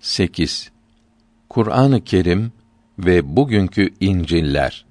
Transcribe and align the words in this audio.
8. 0.00 0.70
Kur'an-ı 1.48 2.04
Kerim 2.04 2.52
ve 2.98 3.36
bugünkü 3.36 3.90
İncil'ler. 4.00 4.84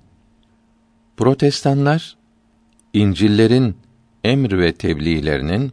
Protestanlar 1.17 2.17
İncil'lerin 2.94 3.78
emr 4.24 4.60
ve 4.60 4.74
tebliğlerinin 4.74 5.72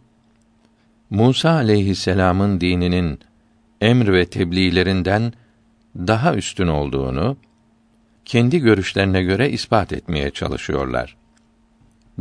Musa 1.11 1.51
aleyhisselam'ın 1.51 2.61
dininin 2.61 3.19
emr 3.81 4.13
ve 4.13 4.27
tebliğlerinden 4.27 5.33
daha 5.97 6.35
üstün 6.35 6.67
olduğunu 6.67 7.37
kendi 8.25 8.59
görüşlerine 8.59 9.23
göre 9.23 9.51
ispat 9.51 9.93
etmeye 9.93 10.31
çalışıyorlar. 10.31 11.17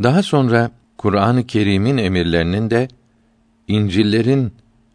Daha 0.04 0.24
sonra 0.24 0.72
Kur'an-ı 0.98 1.48
Kerim'in 1.48 1.98
emirlerinin 1.98 2.70
de 2.70 2.88
İncil'lerin 3.68 4.54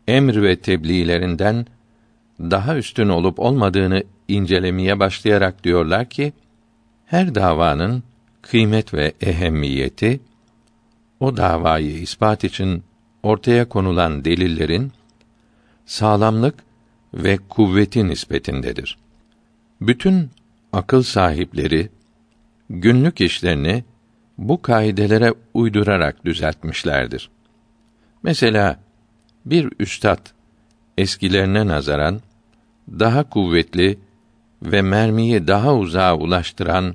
emr 0.08 0.42
ve 0.42 0.56
tebliğlerinden 0.56 1.66
daha 2.40 2.76
üstün 2.76 3.08
olup 3.08 3.38
olmadığını 3.40 4.02
incelemeye 4.28 5.00
başlayarak 5.00 5.64
diyorlar 5.64 6.10
ki 6.10 6.32
her 7.06 7.34
davanın 7.34 8.02
kıymet 8.42 8.94
ve 8.94 9.12
ehemmiyeti 9.20 10.20
o 11.20 11.36
davayı 11.36 11.98
ispat 11.98 12.44
için 12.44 12.84
ortaya 13.22 13.68
konulan 13.68 14.24
delillerin 14.24 14.92
sağlamlık 15.86 16.54
ve 17.14 17.38
kuvveti 17.48 18.08
nispetindedir. 18.08 18.98
Bütün 19.80 20.30
akıl 20.72 21.02
sahipleri 21.02 21.88
günlük 22.70 23.20
işlerini 23.20 23.84
bu 24.38 24.62
kaidelere 24.62 25.34
uydurarak 25.54 26.24
düzeltmişlerdir. 26.24 27.30
Mesela 28.22 28.80
bir 29.46 29.72
üstad 29.78 30.26
eskilerine 30.98 31.66
nazaran 31.66 32.20
daha 32.98 33.30
kuvvetli 33.30 33.98
ve 34.62 34.82
mermiyi 34.82 35.46
daha 35.46 35.74
uzağa 35.76 36.16
ulaştıran 36.16 36.94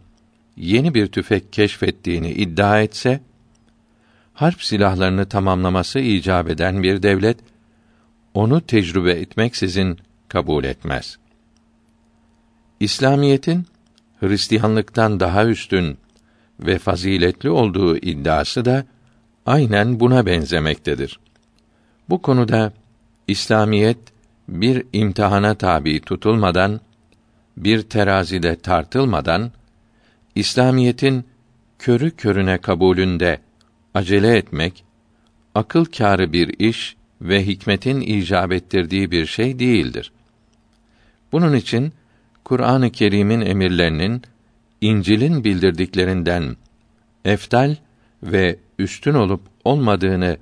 yeni 0.58 0.94
bir 0.94 1.08
tüfek 1.08 1.54
keşfettiğini 1.54 2.32
iddia 2.32 2.82
etse, 2.82 3.22
harp 4.34 4.64
silahlarını 4.64 5.26
tamamlaması 5.26 6.00
icap 6.00 6.50
eden 6.50 6.84
bir 6.84 7.04
devlet, 7.04 7.38
onu 8.34 8.62
tecrübe 8.62 9.12
etmeksizin 9.12 9.98
kabul 10.28 10.64
etmez. 10.64 11.18
İslamiyetin 12.80 13.66
Hristiyanlıktan 14.20 15.20
daha 15.20 15.46
üstün 15.46 15.98
ve 16.60 16.80
faziletli 16.80 17.50
olduğu 17.50 17.98
iddiası 17.98 18.66
da 18.66 18.86
aynen 19.46 20.00
buna 20.00 20.26
benzemektedir. 20.26 21.20
Bu 22.10 22.22
konuda 22.22 22.74
İslamiyet 23.28 23.98
bir 24.48 24.84
imtihana 24.94 25.56
tabi 25.56 26.02
tutulmadan, 26.02 26.82
bir 27.58 27.82
terazide 27.82 28.56
tartılmadan 28.56 29.52
İslamiyetin 30.36 31.26
körü 31.80 32.12
körüne 32.12 32.58
kabulünde 32.58 33.40
acele 33.94 34.38
etmek 34.38 34.84
akıl 35.56 35.86
kârı 35.86 36.34
bir 36.34 36.60
iş 36.60 36.96
ve 37.22 37.46
hikmetin 37.46 38.02
icap 38.02 38.52
ettirdiği 38.52 39.12
bir 39.12 39.26
şey 39.26 39.60
değildir. 39.60 40.12
Bunun 41.32 41.56
için 41.56 41.94
Kur'an-ı 42.44 42.92
Kerim'in 42.92 43.42
emirlerinin 43.42 44.22
İncil'in 44.82 45.44
bildirdiklerinden 45.44 46.56
eftal 47.26 47.76
ve 48.24 48.60
üstün 48.80 49.14
olup 49.14 49.42
olmadığını 49.64 50.38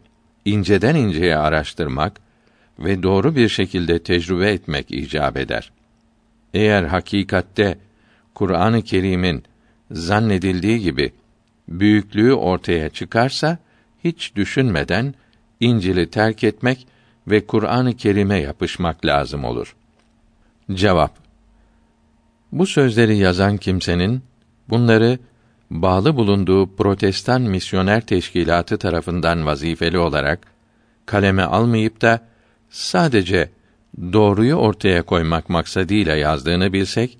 inceden 0.46 0.96
inceye 0.96 1.38
araştırmak 1.38 2.22
ve 2.80 3.04
doğru 3.04 3.36
bir 3.36 3.50
şekilde 3.50 4.04
tecrübe 4.04 4.52
etmek 4.52 4.92
icap 4.92 5.38
eder. 5.38 5.72
Eğer 6.54 6.84
hakikatte 6.84 7.78
Kur'an-ı 8.34 8.82
Kerim'in 8.82 9.44
zannedildiği 9.92 10.80
gibi 10.80 11.12
büyüklüğü 11.68 12.34
ortaya 12.34 12.90
çıkarsa 12.90 13.58
hiç 14.04 14.36
düşünmeden 14.36 15.14
İncil'i 15.60 16.10
terk 16.10 16.44
etmek 16.44 16.88
ve 17.28 17.46
Kur'an-ı 17.46 17.96
Kerim'e 17.96 18.42
yapışmak 18.42 19.06
lazım 19.06 19.44
olur. 19.46 19.76
Cevap 20.72 21.18
Bu 22.52 22.66
sözleri 22.66 23.18
yazan 23.18 23.58
kimsenin 23.58 24.22
bunları 24.70 25.20
bağlı 25.72 26.16
bulunduğu 26.16 26.76
Protestan 26.76 27.42
Misyoner 27.42 28.06
Teşkilatı 28.06 28.78
tarafından 28.78 29.46
vazifeli 29.46 29.98
olarak 29.98 30.40
kaleme 31.06 31.44
almayıp 31.44 32.02
da 32.02 32.33
sadece 32.74 33.50
doğruyu 34.14 34.56
ortaya 34.56 35.04
koymak 35.04 35.50
maksadıyla 35.50 36.16
yazdığını 36.16 36.74
bilsek, 36.74 37.18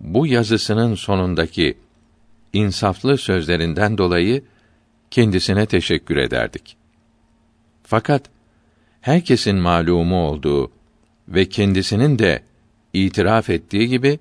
bu 0.00 0.26
yazısının 0.26 0.94
sonundaki 0.94 1.78
insaflı 2.52 3.18
sözlerinden 3.18 3.98
dolayı 3.98 4.42
kendisine 5.10 5.66
teşekkür 5.66 6.16
ederdik. 6.16 6.76
Fakat 7.82 8.22
herkesin 9.00 9.56
malumu 9.56 10.28
olduğu 10.28 10.70
ve 11.28 11.48
kendisinin 11.48 12.18
de 12.18 12.42
itiraf 12.92 13.50
ettiği 13.50 13.88
gibi 13.88 14.18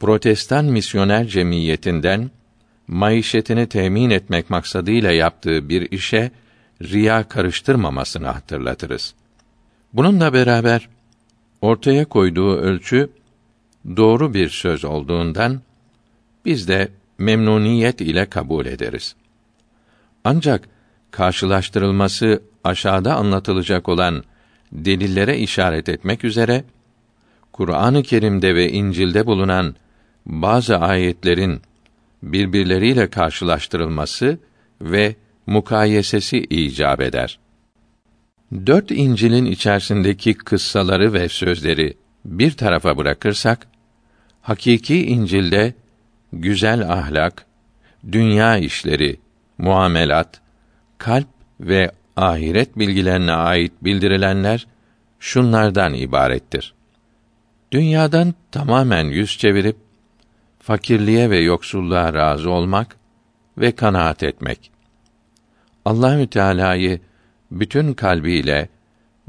Protestan 0.00 0.64
misyoner 0.64 1.26
cemiyetinden 1.26 2.30
maişetini 2.86 3.66
temin 3.66 4.10
etmek 4.10 4.50
maksadıyla 4.50 5.12
yaptığı 5.12 5.68
bir 5.68 5.90
işe 5.90 6.30
riya 6.82 7.28
karıştırmamasını 7.28 8.26
hatırlatırız. 8.26 9.14
Bununla 9.92 10.32
beraber 10.32 10.88
ortaya 11.60 12.04
koyduğu 12.04 12.56
ölçü 12.56 13.10
doğru 13.96 14.34
bir 14.34 14.48
söz 14.48 14.84
olduğundan 14.84 15.60
biz 16.44 16.68
de 16.68 16.88
memnuniyet 17.18 18.00
ile 18.00 18.26
kabul 18.26 18.66
ederiz. 18.66 19.14
Ancak 20.24 20.68
karşılaştırılması 21.10 22.42
aşağıda 22.64 23.14
anlatılacak 23.14 23.88
olan 23.88 24.24
delillere 24.72 25.38
işaret 25.38 25.88
etmek 25.88 26.24
üzere 26.24 26.64
Kur'an-ı 27.52 28.02
Kerim'de 28.02 28.54
ve 28.54 28.72
İncil'de 28.72 29.26
bulunan 29.26 29.74
bazı 30.26 30.78
ayetlerin 30.78 31.60
birbirleriyle 32.22 33.10
karşılaştırılması 33.10 34.38
ve 34.80 35.14
mukayesesi 35.46 36.38
icap 36.38 37.00
eder. 37.00 37.38
Dört 38.52 38.90
İncil'in 38.90 39.44
içerisindeki 39.44 40.34
kıssaları 40.34 41.12
ve 41.12 41.28
sözleri 41.28 41.94
bir 42.24 42.50
tarafa 42.50 42.96
bırakırsak, 42.96 43.66
hakiki 44.42 45.06
İncil'de 45.06 45.74
güzel 46.32 46.92
ahlak, 46.92 47.46
dünya 48.12 48.56
işleri, 48.56 49.20
muamelat, 49.58 50.40
kalp 50.98 51.28
ve 51.60 51.90
ahiret 52.16 52.78
bilgilerine 52.78 53.32
ait 53.32 53.72
bildirilenler 53.82 54.66
şunlardan 55.20 55.94
ibarettir. 55.94 56.74
Dünyadan 57.72 58.34
tamamen 58.50 59.04
yüz 59.04 59.38
çevirip 59.38 59.76
fakirliğe 60.60 61.30
ve 61.30 61.38
yoksulluğa 61.38 62.14
razı 62.14 62.50
olmak 62.50 62.96
ve 63.58 63.72
kanaat 63.72 64.22
etmek. 64.22 64.70
Allahü 65.84 66.26
Teala'yı 66.26 67.00
bütün 67.50 67.94
kalbiyle 67.94 68.68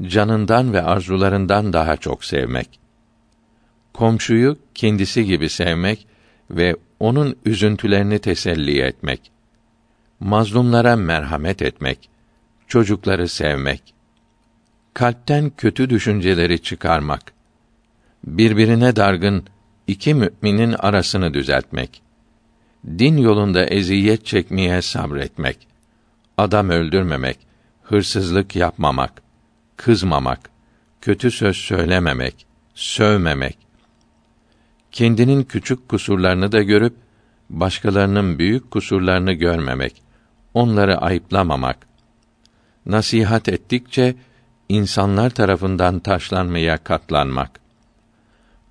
canından 0.02 0.72
ve 0.72 0.82
arzularından 0.82 1.72
daha 1.72 1.96
çok 1.96 2.24
sevmek. 2.24 2.80
Komşuyu 3.92 4.58
kendisi 4.74 5.24
gibi 5.24 5.48
sevmek 5.48 6.06
ve 6.50 6.76
onun 7.00 7.36
üzüntülerini 7.44 8.18
teselli 8.18 8.80
etmek. 8.80 9.30
Mazlumlara 10.20 10.96
merhamet 10.96 11.62
etmek, 11.62 12.08
çocukları 12.68 13.28
sevmek. 13.28 13.94
Kalpten 14.94 15.50
kötü 15.56 15.90
düşünceleri 15.90 16.62
çıkarmak. 16.62 17.32
Birbirine 18.24 18.96
dargın 18.96 19.44
iki 19.86 20.14
müminin 20.14 20.72
arasını 20.72 21.34
düzeltmek. 21.34 22.02
Din 22.86 23.16
yolunda 23.16 23.66
eziyet 23.66 24.26
çekmeye 24.26 24.82
sabretmek. 24.82 25.68
Adam 26.38 26.70
öldürmemek, 26.70 27.38
hırsızlık 27.90 28.56
yapmamak, 28.56 29.22
kızmamak, 29.76 30.50
kötü 31.00 31.30
söz 31.30 31.56
söylememek, 31.56 32.46
sövmemek, 32.74 33.58
kendinin 34.92 35.42
küçük 35.42 35.88
kusurlarını 35.88 36.52
da 36.52 36.62
görüp 36.62 36.94
başkalarının 37.50 38.38
büyük 38.38 38.70
kusurlarını 38.70 39.32
görmemek, 39.32 40.02
onları 40.54 40.98
ayıplamamak, 40.98 41.86
nasihat 42.86 43.48
ettikçe 43.48 44.14
insanlar 44.68 45.30
tarafından 45.30 45.98
taşlanmaya 45.98 46.76
katlanmak, 46.76 47.60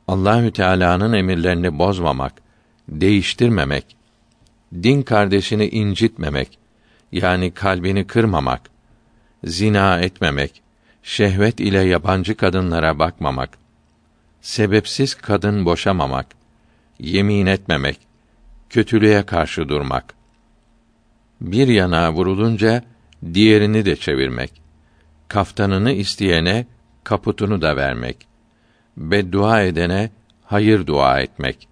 Allahü 0.07 0.51
Teala'nın 0.51 1.13
emirlerini 1.13 1.80
bozmamak, 1.80 2.33
değiştirmemek, 2.89 3.98
din 4.74 5.01
kardeşini 5.01 5.68
incitmemek, 5.68 6.57
yani 7.12 7.51
kalbini 7.51 8.07
kırmamak, 8.07 8.79
zina 9.44 10.00
etmemek, 10.00 10.62
şehvet 11.03 11.59
ile 11.59 11.80
yabancı 11.80 12.38
kadınlara 12.38 13.00
bakmamak, 13.00 13.57
sebepsiz 14.41 15.15
kadın 15.15 15.65
boşamamak, 15.65 16.27
yemin 17.00 17.45
etmemek, 17.45 18.00
kötülüğe 18.69 19.25
karşı 19.25 19.69
durmak. 19.69 20.13
Bir 21.41 21.68
yana 21.68 22.13
vurulunca 22.13 22.83
diğerini 23.33 23.86
de 23.86 23.95
çevirmek. 23.95 24.62
Kaftanını 25.27 25.92
isteyene 25.92 26.65
kaputunu 27.03 27.62
da 27.62 27.75
vermek. 27.75 28.27
Beddua 28.97 29.62
edene 29.62 30.09
hayır 30.45 30.88
dua 30.88 31.19
etmek. 31.19 31.68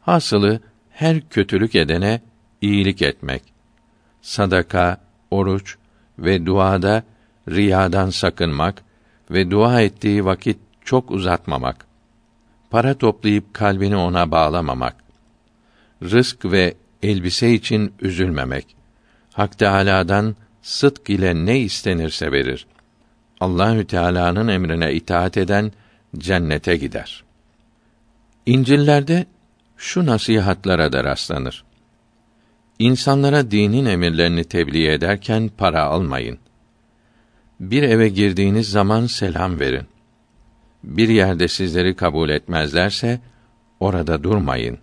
Hasılı 0.00 0.60
her 0.90 1.28
kötülük 1.28 1.74
edene 1.74 2.20
iyilik 2.60 3.02
etmek. 3.02 3.42
Sadaka, 4.22 5.00
oruç 5.30 5.76
ve 6.20 6.46
duada 6.46 7.02
riyadan 7.48 8.10
sakınmak 8.10 8.82
ve 9.30 9.50
dua 9.50 9.80
ettiği 9.80 10.24
vakit 10.24 10.58
çok 10.84 11.10
uzatmamak. 11.10 11.86
Para 12.70 12.94
toplayıp 12.94 13.54
kalbini 13.54 13.96
ona 13.96 14.30
bağlamamak. 14.30 14.96
Rızk 16.02 16.44
ve 16.44 16.74
elbise 17.02 17.52
için 17.52 17.94
üzülmemek. 18.00 18.76
Hak 19.32 19.58
Teâlâ'dan 19.58 20.36
sıdk 20.62 21.10
ile 21.10 21.34
ne 21.34 21.58
istenirse 21.58 22.32
verir. 22.32 22.66
Allahü 23.40 23.86
Teala'nın 23.86 24.48
emrine 24.48 24.94
itaat 24.94 25.36
eden 25.36 25.72
cennete 26.18 26.76
gider. 26.76 27.24
İncil'lerde 28.46 29.26
şu 29.76 30.06
nasihatlara 30.06 30.92
da 30.92 31.04
rastlanır. 31.04 31.64
İnsanlara 32.80 33.50
dinin 33.50 33.84
emirlerini 33.84 34.44
tebliğ 34.44 34.88
ederken 34.88 35.50
para 35.58 35.82
almayın. 35.82 36.38
Bir 37.60 37.82
eve 37.82 38.08
girdiğiniz 38.08 38.70
zaman 38.70 39.06
selam 39.06 39.60
verin. 39.60 39.86
Bir 40.84 41.08
yerde 41.08 41.48
sizleri 41.48 41.96
kabul 41.96 42.28
etmezlerse 42.28 43.20
orada 43.80 44.22
durmayın. 44.22 44.78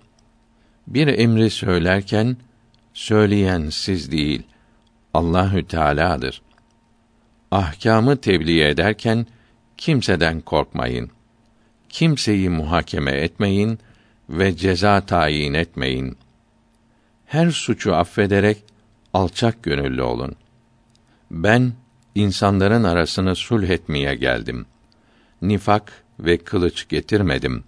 Bir 0.88 1.08
emri 1.08 1.50
söylerken 1.50 2.38
söyleyen 2.94 3.70
siz 3.70 4.12
değil, 4.12 4.44
Allahü 5.14 5.68
Teala'dır. 5.68 6.42
Ahkamı 7.52 8.18
tebliğ 8.18 8.64
ederken 8.64 9.26
kimseden 9.78 10.42
korkmayın. 10.42 11.10
Kimseyi 11.90 12.50
muhakeme 12.50 13.12
etmeyin 13.12 13.80
ve 14.30 14.58
ceza 14.58 15.02
tayin 15.02 15.54
etmeyin. 15.54 16.18
Her 17.28 17.52
suçu 17.52 17.96
affederek 17.96 18.64
alçak 19.14 19.64
gönüllü 19.64 20.02
olun. 20.02 20.36
Ben 21.32 21.74
insanların 22.16 22.84
arasını 22.84 23.36
sulh 23.36 23.70
etmeye 23.70 24.16
geldim. 24.16 24.66
Nifak 25.42 26.04
ve 26.20 26.38
kılıç 26.38 26.88
getirmedim. 26.90 27.64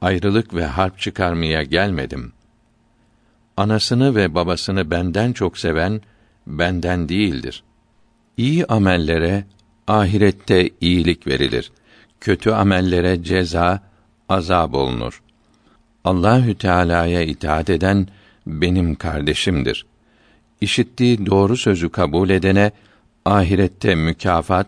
Ayrılık 0.00 0.54
ve 0.54 0.66
harp 0.66 0.98
çıkarmaya 0.98 1.62
gelmedim. 1.62 2.32
Anasını 3.56 4.14
ve 4.14 4.34
babasını 4.34 4.90
benden 4.90 5.32
çok 5.32 5.58
seven 5.58 6.00
benden 6.46 7.08
değildir. 7.08 7.62
İyi 8.36 8.66
amellere 8.66 9.44
ahirette 9.86 10.70
iyilik 10.80 11.26
verilir. 11.26 11.72
Kötü 12.20 12.50
amellere 12.50 13.22
ceza, 13.22 13.82
azab 14.28 14.74
olunur. 14.74 15.22
Allahü 16.04 16.54
Teala'ya 16.54 17.22
itaat 17.22 17.70
eden 17.70 18.08
benim 18.46 18.94
kardeşimdir. 18.94 19.86
İşittiği 20.60 21.26
doğru 21.26 21.56
sözü 21.56 21.88
kabul 21.88 22.30
edene 22.30 22.70
ahirette 23.24 23.94
mükafat 23.94 24.66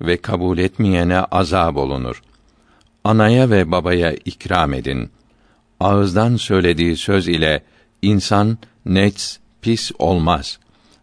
ve 0.00 0.16
kabul 0.16 0.58
etmeyene 0.58 1.20
azab 1.20 1.76
olunur. 1.76 2.22
Anaya 3.04 3.50
ve 3.50 3.70
babaya 3.70 4.12
ikram 4.12 4.74
edin. 4.74 5.10
Ağızdan 5.80 6.36
söylediği 6.36 6.96
söz 6.96 7.28
ile 7.28 7.62
insan 8.02 8.58
nets 8.86 9.36
pis 9.62 9.92
olmaz. 9.98 10.58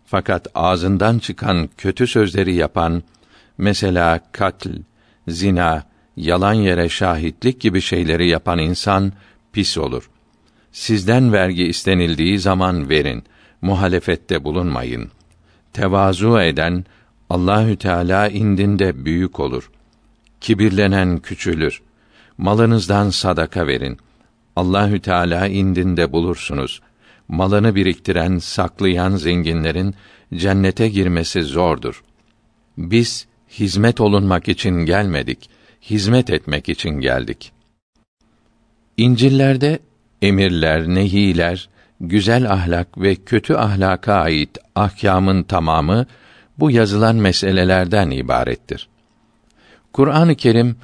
Fakat 0.06 0.48
ağzından 0.56 1.19
çıkan 1.19 1.69
kötü 1.77 2.07
sözleri 2.07 2.54
yapan 2.56 3.04
mesela 3.57 4.19
katl, 4.31 4.69
zina, 5.27 5.83
yalan 6.18 6.54
yere 6.54 6.89
şahitlik 6.89 7.62
gibi 7.62 7.81
şeyleri 7.81 8.30
yapan 8.30 8.60
insan 8.60 9.13
pis 9.54 9.77
olur. 9.77 10.10
Sizden 10.75 11.33
vergi 11.33 11.63
istenildiği 11.63 12.39
zaman 12.39 12.89
verin. 12.89 13.24
Muhalefette 13.62 14.44
bulunmayın. 14.44 15.12
Tevazu 15.74 16.39
eden 16.39 16.86
Allahü 17.30 17.75
Teala 17.77 18.27
indinde 18.27 19.06
büyük 19.06 19.39
olur. 19.39 19.72
Kibirlenen 20.42 21.18
küçülür. 21.18 21.81
Malınızdan 22.38 23.10
sadaka 23.10 23.68
verin. 23.68 23.98
Allahü 24.56 25.00
Teala 25.00 25.48
indinde 25.48 26.12
bulursunuz. 26.12 26.81
Malını 27.27 27.75
biriktiren, 27.75 28.38
saklayan 28.38 29.16
zenginlerin 29.16 29.95
cennete 30.33 30.89
girmesi 30.89 31.44
zordur. 31.44 32.04
Biz 32.77 33.27
hizmet 33.50 34.01
olunmak 34.01 34.48
için 34.48 34.75
gelmedik, 34.75 35.50
hizmet 35.81 36.30
etmek 36.30 36.69
için 36.69 36.89
geldik. 36.89 37.51
İncillerde 38.98 39.80
emirler, 40.25 40.88
nehiler, 40.88 41.69
güzel 42.01 42.51
ahlak 42.51 42.98
ve 42.98 43.16
kötü 43.16 43.54
ahlaka 43.54 44.13
ait 44.13 44.57
ahkamın 44.75 45.44
tamamı 45.44 46.06
bu 46.60 46.72
yazılan 46.72 47.16
meselelerden 47.16 48.10
ibarettir. 48.10 48.88
Kur'an-ı 49.94 50.36
Kerim 50.36 50.75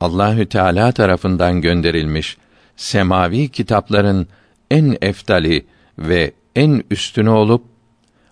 Allahü 0.00 0.46
Teala 0.46 0.92
tarafından 0.92 1.60
gönderilmiş 1.60 2.36
semavi 2.76 3.48
kitapların 3.48 4.26
en 4.70 4.96
eftali 5.02 5.66
ve 5.98 6.32
en 6.56 6.82
üstünü 6.90 7.30
olup 7.30 7.64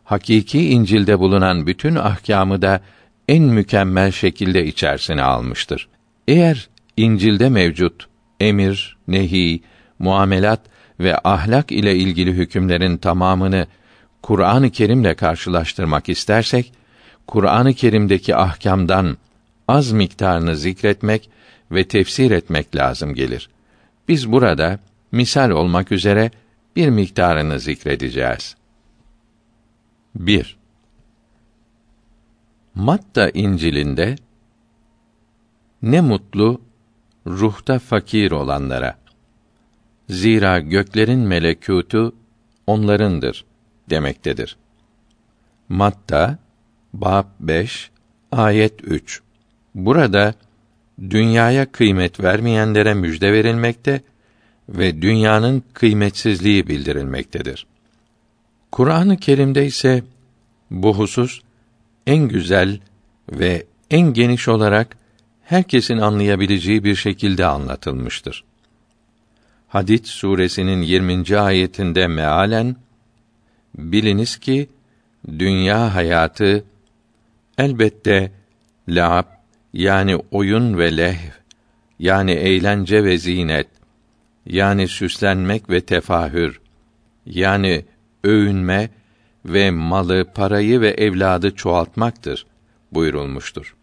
hakiki 0.04 0.70
İncil'de 0.70 1.18
bulunan 1.18 1.66
bütün 1.66 1.94
ahkamı 1.94 2.62
da 2.62 2.80
en 3.28 3.42
mükemmel 3.42 4.10
şekilde 4.10 4.66
içerisine 4.66 5.22
almıştır. 5.22 5.88
Eğer 6.28 6.68
İncil'de 6.96 7.48
mevcut 7.48 8.06
emir, 8.40 8.96
nehi, 9.08 9.62
muamelat 10.00 10.60
ve 11.00 11.18
ahlak 11.24 11.72
ile 11.72 11.96
ilgili 11.96 12.32
hükümlerin 12.32 12.96
tamamını 12.96 13.66
Kur'an-ı 14.22 14.70
Kerim'le 14.70 15.14
karşılaştırmak 15.14 16.08
istersek, 16.08 16.72
Kur'an-ı 17.26 17.74
Kerim'deki 17.74 18.36
ahkamdan 18.36 19.16
az 19.68 19.92
miktarını 19.92 20.56
zikretmek 20.56 21.30
ve 21.70 21.88
tefsir 21.88 22.30
etmek 22.30 22.76
lazım 22.76 23.14
gelir. 23.14 23.50
Biz 24.08 24.32
burada 24.32 24.78
misal 25.12 25.50
olmak 25.50 25.92
üzere 25.92 26.30
bir 26.76 26.88
miktarını 26.88 27.60
zikredeceğiz. 27.60 28.56
1. 30.14 30.56
Matta 32.74 33.30
İncil'inde 33.30 34.16
ne 35.82 36.00
mutlu 36.00 36.60
ruhta 37.26 37.78
fakir 37.78 38.30
olanlara. 38.30 38.99
Zira 40.10 40.58
göklerin 40.58 41.20
melekûtu 41.20 42.14
onlarındır 42.66 43.44
demektedir. 43.90 44.56
Matta 45.68 46.38
bab 46.92 47.24
5 47.40 47.90
ayet 48.32 48.74
3. 48.84 49.22
Burada 49.74 50.34
dünyaya 51.10 51.72
kıymet 51.72 52.20
vermeyenlere 52.20 52.94
müjde 52.94 53.32
verilmekte 53.32 54.02
ve 54.68 55.02
dünyanın 55.02 55.62
kıymetsizliği 55.72 56.68
bildirilmektedir. 56.68 57.66
Kur'an-ı 58.72 59.16
Kerim'de 59.16 59.66
ise 59.66 60.02
bu 60.70 60.98
husus 60.98 61.40
en 62.06 62.28
güzel 62.28 62.80
ve 63.32 63.66
en 63.90 64.12
geniş 64.12 64.48
olarak 64.48 64.96
herkesin 65.42 65.98
anlayabileceği 65.98 66.84
bir 66.84 66.94
şekilde 66.94 67.46
anlatılmıştır. 67.46 68.49
Hadid 69.70 70.04
suresinin 70.04 70.82
20. 70.82 71.38
ayetinde 71.38 72.06
mealen 72.06 72.76
biliniz 73.78 74.36
ki 74.36 74.68
dünya 75.38 75.94
hayatı 75.94 76.64
elbette 77.58 78.32
laab 78.88 79.24
yani 79.72 80.16
oyun 80.30 80.78
ve 80.78 80.96
lehv 80.96 81.30
yani 81.98 82.32
eğlence 82.32 83.04
ve 83.04 83.18
zinet 83.18 83.66
yani 84.46 84.88
süslenmek 84.88 85.70
ve 85.70 85.80
tefahür 85.80 86.60
yani 87.26 87.84
övünme 88.24 88.90
ve 89.44 89.70
malı, 89.70 90.24
parayı 90.34 90.80
ve 90.80 90.90
evladı 90.90 91.54
çoğaltmaktır 91.54 92.46
buyurulmuştur. 92.92 93.76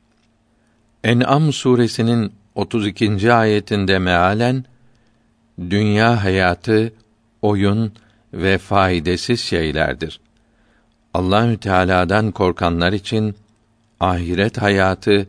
En'am 1.04 1.54
suresinin 1.54 2.34
32. 2.56 3.34
ayetinde 3.34 4.00
mealen 4.00 4.66
dünya 5.60 6.24
hayatı 6.24 6.94
oyun 7.42 7.94
ve 8.34 8.58
faydasız 8.58 9.40
şeylerdir. 9.40 10.20
Allahü 11.14 11.58
Teala'dan 11.58 12.32
korkanlar 12.32 12.94
için 12.94 13.36
ahiret 14.00 14.62
hayatı 14.62 15.28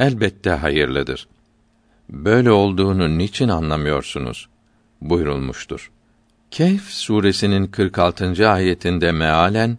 elbette 0.00 0.50
hayırlıdır. 0.50 1.28
böyle 2.10 2.50
olduğunu 2.50 3.18
niçin 3.18 3.48
anlamıyorsunuz? 3.48 4.48
buyurulmuştur. 5.00 5.90
Kehf 6.50 6.90
suresinin 6.90 7.66
46. 7.66 8.50
ayetinde 8.50 9.12
mealen 9.12 9.78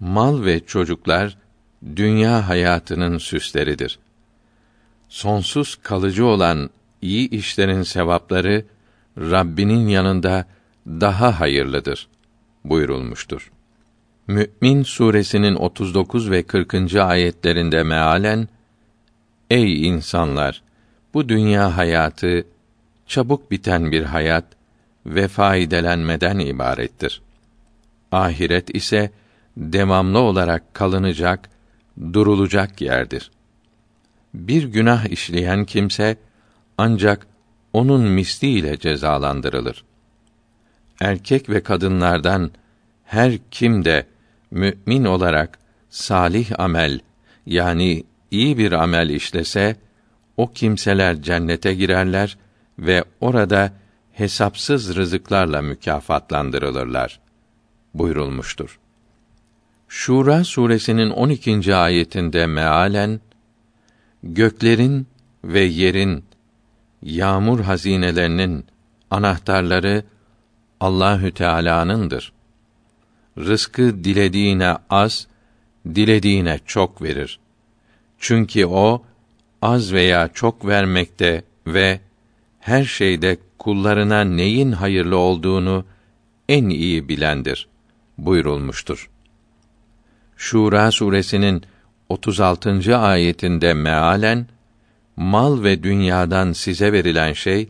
mal 0.00 0.44
ve 0.44 0.60
çocuklar 0.60 1.36
dünya 1.96 2.48
hayatının 2.48 3.18
süsleridir. 3.18 3.98
Sonsuz 5.08 5.74
kalıcı 5.74 6.26
olan 6.26 6.70
iyi 7.02 7.30
işlerin 7.30 7.82
sevapları 7.82 8.64
Rabbinin 9.18 9.88
yanında 9.88 10.44
daha 10.86 11.40
hayırlıdır 11.40 12.08
buyurulmuştur. 12.64 13.50
Mü'min 14.26 14.82
suresinin 14.82 15.54
39 15.54 16.30
ve 16.30 16.42
40. 16.42 16.94
ayetlerinde 16.94 17.82
mealen 17.82 18.48
Ey 19.50 19.86
insanlar 19.86 20.62
bu 21.14 21.28
dünya 21.28 21.76
hayatı 21.76 22.46
çabuk 23.06 23.50
biten 23.50 23.92
bir 23.92 24.02
hayat 24.02 24.44
ve 25.06 25.28
faydelenmeden 25.28 26.38
ibarettir. 26.38 27.22
Ahiret 28.12 28.74
ise 28.76 29.10
devamlı 29.56 30.18
olarak 30.18 30.74
kalınacak, 30.74 31.50
durulacak 32.12 32.80
yerdir. 32.80 33.30
Bir 34.34 34.64
günah 34.64 35.06
işleyen 35.06 35.64
kimse 35.64 36.16
ancak 36.78 37.26
onun 37.74 38.02
misliyle 38.02 38.78
cezalandırılır. 38.78 39.84
Erkek 41.00 41.50
ve 41.50 41.62
kadınlardan 41.62 42.50
her 43.04 43.38
kim 43.50 43.84
de 43.84 44.06
mümin 44.50 45.04
olarak 45.04 45.58
salih 45.90 46.60
amel 46.60 47.00
yani 47.46 48.04
iyi 48.30 48.58
bir 48.58 48.72
amel 48.72 49.10
işlese 49.10 49.76
o 50.36 50.52
kimseler 50.52 51.22
cennete 51.22 51.74
girerler 51.74 52.38
ve 52.78 53.04
orada 53.20 53.72
hesapsız 54.12 54.96
rızıklarla 54.96 55.62
mükafatlandırılırlar 55.62 57.20
buyurulmuştur. 57.94 58.78
Şura 59.88 60.44
suresinin 60.44 61.10
12. 61.10 61.74
ayetinde 61.74 62.46
mealen 62.46 63.20
göklerin 64.22 65.06
ve 65.44 65.60
yerin 65.60 66.24
yağmur 67.04 67.60
hazinelerinin 67.60 68.64
anahtarları 69.10 70.04
Allahü 70.80 71.34
Teala'nındır. 71.34 72.32
Rızkı 73.38 74.04
dilediğine 74.04 74.76
az, 74.90 75.26
dilediğine 75.94 76.60
çok 76.66 77.02
verir. 77.02 77.38
Çünkü 78.18 78.66
o 78.66 79.02
az 79.62 79.92
veya 79.92 80.28
çok 80.34 80.66
vermekte 80.66 81.42
ve 81.66 82.00
her 82.60 82.84
şeyde 82.84 83.36
kullarına 83.58 84.24
neyin 84.24 84.72
hayırlı 84.72 85.16
olduğunu 85.16 85.84
en 86.48 86.68
iyi 86.68 87.08
bilendir 87.08 87.68
buyurulmuştur. 88.18 89.10
Şura 90.36 90.90
suresinin 90.90 91.62
36. 92.08 92.98
ayetinde 92.98 93.74
mealen 93.74 94.46
mal 95.16 95.62
ve 95.62 95.82
dünyadan 95.82 96.52
size 96.52 96.92
verilen 96.92 97.32
şey 97.32 97.68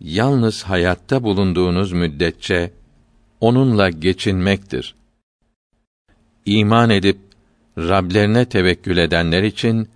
yalnız 0.00 0.62
hayatta 0.62 1.22
bulunduğunuz 1.22 1.92
müddetçe 1.92 2.70
onunla 3.40 3.90
geçinmektir. 3.90 4.94
İman 6.46 6.90
edip 6.90 7.18
Rablerine 7.78 8.44
tevekkül 8.44 8.96
edenler 8.96 9.42
için 9.42 9.88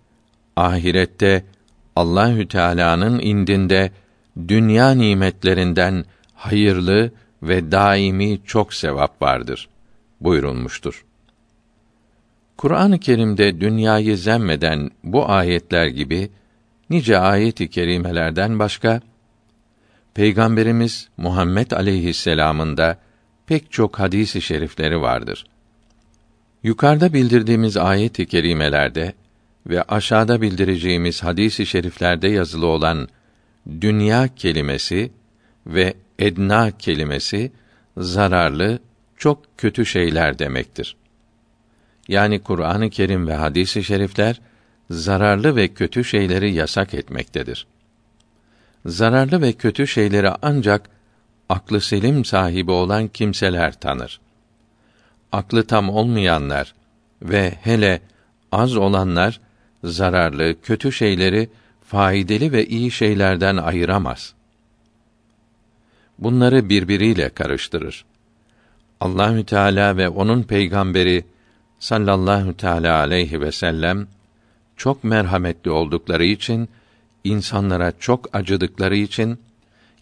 ahirette 0.56 1.44
Allahü 1.96 2.48
Teala'nın 2.48 3.18
indinde 3.18 3.90
dünya 4.48 4.90
nimetlerinden 4.90 6.04
hayırlı 6.34 7.12
ve 7.42 7.72
daimi 7.72 8.40
çok 8.46 8.74
sevap 8.74 9.22
vardır 9.22 9.68
buyurulmuştur. 10.20 11.04
Kur'an-ı 12.56 13.00
Kerim'de 13.00 13.60
dünyayı 13.60 14.16
zemmeden 14.16 14.90
bu 15.04 15.30
ayetler 15.30 15.86
gibi 15.86 16.30
nice 16.92 17.18
ayet-i 17.18 17.70
kerimelerden 17.70 18.58
başka 18.58 19.00
Peygamberimiz 20.14 21.08
Muhammed 21.16 21.70
aleyhisselam'ın 21.70 22.76
da 22.76 22.98
pek 23.46 23.72
çok 23.72 23.98
hadisi 23.98 24.42
şerifleri 24.42 25.00
vardır. 25.00 25.46
Yukarıda 26.62 27.12
bildirdiğimiz 27.12 27.76
ayet-i 27.76 28.26
kerimelerde 28.26 29.12
ve 29.66 29.82
aşağıda 29.82 30.40
bildireceğimiz 30.40 31.22
hadisi 31.22 31.66
şeriflerde 31.66 32.28
yazılı 32.28 32.66
olan 32.66 33.08
dünya 33.80 34.28
kelimesi 34.36 35.10
ve 35.66 35.94
edna 36.18 36.70
kelimesi 36.70 37.52
zararlı, 37.96 38.78
çok 39.16 39.58
kötü 39.58 39.86
şeyler 39.86 40.38
demektir. 40.38 40.96
Yani 42.08 42.42
Kur'an-ı 42.42 42.90
Kerim 42.90 43.26
ve 43.26 43.34
hadis-i 43.34 43.84
şerifler 43.84 44.40
zararlı 44.92 45.56
ve 45.56 45.68
kötü 45.68 46.04
şeyleri 46.04 46.52
yasak 46.52 46.94
etmektedir. 46.94 47.66
Zararlı 48.86 49.42
ve 49.42 49.52
kötü 49.52 49.86
şeyleri 49.86 50.30
ancak 50.42 50.90
aklı 51.48 51.80
selim 51.80 52.24
sahibi 52.24 52.70
olan 52.70 53.08
kimseler 53.08 53.80
tanır. 53.80 54.20
Aklı 55.32 55.66
tam 55.66 55.90
olmayanlar 55.90 56.74
ve 57.22 57.50
hele 57.62 58.00
az 58.52 58.76
olanlar 58.76 59.40
zararlı, 59.84 60.60
kötü 60.62 60.92
şeyleri 60.92 61.50
faydalı 61.84 62.52
ve 62.52 62.66
iyi 62.66 62.90
şeylerden 62.90 63.56
ayıramaz. 63.56 64.34
Bunları 66.18 66.68
birbiriyle 66.68 67.28
karıştırır. 67.28 68.04
Allahü 69.00 69.46
Teala 69.46 69.96
ve 69.96 70.08
onun 70.08 70.42
peygamberi 70.42 71.24
sallallahu 71.78 72.56
teala 72.56 72.98
aleyhi 72.98 73.40
ve 73.40 73.52
sellem 73.52 74.06
çok 74.76 75.04
merhametli 75.04 75.70
oldukları 75.70 76.24
için 76.24 76.68
insanlara 77.24 77.92
çok 77.98 78.36
acıdıkları 78.36 78.96
için 78.96 79.38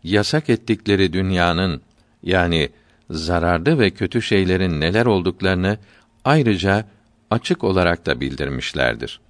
yasak 0.05 0.51
ettikleri 0.51 1.13
dünyanın 1.13 1.83
yani 2.23 2.71
zararlı 3.11 3.79
ve 3.79 3.91
kötü 3.91 4.23
şeylerin 4.23 4.81
neler 4.81 5.07
olduklarını 5.07 5.79
ayrıca 6.25 6.85
açık 7.31 7.65
olarak 7.65 8.07
da 8.07 8.21
bildirmişlerdir. 8.21 9.21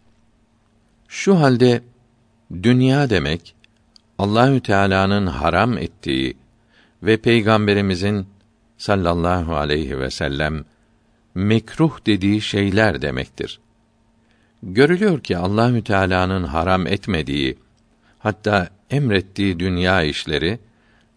Şu 1.08 1.40
halde 1.40 1.82
dünya 2.62 3.10
demek 3.10 3.54
Allahü 4.18 4.60
Teala'nın 4.60 5.26
haram 5.26 5.78
ettiği 5.78 6.36
ve 7.02 7.16
peygamberimizin 7.16 8.26
sallallahu 8.78 9.56
aleyhi 9.56 9.98
ve 9.98 10.10
sellem 10.10 10.64
mekruh 11.34 12.06
dediği 12.06 12.40
şeyler 12.40 13.02
demektir. 13.02 13.60
Görülüyor 14.62 15.20
ki 15.20 15.36
Allahü 15.36 15.84
Teala'nın 15.84 16.44
haram 16.44 16.86
etmediği 16.86 17.58
hatta 18.18 18.68
emrettiği 18.90 19.60
dünya 19.60 20.02
işleri 20.02 20.58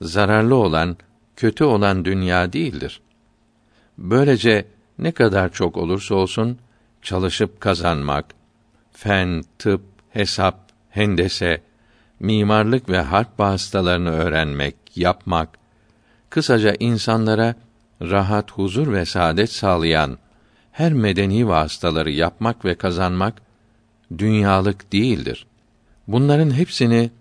zararlı 0.02 0.56
olan, 0.56 0.98
kötü 1.36 1.64
olan 1.64 2.06
dünya 2.06 2.54
değildir. 2.54 3.02
Böylece 3.98 4.66
ne 5.00 5.12
kadar 5.12 5.52
çok 5.52 5.78
olursa 5.78 6.16
olsun 6.16 6.58
çalışıp 7.02 7.62
kazanmak, 7.62 8.26
fen, 8.92 9.44
tıp, 9.60 9.82
hesap, 10.10 10.70
hendese, 10.90 11.62
mimarlık 12.20 12.90
ve 12.90 13.02
harp 13.02 13.40
hastalarını 13.40 14.12
öğrenmek, 14.12 14.76
yapmak, 14.96 15.50
kısaca 16.30 16.76
insanlara 16.80 17.56
rahat, 18.02 18.52
huzur 18.52 18.94
ve 18.94 19.06
saadet 19.06 19.52
sağlayan 19.52 20.18
her 20.74 20.94
medeni 20.94 21.48
vasıtaları 21.48 22.12
yapmak 22.12 22.66
ve 22.66 22.76
kazanmak 22.76 23.42
dünyalık 24.18 24.94
değildir. 24.94 25.46
Bunların 26.08 26.52
hepsini 26.52 27.12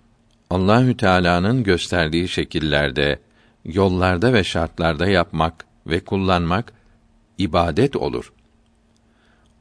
Allahü 0.50 0.96
Teala'nın 0.96 1.62
gösterdiği 1.62 2.28
şekillerde, 2.28 3.18
yollarda 3.64 4.32
ve 4.32 4.44
şartlarda 4.44 5.06
yapmak 5.06 5.64
ve 5.86 6.00
kullanmak 6.00 6.72
ibadet 7.38 7.96
olur. 7.96 8.32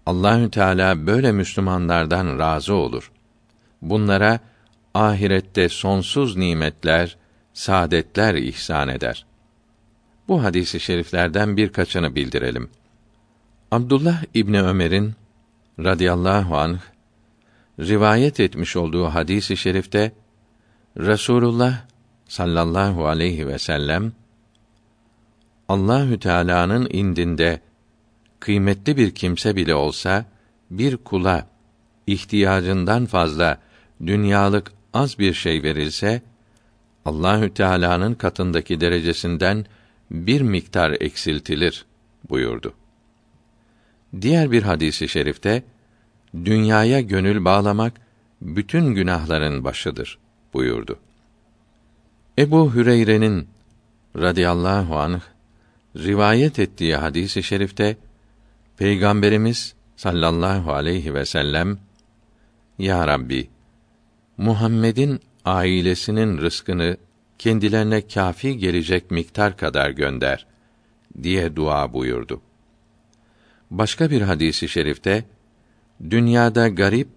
Allahü 0.05 0.51
Teala 0.51 1.07
böyle 1.07 1.31
Müslümanlardan 1.31 2.39
razı 2.39 2.73
olur. 2.73 3.11
Bunlara 3.81 4.39
ahirette 4.93 5.69
sonsuz 5.69 6.37
nimetler, 6.37 7.17
saadetler 7.53 8.35
ihsan 8.35 8.87
eder. 8.87 9.25
Bu 10.27 10.43
hadisi 10.43 10.79
şeriflerden 10.79 11.57
birkaçını 11.57 12.15
bildirelim. 12.15 12.69
Abdullah 13.71 14.23
İbni 14.33 14.61
Ömer'in 14.61 15.13
radıyallahu 15.79 16.57
anh 16.57 16.79
rivayet 17.79 18.39
etmiş 18.39 18.75
olduğu 18.75 19.05
hadisi 19.05 19.57
şerifte 19.57 20.11
Resulullah 20.97 21.85
sallallahu 22.27 23.07
aleyhi 23.07 23.47
ve 23.47 23.59
sellem 23.59 24.13
Allahü 25.69 26.19
Teala'nın 26.19 26.87
indinde 26.89 27.61
kıymetli 28.39 28.97
bir 28.97 29.15
kimse 29.15 29.55
bile 29.55 29.75
olsa 29.75 30.25
bir 30.71 30.97
kula 30.97 31.47
ihtiyacından 32.07 33.05
fazla 33.05 33.57
dünyalık 34.05 34.71
az 34.93 35.19
bir 35.19 35.33
şey 35.33 35.63
verilse 35.63 36.21
Allahü 37.05 37.53
Teala'nın 37.53 38.13
katındaki 38.13 38.81
derecesinden 38.81 39.65
bir 40.11 40.41
miktar 40.41 40.91
eksiltilir 40.99 41.85
buyurdu. 42.29 42.73
Diğer 44.21 44.51
bir 44.51 44.63
hadisi 44.63 45.09
şerifte 45.09 45.63
dünyaya 46.33 47.01
gönül 47.01 47.45
bağlamak 47.45 47.93
bütün 48.41 48.85
günahların 48.85 49.63
başıdır 49.63 50.17
buyurdu. 50.53 50.99
Ebu 52.39 52.73
Hüreyre'nin 52.73 53.47
radıyallahu 54.15 54.99
anh 54.99 55.21
rivayet 55.95 56.59
ettiği 56.59 56.95
hadisi 56.95 57.43
şerifte 57.43 57.97
Peygamberimiz 58.77 59.73
sallallahu 59.95 60.73
aleyhi 60.73 61.13
ve 61.13 61.25
sellem 61.25 61.77
Ya 62.79 63.07
Rabbi 63.07 63.49
Muhammed'in 64.37 65.19
ailesinin 65.45 66.37
rızkını 66.37 66.97
kendilerine 67.39 68.07
kafi 68.07 68.57
gelecek 68.57 69.11
miktar 69.11 69.57
kadar 69.57 69.89
gönder 69.89 70.45
diye 71.23 71.55
dua 71.55 71.93
buyurdu. 71.93 72.41
Başka 73.71 74.11
bir 74.11 74.21
hadisi 74.21 74.69
şerifte 74.69 75.23
dünyada 76.09 76.67
garip 76.67 77.07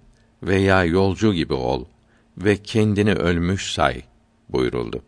veya 0.42 0.84
yolcu 0.84 1.34
gibi 1.34 1.54
ol 1.54 1.84
ve 2.38 2.56
kendini 2.56 3.12
ölmüş 3.12 3.72
say 3.72 4.02
buyuruldu. 4.48 5.02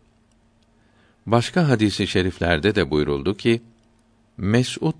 Başka 1.25 1.69
hadisi 1.69 2.07
şeriflerde 2.07 2.75
de 2.75 2.91
buyuruldu 2.91 3.37
ki 3.37 3.61
Mes'ud 4.37 4.95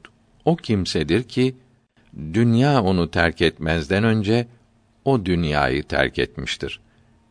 o 0.46 0.56
kimsedir 0.56 1.24
ki 1.24 1.56
dünya 2.34 2.84
onu 2.84 3.12
terk 3.12 3.42
etmezden 3.42 4.04
önce 4.04 4.48
o 5.06 5.25
dünyayı 5.25 5.84
terk 5.84 6.20
etmiştir. 6.20 6.80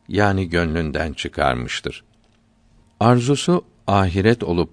Yani 0.09 0.49
gönlünden 0.49 1.13
çıkarmıştır. 1.13 2.05
Arzusu 3.01 3.65
ahiret 3.87 4.45
olup 4.45 4.71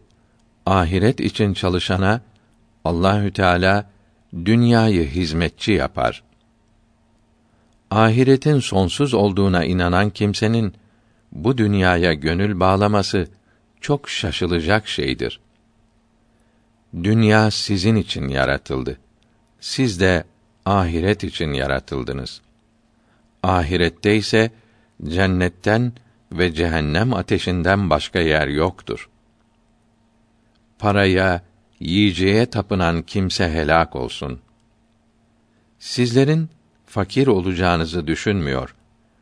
ahiret 0.65 1.19
için 1.19 1.53
çalışana 1.53 2.21
Allahü 2.85 3.33
Teala 3.33 3.92
dünyayı 4.45 5.07
hizmetçi 5.07 5.71
yapar. 5.71 6.23
Ahiretin 7.91 8.59
sonsuz 8.59 9.13
olduğuna 9.13 9.65
inanan 9.65 10.09
kimsenin 10.09 10.73
bu 11.31 11.57
dünyaya 11.57 12.13
gönül 12.13 12.59
bağlaması 12.59 13.27
çok 13.81 14.09
şaşılacak 14.09 14.87
şeydir. 14.87 15.39
Dünya 17.03 17.51
sizin 17.51 17.95
için 17.95 18.27
yaratıldı. 18.27 18.97
Siz 19.59 19.99
de 19.99 20.23
ahiret 20.65 21.23
için 21.23 21.53
yaratıldınız. 21.53 22.41
Ahirette 23.43 24.15
ise 24.15 24.51
cennetten 25.03 25.93
ve 26.31 26.53
cehennem 26.53 27.13
ateşinden 27.13 27.89
başka 27.89 28.19
yer 28.19 28.47
yoktur. 28.47 29.09
Paraya, 30.79 31.41
yiyeceğe 31.83 32.45
tapınan 32.45 33.01
kimse 33.01 33.49
helak 33.49 33.95
olsun. 33.95 34.39
Sizlerin 35.79 36.49
fakir 36.85 37.27
olacağınızı 37.27 38.07
düşünmüyor. 38.07 38.75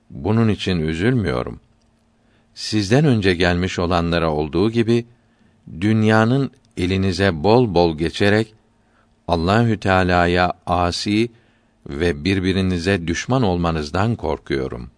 Bunun 0.09 0.49
için 0.49 0.79
üzülmüyorum. 0.79 1.59
Sizden 2.53 3.05
önce 3.05 3.33
gelmiş 3.33 3.79
olanlara 3.79 4.31
olduğu 4.31 4.71
gibi 4.71 5.05
dünyanın 5.81 6.51
elinize 6.77 7.43
bol 7.43 7.73
bol 7.73 7.97
geçerek 7.97 8.53
Allahü 9.27 9.79
Teala'ya 9.79 10.53
asi 10.65 11.31
ve 11.89 12.23
birbirinize 12.23 13.07
düşman 13.07 13.43
olmanızdan 13.43 14.15
korkuyorum. 14.15 14.91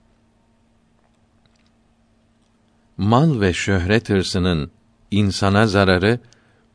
Mal 2.98 3.42
ve 3.42 3.54
şöhret 3.54 4.10
hırsının 4.10 4.72
insana 5.12 5.68
zararı 5.68 6.20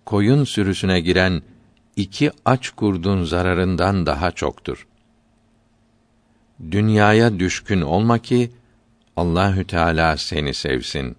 koyun 0.08 0.44
sürüsüne 0.44 1.00
giren 1.00 1.42
iki 1.96 2.30
aç 2.44 2.70
kurdun 2.70 3.24
zararından 3.24 4.06
daha 4.06 4.30
çoktur. 4.30 4.86
Dünyaya 6.70 7.38
düşkün 7.38 7.80
olma 7.80 8.18
ki 8.18 8.50
Allahü 9.16 9.64
Teala 9.66 10.16
seni 10.16 10.54
sevsin. 10.54 11.16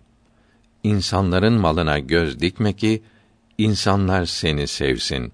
İnsanların 0.83 1.53
malına 1.53 1.99
göz 1.99 2.39
dikme 2.39 2.73
ki 2.73 3.01
insanlar 3.57 4.25
seni 4.25 4.67
sevsin. 4.67 5.33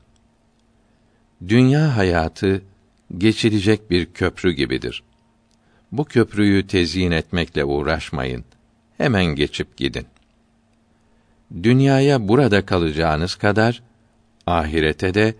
Dünya 1.48 1.98
hayatı 1.98 2.62
geçilecek 3.18 3.92
bir 3.92 4.06
köprü 4.06 4.52
gibidir. 4.52 5.04
Bu 5.92 6.06
köprüyü 6.06 6.68
tezyin 6.68 7.12
etmekle 7.12 7.66
uğraşmayın. 7.66 8.46
Hemen 8.98 9.26
geçip 9.26 9.78
gidin. 9.78 10.08
Dünyaya 11.64 12.28
burada 12.28 12.66
kalacağınız 12.66 13.36
kadar 13.36 13.82
ahirete 14.48 15.14
de 15.14 15.36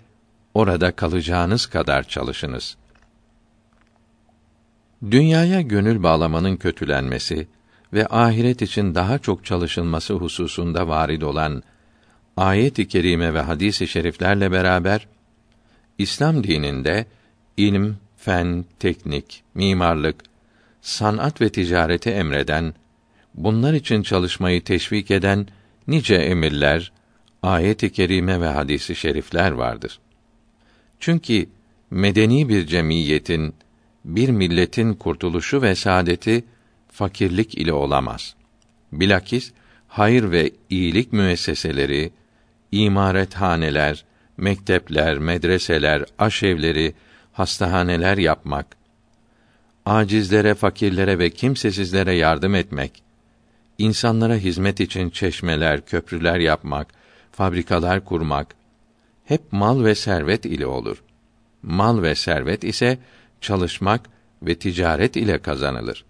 orada 0.54 0.92
kalacağınız 0.92 1.66
kadar 1.66 2.04
çalışınız. 2.04 2.78
Dünyaya 5.12 5.62
gönül 5.62 6.04
bağlamanın 6.04 6.56
kötülenmesi 6.58 7.48
ve 7.94 8.08
ahiret 8.08 8.62
için 8.62 8.96
daha 8.96 9.20
çok 9.20 9.46
çalışılması 9.46 10.14
hususunda 10.14 10.88
varid 10.88 11.22
olan 11.22 11.64
ayet-i 12.38 12.88
kerime 12.88 13.34
ve 13.34 13.42
hadis-i 13.42 13.88
şeriflerle 13.88 14.52
beraber 14.52 15.08
İslam 15.98 16.44
dininde 16.44 17.06
ilim, 17.58 17.98
fen, 18.18 18.66
teknik, 18.80 19.44
mimarlık, 19.54 20.16
sanat 20.82 21.42
ve 21.42 21.50
ticareti 21.50 22.10
emreden, 22.10 22.74
bunlar 23.34 23.74
için 23.74 24.04
çalışmayı 24.04 24.64
teşvik 24.64 25.12
eden 25.12 25.48
nice 25.88 26.16
emirler, 26.16 26.92
ayet-i 27.44 27.92
kerime 27.92 28.42
ve 28.42 28.48
hadisi 28.48 28.96
şerifler 28.96 29.52
vardır. 29.52 30.00
Çünkü 31.00 31.46
medeni 31.92 32.50
bir 32.50 32.68
cemiyetin, 32.68 33.56
bir 34.06 34.30
milletin 34.30 34.94
kurtuluşu 34.94 35.62
ve 35.62 35.76
saadeti 35.76 36.44
fakirlik 36.92 37.56
ile 37.56 37.74
olamaz. 37.74 38.36
Bilakis 38.92 39.52
hayır 39.88 40.32
ve 40.32 40.52
iyilik 40.70 41.14
müesseseleri, 41.14 42.12
imarethaneler, 42.72 44.06
mektepler, 44.38 45.18
medreseler, 45.18 46.06
aşevleri, 46.18 46.94
hastahaneler 47.34 48.18
yapmak, 48.18 48.78
acizlere, 49.86 50.56
fakirlere 50.56 51.20
ve 51.20 51.30
kimsesizlere 51.30 52.14
yardım 52.14 52.56
etmek, 52.56 53.05
insanlara 53.78 54.36
hizmet 54.36 54.80
için 54.80 55.10
çeşmeler, 55.10 55.86
köprüler 55.86 56.40
yapmak, 56.40 56.88
fabrikalar 57.32 58.06
kurmak 58.06 58.56
hep 59.26 59.42
mal 59.52 59.84
ve 59.84 59.96
servet 59.96 60.46
ile 60.46 60.66
olur. 60.66 61.04
Mal 61.64 62.02
ve 62.02 62.16
servet 62.16 62.64
ise 62.64 62.98
çalışmak 63.42 64.10
ve 64.42 64.56
ticaret 64.56 65.16
ile 65.16 65.38
kazanılır. 65.42 66.06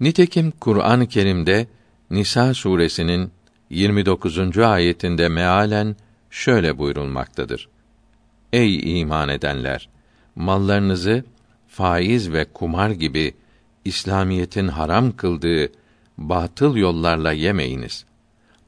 Nitekim 0.00 0.50
Kur'an-ı 0.50 1.08
Kerim'de 1.08 1.66
Nisa 2.10 2.54
suresinin 2.54 3.30
29. 3.70 4.58
ayetinde 4.58 5.28
mealen 5.28 5.96
şöyle 6.30 6.78
buyurulmaktadır. 6.78 7.68
Ey 8.52 9.00
iman 9.00 9.28
edenler! 9.28 9.88
Mallarınızı 10.36 11.24
faiz 11.68 12.32
ve 12.32 12.44
kumar 12.44 12.90
gibi 12.90 13.34
İslamiyetin 13.84 14.68
haram 14.68 15.16
kıldığı 15.16 15.72
batıl 16.20 16.76
yollarla 16.76 17.32
yemeyiniz. 17.32 18.04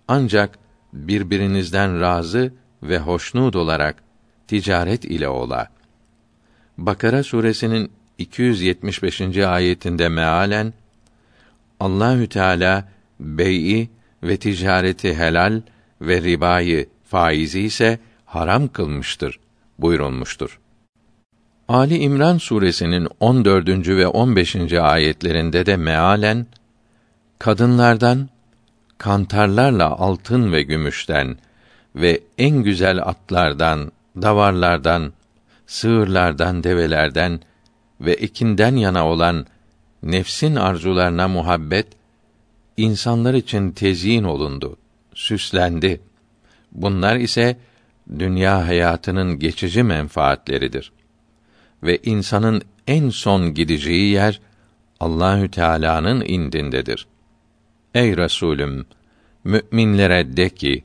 Ancak 0.09 0.59
birbirinizden 0.93 2.01
razı 2.01 2.53
ve 2.83 2.99
hoşnut 2.99 3.57
olarak 3.57 4.03
ticaret 4.49 5.05
ile 5.05 5.29
ola. 5.29 5.69
Bakara 6.79 7.23
suresinin 7.23 7.91
275. 8.19 9.21
ayetinde 9.39 10.09
mealen 10.09 10.73
Allahü 11.81 12.29
Teala 12.29 12.89
bey'i 13.21 13.91
ve 14.23 14.37
ticareti 14.37 15.15
helal 15.15 15.63
ve 16.01 16.23
ribayı 16.23 16.89
faizi 17.05 17.61
ise 17.61 17.99
haram 18.25 18.69
kılmıştır 18.69 19.41
buyurulmuştur. 19.79 20.59
Ali 21.69 21.99
İmran 21.99 22.39
suresinin 22.39 23.09
14. 23.21 23.69
ve 23.89 24.07
15. 24.07 24.73
ayetlerinde 24.73 25.67
de 25.67 25.77
mealen 25.77 26.47
kadınlardan 27.43 28.29
kantarlarla 28.99 29.91
altın 29.91 30.53
ve 30.53 30.63
gümüşten 30.63 31.37
ve 31.97 32.21
en 32.39 32.63
güzel 32.63 33.03
atlardan, 33.03 33.93
davarlardan, 34.23 35.13
sığırlardan, 35.67 36.65
develerden 36.65 37.41
ve 38.01 38.13
ekinden 38.13 38.77
yana 38.77 39.09
olan 39.09 39.47
nefsin 40.03 40.57
arzularına 40.57 41.29
muhabbet 41.29 41.87
insanlar 42.77 43.35
için 43.35 43.71
tezyin 43.71 44.25
olundu, 44.25 44.77
süslendi. 45.15 46.01
Bunlar 46.73 47.17
ise 47.17 47.57
dünya 48.19 48.67
hayatının 48.67 49.39
geçici 49.39 49.83
menfaatleridir. 49.83 50.93
Ve 51.83 51.99
insanın 52.05 52.63
en 52.87 53.09
son 53.09 53.55
gideceği 53.55 54.13
yer 54.13 54.41
Allahü 55.01 55.51
Teala'nın 55.51 56.21
indindedir. 56.21 57.07
Ey 57.95 58.17
Resulüm, 58.17 58.87
müminlere 59.45 60.37
de 60.37 60.49
ki, 60.49 60.85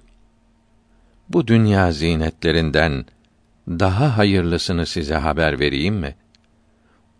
bu 1.30 1.48
dünya 1.48 1.92
zinetlerinden 1.92 3.06
daha 3.68 4.18
hayırlısını 4.18 4.86
size 4.86 5.16
haber 5.16 5.60
vereyim 5.60 5.96
mi? 5.96 6.16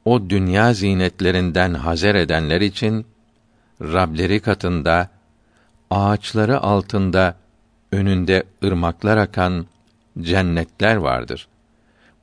O 0.06 0.30
dünya 0.30 0.74
zinetlerinden 0.74 1.74
hazer 1.74 2.16
edenler 2.16 2.62
için 2.62 3.06
Rableri 3.82 4.40
katında 4.40 5.10
ağaçları 5.90 6.60
altında 6.60 7.36
önünde 7.92 8.44
ırmaklar 8.64 9.18
akan 9.18 9.66
cennetler 10.22 10.96
vardır. 10.96 11.48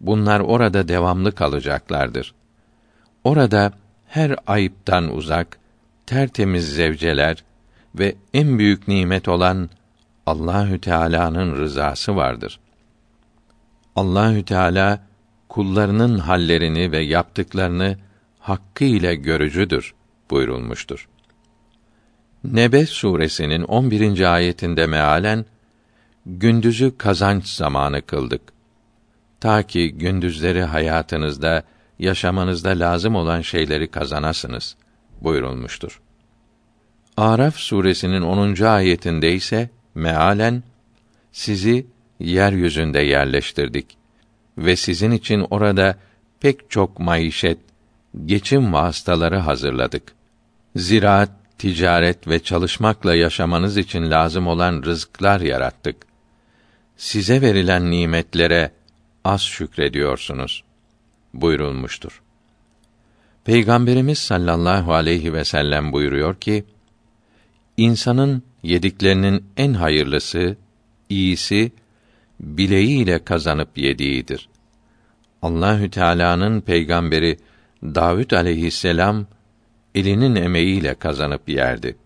Bunlar 0.01 0.41
orada 0.41 0.89
devamlı 0.89 1.35
kalacaklardır. 1.35 2.35
Orada 3.25 3.73
her 4.07 4.37
ayıptan 4.47 5.17
uzak, 5.17 5.59
tertemiz 6.07 6.75
zevceler 6.75 7.45
ve 7.95 8.15
en 8.35 8.59
büyük 8.59 8.89
nimet 8.89 9.29
olan 9.29 9.71
Allahü 10.27 10.81
Teala'nın 10.81 11.57
rızası 11.57 12.17
vardır. 12.17 12.61
Allahü 13.97 14.45
Teala 14.45 15.01
kullarının 15.49 16.19
hallerini 16.19 16.93
ve 16.93 16.99
yaptıklarını 16.99 17.97
hakkı 18.39 18.85
ile 18.85 19.15
görücüdür 19.15 19.95
buyurulmuştur. 20.31 21.09
Nebe 22.45 22.87
suresinin 22.87 23.63
11. 23.63 24.35
ayetinde 24.35 24.87
mealen 24.87 25.45
gündüzü 26.27 26.99
kazanç 26.99 27.47
zamanı 27.47 28.03
kıldık. 28.03 28.43
Ta 29.41 29.63
ki 29.63 29.93
gündüzleri 29.93 30.63
hayatınızda, 30.63 31.63
yaşamanızda 31.99 32.69
lazım 32.69 33.15
olan 33.15 33.41
şeyleri 33.41 33.91
kazanasınız 33.91 34.77
buyurulmuştur. 35.21 36.01
Araf 37.17 37.57
suresinin 37.57 38.23
10. 38.23 38.65
ayetinde 38.65 39.33
ise 39.33 39.71
mealen 39.95 40.63
sizi 41.33 41.87
yeryüzünde 42.21 43.01
yerleştirdik 43.01 43.97
ve 44.59 44.77
sizin 44.77 45.11
için 45.11 45.47
orada 45.51 45.99
pek 46.41 46.71
çok 46.71 46.99
maişet, 46.99 47.59
geçim 48.27 48.73
vasıtaları 48.73 49.37
hazırladık. 49.37 50.13
Ziraat, 50.77 51.31
ticaret 51.59 52.29
ve 52.29 52.43
çalışmakla 52.43 53.15
yaşamanız 53.15 53.77
için 53.77 54.11
lazım 54.11 54.47
olan 54.47 54.83
rızıklar 54.83 55.41
yarattık. 55.41 55.97
Size 56.97 57.41
verilen 57.41 57.91
nimetlere 57.91 58.71
az 59.25 59.43
şükrediyorsunuz 59.43 60.65
buyurulmuştur. 61.35 62.23
Peygamberimiz 63.45 64.19
sallallahu 64.19 64.95
aleyhi 64.95 65.33
ve 65.33 65.45
sellem 65.45 65.93
buyuruyor 65.93 66.35
ki: 66.35 66.65
İnsanın 67.77 68.43
yediklerinin 68.63 69.45
en 69.57 69.75
hayırlısı, 69.75 70.57
iyisi 71.09 71.73
bileğiyle 72.41 73.25
kazanıp 73.25 73.79
yediğidir. 73.79 74.49
Allahü 75.43 75.91
Teala'nın 75.91 76.61
peygamberi 76.61 77.37
Davud 77.83 78.31
aleyhisselam 78.31 79.27
elinin 79.95 80.35
emeğiyle 80.35 80.95
kazanıp 80.95 81.49
yerdi. 81.49 81.97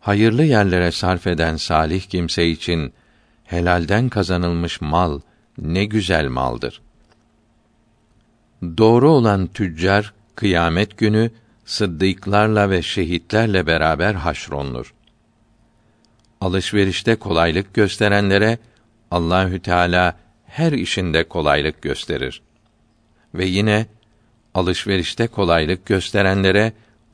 Hayırlı 0.00 0.44
yerlere 0.44 0.92
sarf 0.92 1.26
eden 1.26 1.56
salih 1.56 2.02
kimse 2.02 2.48
için 2.48 2.92
helalden 3.44 4.08
kazanılmış 4.08 4.80
mal 4.80 5.20
ne 5.58 5.84
güzel 5.84 6.28
maldır. 6.28 6.80
Doğru 8.62 9.10
olan 9.10 9.46
tüccar 9.46 10.14
kıyamet 10.34 10.98
günü 10.98 11.30
sıddıklarla 11.68 12.70
ve 12.70 12.82
şehitlerle 12.82 13.66
beraber 13.66 14.14
haşrolunur. 14.14 14.94
Alışverişte 16.40 17.16
kolaylık 17.16 17.74
gösterenlere 17.74 18.58
Allahü 19.10 19.62
Teala 19.62 20.16
her 20.46 20.72
işinde 20.72 21.28
kolaylık 21.28 21.82
gösterir. 21.82 22.42
Ve 23.34 23.44
yine 23.44 23.86
alışverişte 24.54 25.26
kolaylık 25.26 25.86
gösterenlere 25.86 26.72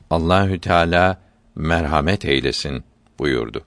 Allahü 0.09 0.59
Teala 0.59 1.21
merhamet 1.55 2.25
eylesin 2.25 2.83
buyurdu. 3.19 3.65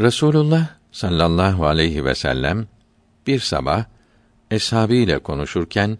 Resulullah 0.00 0.68
sallallahu 0.92 1.66
aleyhi 1.66 2.04
ve 2.04 2.14
sellem 2.14 2.66
bir 3.26 3.40
sabah 3.40 3.84
eshabıyla 4.50 5.18
konuşurken 5.18 5.98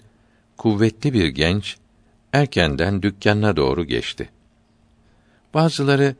kuvvetli 0.56 1.12
bir 1.12 1.26
genç 1.26 1.76
erkenden 2.32 3.02
dükkanına 3.02 3.56
doğru 3.56 3.84
geçti. 3.84 4.28
Bazıları 5.54 6.14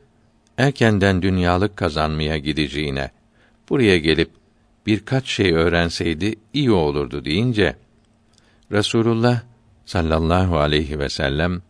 erkenden 0.57 1.21
dünyalık 1.21 1.77
kazanmaya 1.77 2.37
gideceğine 2.37 3.11
buraya 3.69 3.97
gelip 3.97 4.31
birkaç 4.85 5.27
şey 5.27 5.53
öğrenseydi 5.53 6.35
iyi 6.53 6.71
olurdu 6.71 7.25
deyince 7.25 7.75
Resulullah 8.71 9.41
sallallahu 9.85 10.57
aleyhi 10.57 10.99
ve 10.99 11.09
sellem 11.09 11.61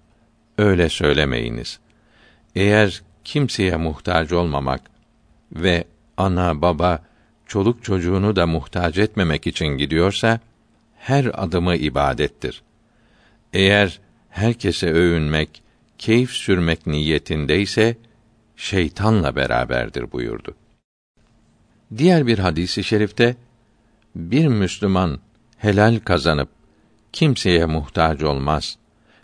öyle 0.57 0.89
söylemeyiniz. 0.89 1.79
Eğer 2.55 3.01
kimseye 3.23 3.75
muhtaç 3.75 4.31
olmamak 4.31 4.81
ve 5.51 5.83
ana 6.17 6.61
baba 6.61 6.99
çoluk 7.45 7.83
çocuğunu 7.83 8.35
da 8.35 8.47
muhtaç 8.47 8.97
etmemek 8.97 9.47
için 9.47 9.67
gidiyorsa 9.67 10.39
her 10.97 11.43
adımı 11.43 11.75
ibadettir. 11.75 12.61
Eğer 13.53 13.99
herkese 14.29 14.91
övünmek, 14.91 15.61
keyif 15.97 16.31
sürmek 16.31 16.87
niyetindeyse 16.87 17.97
şeytanla 18.55 19.35
beraberdir 19.35 20.11
buyurdu. 20.11 20.55
Diğer 21.97 22.27
bir 22.27 22.39
hadisi 22.39 22.83
şerifte 22.83 23.35
bir 24.15 24.47
Müslüman 24.47 25.19
helal 25.57 25.99
kazanıp 25.99 26.49
kimseye 27.13 27.65
muhtaç 27.65 28.23
olmaz 28.23 28.77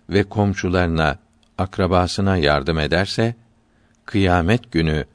ve 0.09 0.23
komşularına, 0.23 1.19
akrabasına 1.57 2.37
yardım 2.37 2.79
ederse 2.79 3.35
kıyamet 4.05 4.71
günü 4.71 5.05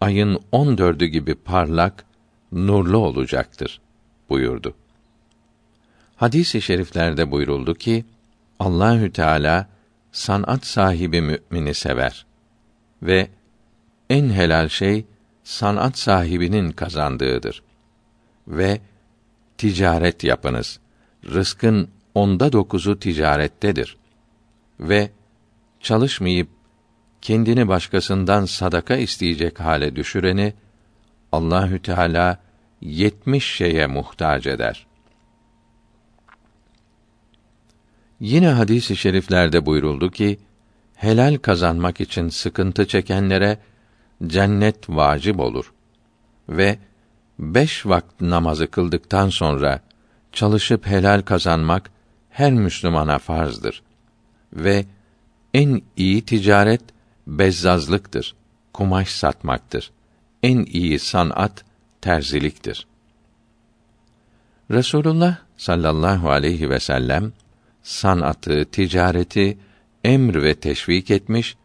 ayın 0.00 0.40
on 0.52 0.78
dördü 0.78 1.06
gibi 1.06 1.34
parlak, 1.34 2.04
nurlu 2.52 2.98
olacaktır 2.98 3.80
buyurdu. 4.28 4.74
Hadis-i 6.16 6.62
şeriflerde 6.62 7.30
buyuruldu 7.30 7.74
ki 7.74 8.04
Allahü 8.62 9.12
Teala 9.12 9.68
sanat 10.12 10.66
sahibi 10.66 11.20
mümini 11.20 11.74
sever 11.74 12.26
ve 13.02 13.28
en 14.10 14.30
helal 14.30 14.68
şey 14.68 15.04
sanat 15.44 15.98
sahibinin 15.98 16.70
kazandığıdır. 16.70 17.62
Ve 18.48 18.80
ticaret 19.58 20.24
yapınız. 20.24 20.80
Rızkın 21.24 21.88
onda 22.14 22.52
dokuzu 22.52 22.98
ticarettedir. 22.98 23.96
Ve 24.80 25.10
çalışmayıp 25.80 26.48
kendini 27.22 27.68
başkasından 27.68 28.44
sadaka 28.44 28.96
isteyecek 28.96 29.60
hale 29.60 29.96
düşüreni 29.96 30.54
Allahü 31.32 31.82
Teala 31.82 32.38
yetmiş 32.80 33.44
şeye 33.54 33.86
muhtaç 33.86 34.46
eder. 34.46 34.86
Yine 38.22 38.48
hadis-i 38.48 38.96
şeriflerde 38.96 39.66
buyuruldu 39.66 40.10
ki 40.10 40.38
helal 40.94 41.38
kazanmak 41.38 42.00
için 42.00 42.28
sıkıntı 42.28 42.86
çekenlere 42.86 43.58
cennet 44.26 44.90
vacip 44.90 45.40
olur 45.40 45.72
ve 46.48 46.78
beş 47.38 47.86
vakit 47.86 48.20
namazı 48.20 48.66
kıldıktan 48.66 49.28
sonra 49.28 49.80
çalışıp 50.32 50.86
helal 50.86 51.22
kazanmak 51.22 51.90
her 52.30 52.52
Müslümana 52.52 53.18
farzdır 53.18 53.82
ve 54.52 54.84
en 55.54 55.82
iyi 55.96 56.24
ticaret 56.24 56.82
bezzazlıktır, 57.26 58.34
kumaş 58.72 59.08
satmaktır. 59.08 59.90
En 60.42 60.64
iyi 60.64 60.98
sanat 60.98 61.64
terziliktir. 62.00 62.86
Resulullah 64.70 65.36
sallallahu 65.56 66.30
aleyhi 66.30 66.70
ve 66.70 66.80
sellem 66.80 67.32
sanatı, 67.82 68.64
ticareti 68.64 69.58
emr 70.04 70.42
ve 70.42 70.54
teşvik 70.54 71.10
etmiş 71.10 71.56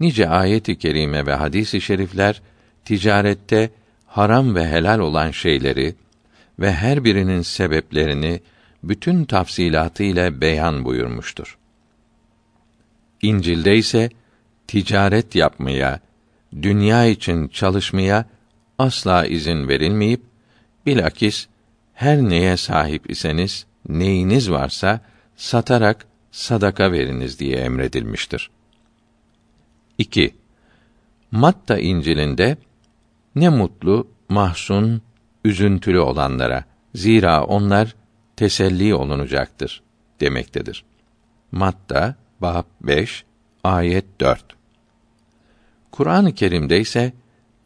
Nice 0.00 0.28
ayet-i 0.28 0.78
kerime 0.78 1.26
ve 1.26 1.34
hadis-i 1.34 1.80
şerifler 1.80 2.42
ticarette 2.84 3.70
haram 4.06 4.54
ve 4.54 4.68
helal 4.68 4.98
olan 4.98 5.30
şeyleri 5.30 5.94
ve 6.58 6.72
her 6.72 7.04
birinin 7.04 7.42
sebeplerini 7.42 8.40
bütün 8.82 9.24
tafsilatı 9.24 10.02
ile 10.02 10.40
beyan 10.40 10.84
buyurmuştur. 10.84 11.58
İncil'de 13.22 13.76
ise 13.76 14.10
ticaret 14.66 15.34
yapmaya, 15.34 16.00
dünya 16.62 17.06
için 17.06 17.48
çalışmaya 17.48 18.24
asla 18.78 19.26
izin 19.26 19.68
verilmeyip 19.68 20.22
bilakis 20.86 21.46
her 21.94 22.18
neye 22.18 22.56
sahip 22.56 23.10
iseniz, 23.10 23.66
neyiniz 23.88 24.50
varsa 24.50 25.00
satarak 25.40 26.06
sadaka 26.30 26.92
veriniz 26.92 27.38
diye 27.38 27.56
emredilmiştir. 27.56 28.50
2. 29.98 30.34
Matta 31.30 31.78
İncil'inde 31.78 32.56
ne 33.34 33.48
mutlu 33.48 34.08
mahzun, 34.28 35.02
üzüntülü 35.44 36.00
olanlara 36.00 36.64
zira 36.94 37.44
onlar 37.44 37.94
teselli 38.36 38.94
olunacaktır 38.94 39.82
demektedir. 40.20 40.84
Matta 41.52 42.14
bab 42.40 42.64
5 42.80 43.24
ayet 43.64 44.20
4. 44.20 44.44
Kur'an-ı 45.90 46.34
Kerim'de 46.34 46.80
ise 46.80 47.12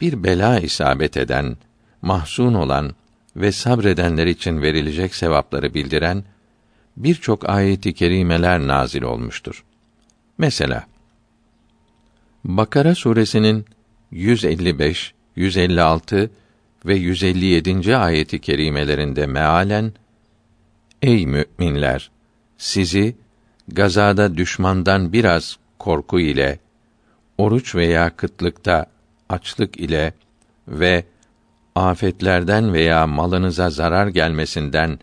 bir 0.00 0.24
bela 0.24 0.60
isabet 0.60 1.16
eden, 1.16 1.56
mahzun 2.02 2.54
olan 2.54 2.94
ve 3.36 3.52
sabredenler 3.52 4.26
için 4.26 4.62
verilecek 4.62 5.14
sevapları 5.14 5.74
bildiren 5.74 6.24
birçok 6.96 7.48
ayeti 7.48 7.94
kerimeler 7.94 8.60
nazil 8.60 9.02
olmuştur. 9.02 9.64
Mesela 10.38 10.86
Bakara 12.44 12.94
suresinin 12.94 13.64
155, 14.10 15.14
156 15.36 16.30
ve 16.86 16.94
157. 16.94 17.96
ayeti 17.96 18.40
kerimelerinde 18.40 19.26
mealen 19.26 19.92
Ey 21.02 21.26
müminler 21.26 22.10
sizi 22.58 23.16
gazada 23.68 24.36
düşmandan 24.36 25.12
biraz 25.12 25.56
korku 25.78 26.20
ile 26.20 26.58
oruç 27.38 27.74
veya 27.74 28.16
kıtlıkta 28.16 28.86
açlık 29.28 29.76
ile 29.76 30.12
ve 30.68 31.04
afetlerden 31.74 32.72
veya 32.72 33.06
malınıza 33.06 33.70
zarar 33.70 34.06
gelmesinden 34.06 34.98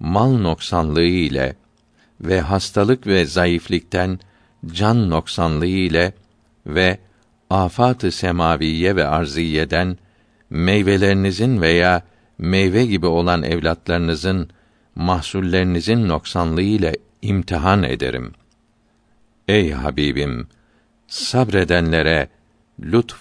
mal 0.00 0.38
noksanlığı 0.38 1.02
ile 1.02 1.56
ve 2.20 2.40
hastalık 2.40 3.06
ve 3.06 3.24
zayıflikten 3.24 4.18
can 4.66 5.10
noksanlığı 5.10 5.66
ile 5.66 6.12
ve 6.66 6.98
afat-ı 7.50 8.12
semaviye 8.12 8.96
ve 8.96 9.06
arziyeden 9.06 9.98
meyvelerinizin 10.50 11.60
veya 11.60 12.02
meyve 12.38 12.86
gibi 12.86 13.06
olan 13.06 13.42
evlatlarınızın 13.42 14.50
mahsullerinizin 14.94 16.08
noksanlığı 16.08 16.62
ile 16.62 16.96
imtihan 17.22 17.82
ederim. 17.82 18.32
Ey 19.48 19.70
Habibim, 19.70 20.48
sabredenlere 21.08 22.28
lütf 22.82 23.16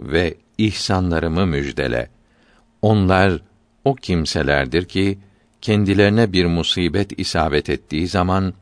ve 0.00 0.34
ihsanlarımı 0.58 1.46
müjdele. 1.46 2.08
Onlar 2.82 3.40
o 3.84 3.94
kimselerdir 3.94 4.84
ki 4.84 5.18
kendilerine 5.64 6.32
bir 6.32 6.46
musibet 6.46 7.20
isabet 7.20 7.70
ettiği 7.70 8.08
zaman 8.08 8.54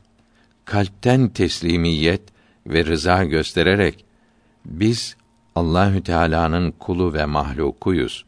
kalpten 0.65 1.29
teslimiyet 1.29 2.23
ve 2.67 2.85
rıza 2.85 3.25
göstererek 3.25 4.05
biz 4.65 5.17
Allahü 5.55 6.03
Teala'nın 6.03 6.71
kulu 6.71 7.15
ve 7.15 7.25
mahlukuyuz 7.25 8.25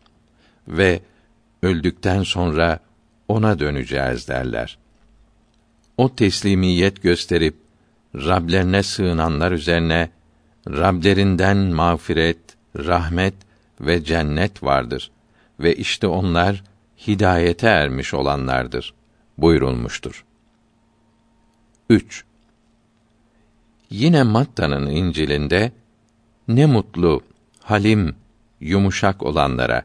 ve 0.69 1.01
öldükten 1.63 2.23
sonra 2.23 2.79
ona 3.29 3.59
döneceğiz 3.59 4.29
derler. 4.29 4.79
O 5.97 6.15
teslimiyet 6.15 7.03
gösterip 7.03 7.55
Rablerine 8.15 8.83
sığınanlar 8.83 9.53
üzerine 9.53 10.11
Rablerinden 10.69 11.57
mağfiret, 11.57 12.39
rahmet 12.77 13.35
ve 13.81 14.05
cennet 14.05 14.63
vardır 14.63 15.11
ve 15.61 15.77
işte 15.77 16.07
onlar 16.07 16.63
hidayete 17.07 17.67
ermiş 17.67 18.15
olanlardır 18.15 18.95
buyurulmuştur. 19.39 20.25
3. 21.91 22.25
Yine 23.91 24.23
Matta'nın 24.23 24.87
İncil'inde 24.87 25.73
ne 26.49 26.67
mutlu, 26.67 27.23
halim, 27.61 28.17
yumuşak 28.61 29.23
olanlara 29.23 29.83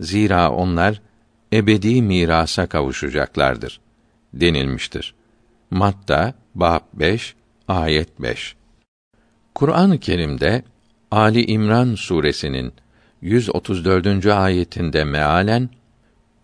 zira 0.00 0.50
onlar 0.50 1.00
ebedi 1.52 2.02
mirasa 2.02 2.66
kavuşacaklardır 2.66 3.80
denilmiştir. 4.34 5.14
Matta 5.70 6.34
bab 6.54 6.80
5 6.94 7.34
ayet 7.68 8.20
5. 8.20 8.56
Kur'an-ı 9.54 10.00
Kerim'de 10.00 10.62
Ali 11.10 11.44
İmran 11.46 11.94
suresinin 11.94 12.72
134. 13.22 14.26
ayetinde 14.26 15.04
mealen 15.04 15.70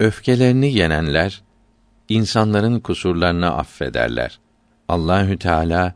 öfkelerini 0.00 0.72
yenenler 0.72 1.42
insanların 2.08 2.80
kusurlarını 2.80 3.56
affederler. 3.56 4.38
Allahü 4.88 5.38
Teala 5.38 5.94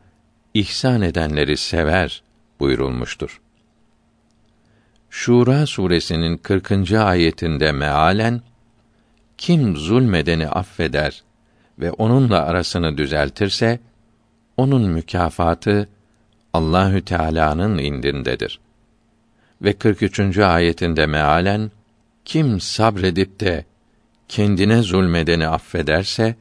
ihsan 0.53 1.01
edenleri 1.01 1.57
sever 1.57 2.23
buyurulmuştur. 2.59 3.41
Şura 5.09 5.65
suresinin 5.65 6.37
40. 6.37 6.91
ayetinde 6.91 7.71
mealen 7.71 8.41
kim 9.37 9.77
zulmedeni 9.77 10.49
affeder 10.49 11.23
ve 11.79 11.91
onunla 11.91 12.45
arasını 12.45 12.97
düzeltirse 12.97 13.79
onun 14.57 14.81
mükafatı 14.81 15.89
Allahü 16.53 17.05
Teala'nın 17.05 17.77
indindedir. 17.77 18.59
Ve 19.61 19.73
43. 19.73 20.37
ayetinde 20.37 21.05
mealen 21.05 21.71
kim 22.25 22.59
sabredip 22.59 23.39
de 23.39 23.65
kendine 24.29 24.81
zulmedeni 24.81 25.47
affederse 25.47 26.35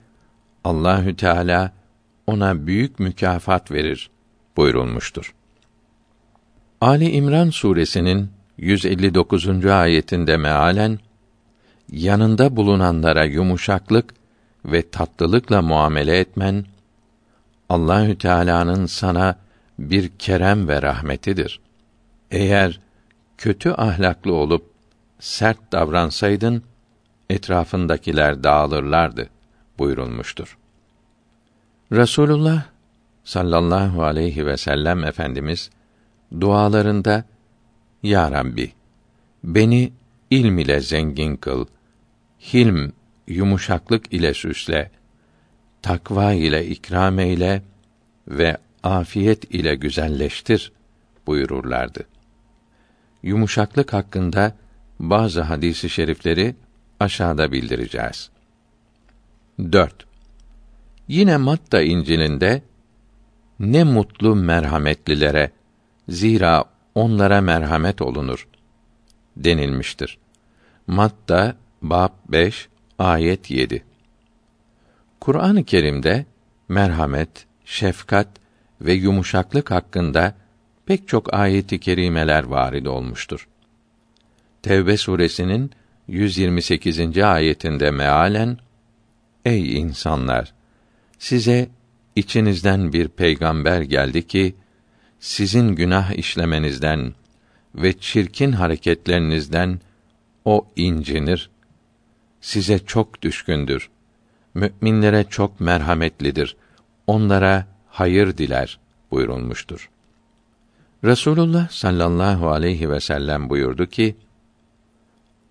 Allahü 0.65 1.17
Teala 1.17 1.73
ona 2.27 2.67
büyük 2.67 2.99
mükafat 2.99 3.71
verir 3.71 4.11
buyurulmuştur. 4.57 5.35
Ali 6.81 7.11
İmran 7.11 7.51
suresinin 7.51 8.31
159. 8.59 9.67
ayetinde 9.67 10.37
mealen 10.37 10.99
yanında 11.93 12.57
bulunanlara 12.57 13.25
yumuşaklık 13.25 14.15
ve 14.65 14.91
tatlılıkla 14.91 15.63
muamele 15.63 16.19
etmen 16.19 16.65
Allahü 17.69 18.19
Teala'nın 18.19 18.87
sana 18.87 19.37
bir 19.79 20.09
kerem 20.09 20.69
ve 20.69 20.83
rahmetidir. 20.83 21.61
Eğer 22.31 22.81
kötü 23.39 23.71
ahlaklı 23.71 24.33
olup 24.33 24.71
sert 25.21 25.73
davransaydın 25.73 26.63
etrafındakiler 27.31 28.45
dağılırlardı 28.45 29.29
buyurulmuştur. 29.79 30.59
Resulullah 31.93 32.63
sallallahu 33.25 34.03
aleyhi 34.05 34.47
ve 34.47 34.57
sellem 34.57 35.05
efendimiz 35.05 35.71
dualarında 36.41 37.25
Ya 38.03 38.31
Rabbi 38.31 38.73
beni 39.45 39.93
ilm 40.31 40.59
ile 40.59 40.81
zengin 40.81 41.37
kıl, 41.37 41.67
hilm, 42.41 42.93
yumuşaklık 43.29 44.13
ile 44.13 44.35
süsle, 44.35 44.91
takva 45.83 46.33
ile 46.33 46.67
ikram 46.67 47.19
eyle 47.19 47.63
ve 48.29 48.57
afiyet 48.83 49.55
ile 49.55 49.75
güzelleştir 49.75 50.73
buyururlardı. 51.27 52.05
Yumuşaklık 53.23 53.93
hakkında 53.93 54.57
bazı 54.99 55.41
hadisi 55.41 55.91
şerifleri 55.91 56.55
aşağıda 57.01 57.53
bildireceğiz. 57.53 58.31
4. 59.73 60.07
Yine 61.09 61.37
Matta 61.37 61.83
İncil'inde 61.83 62.63
ne 63.61 63.85
mutlu 63.85 64.37
merhametlilere 64.37 65.51
zira 66.09 66.65
onlara 66.95 67.41
merhamet 67.41 68.03
olunur 68.03 68.49
denilmiştir. 69.37 70.19
Matta 70.87 71.57
bab 71.83 72.11
5 72.29 72.69
ayet 72.99 73.51
7. 73.51 73.85
Kur'an-ı 75.21 75.65
Kerim'de 75.65 76.27
merhamet, 76.69 77.47
şefkat 77.65 78.29
ve 78.81 78.93
yumuşaklık 78.93 79.71
hakkında 79.71 80.35
pek 80.87 81.09
çok 81.09 81.35
ayeti 81.35 81.81
kerimeler 81.81 82.45
varid 82.45 82.87
olmuştur. 82.87 83.49
Tevbe 84.63 84.97
suresinin 84.97 85.71
128. 86.09 87.19
ayetinde 87.19 87.91
mealen 87.91 88.59
Ey 89.45 89.79
insanlar 89.79 90.55
size 91.19 91.69
içinizden 92.17 92.93
bir 92.93 93.09
peygamber 93.09 93.81
geldi 93.81 94.27
ki 94.27 94.55
sizin 95.21 95.69
günah 95.69 96.13
işlemenizden 96.13 97.15
ve 97.75 97.99
çirkin 97.99 98.53
hareketlerinizden 98.53 99.81
o 100.45 100.67
incinir. 100.77 101.51
Size 102.41 102.79
çok 102.79 103.23
düşkündür. 103.23 103.91
Müminlere 104.55 105.25
çok 105.25 105.61
merhametlidir. 105.61 106.57
Onlara 107.07 107.67
hayır 107.89 108.37
diler 108.37 108.79
buyurulmuştur. 109.11 109.91
Resulullah 111.05 111.69
sallallahu 111.69 112.51
aleyhi 112.51 112.91
ve 112.91 113.01
sellem 113.01 113.51
buyurdu 113.51 113.87
ki: 113.87 114.17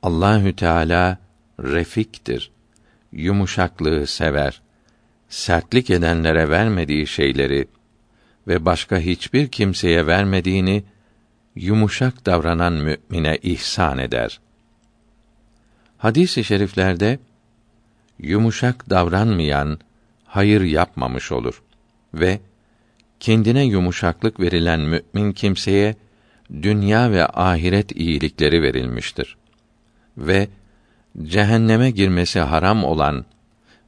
Allahü 0.03 0.55
Teala 0.55 1.17
refiktir. 1.59 2.51
Yumuşaklığı 3.11 4.07
sever. 4.07 4.61
sertlik 5.29 5.89
edenlere 5.89 6.49
vermediği 6.49 7.07
şeyleri 7.07 7.67
ve 8.47 8.65
başka 8.65 8.97
hiçbir 8.97 9.47
kimseye 9.47 10.07
vermediğini 10.07 10.83
yumuşak 11.55 12.25
davranan 12.25 12.73
mümine 12.73 13.37
ihsan 13.43 13.97
eder. 13.97 14.39
Hadis-i 15.97 16.43
şeriflerde 16.43 17.19
yumuşak 18.19 18.89
davranmayan 18.89 19.79
hayır 20.25 20.61
yapmamış 20.61 21.31
olur 21.31 21.63
ve 22.13 22.39
kendine 23.19 23.63
yumuşaklık 23.63 24.39
verilen 24.39 24.79
mümin 24.79 25.31
kimseye 25.31 25.95
dünya 26.61 27.11
ve 27.11 27.27
ahiret 27.27 27.91
iyilikleri 27.91 28.61
verilmiştir. 28.61 29.37
Ve 30.17 30.47
cehenneme 31.23 31.91
girmesi 31.91 32.39
haram 32.39 32.83
olan 32.83 33.25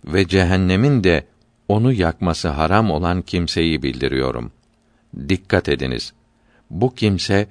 ve 0.06 0.28
cehennemin 0.28 1.04
de 1.04 1.28
onu 1.68 1.94
yakması 1.94 2.50
haram 2.50 2.92
olan 2.92 3.22
kimseyi 3.22 3.84
bildiriyorum. 3.84 4.52
Dikkat 5.30 5.70
ediniz. 5.70 6.14
Bu 6.70 6.96
kimse 6.96 7.48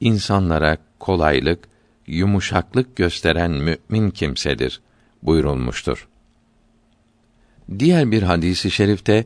insanlara 0.00 0.76
kolaylık, 0.98 1.68
yumuşaklık 2.06 2.96
gösteren 2.96 3.50
mümin 3.50 4.10
kimsedir 4.10 4.80
buyurulmuştur. 5.22 6.08
Diğer 7.78 8.10
bir 8.10 8.22
hadisi 8.22 8.70
şerifte 8.70 9.24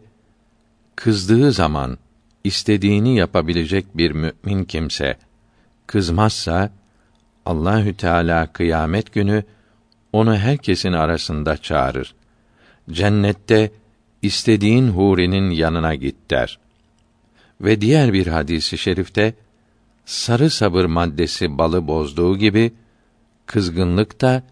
kızdığı 0.97 1.53
zaman 1.53 1.99
istediğini 2.45 3.17
yapabilecek 3.17 3.97
bir 3.97 4.11
mümin 4.11 4.65
kimse 4.65 5.17
kızmazsa 5.87 6.71
Allahü 7.47 7.95
Teala 7.95 8.53
kıyamet 8.53 9.13
günü 9.13 9.45
onu 10.13 10.37
herkesin 10.37 10.93
arasında 10.93 11.57
çağırır. 11.57 12.15
Cennette 12.91 13.71
istediğin 14.23 14.89
hurinin 14.89 15.51
yanına 15.51 15.95
git 15.95 16.31
der. 16.31 16.59
Ve 17.61 17.81
diğer 17.81 18.13
bir 18.13 18.27
hadisi 18.27 18.79
şerifte 18.79 19.35
sarı 20.05 20.51
sabır 20.51 20.85
maddesi 20.85 21.59
balı 21.59 21.87
bozduğu 21.87 22.39
gibi 22.39 22.73
kızgınlık 23.47 24.21
da 24.21 24.43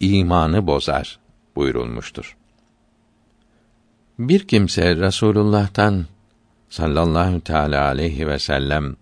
imanı 0.00 0.66
bozar 0.66 1.18
buyurulmuştur. 1.56 2.36
Bir 4.18 4.46
kimse 4.48 4.96
Rasulullah'tan 4.96 6.06
sallallahu 6.68 7.40
teala 7.40 7.84
aleyhi 7.86 8.28
ve 8.28 8.38
sellem 8.38 8.96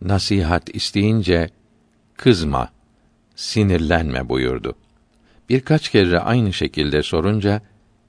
nasihat 0.00 0.74
isteyince 0.74 1.50
kızma, 2.16 2.68
sinirlenme 3.36 4.28
buyurdu. 4.28 4.74
Birkaç 5.48 5.88
kere 5.88 6.18
aynı 6.18 6.52
şekilde 6.52 7.02
sorunca 7.02 7.62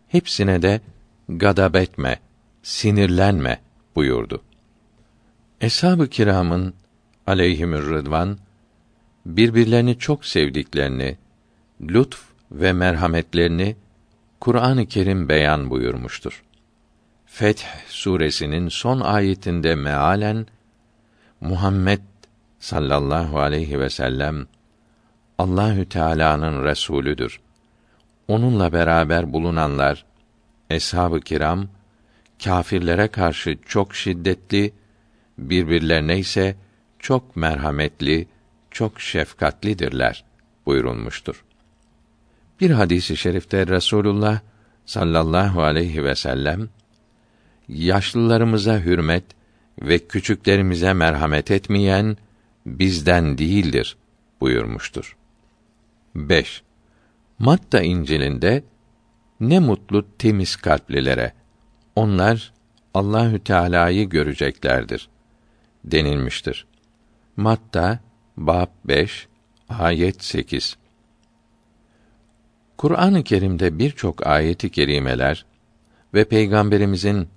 hepsine 0.08 0.62
de 0.62 0.82
gadab 1.30 1.76
etme, 1.76 2.20
sinirlenme 2.63 3.60
buyurdu. 3.96 4.41
Eshab-ı 5.62 6.08
kiramın 6.08 6.74
aleyhimür 7.28 7.89
rıdvan 7.89 8.38
birbirlerini 9.26 10.00
çok 10.00 10.26
sevdiklerini, 10.26 11.18
lütf 11.82 12.22
ve 12.52 12.74
merhametlerini 12.74 13.76
Kur'an-ı 14.39 14.86
Kerim 14.86 15.30
beyan 15.30 15.70
buyurmuştur. 15.70 16.44
Feth 17.26 17.63
suresinin 17.88 18.70
son 18.70 19.00
ayetinde 19.00 19.76
mealen 19.76 20.48
Muhammed 21.41 22.00
sallallahu 22.65 23.39
aleyhi 23.39 23.80
ve 23.80 23.89
sellem 23.89 24.47
Allahü 25.38 25.89
Teala'nın 25.89 26.63
resulüdür. 26.63 27.39
Onunla 28.28 28.73
beraber 28.73 29.34
bulunanlar 29.34 30.06
eshab-ı 30.69 31.19
kiram 31.19 31.67
kâfirlere 32.43 33.08
karşı 33.08 33.58
çok 33.65 33.95
şiddetli, 33.95 34.73
birbirlerine 35.38 36.17
ise 36.19 36.56
çok 36.99 37.36
merhametli, 37.36 38.28
çok 38.71 39.01
şefkatlidirler 39.01 40.23
buyurulmuştur. 40.65 41.43
Bir 42.62 42.71
hadisi 42.71 43.17
şerifte 43.17 43.67
Resulullah 43.67 44.39
sallallahu 44.86 45.63
aleyhi 45.63 46.04
ve 46.04 46.15
sellem 46.15 46.69
yaşlılarımıza 47.67 48.80
hürmet 48.80 49.23
ve 49.82 49.99
küçüklerimize 49.99 50.93
merhamet 50.93 51.51
etmeyen 51.51 52.17
bizden 52.65 53.38
değildir 53.38 53.97
buyurmuştur. 54.41 55.17
5. 56.15 56.63
Matta 57.39 57.82
İncil'inde 57.82 58.63
ne 59.39 59.60
mutlu 59.60 60.06
temiz 60.17 60.56
kalplilere 60.56 61.34
onlar 61.95 62.54
Allahü 62.93 63.39
Teala'yı 63.39 64.10
göreceklerdir 64.10 65.10
denilmiştir. 65.84 66.67
Matta 67.38 67.99
bab 68.38 68.67
5 68.86 69.28
ayet 69.69 70.23
8. 70.23 70.78
Kur'an-ı 72.78 73.23
Kerim'de 73.23 73.80
birçok 73.80 74.28
ayeti 74.28 74.69
kerimeler 74.69 75.45
ve 76.13 76.23
peygamberimizin 76.23 77.28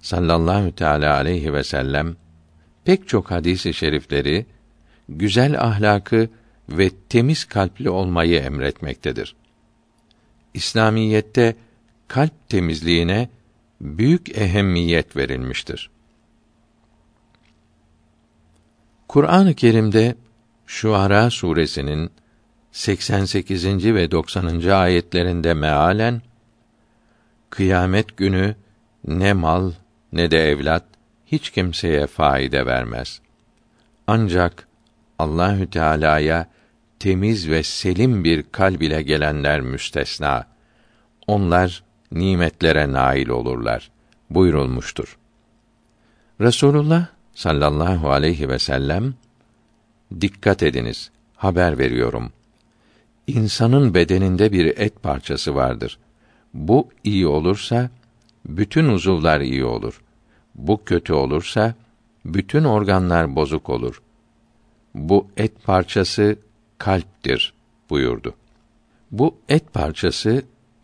sallallahu 0.00 0.74
teala 0.74 1.14
aleyhi 1.14 1.52
ve 1.52 1.64
sellem 1.64 2.16
pek 2.84 3.08
çok 3.08 3.30
hadisi 3.30 3.74
şerifleri 3.74 4.46
güzel 5.08 5.60
ahlakı 5.60 6.28
ve 6.68 6.90
temiz 7.08 7.44
kalpli 7.44 7.90
olmayı 7.90 8.40
emretmektedir. 8.40 9.36
İslamiyette 10.54 11.56
kalp 12.08 12.48
temizliğine 12.48 13.28
büyük 13.80 14.38
ehemmiyet 14.38 15.16
verilmiştir. 15.16 15.90
Kur'an-ı 19.08 19.54
Kerim'de 19.54 20.16
Şuara 20.66 21.30
suresinin 21.30 22.10
88. 22.72 23.84
ve 23.84 24.10
90. 24.10 24.68
ayetlerinde 24.68 25.54
mealen 25.54 26.22
kıyamet 27.50 28.16
günü 28.16 28.56
ne 29.06 29.32
mal 29.32 29.72
ne 30.12 30.30
de 30.30 30.50
evlat 30.50 30.84
hiç 31.26 31.50
kimseye 31.50 32.06
faide 32.06 32.66
vermez. 32.66 33.20
Ancak 34.06 34.68
Allahü 35.18 35.70
Teala'ya 35.70 36.46
temiz 36.98 37.48
ve 37.48 37.62
selim 37.62 38.24
bir 38.24 38.44
kalb 38.52 38.80
ile 38.80 39.02
gelenler 39.02 39.60
müstesna. 39.60 40.46
Onlar 41.26 41.82
nimetlere 42.12 42.92
nail 42.92 43.28
olurlar 43.28 43.90
buyurulmuştur. 44.30 45.18
Resulullah 46.40 47.06
sallallahu 47.34 48.10
aleyhi 48.10 48.48
ve 48.48 48.58
sellem 48.58 49.14
dikkat 50.20 50.62
ediniz 50.62 51.10
haber 51.36 51.78
veriyorum. 51.78 52.32
İnsanın 53.26 53.94
bedeninde 53.94 54.52
bir 54.52 54.78
et 54.78 55.02
parçası 55.02 55.54
vardır. 55.54 55.98
Bu 56.54 56.88
iyi 57.04 57.26
olursa 57.26 57.90
bütün 58.46 58.88
uzuvlar 58.88 59.40
iyi 59.40 59.64
olur. 59.64 60.00
Bu 60.54 60.84
kötü 60.84 61.12
olursa 61.12 61.74
bütün 62.24 62.64
organlar 62.64 63.36
bozuk 63.36 63.70
olur. 63.70 64.02
Bu 64.94 65.26
et 65.36 65.64
parçası 65.64 66.36
kalptir 66.78 67.54
buyurdu. 67.90 68.34
Bu 69.10 69.36
et 69.48 69.72
parçası 69.72 70.42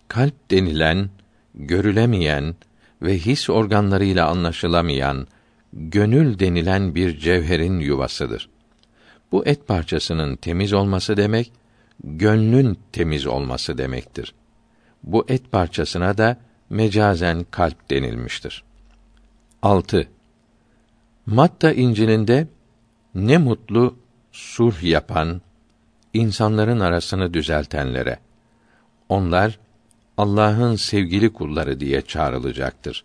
kalp 0.08 0.50
denilen 0.50 1.10
görülemeyen 1.54 2.54
ve 3.02 3.18
his 3.18 3.50
organlarıyla 3.50 4.28
anlaşılamayan 4.28 5.26
gönül 5.72 6.38
denilen 6.38 6.94
bir 6.94 7.18
cevherin 7.18 7.80
yuvasıdır. 7.80 8.48
Bu 9.32 9.46
et 9.46 9.68
parçasının 9.68 10.36
temiz 10.36 10.72
olması 10.72 11.16
demek 11.16 11.52
gönlün 12.04 12.78
temiz 12.92 13.26
olması 13.26 13.78
demektir. 13.78 14.34
Bu 15.02 15.24
et 15.28 15.52
parçasına 15.52 16.18
da 16.18 16.36
mecazen 16.70 17.46
kalp 17.50 17.90
denilmiştir. 17.90 18.64
6. 19.62 20.08
Matta 21.26 21.72
İncil'inde 21.72 22.48
ne 23.14 23.38
mutlu 23.38 23.96
sulh 24.32 24.82
yapan, 24.82 25.40
insanların 26.14 26.80
arasını 26.80 27.34
düzeltenlere. 27.34 28.18
Onlar 29.08 29.58
Allah'ın 30.16 30.76
sevgili 30.76 31.32
kulları 31.32 31.80
diye 31.80 32.02
çağrılacaktır 32.02 33.04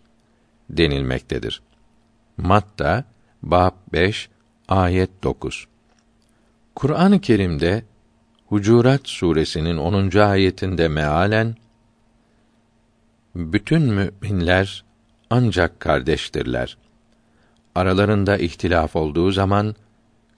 denilmektedir. 0.70 1.62
Matta 2.36 3.04
bab 3.42 3.72
5 3.92 4.28
ayet 4.68 5.10
9. 5.22 5.66
Kur'an-ı 6.74 7.20
Kerim'de 7.20 7.84
Hucurat 8.46 9.00
suresinin 9.04 9.76
10. 9.76 10.18
ayetinde 10.18 10.88
mealen 10.88 11.56
bütün 13.34 13.82
müminler 13.82 14.84
ancak 15.30 15.80
kardeştirler. 15.80 16.76
Aralarında 17.74 18.36
ihtilaf 18.36 18.96
olduğu 18.96 19.30
zaman 19.30 19.74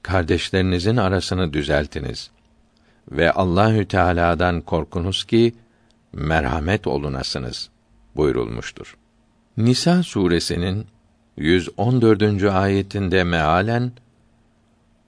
kardeşlerinizin 0.03 0.97
arasını 0.97 1.53
düzeltiniz 1.53 2.31
ve 3.11 3.33
Allahü 3.33 3.89
Teala'dan 3.89 4.61
korkunuz 4.61 5.25
ki 5.25 5.55
merhamet 6.13 6.87
olunasınız 6.87 7.71
buyurulmuştur. 8.17 8.97
Nisa 9.57 10.03
suresinin 10.03 10.87
114. 11.37 12.43
ayetinde 12.43 13.25
mealen 13.25 13.93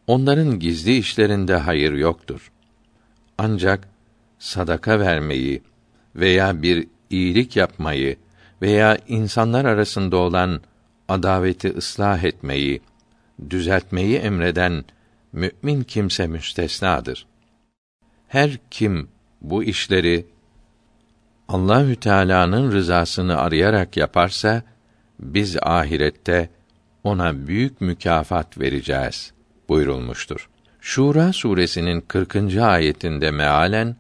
onların 0.06 0.58
gizli 0.58 0.96
işlerinde 0.96 1.56
hayır 1.56 1.92
yoktur. 1.92 2.52
Ancak 3.38 3.88
sadaka 4.38 5.00
vermeyi 5.00 5.62
veya 6.16 6.62
bir 6.62 6.86
iyilik 7.10 7.56
yapmayı 7.56 8.16
veya 8.62 8.98
insanlar 9.08 9.64
arasında 9.64 10.16
olan 10.16 10.60
adaveti 11.08 11.68
ıslah 11.76 12.24
etmeyi, 12.24 12.80
düzeltmeyi 13.50 14.16
emreden 14.16 14.84
mümin 15.32 15.82
kimse 15.82 16.26
müstesnadır. 16.26 17.26
Her 18.28 18.58
kim 18.70 19.08
bu 19.40 19.64
işleri 19.64 20.26
Allahü 21.48 21.96
Teala'nın 21.96 22.72
rızasını 22.72 23.38
arayarak 23.38 23.96
yaparsa 23.96 24.62
biz 25.20 25.56
ahirette 25.62 26.50
ona 27.04 27.46
büyük 27.46 27.80
mükafat 27.80 28.58
vereceğiz 28.58 29.32
buyurulmuştur. 29.68 30.48
Şura 30.80 31.32
suresinin 31.32 32.00
40. 32.00 32.56
ayetinde 32.56 33.30
mealen 33.30 33.96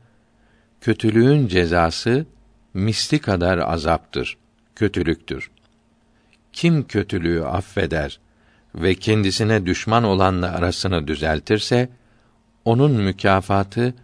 kötülüğün 0.80 1.46
cezası 1.46 2.26
misli 2.74 3.18
kadar 3.18 3.58
azaptır, 3.58 4.38
kötülüktür. 4.74 5.50
Kim 6.52 6.86
kötülüğü 6.86 7.44
affeder 7.44 8.20
ve 8.74 8.94
kendisine 8.94 9.66
düşman 9.66 10.04
olanla 10.04 10.52
arasını 10.52 11.06
düzeltirse 11.06 11.88
onun 12.64 12.92
mükafatı 12.92 13.94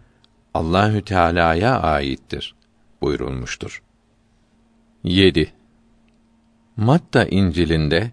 Allahü 0.53 1.01
Teala'ya 1.01 1.79
aittir 1.79 2.55
buyurulmuştur. 3.01 3.81
7. 5.03 5.53
Matta 6.77 7.25
İncil'inde 7.25 8.11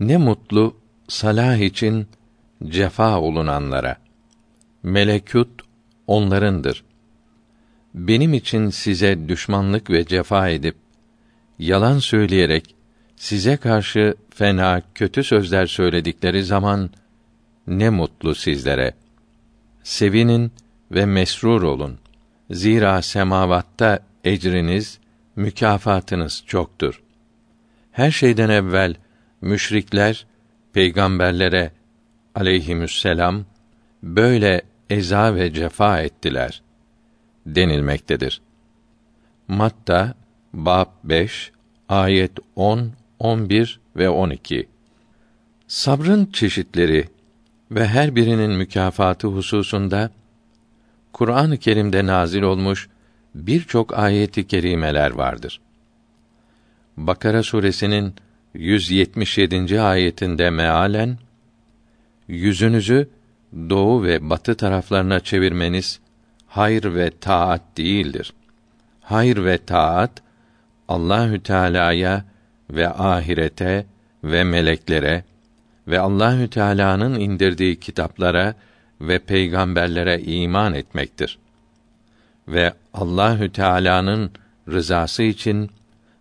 ne 0.00 0.16
mutlu 0.16 0.76
salah 1.08 1.56
için 1.56 2.06
cefa 2.64 3.20
olunanlara. 3.20 3.96
Melekut 4.82 5.62
onlarındır. 6.06 6.84
Benim 7.94 8.34
için 8.34 8.70
size 8.70 9.28
düşmanlık 9.28 9.90
ve 9.90 10.06
cefa 10.06 10.48
edip 10.48 10.76
yalan 11.58 11.98
söyleyerek 11.98 12.75
size 13.16 13.56
karşı 13.56 14.14
fena 14.30 14.82
kötü 14.94 15.24
sözler 15.24 15.66
söyledikleri 15.66 16.44
zaman 16.44 16.90
ne 17.66 17.90
mutlu 17.90 18.34
sizlere. 18.34 18.94
Sevinin 19.82 20.52
ve 20.90 21.06
mesrur 21.06 21.62
olun. 21.62 21.98
Zira 22.50 23.02
semavatta 23.02 23.98
ecriniz, 24.24 24.98
mükafatınız 25.36 26.44
çoktur. 26.46 27.02
Her 27.92 28.10
şeyden 28.10 28.48
evvel 28.48 28.94
müşrikler 29.40 30.26
peygamberlere 30.72 31.72
aleyhisselam 32.34 33.44
böyle 34.02 34.62
eza 34.90 35.34
ve 35.34 35.52
cefa 35.52 36.00
ettiler 36.00 36.62
denilmektedir. 37.46 38.40
Matta 39.48 40.14
bab 40.52 40.86
5 41.04 41.52
ayet 41.88 42.32
10, 42.56 42.92
11 43.18 43.80
ve 43.96 44.08
12. 44.08 44.68
Sabrın 45.66 46.26
çeşitleri 46.26 47.08
ve 47.70 47.86
her 47.86 48.16
birinin 48.16 48.50
mükafatı 48.50 49.28
hususunda 49.28 50.10
Kur'an-ı 51.12 51.58
Kerim'de 51.58 52.06
nazil 52.06 52.42
olmuş 52.42 52.88
birçok 53.34 53.98
ayeti 53.98 54.46
kerimeler 54.46 55.10
vardır. 55.10 55.60
Bakara 56.96 57.42
suresinin 57.42 58.14
177. 58.54 59.80
ayetinde 59.80 60.50
mealen 60.50 61.18
yüzünüzü 62.28 63.08
doğu 63.54 64.02
ve 64.02 64.30
batı 64.30 64.54
taraflarına 64.54 65.20
çevirmeniz 65.20 66.00
hayır 66.46 66.94
ve 66.94 67.10
taat 67.20 67.62
değildir. 67.76 68.32
Hayır 69.00 69.44
ve 69.44 69.58
taat 69.58 70.10
Allahü 70.88 71.42
Teala'ya 71.42 72.24
ve 72.70 72.88
ahirete 72.88 73.86
ve 74.24 74.44
meleklere 74.44 75.24
ve 75.88 76.00
Allahü 76.00 76.50
Teala'nın 76.50 77.20
indirdiği 77.20 77.80
kitaplara 77.80 78.54
ve 79.00 79.18
peygamberlere 79.18 80.20
iman 80.20 80.74
etmektir. 80.74 81.38
Ve 82.48 82.72
Allahü 82.94 83.52
Teala'nın 83.52 84.30
rızası 84.68 85.22
için 85.22 85.70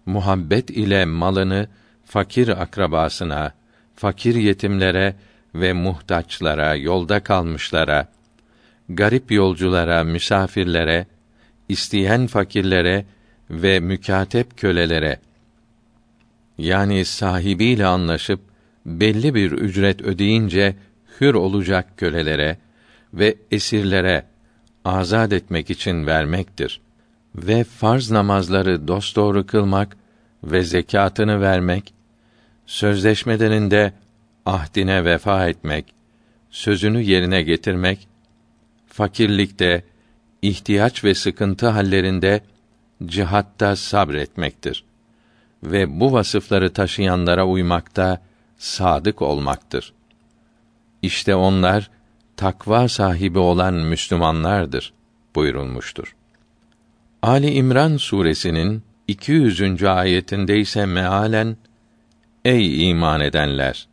muhabbet 0.05 0.69
ile 0.69 1.05
malını 1.05 1.67
fakir 2.05 2.47
akrabasına, 2.61 3.51
fakir 3.95 4.35
yetimlere 4.35 5.15
ve 5.55 5.73
muhtaçlara, 5.73 6.75
yolda 6.75 7.19
kalmışlara, 7.19 8.07
garip 8.89 9.31
yolculara, 9.31 10.03
misafirlere, 10.03 11.05
isteyen 11.69 12.27
fakirlere 12.27 13.05
ve 13.49 13.79
mükatep 13.79 14.57
kölelere 14.57 15.19
yani 16.57 17.05
sahibiyle 17.05 17.85
anlaşıp 17.85 18.39
belli 18.85 19.35
bir 19.35 19.51
ücret 19.51 20.01
ödeyince 20.01 20.75
hür 21.21 21.33
olacak 21.33 21.97
kölelere 21.97 22.57
ve 23.13 23.35
esirlere 23.51 24.25
azad 24.85 25.31
etmek 25.31 25.69
için 25.69 26.07
vermektir. 26.07 26.81
Ve 27.35 27.63
farz 27.63 28.11
namazları 28.11 28.87
dosdoğru 28.87 29.45
kılmak 29.45 29.97
ve 30.43 30.63
zekatını 30.63 31.41
vermek, 31.41 31.93
sözleşmelerinde 32.65 33.93
ahdine 34.45 35.05
vefa 35.05 35.47
etmek, 35.47 35.85
sözünü 36.49 37.01
yerine 37.01 37.41
getirmek, 37.41 38.07
fakirlikte, 38.87 39.83
ihtiyaç 40.41 41.03
ve 41.03 41.13
sıkıntı 41.13 41.67
hallerinde 41.67 42.41
cihatta 43.05 43.75
sabretmektir 43.75 44.83
ve 45.71 45.99
bu 45.99 46.13
vasıfları 46.13 46.73
taşıyanlara 46.73 47.45
uymakta 47.45 48.21
sadık 48.57 49.21
olmaktır. 49.21 49.93
İşte 51.01 51.35
onlar 51.35 51.89
takva 52.37 52.87
sahibi 52.87 53.39
olan 53.39 53.73
Müslümanlardır 53.73 54.93
buyurulmuştur. 55.35 56.15
Ali 57.21 57.51
İmran 57.51 57.97
suresinin 57.97 58.83
200. 59.07 59.83
ayetinde 59.83 60.59
ise 60.59 60.85
mealen 60.85 61.57
Ey 62.45 62.89
iman 62.89 63.21
edenler 63.21 63.87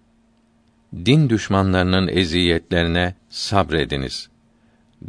din 0.95 1.31
düşmanlarının 1.31 2.09
eziyetlerine 2.09 3.15
sabrediniz. 3.29 4.29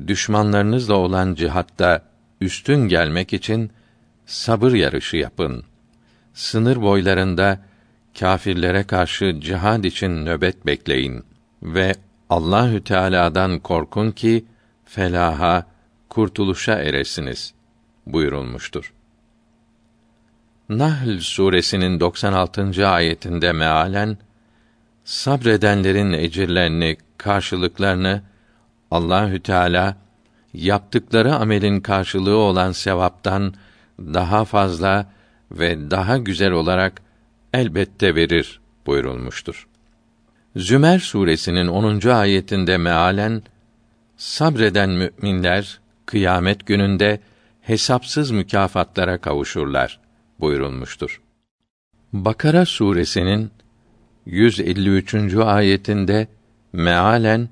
Düşmanlarınızla 0.08 0.94
olan 0.94 1.36
cihatta 1.36 2.02
üstün 2.42 2.88
gelmek 2.88 3.34
için 3.34 3.72
sabır 4.26 4.74
yarışı 4.74 5.18
yapın. 5.18 5.64
Sınır 6.34 6.82
boylarında 6.82 7.60
kâfirlere 8.20 8.84
karşı 8.84 9.40
cihad 9.42 9.84
için 9.84 10.26
nöbet 10.26 10.66
bekleyin 10.66 11.24
ve 11.64 11.96
Allahü 12.30 12.84
Teala'dan 12.84 13.60
korkun 13.60 14.12
ki 14.12 14.46
felaha, 14.86 15.66
kurtuluşa 16.10 16.74
eresiniz 16.74 17.54
buyurulmuştur. 18.06 18.94
Nahl 20.70 21.20
suresinin 21.20 22.00
96. 22.00 22.88
ayetinde 22.88 23.52
mealen 23.52 24.18
sabredenlerin 25.04 26.14
ecirlerini, 26.14 26.98
karşılıklarını 27.18 28.22
Allahü 28.92 29.40
Teala 29.40 29.98
yaptıkları 30.54 31.36
amelin 31.36 31.82
karşılığı 31.82 32.38
olan 32.38 32.72
sevaptan 32.72 33.54
daha 34.00 34.46
fazla 34.46 35.06
ve 35.54 35.92
daha 35.92 36.18
güzel 36.18 36.52
olarak 36.52 37.02
elbette 37.54 38.16
verir 38.16 38.60
buyurulmuştur. 38.86 39.68
Zümer 40.56 41.00
suresinin 41.00 41.68
10. 41.68 42.08
ayetinde 42.08 42.78
mealen 42.78 43.44
sabreden 44.18 44.90
müminler 44.90 45.80
kıyamet 46.06 46.66
gününde 46.66 47.20
hesapsız 47.62 48.32
mükafatlara 48.32 49.18
kavuşurlar 49.18 50.00
buyurulmuştur. 50.40 51.22
Bakara 52.14 52.66
suresinin 52.66 53.52
153. 54.26 55.36
ayetinde 55.36 56.28
mealen 56.74 57.50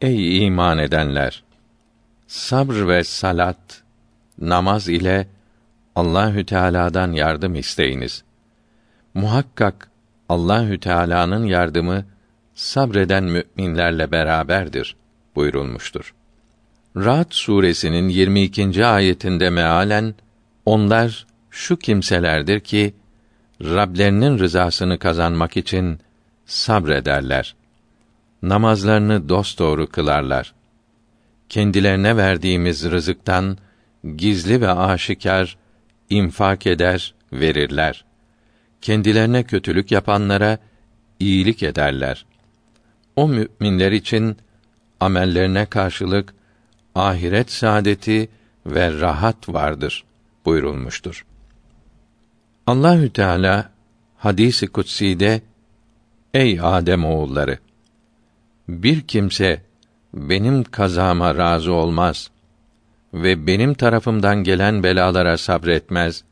Ey 0.00 0.46
iman 0.46 0.78
edenler 0.78 1.42
sabr 2.26 2.88
ve 2.88 3.04
salat 3.04 3.82
namaz 4.38 4.88
ile 4.88 5.26
Allahü 5.96 6.46
Teala'dan 6.46 7.12
yardım 7.12 7.54
isteyiniz. 7.54 8.24
Muhakkak 9.14 9.90
Allahü 10.28 10.80
Teala'nın 10.80 11.44
yardımı 11.44 12.04
sabreden 12.54 13.24
müminlerle 13.24 14.12
beraberdir 14.12 14.96
buyurulmuştur. 15.36 16.14
Ra'd 16.96 17.30
suresinin 17.30 18.08
22. 18.08 18.86
ayetinde 18.86 19.50
mealen 19.50 20.14
onlar 20.66 21.26
şu 21.50 21.76
kimselerdir 21.76 22.60
ki 22.60 22.94
Rablerinin 23.62 24.38
rızasını 24.38 24.98
kazanmak 24.98 25.56
için 25.56 26.00
sabrederler. 26.46 27.54
Namazlarını 28.42 29.28
dosdoğru 29.28 29.86
kılarlar. 29.86 30.54
Kendilerine 31.48 32.16
verdiğimiz 32.16 32.90
rızıktan 32.90 33.58
gizli 34.16 34.60
ve 34.60 34.70
aşikar 34.70 35.56
infak 36.10 36.66
eder, 36.66 37.14
verirler. 37.32 38.04
Kendilerine 38.80 39.42
kötülük 39.42 39.92
yapanlara 39.92 40.58
iyilik 41.20 41.62
ederler. 41.62 42.26
O 43.16 43.28
müminler 43.28 43.92
için 43.92 44.36
amellerine 45.00 45.66
karşılık 45.66 46.34
ahiret 46.94 47.50
saadeti 47.50 48.28
ve 48.66 49.00
rahat 49.00 49.48
vardır 49.48 50.04
buyurulmuştur. 50.44 51.26
Allahü 52.66 53.12
Teala 53.12 53.70
hadisi 54.18 54.66
kutsi'de 54.66 55.42
Ey 56.34 56.60
Adem 56.62 57.04
oğulları 57.04 57.58
bir 58.68 59.00
kimse 59.00 59.62
benim 60.14 60.64
kazama 60.64 61.34
razı 61.34 61.72
olmaz 61.72 62.30
ve 63.14 63.46
benim 63.46 63.74
tarafımdan 63.74 64.44
gelen 64.44 64.82
belalara 64.82 65.38
sabretmez, 65.38 66.24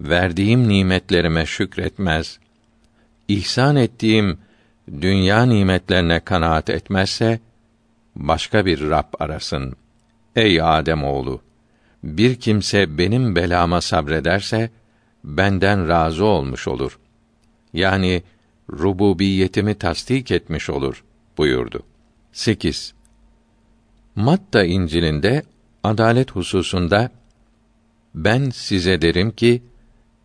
verdiğim 0.00 0.68
nimetlerime 0.68 1.46
şükretmez, 1.46 2.38
ihsan 3.28 3.76
ettiğim 3.76 4.38
dünya 5.00 5.42
nimetlerine 5.42 6.20
kanaat 6.20 6.70
etmezse 6.70 7.40
başka 8.16 8.66
bir 8.66 8.90
Rab 8.90 9.14
arasın. 9.18 9.76
Ey 10.36 10.62
Adem 10.62 11.04
oğlu, 11.04 11.40
bir 12.04 12.34
kimse 12.34 12.98
benim 12.98 13.36
belama 13.36 13.80
sabrederse 13.80 14.70
benden 15.24 15.88
razı 15.88 16.24
olmuş 16.24 16.68
olur. 16.68 16.98
Yani 17.72 18.22
rububiyetimi 18.70 19.74
tasdik 19.74 20.30
etmiş 20.30 20.70
olur 20.70 21.04
buyurdu. 21.38 21.82
8. 22.32 22.94
Matta 24.16 24.64
İncil'inde 24.64 25.42
adalet 25.84 26.30
hususunda 26.30 27.10
ben 28.14 28.50
size 28.50 29.02
derim 29.02 29.30
ki 29.30 29.62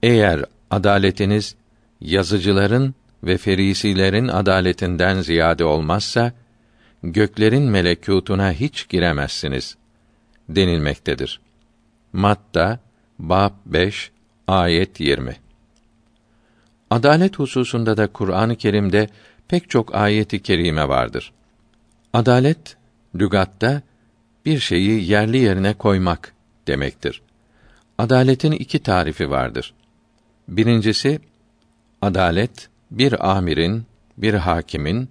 eğer 0.03 0.45
adaletiniz 0.71 1.55
yazıcıların 2.01 2.95
ve 3.23 3.37
ferisilerin 3.37 4.27
adaletinden 4.27 5.21
ziyade 5.21 5.65
olmazsa 5.65 6.33
göklerin 7.03 7.71
melekûtuna 7.71 8.51
hiç 8.53 8.89
giremezsiniz 8.89 9.77
denilmektedir. 10.49 11.39
Matta 12.13 12.79
bab 13.19 13.51
5 13.65 14.11
ayet 14.47 14.99
20. 14.99 15.35
Adalet 16.89 17.39
hususunda 17.39 17.97
da 17.97 18.07
Kur'an-ı 18.07 18.55
Kerim'de 18.55 19.09
pek 19.47 19.69
çok 19.69 19.95
ayeti 19.95 20.41
kerime 20.41 20.89
vardır. 20.89 21.31
Adalet 22.13 22.77
lügatta 23.15 23.81
bir 24.49 24.59
şeyi 24.59 25.11
yerli 25.11 25.37
yerine 25.37 25.73
koymak 25.73 26.33
demektir. 26.67 27.21
Adaletin 27.97 28.51
iki 28.51 28.79
tarifi 28.79 29.29
vardır. 29.29 29.73
Birincisi 30.47 31.19
adalet 32.01 32.69
bir 32.91 33.31
amirin, 33.31 33.85
bir 34.17 34.33
hakimin 34.33 35.09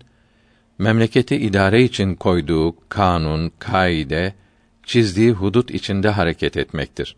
memleketi 0.78 1.36
idare 1.36 1.82
için 1.82 2.14
koyduğu 2.14 2.74
kanun, 2.88 3.52
kaide, 3.58 4.34
çizdiği 4.82 5.30
hudut 5.32 5.70
içinde 5.70 6.08
hareket 6.08 6.56
etmektir. 6.56 7.16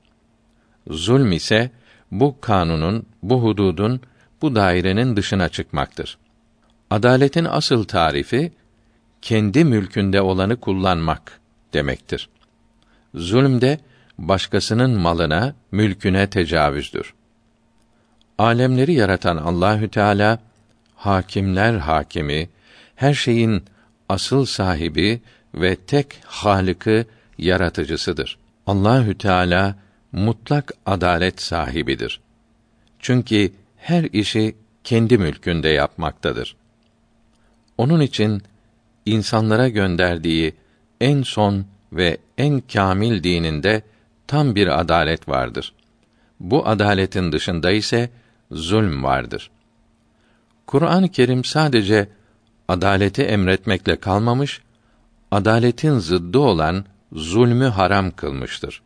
Zulm 0.91 1.33
ise 1.33 1.71
bu 2.11 2.41
kanunun, 2.41 3.07
bu 3.23 3.43
hududun, 3.43 4.01
bu 4.43 4.55
dairenin 4.55 5.17
dışına 5.17 5.49
çıkmaktır. 5.49 6.19
Adaletin 6.91 7.45
asıl 7.45 7.85
tarifi 7.85 8.53
kendi 9.23 9.65
mülkünde 9.65 10.21
olanı 10.21 10.57
kullanmak 10.57 11.40
demektir. 11.75 12.29
Zulm 13.15 13.61
de 13.61 13.79
başkasının 14.19 14.91
malına, 14.91 15.55
mülküne 15.73 16.31
tecavüzdür. 16.31 17.15
Alemleri 18.39 18.93
yaratan 18.93 19.37
Allahü 19.37 19.89
Teala 19.89 20.39
hakimler 20.95 21.75
hakimi, 21.75 22.49
her 22.97 23.15
şeyin 23.15 23.65
asıl 24.09 24.45
sahibi 24.45 25.21
ve 25.55 25.77
tek 25.77 26.21
Halık'ı 26.25 27.05
yaratıcısıdır. 27.39 28.39
Allahü 28.67 29.19
Teala 29.19 29.77
mutlak 30.13 30.73
adalet 30.87 31.43
sahibidir. 31.43 32.21
Çünkü 32.99 33.53
her 33.77 34.05
işi 34.05 34.57
kendi 34.85 35.19
mülkünde 35.19 35.69
yapmaktadır. 35.69 36.57
Onun 37.79 38.01
için 38.01 38.43
insanlara 39.07 39.69
gönderdiği 39.69 40.55
en 41.01 41.23
son 41.23 41.67
ve 41.93 42.19
en 42.39 42.61
kamil 42.61 43.23
dininde 43.23 43.83
tam 44.27 44.55
bir 44.55 44.81
adalet 44.81 45.29
vardır. 45.29 45.73
Bu 46.41 46.69
adaletin 46.69 47.33
dışında 47.33 47.71
ise 47.71 48.11
zulm 48.51 49.05
vardır. 49.05 49.51
Kur'an-ı 50.67 51.09
Kerim 51.09 51.45
sadece 51.45 52.09
adaleti 52.69 53.23
emretmekle 53.23 54.01
kalmamış, 54.01 54.61
adaletin 55.31 55.99
zıddı 55.99 56.39
olan 56.39 56.85
zulmü 57.13 57.65
haram 57.65 58.11
kılmıştır. 58.11 58.83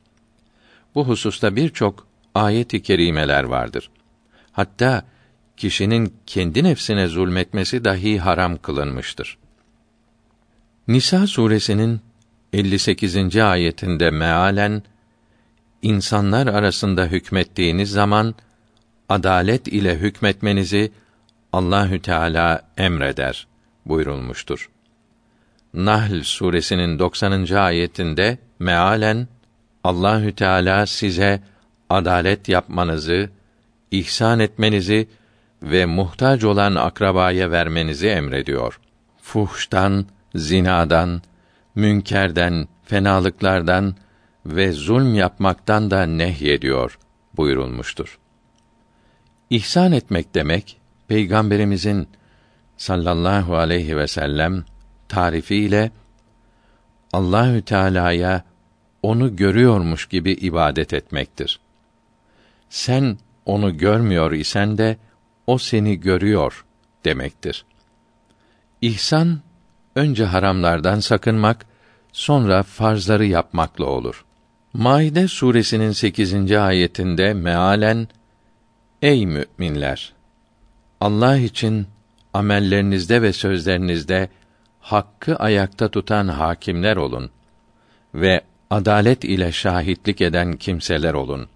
Bu 0.95 1.09
hususta 1.09 1.57
birçok 1.57 2.07
ayet-i 2.35 2.83
kerimeler 2.83 3.45
vardır. 3.45 3.91
Hatta 4.53 5.03
kişinin 5.57 6.15
kendi 6.27 6.65
nefsine 6.65 7.07
zulmetmesi 7.07 7.85
dahi 7.85 8.19
haram 8.19 8.57
kılınmıştır. 8.57 9.39
Nisa 10.89 11.27
suresinin 11.27 12.01
58. 12.53 13.37
ayetinde 13.37 14.11
mealen 14.11 14.83
insanlar 15.83 16.47
arasında 16.47 17.07
hükmettiğiniz 17.07 17.91
zaman 17.91 18.35
adalet 19.09 19.69
ile 19.69 19.97
hükmetmenizi 19.97 20.93
Allahü 21.53 22.03
Teala 22.03 22.63
emreder 22.77 23.47
buyurulmuştur. 23.87 24.71
Nahl 25.75 26.23
suresinin 26.23 26.99
90. 26.99 27.55
ayetinde 27.55 28.39
mealen 28.59 29.29
Allahü 29.85 30.35
Teala 30.35 30.87
size 30.87 31.43
adalet 31.91 32.49
yapmanızı, 32.49 33.31
ihsan 33.91 34.41
etmenizi 34.41 35.09
ve 35.63 35.87
muhtaç 35.87 36.45
olan 36.45 36.75
akrabaya 36.75 37.51
vermenizi 37.51 38.09
emrediyor. 38.09 38.81
Fuhştan, 39.23 40.07
zinadan, 40.35 41.23
münkerden, 41.75 42.69
fenalıklardan 42.85 43.95
ve 44.47 44.73
zulm 44.73 45.15
yapmaktan 45.15 45.91
da 45.91 46.07
nehyediyor 46.07 46.99
buyurulmuştur. 47.37 48.19
İhsan 49.51 49.93
etmek 49.93 50.35
demek 50.35 50.81
peygamberimizin 51.09 52.09
sallallahu 52.77 53.57
aleyhi 53.57 53.97
ve 53.97 54.07
sellem 54.07 54.65
tarifiyle 55.09 55.91
Allahü 57.13 57.63
Teala'ya 57.63 58.45
onu 59.03 59.37
görüyormuş 59.37 60.07
gibi 60.07 60.33
ibadet 60.33 60.95
etmektir. 60.95 61.61
Sen 62.69 63.19
onu 63.45 63.79
görmüyor 63.79 64.33
isen 64.33 64.79
de 64.79 64.97
o 65.47 65.59
seni 65.59 66.01
görüyor 66.01 66.65
demektir. 67.05 67.65
İhsan 68.83 69.41
önce 69.95 70.25
haramlardan 70.25 71.01
sakınmak, 71.01 71.67
sonra 72.13 72.63
farzları 72.63 73.25
yapmakla 73.25 73.85
olur. 73.85 74.25
Maide 74.73 75.29
suresinin 75.29 75.93
8. 75.93 76.53
ayetinde 76.53 77.35
mealen 77.35 78.09
Ey 79.03 79.27
müminler! 79.27 80.13
Allah 81.01 81.37
için 81.37 81.87
amellerinizde 82.33 83.23
ve 83.23 83.33
sözlerinizde 83.33 84.29
hakkı 84.81 85.37
ayakta 85.37 85.89
tutan 85.89 86.29
hakimler 86.29 86.97
olun 86.97 87.31
ve 88.15 88.41
adalet 88.71 89.25
ile 89.25 89.53
şahitlik 89.53 90.21
eden 90.21 90.57
kimseler 90.57 91.15
olun. 91.15 91.49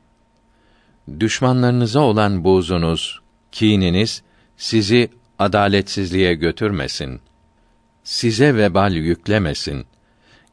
Düşmanlarınıza 1.20 2.00
olan 2.00 2.44
buğzunuz, 2.44 3.20
kininiz 3.52 4.22
sizi 4.56 5.10
adaletsizliğe 5.38 6.34
götürmesin. 6.34 7.20
Size 8.08 8.56
vebal 8.56 8.92
yüklemesin. 8.92 9.86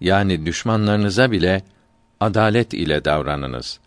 Yani 0.01 0.45
düşmanlarınıza 0.45 1.31
bile 1.31 1.61
adalet 2.19 2.73
ile 2.73 3.05
davranınız. 3.05 3.79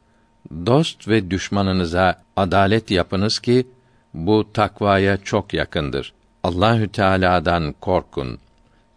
Dost 0.66 1.08
ve 1.08 1.30
düşmanınıza 1.30 2.22
adalet 2.36 2.90
yapınız 2.90 3.38
ki 3.38 3.66
bu 4.14 4.52
takvaya 4.52 5.16
çok 5.16 5.54
yakındır. 5.54 6.12
Allahü 6.42 6.88
Teala'dan 6.88 7.74
korkun. 7.80 8.38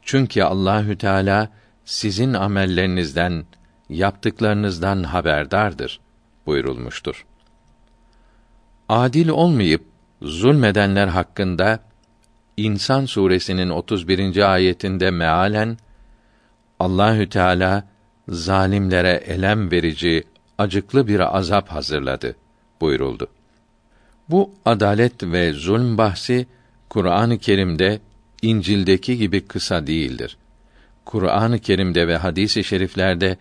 Çünkü 0.02 0.44
Allahü 0.44 0.98
Teala 0.98 1.50
sizin 1.86 2.34
amellerinizden, 2.34 3.46
yaptıklarınızdan 3.90 5.04
haberdardır 5.04 6.00
buyurulmuştur. 6.46 7.26
Adil 8.90 9.30
olmayıp 9.30 9.86
zulmedenler 10.22 11.08
hakkında 11.08 11.91
İnsan 12.58 13.06
suresinin 13.06 13.70
31. 13.70 14.54
ayetinde 14.54 15.12
mealen 15.12 15.78
Allahü 16.80 17.30
Teala 17.30 17.88
zalimlere 18.30 19.24
elem 19.26 19.72
verici 19.72 20.24
acıklı 20.58 21.08
bir 21.08 21.38
azap 21.38 21.70
hazırladı 21.70 22.36
buyuruldu. 22.82 23.28
Bu 24.30 24.52
adalet 24.66 25.24
ve 25.24 25.54
zulm 25.54 25.98
bahsi 25.98 26.48
Kur'an-ı 26.90 27.38
Kerim'de 27.38 28.00
İncil'deki 28.42 29.18
gibi 29.18 29.48
kısa 29.48 29.88
değildir. 29.88 30.38
Kur'an-ı 31.06 31.60
Kerim'de 31.60 32.08
ve 32.08 32.18
hadis-i 32.18 32.64
şeriflerde 32.64 33.38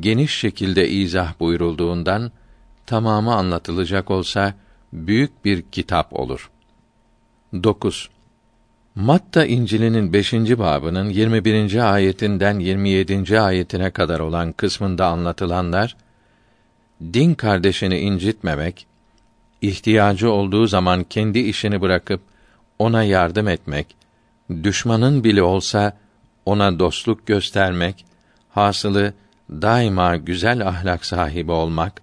geniş 0.00 0.34
şekilde 0.34 0.88
izah 0.88 1.40
buyurulduğundan 1.40 2.32
tamamı 2.86 3.34
anlatılacak 3.34 4.10
olsa 4.10 4.54
büyük 4.92 5.44
bir 5.44 5.62
kitap 5.62 6.12
olur. 6.12 6.50
9. 7.62 8.08
Matta 8.94 9.44
İncil'inin 9.44 10.12
5. 10.12 10.32
babının 10.32 11.08
21. 11.08 11.92
ayetinden 11.94 12.58
27. 12.58 13.40
ayetine 13.40 13.90
kadar 13.90 14.20
olan 14.20 14.52
kısmında 14.52 15.06
anlatılanlar 15.06 15.96
din 17.00 17.34
kardeşini 17.34 17.98
incitmemek, 17.98 18.86
ihtiyacı 19.62 20.30
olduğu 20.30 20.66
zaman 20.66 21.04
kendi 21.04 21.38
işini 21.38 21.80
bırakıp 21.80 22.20
ona 22.78 23.02
yardım 23.02 23.48
etmek, 23.48 23.86
düşmanın 24.62 25.24
bile 25.24 25.42
olsa 25.42 25.96
ona 26.46 26.78
dostluk 26.78 27.26
göstermek, 27.26 28.04
hasılı 28.50 29.14
daima 29.50 30.16
güzel 30.16 30.68
ahlak 30.68 31.04
sahibi 31.04 31.52
olmak, 31.52 32.02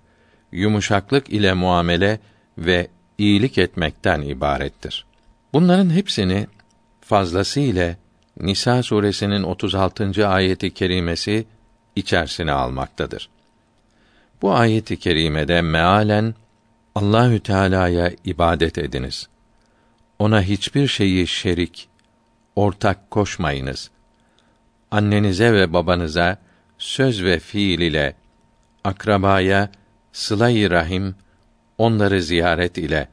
yumuşaklık 0.52 1.30
ile 1.30 1.54
muamele 1.54 2.20
ve 2.58 2.88
iyilik 3.18 3.58
etmekten 3.58 4.22
ibarettir. 4.22 5.06
Bunların 5.54 5.90
hepsini 5.90 6.48
fazlası 7.06 7.60
ile 7.60 7.97
Nisa 8.39 8.84
suresinin 8.84 9.43
36. 9.43 10.28
ayeti 10.28 10.74
kerimesi 10.74 11.45
içerisine 11.95 12.51
almaktadır. 12.51 13.30
Bu 14.41 14.53
ayeti 14.53 14.99
kerimede 14.99 15.62
mealen 15.62 16.36
Allahü 16.95 17.39
Teala'ya 17.39 18.12
ibadet 18.26 18.78
ediniz. 18.78 19.28
Ona 20.20 20.41
hiçbir 20.41 20.88
şeyi 20.88 21.28
şerik, 21.28 21.88
ortak 22.56 23.12
koşmayınız. 23.12 23.91
Annenize 24.91 25.53
ve 25.53 25.74
babanıza 25.74 26.38
söz 26.78 27.24
ve 27.24 27.39
fiil 27.39 27.80
ile 27.80 28.16
akrabaya 28.84 29.70
sıla-i 30.12 30.70
rahim, 30.70 31.16
onları 31.78 32.22
ziyaret 32.22 32.78
ile, 32.78 33.08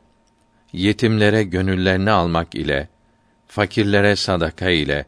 yetimlere 0.73 1.43
gönüllerini 1.43 2.11
almak 2.11 2.55
ile, 2.55 2.89
fakirlere 3.53 4.17
sadaka 4.17 4.71
ile, 4.71 5.05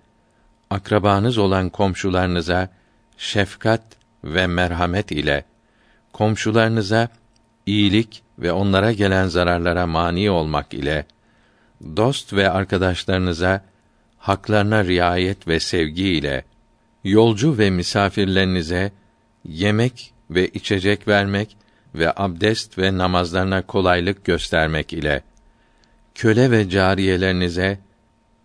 akrabanız 0.71 1.39
olan 1.39 1.69
komşularınıza 1.69 2.69
şefkat 3.19 3.83
ve 4.25 4.47
merhamet 4.47 5.11
ile, 5.13 5.45
komşularınıza 6.13 7.09
iyilik 7.67 8.23
ve 8.39 8.53
onlara 8.53 8.93
gelen 8.93 9.29
zararlara 9.29 9.87
mani 9.87 10.31
olmak 10.31 10.75
ile, 10.75 11.07
dost 11.97 12.33
ve 12.33 12.51
arkadaşlarınıza 12.51 13.65
haklarına 14.19 14.85
riayet 14.85 15.49
ve 15.49 15.61
sevgi 15.61 16.09
ile, 16.09 16.45
yolcu 17.05 17.59
ve 17.59 17.71
misafirlerinize 17.71 18.93
yemek 19.45 20.13
ve 20.31 20.49
içecek 20.49 21.09
vermek 21.09 21.57
ve 21.95 22.13
abdest 22.17 22.79
ve 22.79 22.99
namazlarına 22.99 23.63
kolaylık 23.63 24.25
göstermek 24.25 24.93
ile, 24.93 25.23
köle 26.15 26.51
ve 26.51 26.69
cariyelerinize 26.69 27.79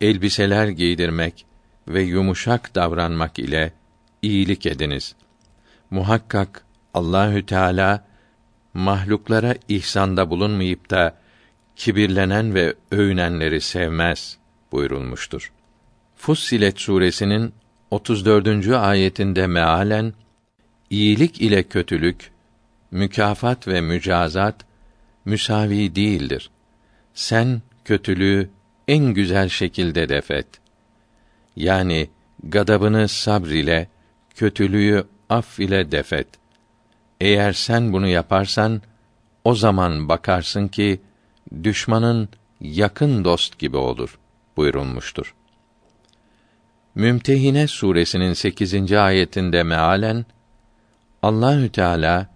elbiseler 0.02 0.68
giydirmek 0.68 1.46
ve 1.88 2.02
yumuşak 2.02 2.76
davranmak 2.76 3.40
ile 3.40 3.74
iyilik 4.22 4.66
ediniz. 4.66 5.16
Muhakkak 5.90 6.66
Allahü 6.94 7.46
Teala 7.46 8.06
mahluklara 8.74 9.56
ihsanda 9.68 10.30
bulunmayıp 10.30 10.90
da 10.90 11.18
kibirlenen 11.76 12.54
ve 12.54 12.76
övünenleri 12.92 13.62
sevmez 13.62 14.38
buyurulmuştur. 14.72 15.52
Fussilet 16.16 16.80
suresinin 16.80 17.54
34. 17.92 18.68
ayetinde 18.68 19.48
mealen 19.48 20.14
iyilik 20.90 21.42
ile 21.42 21.64
kötülük, 21.64 22.32
mükafat 22.92 23.68
ve 23.68 23.82
mücazat 23.82 24.56
müsavi 25.26 25.96
değildir. 25.96 26.50
Sen 27.14 27.62
kötülüğü 27.86 28.50
en 28.90 29.14
güzel 29.14 29.50
şekilde 29.50 30.10
defet. 30.10 30.48
Yani 31.56 32.10
gadabını 32.44 33.08
sabr 33.08 33.48
ile, 33.48 33.88
kötülüğü 34.36 35.08
aff 35.30 35.60
ile 35.60 35.92
defet. 35.92 36.28
Eğer 37.22 37.54
sen 37.54 37.94
bunu 37.94 38.08
yaparsan, 38.08 38.82
o 39.44 39.56
zaman 39.56 40.10
bakarsın 40.10 40.68
ki, 40.68 41.02
düşmanın 41.64 42.30
yakın 42.62 43.24
dost 43.24 43.60
gibi 43.60 43.78
olur 43.78 44.20
buyurulmuştur. 44.58 45.36
Mümtehine 46.96 47.68
suresinin 47.68 48.34
8. 48.34 48.92
ayetinde 48.94 49.64
mealen 49.64 50.26
Allahü 51.24 51.70
Teala 51.70 52.28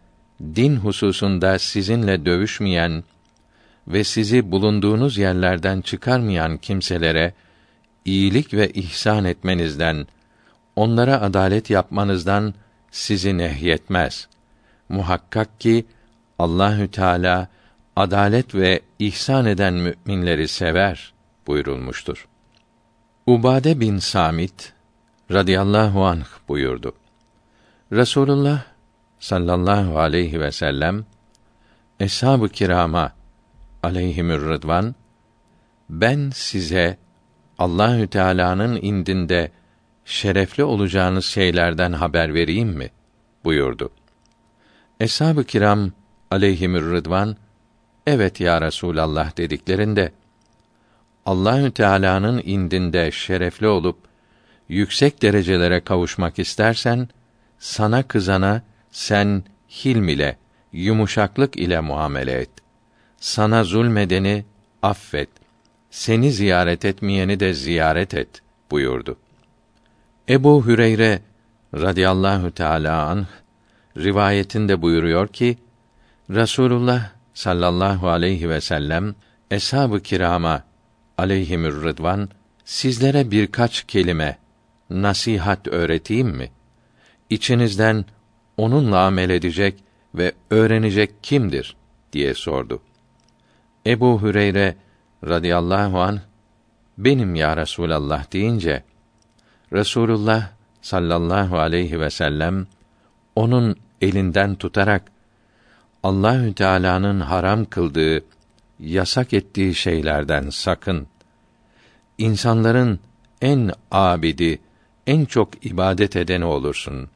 din 0.55 0.75
hususunda 0.75 1.59
sizinle 1.59 2.25
dövüşmeyen 2.25 3.03
ve 3.87 4.03
sizi 4.03 4.51
bulunduğunuz 4.51 5.17
yerlerden 5.17 5.81
çıkarmayan 5.81 6.57
kimselere 6.57 7.33
iyilik 8.05 8.53
ve 8.53 8.69
ihsan 8.69 9.25
etmenizden, 9.25 10.07
onlara 10.75 11.21
adalet 11.21 11.69
yapmanızdan 11.69 12.53
sizi 12.91 13.37
nehyetmez. 13.37 14.27
Muhakkak 14.89 15.59
ki 15.59 15.85
Allahü 16.39 16.87
Teala 16.87 17.47
adalet 17.95 18.55
ve 18.55 18.81
ihsan 18.99 19.45
eden 19.45 19.73
müminleri 19.73 20.47
sever 20.47 21.13
buyurulmuştur. 21.47 22.27
Ubade 23.27 23.79
bin 23.79 23.97
Samit 23.97 24.73
radıyallahu 25.31 26.05
anh 26.05 26.25
buyurdu. 26.47 26.93
Resulullah 27.91 28.63
sallallahu 29.19 29.99
aleyhi 29.99 30.39
ve 30.39 30.51
sellem 30.51 31.05
eshab-ı 31.99 32.49
kirama 32.49 33.11
aleyhimür 33.83 34.41
rıdvan 34.41 34.95
ben 35.89 36.29
size 36.33 36.97
Allahü 37.57 38.07
Teala'nın 38.07 38.79
indinde 38.81 39.51
şerefli 40.05 40.63
olacağınız 40.63 41.25
şeylerden 41.25 41.93
haber 41.93 42.33
vereyim 42.33 42.69
mi 42.69 42.89
buyurdu. 43.43 43.89
Eshab-ı 44.99 45.43
kiram 45.43 45.91
aleyhimür 46.31 46.91
rıdvan 46.91 47.37
evet 48.07 48.39
ya 48.39 48.61
Resulallah 48.61 49.37
dediklerinde 49.37 50.11
Allahü 51.25 51.71
Teala'nın 51.71 52.41
indinde 52.45 53.11
şerefli 53.11 53.67
olup 53.67 53.97
yüksek 54.69 55.21
derecelere 55.21 55.79
kavuşmak 55.79 56.39
istersen 56.39 57.07
sana 57.59 58.03
kızana 58.03 58.61
sen 58.91 59.43
hilm 59.69 60.09
ile 60.09 60.37
yumuşaklık 60.71 61.55
ile 61.55 61.79
muamele 61.79 62.31
et. 62.31 62.62
Sana 63.23 63.63
zulmedeni 63.63 64.45
affet. 64.81 65.29
Seni 65.89 66.31
ziyaret 66.31 66.85
etmeyeni 66.85 67.39
de 67.39 67.53
ziyaret 67.53 68.13
et 68.13 68.41
buyurdu. 68.71 69.17
Ebu 70.29 70.65
Hüreyre 70.65 71.19
radıyallahu 71.73 72.51
teala 72.51 73.07
anh 73.07 73.25
rivayetinde 73.97 74.81
buyuruyor 74.81 75.27
ki 75.27 75.57
Rasulullah 76.29 77.09
sallallahu 77.33 78.09
aleyhi 78.09 78.49
ve 78.49 78.61
sellem 78.61 79.15
eshab-ı 79.51 79.99
kirama 79.99 80.63
aleyhimür 81.17 81.83
rıdvan 81.83 82.29
sizlere 82.65 83.31
birkaç 83.31 83.83
kelime 83.83 84.37
nasihat 84.89 85.67
öğreteyim 85.67 86.29
mi? 86.29 86.51
İçinizden 87.29 88.05
onunla 88.57 88.99
amel 88.99 89.29
edecek 89.29 89.83
ve 90.15 90.31
öğrenecek 90.49 91.23
kimdir 91.23 91.75
diye 92.13 92.33
sordu. 92.33 92.81
Ebu 93.85 94.21
Hüreyre 94.21 94.75
radıyallahu 95.27 96.01
an 96.01 96.19
benim 96.97 97.35
ya 97.35 97.57
Resulallah 97.57 98.33
deyince 98.33 98.83
Resulullah 99.73 100.49
sallallahu 100.81 101.59
aleyhi 101.59 101.99
ve 101.99 102.09
sellem 102.09 102.67
onun 103.35 103.75
elinden 104.01 104.55
tutarak 104.55 105.03
Allahü 106.03 106.53
Teala'nın 106.53 107.19
haram 107.19 107.65
kıldığı, 107.65 108.23
yasak 108.79 109.33
ettiği 109.33 109.75
şeylerden 109.75 110.49
sakın. 110.49 111.07
İnsanların 112.17 112.99
en 113.41 113.71
abidi, 113.91 114.59
en 115.07 115.25
çok 115.25 115.65
ibadet 115.65 116.15
edeni 116.15 116.45
olursun. 116.45 117.09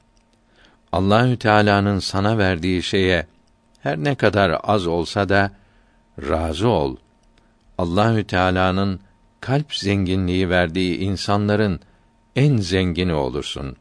Allahü 0.92 1.38
Teala'nın 1.38 2.00
sana 2.00 2.38
verdiği 2.38 2.84
şeye 2.84 3.28
her 3.80 3.98
ne 3.98 4.16
kadar 4.16 4.60
az 4.64 4.88
olsa 4.88 5.30
da 5.30 5.52
razı 6.22 6.68
ol. 6.68 6.96
Allahü 7.78 8.24
Teala'nın 8.24 9.00
kalp 9.42 9.76
zenginliği 9.76 10.50
verdiği 10.50 10.98
insanların 10.98 11.80
en 12.36 12.58
zengini 12.58 13.14
olursun. 13.14 13.76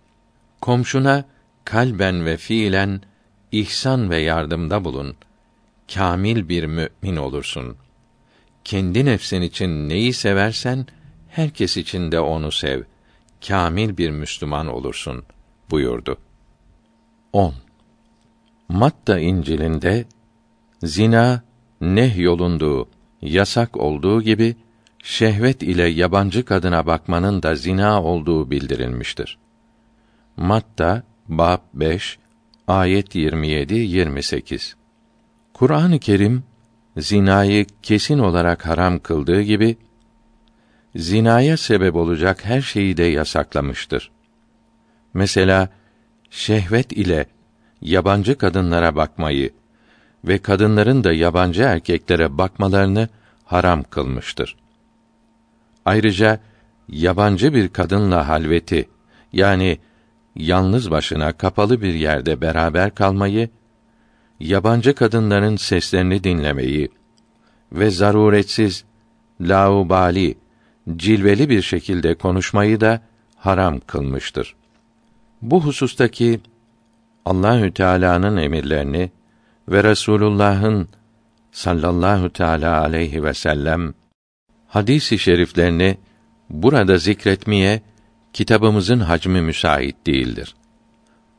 Komşuna 0.61 1.25
kalben 1.65 2.27
ve 2.27 2.37
fiilen 2.37 3.01
ihsan 3.53 4.11
ve 4.11 4.19
yardımda 4.19 4.85
bulun. 4.85 5.17
Kamil 5.95 6.49
bir 6.49 6.65
mümin 6.65 7.17
olursun. 7.17 7.77
Kendi 8.65 9.05
nefsin 9.05 9.43
için 9.43 9.89
neyi 9.89 10.13
seversen 10.13 10.87
herkes 11.29 11.77
için 11.77 12.13
de 12.13 12.21
onu 12.21 12.53
sev. 12.53 12.83
Kamil 13.49 13.97
bir 13.97 14.11
Müslüman 14.11 14.67
olursun 14.67 15.25
buyurdu. 15.71 16.19
10. 17.33 17.55
Matta 18.69 19.19
İncil'inde 19.19 20.05
zina 20.83 21.43
neh 21.81 22.17
yolunduğu, 22.19 22.89
yasak 23.23 23.77
olduğu 23.77 24.23
gibi 24.23 24.57
şehvet 25.03 25.63
ile 25.63 25.89
yabancı 25.89 26.45
kadına 26.45 26.87
bakmanın 26.87 27.43
da 27.43 27.55
zina 27.55 28.03
olduğu 28.03 28.51
bildirilmiştir. 28.51 29.39
Matta 30.37 31.03
bab 31.29 31.61
5 31.75 32.19
ayet 32.69 33.15
27 33.15 33.75
28. 33.75 34.77
Kur'an-ı 35.55 35.99
Kerim 35.99 36.45
zinayı 36.97 37.67
kesin 37.83 38.19
olarak 38.19 38.67
haram 38.67 38.99
kıldığı 38.99 39.43
gibi 39.43 39.77
zinaya 40.97 41.57
sebep 41.57 41.97
olacak 41.97 42.45
her 42.45 42.61
şeyi 42.61 42.97
de 42.97 43.03
yasaklamıştır. 43.03 44.11
Mesela 45.15 45.69
şehvet 46.31 46.93
ile 46.93 47.27
yabancı 47.81 48.39
kadınlara 48.39 48.97
bakmayı 48.97 49.51
ve 50.25 50.39
kadınların 50.39 51.05
da 51.05 51.13
yabancı 51.13 51.63
erkeklere 51.63 52.39
bakmalarını 52.39 53.09
haram 53.45 53.83
kılmıştır. 53.83 54.57
Ayrıca 55.85 56.41
yabancı 56.89 57.55
bir 57.55 57.69
kadınla 57.69 58.29
halveti 58.29 58.89
yani 59.33 59.79
yalnız 60.37 60.91
başına 60.91 61.33
kapalı 61.33 61.83
bir 61.83 61.95
yerde 61.95 62.41
beraber 62.41 62.95
kalmayı, 62.95 63.49
yabancı 64.41 64.95
kadınların 64.95 65.57
seslerini 65.57 66.25
dinlemeyi 66.25 66.89
ve 67.73 67.91
zaruretsiz, 67.91 68.85
laubali, 69.41 70.35
cilveli 70.97 71.49
bir 71.49 71.63
şekilde 71.63 72.15
konuşmayı 72.15 72.81
da 72.81 73.01
haram 73.37 73.81
kılmıştır. 73.81 74.55
Bu 75.43 75.65
husustaki 75.65 76.41
Allahü 77.25 77.73
Teala'nın 77.73 78.37
emirlerini 78.37 79.11
ve 79.69 79.85
Resulullah'ın 79.85 80.89
sallallahu 81.53 82.31
teala 82.31 82.81
aleyhi 82.81 83.23
ve 83.25 83.35
sellem 83.35 83.95
hadisi 84.69 85.19
şeriflerini 85.19 85.99
burada 86.51 86.99
zikretmeye 86.99 87.83
kitabımızın 88.33 89.01
hacmi 89.01 89.43
müsait 89.43 90.07
değildir. 90.07 90.55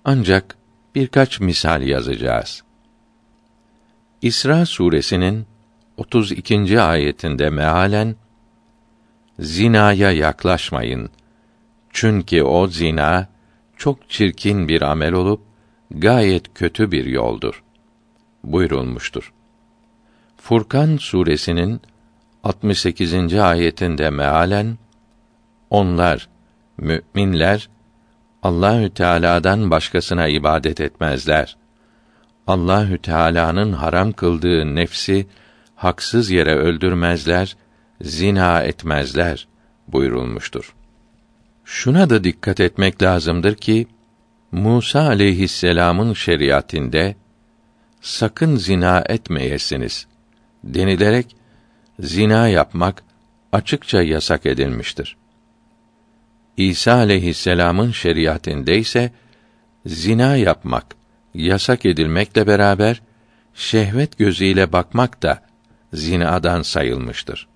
Ancak 0.05 0.57
birkaç 0.95 1.39
misal 1.39 1.81
yazacağız. 1.81 2.63
İsra 4.21 4.65
suresinin 4.65 5.45
32. 5.97 6.81
ayetinde 6.81 7.49
mealen 7.49 8.15
zinaya 9.39 10.11
yaklaşmayın. 10.11 11.09
Çünkü 11.89 12.43
o 12.43 12.67
zina 12.67 13.27
çok 13.77 14.09
çirkin 14.09 14.67
bir 14.67 14.81
amel 14.81 15.13
olup 15.13 15.41
gayet 15.91 16.53
kötü 16.53 16.91
bir 16.91 17.05
yoldur 17.05 17.63
buyurulmuştur. 18.51 19.33
Furkan 20.37 20.97
suresinin 20.97 21.81
68. 22.43 23.33
ayetinde 23.33 24.09
mealen 24.09 24.77
onlar 25.69 26.29
müminler 26.77 27.69
Allahü 28.43 28.89
Teala'dan 28.89 29.71
başkasına 29.71 30.27
ibadet 30.27 30.81
etmezler. 30.81 31.57
Allahü 32.47 32.97
Teala'nın 32.97 33.73
haram 33.73 34.11
kıldığı 34.11 34.75
nefsi 34.75 35.27
haksız 35.75 36.31
yere 36.31 36.55
öldürmezler, 36.55 37.55
zina 38.01 38.61
etmezler 38.61 39.47
buyurulmuştur. 39.87 40.73
Şuna 41.65 42.09
da 42.09 42.23
dikkat 42.23 42.59
etmek 42.59 43.03
lazımdır 43.03 43.55
ki 43.55 43.87
Musa 44.51 45.01
aleyhisselam'ın 45.01 46.13
şeriatinde 46.13 47.15
sakın 48.07 48.55
zina 48.55 49.03
etmeyesiniz 49.09 50.07
denilerek 50.63 51.35
zina 51.99 52.47
yapmak 52.47 53.03
açıkça 53.51 54.01
yasak 54.01 54.45
edilmiştir. 54.45 55.17
İsa 56.57 56.93
aleyhisselam'ın 56.93 57.91
şeriatinde 57.91 58.77
ise 58.77 59.11
zina 59.85 60.35
yapmak 60.35 60.85
yasak 61.33 61.85
edilmekle 61.85 62.47
beraber 62.47 63.01
şehvet 63.53 64.17
gözüyle 64.17 64.73
bakmak 64.73 65.23
da 65.23 65.43
zinadan 65.93 66.61
sayılmıştır. 66.61 67.47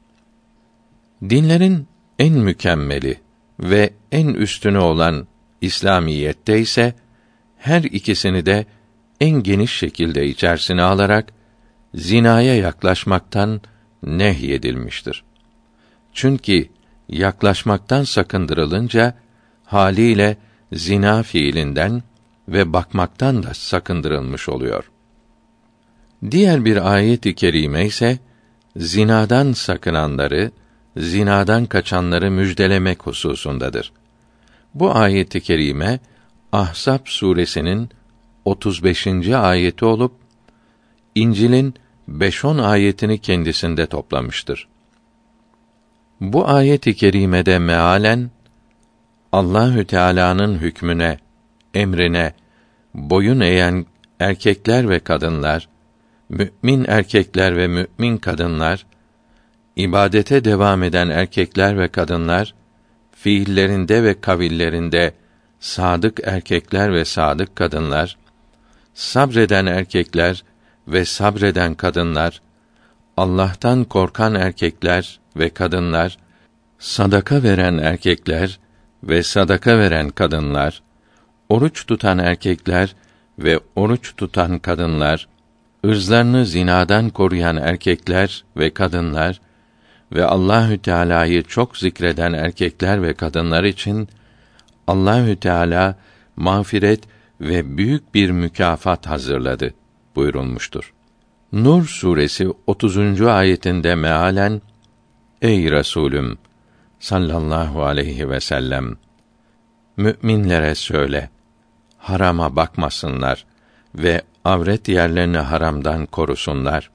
Dinlerin 1.30 1.88
en 2.20 2.34
mükemmeli 2.34 3.20
ve 3.60 3.94
en 4.12 4.28
üstünü 4.28 4.78
olan 4.78 5.28
İslamiyette 5.62 6.60
ise 6.60 6.94
her 7.58 7.84
ikisini 7.84 8.46
de 8.46 8.66
en 9.22 9.44
geniş 9.44 9.72
şekilde 9.72 10.28
içerisine 10.28 10.82
alarak 10.82 11.34
zinaya 11.96 12.56
yaklaşmaktan 12.56 13.62
nehyedilmiştir. 14.04 15.24
Çünkü 16.14 16.70
yaklaşmaktan 17.10 18.04
sakındırılınca 18.04 19.16
haliyle 19.66 20.38
zina 20.74 21.24
fiilinden 21.24 22.04
ve 22.48 22.74
bakmaktan 22.74 23.44
da 23.44 23.54
sakındırılmış 23.54 24.50
oluyor. 24.50 24.92
Diğer 26.32 26.66
bir 26.66 26.94
ayet-i 26.94 27.36
kerime 27.36 27.86
ise 27.86 28.20
zinadan 28.78 29.54
sakınanları, 29.54 30.52
zinadan 30.98 31.66
kaçanları 31.66 32.32
müjdelemek 32.32 33.04
hususundadır. 33.04 33.92
Bu 34.74 34.96
ayet-i 34.96 35.42
kerime 35.42 36.00
Ahzab 36.52 37.00
suresinin 37.06 37.90
35. 38.46 39.08
ayeti 39.28 39.86
olup 39.86 40.14
İncil'in 41.16 41.74
5-10 42.10 42.62
ayetini 42.62 43.18
kendisinde 43.18 43.86
toplamıştır. 43.86 44.68
Bu 46.22 46.50
ayet-i 46.50 46.96
kerimede 46.96 47.60
mealen 47.60 48.32
Allahü 49.32 49.86
Teala'nın 49.86 50.58
hükmüne, 50.58 51.18
emrine 51.74 52.34
boyun 52.94 53.40
eğen 53.40 53.86
erkekler 54.20 54.90
ve 54.90 55.00
kadınlar, 55.00 55.70
mümin 56.30 56.86
erkekler 56.88 57.58
ve 57.58 57.68
mümin 57.68 58.18
kadınlar, 58.18 58.86
ibadete 59.76 60.46
devam 60.46 60.84
eden 60.84 61.10
erkekler 61.10 61.80
ve 61.80 61.88
kadınlar, 61.88 62.54
fiillerinde 63.12 64.04
ve 64.04 64.22
kavillerinde 64.22 65.14
sadık 65.60 66.20
erkekler 66.24 66.94
ve 66.94 67.06
sadık 67.06 67.56
kadınlar, 67.56 68.18
sabreden 68.94 69.66
erkekler 69.66 70.44
ve 70.88 71.06
sabreden 71.06 71.74
kadınlar, 71.74 72.42
Allah'tan 73.18 73.84
korkan 73.84 74.36
erkekler 74.36 75.20
ve 75.38 75.50
kadınlar, 75.50 76.18
sadaka 76.80 77.44
veren 77.44 77.78
erkekler 77.78 78.60
ve 79.04 79.24
sadaka 79.24 79.78
veren 79.78 80.10
kadınlar, 80.10 80.82
oruç 81.50 81.88
tutan 81.88 82.20
erkekler 82.20 82.96
ve 83.40 83.60
oruç 83.76 84.16
tutan 84.16 84.60
kadınlar, 84.60 85.28
ırzlarını 85.86 86.46
zinadan 86.46 87.10
koruyan 87.10 87.58
erkekler 87.58 88.44
ve 88.58 88.74
kadınlar 88.74 89.42
ve 90.12 90.26
Allahü 90.26 90.78
Teala'yı 90.78 91.44
çok 91.44 91.78
zikreden 91.78 92.34
erkekler 92.34 93.04
ve 93.04 93.14
kadınlar 93.14 93.64
için 93.64 94.10
Allahü 94.88 95.36
Teala 95.36 95.96
mağfiret 96.36 97.00
ve 97.42 97.78
büyük 97.78 98.14
bir 98.14 98.32
mükafat 98.32 99.08
hazırladı 99.08 99.74
buyurulmuştur. 100.16 100.94
Nur 101.52 101.86
suresi 101.86 102.48
30. 102.68 103.22
ayetinde 103.22 103.96
mealen 103.96 104.62
Ey 105.42 105.72
Resulüm 105.72 106.38
sallallahu 107.00 107.84
aleyhi 107.84 108.30
ve 108.30 108.40
sellem 108.40 108.98
müminlere 109.98 110.76
söyle 110.76 111.30
harama 111.98 112.56
bakmasınlar 112.56 113.46
ve 113.96 114.22
avret 114.46 114.88
yerlerini 114.88 115.38
haramdan 115.38 116.06
korusunlar. 116.06 116.90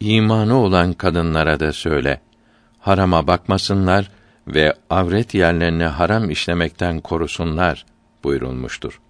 İmanı 0.00 0.56
olan 0.56 0.92
kadınlara 0.92 1.60
da 1.60 1.72
söyle 1.72 2.20
harama 2.78 3.26
bakmasınlar 3.26 4.10
ve 4.48 4.74
avret 4.90 5.34
yerlerini 5.34 5.84
haram 5.84 6.30
işlemekten 6.30 7.00
korusunlar 7.00 7.86
buyurulmuştur. 8.24 9.00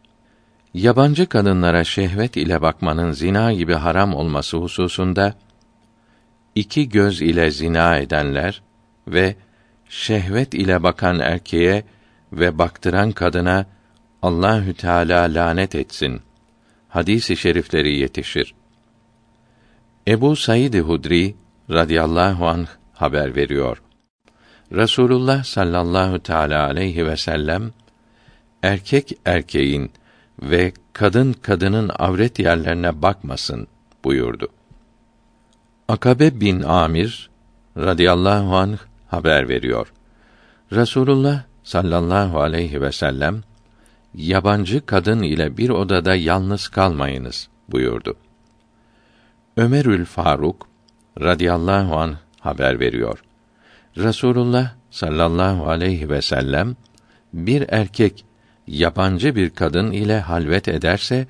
Yabancı 0.76 1.26
kadınlara 1.26 1.84
şehvet 1.84 2.36
ile 2.36 2.62
bakmanın 2.62 3.12
zina 3.12 3.52
gibi 3.52 3.74
haram 3.74 4.14
olması 4.14 4.56
hususunda 4.56 5.34
iki 6.54 6.88
göz 6.88 7.22
ile 7.22 7.50
zina 7.50 7.98
edenler 7.98 8.62
ve 9.08 9.36
şehvet 9.88 10.54
ile 10.54 10.82
bakan 10.82 11.20
erkeğe 11.20 11.84
ve 12.32 12.58
baktıran 12.58 13.12
kadına 13.12 13.66
Allahü 14.22 14.74
Teala 14.74 15.22
lanet 15.22 15.74
etsin. 15.74 16.22
Hadisi 16.88 17.36
şerifleri 17.36 17.98
yetişir. 17.98 18.54
Ebu 20.08 20.36
Said 20.36 20.74
Hudri 20.74 21.34
radıyallahu 21.70 22.48
anh 22.48 22.66
haber 22.92 23.36
veriyor. 23.36 23.82
Rasulullah 24.72 25.44
sallallahu 25.44 26.18
teala 26.18 26.66
aleyhi 26.66 27.06
ve 27.06 27.16
sellem 27.16 27.72
erkek 28.62 29.12
erkeğin 29.24 29.90
ve 30.42 30.72
kadın 30.92 31.32
kadının 31.32 31.90
avret 31.98 32.38
yerlerine 32.38 33.02
bakmasın 33.02 33.66
buyurdu. 34.04 34.48
Akabe 35.88 36.40
bin 36.40 36.62
Amir 36.62 37.30
radıyallahu 37.76 38.56
anh 38.56 38.78
haber 39.08 39.48
veriyor. 39.48 39.92
Rasulullah 40.72 41.42
sallallahu 41.64 42.40
aleyhi 42.40 42.80
ve 42.80 42.92
sellem 42.92 43.42
yabancı 44.14 44.86
kadın 44.86 45.22
ile 45.22 45.56
bir 45.56 45.70
odada 45.70 46.14
yalnız 46.14 46.68
kalmayınız 46.68 47.48
buyurdu. 47.68 48.16
Ömerül 49.56 50.04
Faruk 50.04 50.68
radıyallahu 51.20 51.96
an 51.96 52.16
haber 52.40 52.80
veriyor. 52.80 53.22
Rasulullah 53.98 54.72
sallallahu 54.90 55.68
aleyhi 55.68 56.10
ve 56.10 56.22
sellem 56.22 56.76
bir 57.32 57.64
erkek 57.68 58.24
yabancı 58.66 59.36
bir 59.36 59.50
kadın 59.50 59.92
ile 59.92 60.20
halvet 60.20 60.68
ederse 60.68 61.26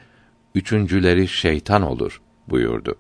üçüncüleri 0.55 1.29
şeytan 1.29 1.83
olur 1.83 2.21
buyurdu. 2.49 2.95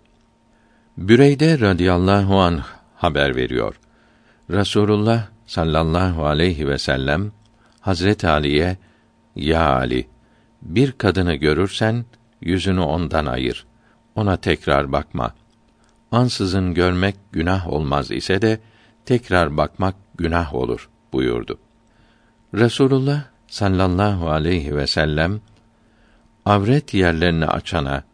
Büreyde 0.99 1.61
radıyallahu 1.61 2.41
an 2.41 2.61
haber 2.95 3.37
veriyor. 3.37 3.80
Rasulullah 4.51 5.26
sallallahu 5.47 6.26
aleyhi 6.26 6.68
ve 6.68 6.78
sellem 6.78 7.32
Hazret 7.80 8.24
Ali'ye 8.24 8.76
ya 9.37 9.74
Ali 9.74 10.07
bir 10.62 10.93
kadını 10.93 11.34
görürsen 11.34 12.05
yüzünü 12.41 12.80
ondan 12.80 13.26
ayır. 13.26 13.66
Ona 14.14 14.37
tekrar 14.37 14.93
bakma. 14.93 15.34
Ansızın 16.12 16.74
görmek 16.74 17.16
günah 17.32 17.68
olmaz 17.68 18.11
ise 18.11 18.43
de 18.43 18.61
tekrar 19.05 19.57
bakmak 19.57 19.95
günah 20.14 20.55
olur 20.55 20.89
buyurdu. 21.12 21.59
Resulullah 22.55 23.24
sallallahu 23.49 24.31
aleyhi 24.31 24.77
ve 24.77 24.87
sellem 24.87 25.41
avret 26.45 26.95
yerlerini 26.95 27.47
açana 27.47 28.05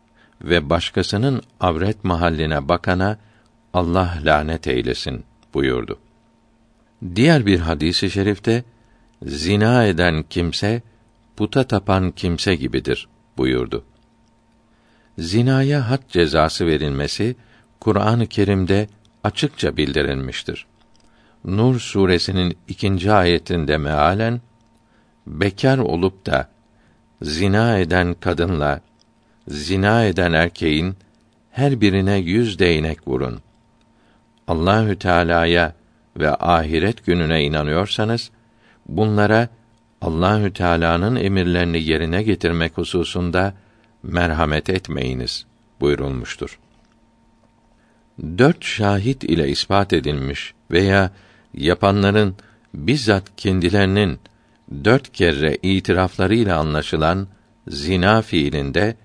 ve 0.42 0.70
başkasının 0.70 1.42
avret 1.60 2.04
mahalline 2.04 2.68
bakana 2.68 3.18
Allah 3.74 4.18
lanet 4.24 4.66
eylesin 4.66 5.24
buyurdu. 5.54 5.98
Diğer 7.14 7.46
bir 7.46 7.60
hadisi 7.60 8.06
i 8.06 8.10
şerifte 8.10 8.64
zina 9.22 9.84
eden 9.84 10.24
kimse 10.30 10.82
puta 11.36 11.64
tapan 11.64 12.10
kimse 12.10 12.54
gibidir 12.54 13.08
buyurdu. 13.36 13.84
Zinaya 15.18 15.90
had 15.90 16.02
cezası 16.08 16.66
verilmesi 16.66 17.36
Kur'an-ı 17.80 18.26
Kerim'de 18.26 18.88
açıkça 19.24 19.76
bildirilmiştir. 19.76 20.66
Nur 21.44 21.80
suresinin 21.80 22.58
ikinci 22.68 23.12
ayetinde 23.12 23.76
mealen 23.76 24.40
bekar 25.26 25.78
olup 25.78 26.26
da 26.26 26.48
zina 27.22 27.78
eden 27.78 28.14
kadınla 28.14 28.80
zina 29.48 30.04
eden 30.04 30.32
erkeğin 30.32 30.96
her 31.50 31.80
birine 31.80 32.16
yüz 32.16 32.58
değnek 32.58 33.08
vurun. 33.08 33.40
Allahü 34.48 34.98
Teala'ya 34.98 35.74
ve 36.16 36.36
ahiret 36.36 37.06
gününe 37.06 37.44
inanıyorsanız 37.44 38.30
bunlara 38.88 39.48
Allahü 40.00 40.52
Teala'nın 40.52 41.16
emirlerini 41.16 41.82
yerine 41.82 42.22
getirmek 42.22 42.78
hususunda 42.78 43.54
merhamet 44.02 44.70
etmeyiniz 44.70 45.46
buyurulmuştur. 45.80 46.58
Dört 48.38 48.64
şahit 48.64 49.24
ile 49.24 49.48
ispat 49.48 49.92
edilmiş 49.92 50.54
veya 50.70 51.10
yapanların 51.54 52.36
bizzat 52.74 53.36
kendilerinin 53.36 54.18
dört 54.84 55.12
kere 55.12 55.58
itiraflarıyla 55.62 56.58
anlaşılan 56.58 57.28
zina 57.68 58.22
fiilinde 58.22 58.96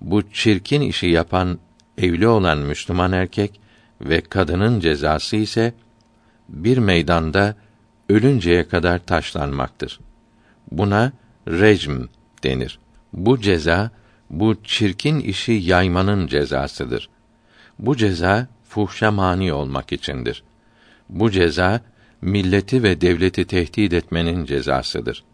bu 0.00 0.32
çirkin 0.32 0.80
işi 0.80 1.06
yapan 1.06 1.58
evli 1.98 2.28
olan 2.28 2.58
Müslüman 2.58 3.12
erkek 3.12 3.60
ve 4.00 4.20
kadının 4.20 4.80
cezası 4.80 5.36
ise 5.36 5.74
bir 6.48 6.78
meydanda 6.78 7.54
ölünceye 8.08 8.68
kadar 8.68 8.98
taşlanmaktır. 8.98 10.00
Buna 10.72 11.12
recm 11.48 12.02
denir. 12.44 12.78
Bu 13.12 13.40
ceza 13.40 13.90
bu 14.30 14.62
çirkin 14.64 15.20
işi 15.20 15.52
yaymanın 15.52 16.26
cezasıdır. 16.26 17.08
Bu 17.78 17.96
ceza 17.96 18.46
fuhşa 18.68 19.10
mani 19.10 19.52
olmak 19.52 19.92
içindir. 19.92 20.42
Bu 21.08 21.30
ceza 21.30 21.80
milleti 22.22 22.82
ve 22.82 23.00
devleti 23.00 23.44
tehdit 23.44 23.92
etmenin 23.92 24.44
cezasıdır. 24.44 25.24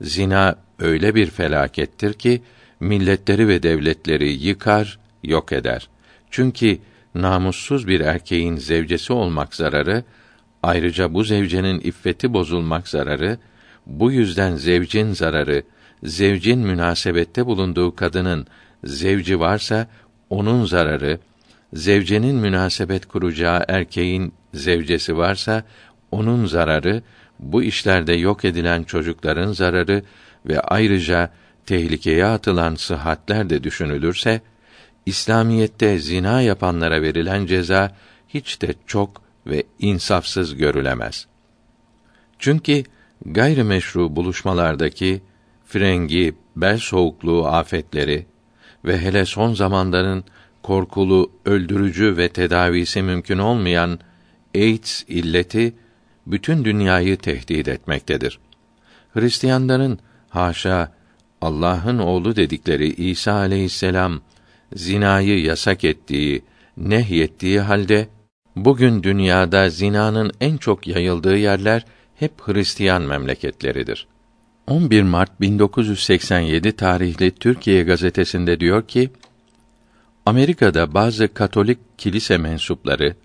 Zina 0.00 0.56
öyle 0.78 1.14
bir 1.14 1.26
felakettir 1.26 2.12
ki 2.12 2.42
milletleri 2.80 3.48
ve 3.48 3.62
devletleri 3.62 4.32
yıkar, 4.32 4.98
yok 5.22 5.52
eder. 5.52 5.88
Çünkü 6.30 6.78
namussuz 7.14 7.88
bir 7.88 8.00
erkeğin 8.00 8.56
zevcesi 8.56 9.12
olmak 9.12 9.54
zararı, 9.54 10.04
ayrıca 10.62 11.14
bu 11.14 11.24
zevcenin 11.24 11.80
iffeti 11.80 12.32
bozulmak 12.32 12.88
zararı, 12.88 13.38
bu 13.86 14.12
yüzden 14.12 14.56
zevcin 14.56 15.12
zararı, 15.12 15.62
zevcin 16.02 16.58
münasebette 16.58 17.46
bulunduğu 17.46 17.96
kadının 17.96 18.46
zevci 18.84 19.40
varsa 19.40 19.86
onun 20.30 20.64
zararı, 20.64 21.18
zevcenin 21.72 22.36
münasebet 22.36 23.06
kuracağı 23.06 23.64
erkeğin 23.68 24.32
zevcesi 24.54 25.16
varsa 25.16 25.64
onun 26.10 26.46
zararı, 26.46 27.02
bu 27.38 27.62
işlerde 27.62 28.12
yok 28.12 28.44
edilen 28.44 28.82
çocukların 28.82 29.52
zararı 29.52 30.02
ve 30.46 30.60
ayrıca 30.60 31.30
tehlikeye 31.66 32.24
atılan 32.24 32.74
sıhhatler 32.74 33.50
de 33.50 33.64
düşünülürse, 33.64 34.40
İslamiyette 35.06 35.98
zina 35.98 36.42
yapanlara 36.42 37.02
verilen 37.02 37.46
ceza 37.46 37.96
hiç 38.28 38.62
de 38.62 38.74
çok 38.86 39.22
ve 39.46 39.62
insafsız 39.78 40.56
görülemez. 40.56 41.26
Çünkü 42.38 42.84
gayrimeşru 43.26 44.16
buluşmalardaki 44.16 45.22
frengi, 45.66 46.34
bel 46.56 46.78
soğukluğu 46.78 47.46
afetleri 47.46 48.26
ve 48.84 48.98
hele 48.98 49.24
son 49.24 49.54
zamanların 49.54 50.24
korkulu, 50.62 51.32
öldürücü 51.44 52.16
ve 52.16 52.28
tedavisi 52.28 53.02
mümkün 53.02 53.38
olmayan 53.38 53.98
AIDS 54.54 55.04
illeti 55.08 55.74
bütün 56.28 56.64
dünyayı 56.64 57.16
tehdit 57.16 57.68
etmektedir. 57.68 58.38
Hristiyanların 59.14 59.98
haşa 60.28 60.92
Allah'ın 61.40 61.98
oğlu 61.98 62.36
dedikleri 62.36 62.88
İsa 62.88 63.32
aleyhisselam 63.32 64.20
zinayı 64.74 65.42
yasak 65.42 65.84
ettiği, 65.84 66.42
nehyettiği 66.76 67.60
halde 67.60 68.08
bugün 68.56 69.02
dünyada 69.02 69.70
zinanın 69.70 70.32
en 70.40 70.56
çok 70.56 70.86
yayıldığı 70.86 71.36
yerler 71.36 71.84
hep 72.16 72.32
Hristiyan 72.42 73.02
memleketleridir. 73.02 74.06
11 74.66 75.02
Mart 75.02 75.40
1987 75.40 76.72
tarihli 76.72 77.30
Türkiye 77.30 77.82
gazetesinde 77.82 78.60
diyor 78.60 78.88
ki: 78.88 79.10
Amerika'da 80.26 80.94
bazı 80.94 81.34
Katolik 81.34 81.78
kilise 81.98 82.38
mensupları 82.38 83.16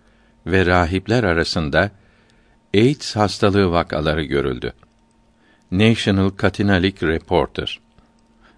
ve 0.48 0.66
rahipler 0.66 1.24
arasında 1.24 1.92
AIDS 2.74 3.16
hastalığı 3.16 3.72
vakaları 3.72 4.24
görüldü. 4.24 4.74
National 5.72 6.32
Catholic 6.42 7.08
Reporter 7.08 7.80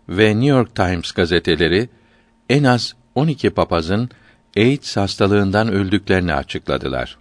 ve 0.09 0.30
New 0.30 0.45
York 0.45 0.76
Times 0.76 1.11
gazeteleri 1.11 1.89
en 2.49 2.63
az 2.63 2.93
12 3.16 3.49
papazın 3.49 4.09
AIDS 4.57 4.97
hastalığından 4.97 5.72
öldüklerini 5.72 6.34
açıkladılar. 6.34 7.18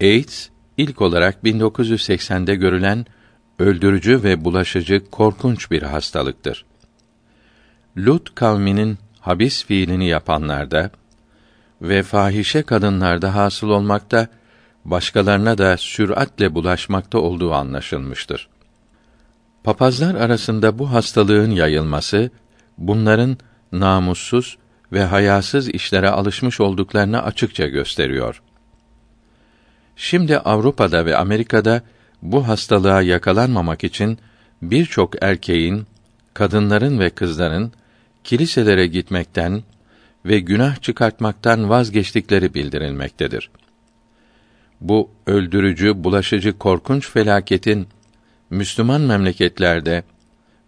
AIDS 0.00 0.48
ilk 0.76 1.00
olarak 1.00 1.44
1980'de 1.44 2.54
görülen 2.54 3.06
öldürücü 3.58 4.22
ve 4.22 4.44
bulaşıcı 4.44 5.10
korkunç 5.10 5.70
bir 5.70 5.82
hastalıktır. 5.82 6.64
Lut 7.96 8.34
kavminin 8.34 8.98
habis 9.20 9.64
fiilini 9.64 10.08
yapanlarda 10.08 10.90
ve 11.82 12.02
fahişe 12.02 12.62
kadınlarda 12.62 13.34
hasıl 13.34 13.68
olmakta, 13.68 14.28
başkalarına 14.84 15.58
da 15.58 15.76
süratle 15.76 16.54
bulaşmakta 16.54 17.18
olduğu 17.18 17.52
anlaşılmıştır. 17.52 18.48
Papazlar 19.64 20.14
arasında 20.14 20.78
bu 20.78 20.92
hastalığın 20.92 21.50
yayılması, 21.50 22.30
bunların 22.78 23.36
namussuz 23.72 24.58
ve 24.92 25.04
hayasız 25.04 25.68
işlere 25.68 26.08
alışmış 26.10 26.60
olduklarını 26.60 27.22
açıkça 27.22 27.66
gösteriyor. 27.66 28.42
Şimdi 29.96 30.38
Avrupa'da 30.38 31.06
ve 31.06 31.16
Amerika'da 31.16 31.82
bu 32.22 32.48
hastalığa 32.48 33.02
yakalanmamak 33.02 33.84
için 33.84 34.18
birçok 34.62 35.22
erkeğin, 35.22 35.86
kadınların 36.34 36.98
ve 36.98 37.10
kızların 37.10 37.72
kiliselere 38.24 38.86
gitmekten 38.86 39.62
ve 40.24 40.40
günah 40.40 40.82
çıkartmaktan 40.82 41.68
vazgeçtikleri 41.70 42.54
bildirilmektedir. 42.54 43.50
Bu 44.82 45.10
öldürücü, 45.26 46.04
bulaşıcı 46.04 46.58
korkunç 46.58 47.10
felaketin 47.10 47.88
Müslüman 48.50 49.00
memleketlerde 49.00 50.02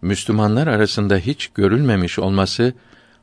Müslümanlar 0.01 0.67
arasında 0.67 1.17
hiç 1.17 1.47
görülmemiş 1.47 2.19
olması 2.19 2.73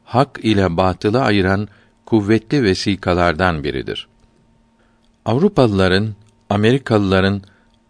hak 0.05 0.41
ile 0.43 0.77
batılı 0.77 1.23
ayıran 1.23 1.69
kuvvetli 2.07 2.63
vesikalardan 2.63 3.65
biridir. 3.65 4.09
Avrupalıların, 5.25 6.15
Amerikalıların 6.51 7.43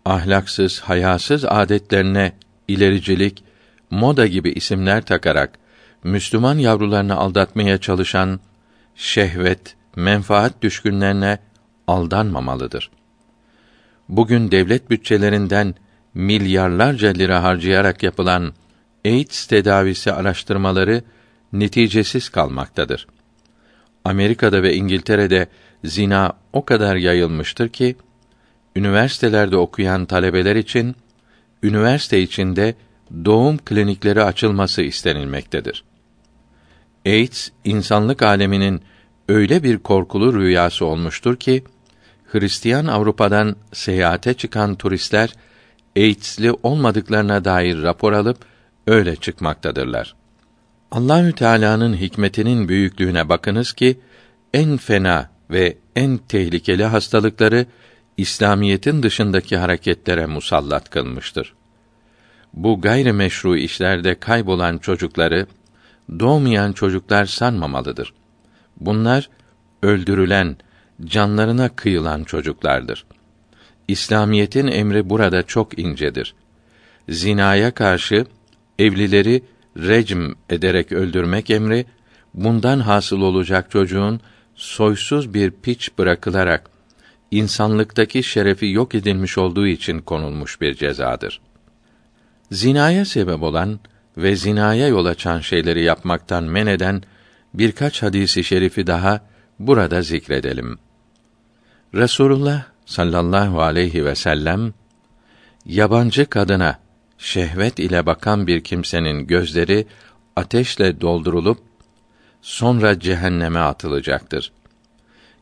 ahlaksız, 0.05 0.81
hayasız 0.81 1.45
adetlerine 1.45 2.33
ilericilik, 2.69 3.45
moda 3.91 4.27
gibi 4.27 4.51
isimler 4.51 5.05
takarak 5.05 5.59
Müslüman 6.05 6.59
yavrularını 6.59 7.17
aldatmaya 7.17 7.79
çalışan 7.79 8.41
şehvet, 8.95 9.77
menfaat 9.97 10.63
düşkünlerine 10.63 11.39
aldanmamalıdır. 11.93 12.91
Bugün 14.09 14.51
devlet 14.51 14.91
bütçelerinden 14.91 15.75
milyarlarca 16.15 17.09
lira 17.09 17.43
harcayarak 17.43 18.03
yapılan 18.03 18.53
AIDS 19.05 19.47
tedavisi 19.47 20.13
araştırmaları 20.13 21.03
neticesiz 21.53 22.29
kalmaktadır. 22.29 23.07
Amerika'da 24.05 24.63
ve 24.63 24.75
İngiltere'de 24.75 25.47
zina 25.85 26.33
o 26.53 26.65
kadar 26.65 26.97
yayılmıştır 26.97 27.69
ki 27.69 27.97
üniversitelerde 28.77 29.57
okuyan 29.57 30.05
talebeler 30.07 30.57
için 30.57 30.97
üniversite 31.63 32.23
içinde 32.23 32.75
doğum 33.25 33.59
klinikleri 33.59 34.23
açılması 34.23 34.83
istenilmektedir. 34.83 35.85
AIDS 37.07 37.49
insanlık 37.65 38.23
aleminin 38.23 38.83
öyle 39.29 39.63
bir 39.63 39.79
korkulu 39.79 40.35
rüyası 40.35 40.87
olmuştur 40.87 41.37
ki 41.37 41.65
Hristiyan 42.33 42.87
Avrupa'dan 42.87 43.57
seyahate 43.73 44.35
çıkan 44.35 44.75
turistler 44.75 45.35
AIDS'li 45.97 46.53
olmadıklarına 46.63 47.45
dair 47.45 47.83
rapor 47.83 48.13
alıp 48.13 48.39
öyle 48.87 49.17
çıkmaktadırlar. 49.17 50.15
Allahü 50.91 51.33
Teala'nın 51.33 51.97
hikmetinin 51.97 52.69
büyüklüğüne 52.69 53.29
bakınız 53.29 53.73
ki 53.73 54.01
en 54.55 54.77
fena 54.77 55.31
ve 55.51 55.79
en 55.97 56.19
tehlikeli 56.19 56.85
hastalıkları 56.85 57.67
İslamiyetin 58.17 59.03
dışındaki 59.03 59.57
hareketlere 59.57 60.27
musallat 60.27 60.91
kılmıştır. 60.91 61.55
Bu 62.55 62.81
gayrimeşru 62.81 63.57
işlerde 63.57 64.15
kaybolan 64.15 64.79
çocukları 64.79 65.47
doğmayan 66.21 66.73
çocuklar 66.73 67.27
sanmamalıdır. 67.27 68.13
Bunlar 68.81 69.29
öldürülen, 69.83 70.57
canlarına 71.05 71.69
kıyılan 71.69 72.25
çocuklardır. 72.25 73.05
İslamiyetin 73.89 74.67
emri 74.67 75.11
burada 75.11 75.43
çok 75.43 75.79
incedir. 75.79 76.35
Zinaya 77.09 77.71
karşı 77.71 78.27
evlileri 78.79 79.43
recm 79.77 80.33
ederek 80.51 80.93
öldürmek 80.93 81.51
emri 81.51 81.87
bundan 82.35 82.81
hasıl 82.81 83.21
olacak 83.21 83.71
çocuğun 83.71 84.21
soysuz 84.55 85.35
bir 85.35 85.51
piç 85.51 85.91
bırakılarak 85.99 86.71
insanlıktaki 87.31 88.23
şerefi 88.23 88.67
yok 88.67 88.95
edilmiş 88.95 89.39
olduğu 89.39 89.67
için 89.67 89.99
konulmuş 89.99 90.61
bir 90.61 90.75
cezadır. 90.75 91.41
Zinaya 92.51 93.05
sebep 93.05 93.43
olan 93.43 93.81
ve 94.17 94.37
zinaya 94.37 94.89
yol 94.89 95.07
açan 95.07 95.41
şeyleri 95.41 95.83
yapmaktan 95.83 96.45
men 96.45 96.67
eden 96.67 97.03
birkaç 97.55 98.03
hadisi 98.03 98.45
şerifi 98.45 98.87
daha 98.87 99.21
burada 99.59 100.03
zikredelim. 100.03 100.79
Resulullah 101.95 102.63
sallallahu 102.87 103.63
aleyhi 103.63 104.05
ve 104.05 104.15
sellem 104.15 104.75
yabancı 105.67 106.27
kadına 106.27 106.79
şehvet 107.19 107.79
ile 107.79 108.07
bakan 108.07 108.47
bir 108.47 108.65
kimsenin 108.65 109.27
gözleri 109.27 109.87
ateşle 110.37 111.01
doldurulup 111.01 111.59
sonra 112.43 113.01
cehenneme 113.01 113.59
atılacaktır. 113.59 114.53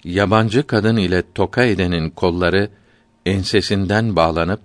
Yabancı 0.04 0.66
kadın 0.66 0.96
ile 0.96 1.22
toka 1.34 1.64
edenin 1.64 2.10
kolları 2.10 2.70
ensesinden 3.26 4.16
bağlanıp 4.16 4.60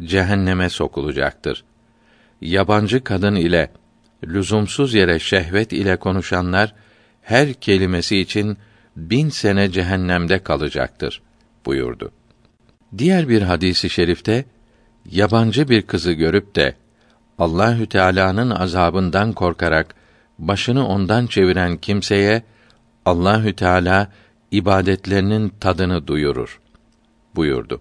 cehenneme 0.00 0.68
sokulacaktır. 0.68 1.64
Yabancı 2.40 3.04
kadın 3.04 3.34
ile 3.34 3.70
lüzumsuz 4.24 4.94
yere 4.94 5.18
şehvet 5.18 5.72
ile 5.72 5.96
konuşanlar 5.96 6.74
her 7.22 7.54
kelimesi 7.54 8.18
için 8.18 8.58
bin 8.96 9.28
sene 9.28 9.70
cehennemde 9.70 10.38
kalacaktır 10.38 11.22
buyurdu. 11.66 12.12
Diğer 12.98 13.28
bir 13.28 13.42
hadisi 13.42 13.90
şerifte 13.90 14.44
yabancı 15.10 15.68
bir 15.68 15.82
kızı 15.82 16.12
görüp 16.12 16.56
de 16.56 16.74
Allahü 17.38 17.86
Teala'nın 17.86 18.50
azabından 18.50 19.32
korkarak 19.32 19.94
başını 20.38 20.86
ondan 20.86 21.26
çeviren 21.26 21.76
kimseye 21.76 22.42
Allahü 23.04 23.56
Teala 23.56 24.12
ibadetlerinin 24.50 25.48
tadını 25.60 26.06
duyurur 26.06 26.60
buyurdu. 27.36 27.80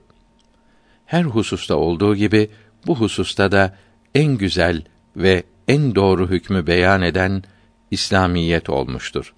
Her 1.05 1.23
hususta 1.23 1.75
olduğu 1.75 2.15
gibi 2.15 2.49
bu 2.87 2.95
hususta 2.95 3.51
da 3.51 3.75
en 4.15 4.37
güzel 4.37 4.83
ve 5.15 5.43
en 5.67 5.95
doğru 5.95 6.29
hükmü 6.29 6.67
beyan 6.67 7.01
eden 7.01 7.43
İslamiyet 7.91 8.69
olmuştur. 8.69 9.33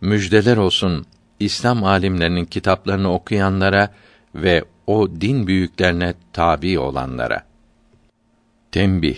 Müjdeler 0.00 0.56
olsun 0.56 1.06
İslam 1.40 1.84
alimlerinin 1.84 2.44
kitaplarını 2.44 3.12
okuyanlara 3.12 3.88
ve 4.34 4.64
o 4.86 5.08
din 5.20 5.46
büyüklerine 5.46 6.14
tabi 6.32 6.78
olanlara. 6.78 7.44
Tembih 8.72 9.16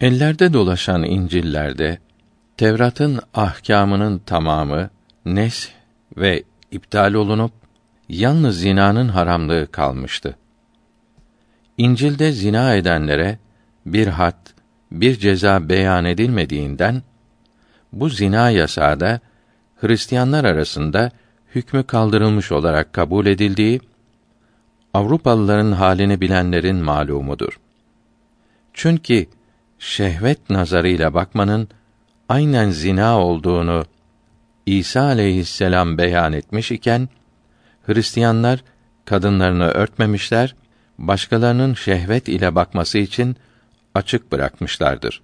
Ellerde 0.00 0.52
dolaşan 0.52 1.02
İncil'lerde 1.02 1.98
Tevrat'ın 2.56 3.20
ahkamının 3.34 4.18
tamamı 4.18 4.90
nes 5.24 5.68
ve 6.16 6.42
iptal 6.70 7.14
olunup 7.14 7.52
yalnız 8.08 8.60
zinanın 8.60 9.08
haramlığı 9.08 9.66
kalmıştı. 9.72 10.36
İncil'de 11.78 12.32
zina 12.32 12.74
edenlere 12.74 13.38
bir 13.86 14.06
had, 14.06 14.46
bir 14.92 15.18
ceza 15.18 15.68
beyan 15.68 16.04
edilmediğinden 16.04 17.02
bu 17.92 18.08
zina 18.08 18.50
yasağı 18.50 19.00
da 19.00 19.20
Hristiyanlar 19.80 20.44
arasında 20.44 21.10
hükmü 21.54 21.84
kaldırılmış 21.84 22.52
olarak 22.52 22.92
kabul 22.92 23.26
edildiği 23.26 23.80
Avrupalıların 24.94 25.72
halini 25.72 26.20
bilenlerin 26.20 26.76
malumudur. 26.76 27.60
Çünkü 28.72 29.26
şehvet 29.78 30.50
nazarıyla 30.50 31.14
bakmanın 31.14 31.68
aynen 32.28 32.70
zina 32.70 33.20
olduğunu 33.20 33.84
İsa 34.66 35.02
aleyhisselam 35.02 35.98
beyan 35.98 36.32
etmiş 36.32 36.72
iken 36.72 37.08
Hristiyanlar 37.86 38.64
kadınlarını 39.04 39.64
örtmemişler, 39.64 40.54
başkalarının 40.98 41.74
şehvet 41.74 42.28
ile 42.28 42.54
bakması 42.54 42.98
için 42.98 43.36
açık 43.94 44.32
bırakmışlardır. 44.32 45.22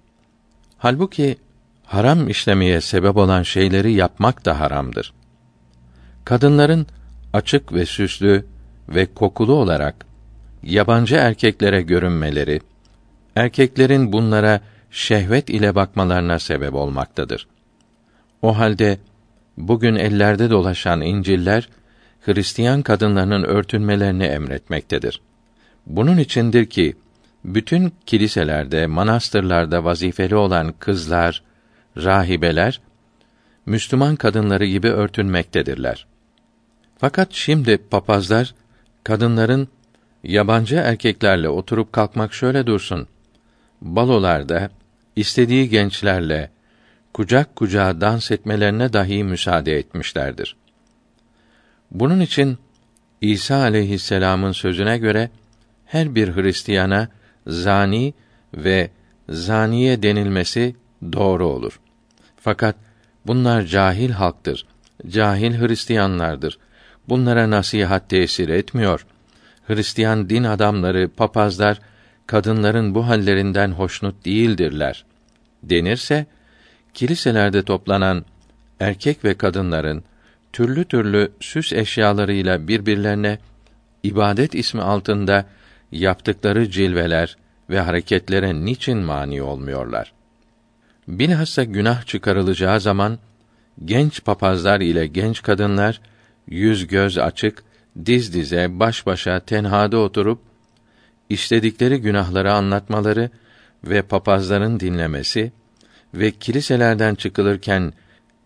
Halbuki 0.77 1.37
haram 1.85 2.29
işlemeye 2.29 2.81
sebep 2.81 3.17
olan 3.17 3.43
şeyleri 3.43 3.93
yapmak 3.93 4.45
da 4.45 4.59
haramdır. 4.59 5.13
Kadınların 6.25 6.87
açık 7.33 7.73
ve 7.73 7.85
süslü 7.85 8.45
ve 8.89 9.13
kokulu 9.13 9.53
olarak 9.53 10.05
yabancı 10.63 11.15
erkeklere 11.15 11.81
görünmeleri, 11.81 12.61
erkeklerin 13.35 14.13
bunlara 14.13 14.61
şehvet 14.91 15.49
ile 15.49 15.75
bakmalarına 15.75 16.39
sebep 16.39 16.73
olmaktadır. 16.73 17.47
O 18.41 18.57
halde 18.57 18.97
bugün 19.57 19.95
ellerde 19.95 20.49
dolaşan 20.49 21.01
İncil'ler 21.01 21.69
Hristiyan 22.21 22.81
kadınlarının 22.81 23.43
örtünmelerini 23.43 24.23
emretmektedir. 24.23 25.21
Bunun 25.85 26.17
içindir 26.17 26.65
ki 26.65 26.95
bütün 27.45 27.93
kiliselerde, 28.05 28.87
manastırlarda 28.87 29.83
vazifeli 29.83 30.35
olan 30.35 30.73
kızlar, 30.79 31.43
rahibeler 31.97 32.81
Müslüman 33.65 34.15
kadınları 34.15 34.65
gibi 34.65 34.87
örtünmektedirler. 34.87 36.07
Fakat 36.97 37.27
şimdi 37.31 37.77
papazlar 37.77 38.55
kadınların 39.03 39.67
yabancı 40.23 40.75
erkeklerle 40.75 41.49
oturup 41.49 41.93
kalkmak 41.93 42.33
şöyle 42.33 42.67
dursun. 42.67 43.07
Balolarda 43.81 44.69
istediği 45.15 45.69
gençlerle 45.69 46.49
kucak 47.13 47.55
kucağa 47.55 48.01
dans 48.01 48.31
etmelerine 48.31 48.93
dahi 48.93 49.23
müsaade 49.23 49.77
etmişlerdir. 49.77 50.55
Bunun 51.91 52.19
için 52.19 52.57
İsa 53.21 53.55
aleyhisselam'ın 53.55 54.51
sözüne 54.51 54.97
göre 54.97 55.29
her 55.85 56.15
bir 56.15 56.35
Hristiyana 56.35 57.07
zani 57.47 58.13
ve 58.53 58.89
zaniye 59.29 60.03
denilmesi 60.03 60.75
doğru 61.13 61.47
olur. 61.47 61.79
Fakat 62.45 62.75
bunlar 63.27 63.61
cahil 63.61 64.11
halktır. 64.11 64.65
Cahil 65.09 65.59
Hristiyanlardır. 65.59 66.57
Bunlara 67.09 67.49
nasihat 67.49 68.09
tesir 68.09 68.49
etmiyor. 68.49 69.05
Hristiyan 69.67 70.29
din 70.29 70.43
adamları, 70.43 71.09
papazlar 71.17 71.79
kadınların 72.27 72.95
bu 72.95 73.07
hallerinden 73.07 73.71
hoşnut 73.71 74.25
değildirler 74.25 75.05
denirse 75.63 76.25
kiliselerde 76.93 77.63
toplanan 77.63 78.25
erkek 78.79 79.25
ve 79.25 79.33
kadınların 79.33 80.03
türlü 80.53 80.85
türlü 80.85 81.31
süs 81.39 81.73
eşyalarıyla 81.73 82.67
birbirlerine 82.67 83.39
ibadet 84.03 84.55
ismi 84.55 84.81
altında 84.81 85.45
yaptıkları 85.91 86.71
cilveler 86.71 87.37
ve 87.69 87.79
hareketlere 87.79 88.65
niçin 88.65 88.97
mani 88.97 89.41
olmuyorlar? 89.41 90.13
Bilhassa 91.07 91.63
günah 91.63 92.05
çıkarılacağı 92.05 92.81
zaman 92.81 93.19
genç 93.85 94.23
papazlar 94.23 94.81
ile 94.81 95.07
genç 95.07 95.41
kadınlar 95.41 96.01
yüz 96.47 96.87
göz 96.87 97.17
açık, 97.17 97.63
diz 98.05 98.33
dize, 98.33 98.79
baş 98.79 99.05
başa 99.05 99.39
tenhada 99.39 99.97
oturup 99.97 100.39
işledikleri 101.29 102.01
günahları 102.01 102.53
anlatmaları 102.53 103.29
ve 103.83 104.01
papazların 104.01 104.79
dinlemesi 104.79 105.51
ve 106.13 106.31
kiliselerden 106.31 107.15
çıkılırken 107.15 107.93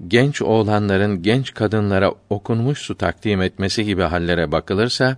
genç 0.08 0.42
oğlanların 0.42 1.22
genç 1.24 1.54
kadınlara 1.54 2.14
okunmuş 2.30 2.80
su 2.80 2.98
takdim 2.98 3.42
etmesi 3.42 3.86
gibi 3.86 4.02
hallere 4.02 4.52
bakılırsa 4.52 5.18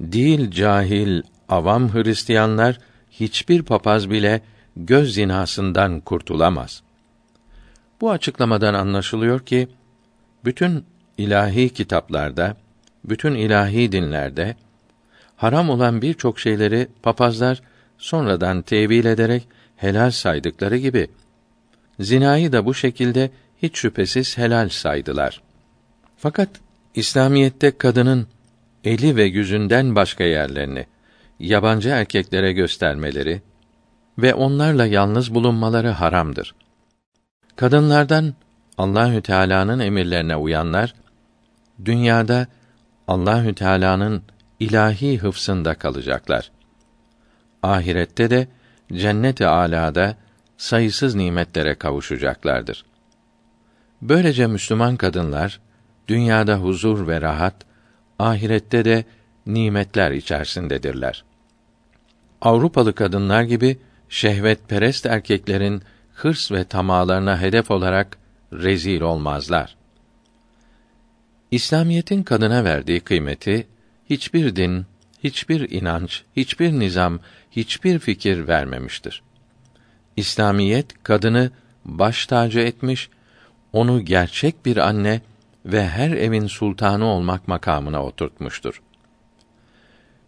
değil 0.00 0.50
cahil 0.50 1.22
avam 1.48 1.94
Hristiyanlar 1.94 2.78
hiçbir 3.10 3.62
papaz 3.62 4.10
bile 4.10 4.40
göz 4.78 5.14
zinasından 5.14 6.00
kurtulamaz. 6.00 6.82
Bu 8.00 8.10
açıklamadan 8.10 8.74
anlaşılıyor 8.74 9.40
ki 9.40 9.68
bütün 10.44 10.84
ilahi 11.18 11.68
kitaplarda, 11.68 12.56
bütün 13.04 13.34
ilahi 13.34 13.92
dinlerde 13.92 14.56
haram 15.36 15.70
olan 15.70 16.02
birçok 16.02 16.40
şeyleri 16.40 16.88
papazlar 17.02 17.62
sonradan 17.98 18.62
tevil 18.62 19.04
ederek 19.04 19.48
helal 19.76 20.10
saydıkları 20.10 20.76
gibi 20.76 21.08
zinayı 22.00 22.52
da 22.52 22.66
bu 22.66 22.74
şekilde 22.74 23.30
hiç 23.62 23.78
şüphesiz 23.78 24.38
helal 24.38 24.68
saydılar. 24.68 25.42
Fakat 26.16 26.48
İslamiyette 26.94 27.78
kadının 27.78 28.26
eli 28.84 29.16
ve 29.16 29.24
yüzünden 29.24 29.94
başka 29.94 30.24
yerlerini 30.24 30.86
yabancı 31.40 31.88
erkeklere 31.88 32.52
göstermeleri 32.52 33.42
ve 34.18 34.34
onlarla 34.34 34.86
yalnız 34.86 35.34
bulunmaları 35.34 35.88
haramdır. 35.88 36.54
Kadınlardan 37.56 38.34
Allahü 38.78 39.22
Teala'nın 39.22 39.78
emirlerine 39.78 40.36
uyanlar 40.36 40.94
dünyada 41.84 42.46
Allahü 43.08 43.54
Teala'nın 43.54 44.22
ilahi 44.60 45.18
hıfsında 45.18 45.74
kalacaklar. 45.74 46.50
Ahirette 47.62 48.30
de 48.30 48.48
cennet-i 48.92 49.46
âlâda 49.46 50.16
sayısız 50.56 51.14
nimetlere 51.14 51.74
kavuşacaklardır. 51.74 52.84
Böylece 54.02 54.46
Müslüman 54.46 54.96
kadınlar 54.96 55.60
dünyada 56.08 56.56
huzur 56.56 57.06
ve 57.06 57.20
rahat, 57.20 57.54
ahirette 58.18 58.84
de 58.84 59.04
nimetler 59.46 60.10
içerisindedirler. 60.10 61.24
Avrupalı 62.40 62.94
kadınlar 62.94 63.42
gibi 63.42 63.78
şehvetperest 64.08 65.06
erkeklerin 65.06 65.82
hırs 66.14 66.52
ve 66.52 66.64
tamalarına 66.64 67.40
hedef 67.40 67.70
olarak 67.70 68.18
rezil 68.52 69.00
olmazlar. 69.00 69.76
İslamiyetin 71.50 72.22
kadına 72.22 72.64
verdiği 72.64 73.00
kıymeti 73.00 73.66
hiçbir 74.10 74.56
din, 74.56 74.86
hiçbir 75.24 75.70
inanç, 75.70 76.22
hiçbir 76.36 76.72
nizam, 76.72 77.20
hiçbir 77.50 77.98
fikir 77.98 78.48
vermemiştir. 78.48 79.22
İslamiyet 80.16 81.02
kadını 81.02 81.50
baş 81.84 82.26
tacı 82.26 82.60
etmiş, 82.60 83.10
onu 83.72 84.04
gerçek 84.04 84.66
bir 84.66 84.76
anne 84.76 85.20
ve 85.66 85.88
her 85.88 86.10
evin 86.10 86.46
sultanı 86.46 87.04
olmak 87.04 87.48
makamına 87.48 88.04
oturtmuştur. 88.04 88.82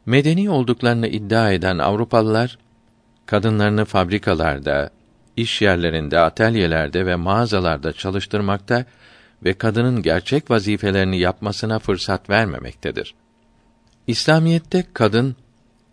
Medeni 0.07 0.51
olduklarını 0.51 1.07
iddia 1.07 1.53
eden 1.53 1.79
Avrupalılar 1.79 2.59
kadınlarını 3.31 3.85
fabrikalarda, 3.85 4.91
iş 5.37 5.63
yerlerinde, 5.63 6.19
atölyelerde 6.19 7.07
ve 7.07 7.17
mağazalarda 7.17 7.93
çalıştırmakta 7.93 8.85
ve 9.45 9.53
kadının 9.53 10.03
gerçek 10.03 10.51
vazifelerini 10.51 11.19
yapmasına 11.19 11.79
fırsat 11.79 12.31
vermemektedir. 12.31 13.15
İslamiyette 14.07 14.85
kadın 14.95 15.37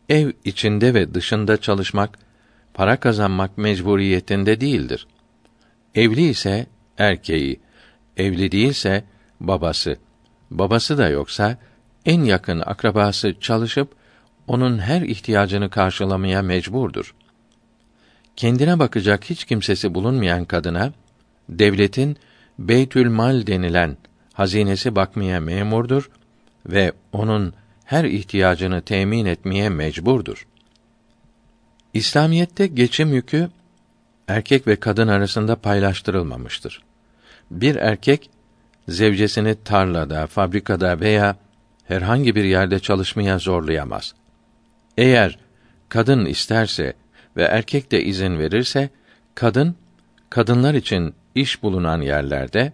ev 0.10 0.32
içinde 0.44 0.94
ve 0.94 1.14
dışında 1.14 1.58
çalışmak, 1.58 2.20
para 2.74 3.00
kazanmak 3.00 3.58
mecburiyetinde 3.58 4.62
değildir. 4.62 5.08
Evli 5.96 6.30
ise 6.30 6.66
erkeği, 6.98 7.60
evli 8.18 8.52
değilse 8.52 9.04
babası, 9.40 9.98
babası 10.52 10.98
da 10.98 11.10
yoksa 11.10 11.58
en 12.06 12.24
yakın 12.24 12.60
akrabası 12.66 13.40
çalışıp 13.40 13.96
onun 14.48 14.80
her 14.80 15.02
ihtiyacını 15.02 15.70
karşılamaya 15.70 16.42
mecburdur. 16.42 17.14
Kendine 18.38 18.80
bakacak 18.80 19.30
hiç 19.30 19.46
kimsesi 19.46 19.94
bulunmayan 19.94 20.46
kadına 20.46 20.94
devletin 21.50 22.18
Beytül 22.60 23.10
Mal 23.10 23.48
denilen 23.48 23.98
hazinesi 24.34 24.96
bakmaya 24.96 25.40
memurdur 25.40 26.10
ve 26.66 26.92
onun 27.12 27.54
her 27.86 28.04
ihtiyacını 28.04 28.82
temin 28.82 29.26
etmeye 29.26 29.70
mecburdur. 29.70 30.48
İslamiyette 31.94 32.68
geçim 32.68 33.14
yükü 33.14 33.50
erkek 34.28 34.68
ve 34.68 34.76
kadın 34.76 35.08
arasında 35.08 35.56
paylaştırılmamıştır. 35.56 36.84
Bir 37.52 37.76
erkek 37.76 38.30
zevcesini 38.88 39.64
tarlada, 39.64 40.28
fabrikada 40.28 41.00
veya 41.00 41.36
herhangi 41.84 42.36
bir 42.36 42.44
yerde 42.44 42.80
çalışmaya 42.80 43.40
zorlayamaz. 43.40 44.14
Eğer 44.98 45.40
kadın 45.90 46.26
isterse 46.26 46.94
ve 47.38 47.44
erkek 47.44 47.92
de 47.92 48.04
izin 48.04 48.40
verirse, 48.40 48.90
kadın 49.36 49.76
kadınlar 50.30 50.74
için 50.74 51.14
iş 51.36 51.64
bulunan 51.64 52.02
yerlerde 52.02 52.74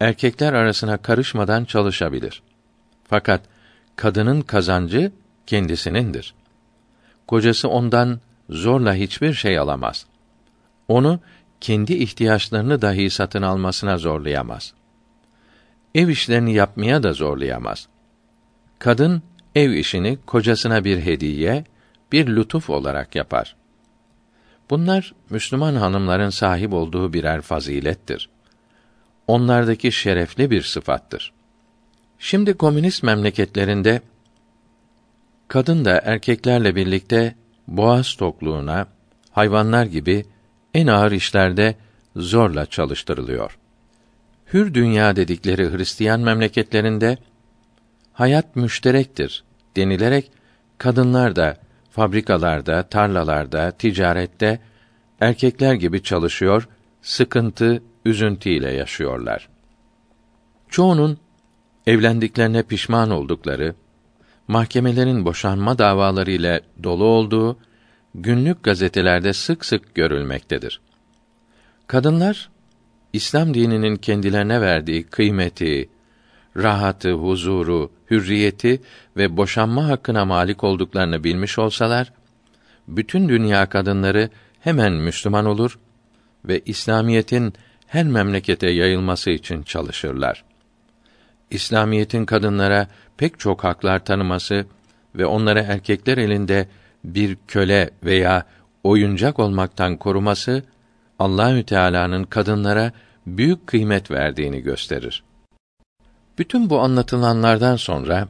erkekler 0.00 0.52
arasına 0.52 0.96
karışmadan 0.96 1.64
çalışabilir. 1.64 2.42
Fakat 3.04 3.40
kadının 3.96 4.40
kazancı 4.40 5.12
kendisinindir. 5.46 6.34
Kocası 7.26 7.68
ondan 7.68 8.20
zorla 8.50 8.94
hiçbir 8.94 9.32
şey 9.32 9.58
alamaz. 9.58 10.06
Onu 10.88 11.20
kendi 11.60 11.94
ihtiyaçlarını 11.94 12.82
dahi 12.82 13.10
satın 13.10 13.42
almasına 13.42 13.98
zorlayamaz. 13.98 14.74
Ev 15.94 16.08
işlerini 16.08 16.54
yapmaya 16.54 17.02
da 17.02 17.12
zorlayamaz. 17.12 17.88
Kadın 18.78 19.22
ev 19.54 19.70
işini 19.70 20.18
kocasına 20.26 20.84
bir 20.84 21.00
hediye, 21.00 21.64
bir 22.12 22.26
lütuf 22.26 22.70
olarak 22.70 23.14
yapar. 23.14 23.56
Bunlar 24.70 25.14
Müslüman 25.30 25.74
hanımların 25.74 26.30
sahip 26.30 26.72
olduğu 26.72 27.12
birer 27.12 27.40
fazilettir. 27.40 28.28
Onlardaki 29.26 29.92
şerefli 29.92 30.50
bir 30.50 30.62
sıfattır. 30.62 31.32
Şimdi 32.18 32.54
komünist 32.54 33.02
memleketlerinde 33.02 34.00
kadın 35.48 35.84
da 35.84 36.00
erkeklerle 36.04 36.76
birlikte 36.76 37.34
boğaz 37.68 38.14
tokluğuna, 38.14 38.86
hayvanlar 39.30 39.86
gibi 39.86 40.24
en 40.74 40.86
ağır 40.86 41.12
işlerde 41.12 41.74
zorla 42.16 42.66
çalıştırılıyor. 42.66 43.58
Hür 44.52 44.74
dünya 44.74 45.16
dedikleri 45.16 45.72
Hristiyan 45.72 46.20
memleketlerinde 46.20 47.18
hayat 48.12 48.56
müşterektir 48.56 49.44
denilerek 49.76 50.30
kadınlar 50.78 51.36
da 51.36 51.56
fabrikalarda, 51.94 52.82
tarlalarda, 52.82 53.70
ticarette 53.70 54.60
erkekler 55.20 55.74
gibi 55.74 56.02
çalışıyor, 56.02 56.68
sıkıntı, 57.02 57.82
üzüntüyle 58.04 58.72
yaşıyorlar. 58.72 59.48
Çoğunun 60.68 61.18
evlendiklerine 61.86 62.62
pişman 62.62 63.10
oldukları, 63.10 63.74
mahkemelerin 64.48 65.24
boşanma 65.24 65.78
davaları 65.78 66.30
ile 66.30 66.60
dolu 66.82 67.04
olduğu 67.04 67.58
günlük 68.14 68.62
gazetelerde 68.62 69.32
sık 69.32 69.64
sık 69.64 69.94
görülmektedir. 69.94 70.80
Kadınlar 71.86 72.50
İslam 73.12 73.54
dininin 73.54 73.96
kendilerine 73.96 74.60
verdiği 74.60 75.02
kıymeti, 75.02 75.88
rahatı, 76.56 77.12
huzuru, 77.12 77.90
hürriyeti 78.10 78.80
ve 79.16 79.36
boşanma 79.36 79.88
hakkına 79.88 80.24
malik 80.24 80.64
olduklarını 80.64 81.24
bilmiş 81.24 81.58
olsalar, 81.58 82.12
bütün 82.88 83.28
dünya 83.28 83.66
kadınları 83.66 84.30
hemen 84.60 84.92
Müslüman 84.92 85.46
olur 85.46 85.78
ve 86.44 86.60
İslamiyetin 86.66 87.54
her 87.86 88.04
memlekete 88.04 88.70
yayılması 88.70 89.30
için 89.30 89.62
çalışırlar. 89.62 90.44
İslamiyetin 91.50 92.24
kadınlara 92.24 92.88
pek 93.16 93.38
çok 93.38 93.64
haklar 93.64 94.04
tanıması 94.04 94.66
ve 95.14 95.26
onları 95.26 95.60
erkekler 95.60 96.18
elinde 96.18 96.68
bir 97.04 97.36
köle 97.48 97.90
veya 98.04 98.46
oyuncak 98.84 99.38
olmaktan 99.38 99.96
koruması 99.96 100.62
Allahü 101.18 101.64
Teala'nın 101.64 102.24
kadınlara 102.24 102.92
büyük 103.26 103.66
kıymet 103.66 104.10
verdiğini 104.10 104.60
gösterir. 104.60 105.22
Bütün 106.38 106.70
bu 106.70 106.80
anlatılanlardan 106.80 107.76
sonra 107.76 108.28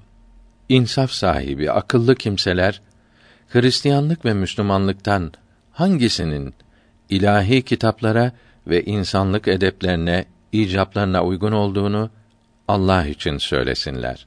insaf 0.68 1.10
sahibi, 1.10 1.70
akıllı 1.70 2.14
kimseler 2.14 2.80
Hristiyanlık 3.48 4.24
ve 4.24 4.34
Müslümanlıktan 4.34 5.32
hangisinin 5.72 6.54
ilahi 7.08 7.62
kitaplara 7.62 8.32
ve 8.66 8.84
insanlık 8.84 9.48
edeplerine, 9.48 10.24
icaplarına 10.52 11.24
uygun 11.24 11.52
olduğunu 11.52 12.10
Allah 12.68 13.06
için 13.06 13.38
söylesinler. 13.38 14.26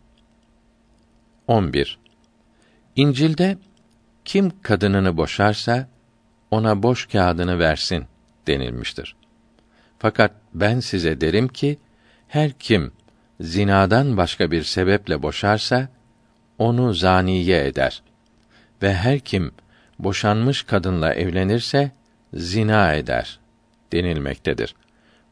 11. 1.47 1.99
İncil'de 2.95 3.57
kim 4.25 4.61
kadınını 4.61 5.17
boşarsa 5.17 5.87
ona 6.51 6.83
boş 6.83 7.05
kağıdını 7.05 7.59
versin 7.59 8.05
denilmiştir. 8.47 9.15
Fakat 9.99 10.31
ben 10.53 10.79
size 10.79 11.21
derim 11.21 11.47
ki 11.47 11.77
her 12.27 12.51
kim 12.51 12.91
zinadan 13.41 14.17
başka 14.17 14.51
bir 14.51 14.63
sebeple 14.63 15.21
boşarsa 15.21 15.89
onu 16.57 16.93
zaniye 16.93 17.65
eder 17.67 18.01
ve 18.81 18.93
her 18.93 19.19
kim 19.19 19.51
boşanmış 19.99 20.63
kadınla 20.63 21.13
evlenirse 21.13 21.91
zina 22.33 22.93
eder 22.93 23.39
denilmektedir. 23.91 24.75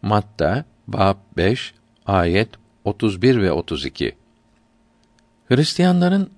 Matta 0.01 0.65
bab 0.87 1.17
5 1.37 1.73
ayet 2.05 2.49
31 2.83 3.41
ve 3.41 3.51
32. 3.51 4.15
Hristiyanların 5.47 6.29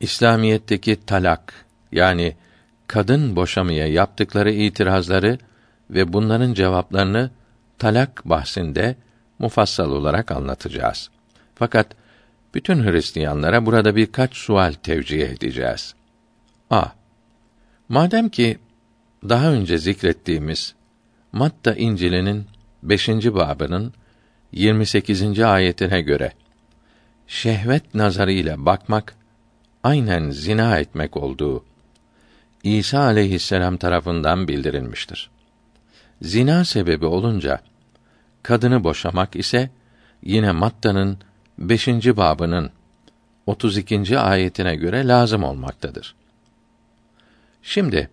İslamiyetteki 0.00 1.06
talak 1.06 1.66
yani 1.92 2.36
kadın 2.86 3.36
boşamaya 3.36 3.86
yaptıkları 3.86 4.52
itirazları 4.52 5.38
ve 5.90 6.12
bunların 6.12 6.54
cevaplarını 6.54 7.30
talak 7.78 8.22
bahsinde 8.24 8.96
mufassal 9.38 9.90
olarak 9.90 10.30
anlatacağız. 10.30 11.10
Fakat 11.54 11.96
bütün 12.54 12.84
Hristiyanlara 12.84 13.66
burada 13.66 13.96
birkaç 13.96 14.36
sual 14.36 14.72
tevcih 14.72 15.28
edeceğiz. 15.28 15.94
A. 16.70 16.84
Madem 17.88 18.28
ki 18.28 18.58
daha 19.28 19.52
önce 19.52 19.78
zikrettiğimiz 19.78 20.74
Matta 21.32 21.74
İncil'inin 21.74 22.46
5. 22.82 23.08
babının 23.08 23.92
28. 24.52 25.40
ayetine 25.40 26.00
göre 26.00 26.32
şehvet 27.26 27.94
nazarıyla 27.94 28.66
bakmak 28.66 29.16
aynen 29.82 30.30
zina 30.30 30.78
etmek 30.78 31.16
olduğu 31.16 31.64
İsa 32.62 33.00
aleyhisselam 33.00 33.76
tarafından 33.76 34.48
bildirilmiştir. 34.48 35.30
Zina 36.22 36.64
sebebi 36.64 37.06
olunca 37.06 37.60
kadını 38.42 38.84
boşamak 38.84 39.36
ise 39.36 39.70
yine 40.22 40.52
Matta'nın 40.52 41.18
5. 41.58 41.88
babının 41.88 42.70
32. 43.46 44.18
ayetine 44.18 44.76
göre 44.76 45.08
lazım 45.08 45.44
olmaktadır. 45.44 46.14
Şimdi 47.62 48.10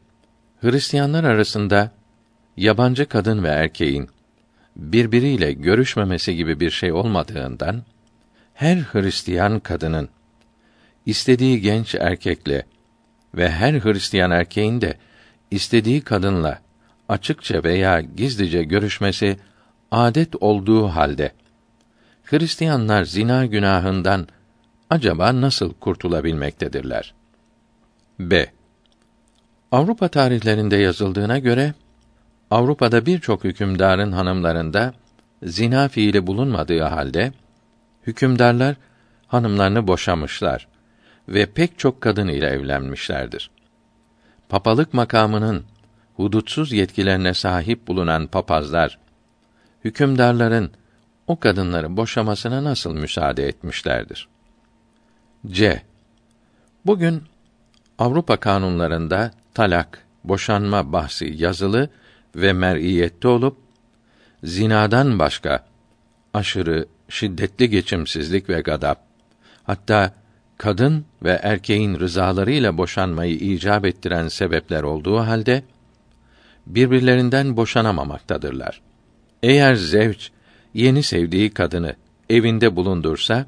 Hristiyanlar 0.62 1.24
arasında 1.24 1.92
yabancı 2.58 3.06
kadın 3.06 3.44
ve 3.44 3.48
erkeğin 3.48 4.10
birbiriyle 4.76 5.54
görüşmemesi 5.54 6.36
gibi 6.36 6.60
bir 6.60 6.70
şey 6.70 6.92
olmadığından 6.92 7.84
her 8.54 8.78
Hristiyan 8.78 9.60
kadının 9.60 10.10
istediği 11.06 11.62
genç 11.62 11.96
erkekle 11.96 12.66
ve 13.36 13.52
her 13.52 13.74
Hristiyan 13.74 14.32
erkeğin 14.32 14.82
de 14.82 14.98
istediği 15.52 16.02
kadınla 16.02 16.62
açıkça 17.10 17.64
veya 17.64 18.02
gizlice 18.02 18.64
görüşmesi 18.64 19.38
adet 19.92 20.36
olduğu 20.42 20.88
halde 20.88 21.32
Hristiyanlar 22.32 23.04
zina 23.04 23.46
günahından 23.46 24.28
acaba 24.90 25.42
nasıl 25.42 25.74
kurtulabilmektedirler? 25.74 27.14
B. 28.20 28.52
Avrupa 29.72 30.08
tarihlerinde 30.08 30.76
yazıldığına 30.76 31.40
göre 31.40 31.74
Avrupa'da 32.52 33.06
birçok 33.06 33.44
hükümdarın 33.44 34.12
hanımlarında 34.12 34.94
zina 35.44 35.88
fiili 35.88 36.28
bulunmadığı 36.28 36.82
halde 36.82 37.32
hükümdarlar 38.08 38.76
hanımlarını 39.28 39.88
boşamışlar 39.88 40.68
ve 41.28 41.46
pek 41.46 41.80
çok 41.80 42.02
kadın 42.02 42.28
ile 42.28 42.48
evlenmişlerdir. 42.48 43.52
Papalık 44.50 44.94
makamının 44.94 45.66
hudutsuz 46.14 46.72
yetkilerine 46.72 47.34
sahip 47.34 47.88
bulunan 47.88 48.28
papazlar 48.28 49.00
hükümdarların 49.86 50.72
o 51.32 51.40
kadınları 51.40 51.98
boşamasına 51.98 52.64
nasıl 52.64 52.94
müsaade 52.94 53.48
etmişlerdir? 53.48 54.28
C. 55.48 55.82
Bugün 56.86 57.24
Avrupa 57.98 58.38
kanunlarında 58.38 59.32
talak, 59.54 60.06
boşanma 60.24 60.94
bahsi 60.94 61.34
yazılı 61.38 61.90
ve 62.36 62.54
mer'iyette 62.54 63.28
olup 63.28 63.58
zinadan 64.44 65.20
başka 65.20 65.66
aşırı 66.34 66.86
şiddetli 67.10 67.70
geçimsizlik 67.70 68.50
ve 68.50 68.62
gadap 68.62 69.06
hatta 69.64 70.14
kadın 70.58 71.06
ve 71.24 71.40
erkeğin 71.44 72.00
rızalarıyla 72.00 72.78
boşanmayı 72.78 73.36
icap 73.36 73.86
ettiren 73.86 74.28
sebepler 74.28 74.84
olduğu 74.84 75.20
halde 75.20 75.64
birbirlerinden 76.68 77.58
boşanamamaktadırlar. 77.58 78.82
Eğer 79.44 79.76
zevç 79.76 80.32
yeni 80.74 81.04
sevdiği 81.04 81.50
kadını 81.50 81.96
evinde 82.30 82.76
bulundursa 82.76 83.46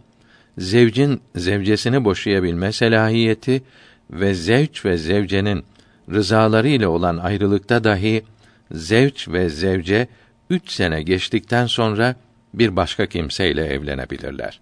zevcin 0.58 1.22
zevcesini 1.36 2.06
boşayabilme 2.06 2.72
selahiyeti 2.72 3.64
ve 4.12 4.34
zevç 4.34 4.86
ve 4.86 4.98
zevcenin 4.98 5.64
rızaları 6.12 6.68
ile 6.68 6.88
olan 6.88 7.18
ayrılıkta 7.18 7.84
dahi 7.84 8.24
zevç 8.72 9.28
ve 9.28 9.50
zevce 9.50 10.08
üç 10.50 10.72
sene 10.72 11.04
geçtikten 11.04 11.68
sonra 11.68 12.16
bir 12.54 12.76
başka 12.76 13.06
kimseyle 13.06 13.66
evlenebilirler. 13.66 14.60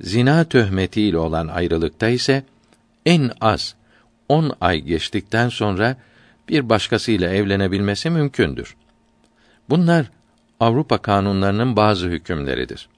Zina 0.00 0.44
töhmetiyle 0.44 1.18
olan 1.18 1.48
ayrılıkta 1.48 2.08
ise 2.08 2.42
en 3.06 3.30
az 3.40 3.74
on 4.28 4.52
ay 4.60 4.80
geçtikten 4.80 5.48
sonra 5.48 5.96
bir 6.48 6.68
başkasıyla 6.68 7.30
evlenebilmesi 7.30 8.10
mümkündür. 8.10 8.76
Bunlar 9.70 10.10
Avrupa 10.60 10.98
kanunlarının 10.98 11.76
bazı 11.76 12.08
hükümleridir. 12.08 12.88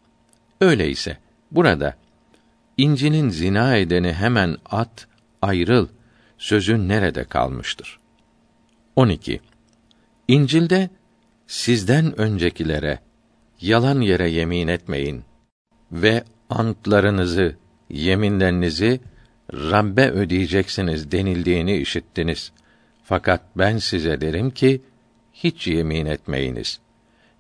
Öyleyse 0.61 1.19
burada 1.51 1.97
İncil'in 2.77 3.29
zina 3.29 3.77
edeni 3.77 4.13
hemen 4.13 4.57
at, 4.71 5.07
ayrıl 5.43 5.89
sözü 6.39 6.89
nerede 6.89 7.25
kalmıştır? 7.25 8.01
12. 8.97 9.41
İncil'de 10.29 10.91
sizden 11.47 12.21
öncekilere 12.21 12.99
yalan 13.61 14.01
yere 14.01 14.31
yemin 14.31 14.69
etmeyin 14.69 15.25
ve 15.93 16.25
antlarınızı, 16.51 17.57
yeminlerinizi 17.91 19.01
Rabbe 19.53 20.11
ödeyeceksiniz 20.11 21.13
denildiğini 21.13 21.77
işittiniz. 21.77 22.53
Fakat 23.05 23.41
ben 23.57 23.79
size 23.79 24.21
derim 24.21 24.51
ki 24.51 24.83
hiç 25.33 25.67
yemin 25.67 26.07
etmeyiniz. 26.07 26.81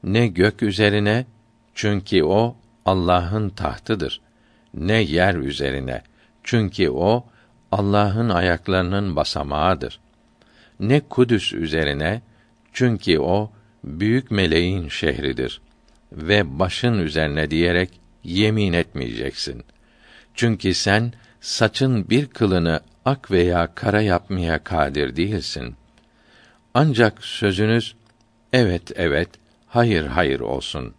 Ne 0.07 0.27
gök 0.27 0.63
üzerine 0.63 1.27
çünkü 1.75 2.23
o 2.23 2.57
Allah'ın 2.85 3.49
tahtıdır. 3.49 4.21
Ne 4.75 5.03
yer 5.03 5.35
üzerine 5.35 6.03
çünkü 6.45 6.91
o 6.91 7.27
Allah'ın 7.73 8.29
ayaklarının 8.29 9.17
basamağıdır. 9.17 10.01
Ne 10.81 11.01
Kudüs 11.01 11.53
üzerine 11.53 12.23
çünkü 12.73 13.19
o 13.19 13.51
büyük 13.85 14.31
meleğin 14.31 14.89
şehridir 14.89 15.61
ve 16.13 16.59
başın 16.59 16.99
üzerine 16.99 17.51
diyerek 17.51 18.01
yemin 18.25 18.73
etmeyeceksin. 18.73 19.65
Çünkü 20.35 20.75
sen 20.75 21.13
saçın 21.41 22.11
bir 22.11 22.27
kılını 22.27 22.81
ak 23.05 23.31
veya 23.31 23.75
kara 23.75 24.03
yapmaya 24.03 24.65
kadir 24.65 25.17
değilsin. 25.17 25.75
Ancak 26.75 27.25
sözünüz 27.25 27.95
evet 28.53 28.93
evet, 28.95 29.29
hayır 29.77 30.07
hayır 30.07 30.41
olsun. 30.41 30.95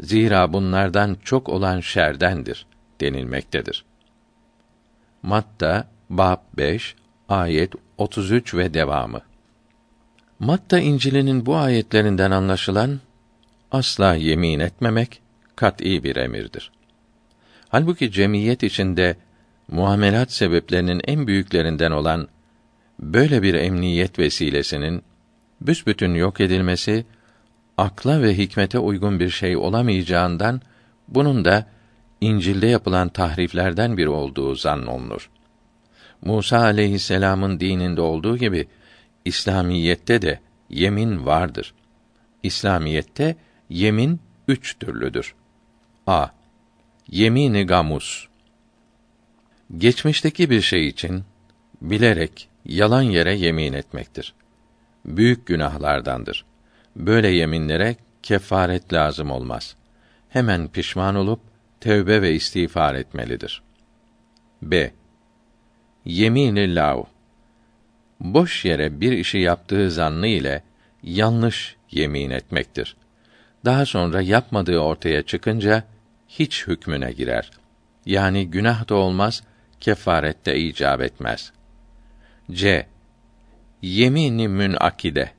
Zira 0.00 0.52
bunlardan 0.52 1.16
çok 1.24 1.48
olan 1.48 1.80
şerdendir 1.80 2.66
denilmektedir. 3.00 3.84
Matta 5.22 5.88
bab 6.10 6.38
5 6.56 6.94
ayet 7.28 7.74
33 7.98 8.54
ve 8.54 8.74
devamı. 8.74 9.20
Matta 10.38 10.78
İncil'inin 10.78 11.46
bu 11.46 11.56
ayetlerinden 11.56 12.30
anlaşılan 12.30 13.00
asla 13.70 14.14
yemin 14.14 14.60
etmemek 14.60 15.20
kat'î 15.56 16.04
bir 16.04 16.16
emirdir. 16.16 16.72
Halbuki 17.68 18.12
cemiyet 18.12 18.62
içinde 18.62 19.16
muamelat 19.68 20.32
sebeplerinin 20.32 21.00
en 21.04 21.26
büyüklerinden 21.26 21.90
olan 21.90 22.28
böyle 23.00 23.42
bir 23.42 23.54
emniyet 23.54 24.18
vesilesinin 24.18 25.02
büsbütün 25.60 26.14
yok 26.14 26.40
edilmesi 26.40 27.04
akla 27.82 28.22
ve 28.22 28.38
hikmete 28.38 28.78
uygun 28.78 29.20
bir 29.20 29.30
şey 29.30 29.56
olamayacağından 29.56 30.60
bunun 31.08 31.44
da 31.44 31.66
İncil'de 32.20 32.66
yapılan 32.66 33.08
tahriflerden 33.08 33.96
biri 33.96 34.08
olduğu 34.08 34.54
zannolunur. 34.54 35.30
Musa 36.22 36.58
aleyhisselamın 36.58 37.60
dininde 37.60 38.00
olduğu 38.00 38.36
gibi 38.36 38.68
İslamiyette 39.24 40.22
de 40.22 40.40
yemin 40.70 41.26
vardır. 41.26 41.74
İslamiyette 42.42 43.36
yemin 43.68 44.20
üç 44.48 44.78
türlüdür. 44.78 45.34
A. 46.06 46.26
Yemini 47.08 47.66
gamus. 47.66 48.26
Geçmişteki 49.78 50.50
bir 50.50 50.60
şey 50.60 50.88
için 50.88 51.24
bilerek 51.82 52.48
yalan 52.64 53.02
yere 53.02 53.34
yemin 53.34 53.72
etmektir. 53.72 54.34
Büyük 55.04 55.46
günahlardandır. 55.46 56.51
Böyle 56.96 57.28
yeminlere 57.28 57.96
kefaret 58.22 58.92
lazım 58.92 59.30
olmaz. 59.30 59.76
Hemen 60.28 60.68
pişman 60.68 61.14
olup 61.14 61.40
tevbe 61.80 62.22
ve 62.22 62.34
istiğfar 62.34 62.94
etmelidir. 62.94 63.62
B. 64.62 64.92
Yemin-i 66.04 66.74
lav. 66.74 67.02
Boş 68.20 68.64
yere 68.64 69.00
bir 69.00 69.12
işi 69.12 69.38
yaptığı 69.38 69.90
zannı 69.90 70.26
ile 70.26 70.62
yanlış 71.02 71.76
yemin 71.90 72.30
etmektir. 72.30 72.96
Daha 73.64 73.86
sonra 73.86 74.20
yapmadığı 74.20 74.78
ortaya 74.78 75.22
çıkınca 75.22 75.84
hiç 76.28 76.66
hükmüne 76.66 77.12
girer. 77.12 77.50
Yani 78.06 78.50
günah 78.50 78.88
da 78.88 78.94
olmaz, 78.94 79.42
kefaret 79.80 80.46
de 80.46 80.58
icap 80.58 81.00
etmez. 81.00 81.52
C. 82.50 82.86
Yemini 83.82 84.48
münakide. 84.48 85.30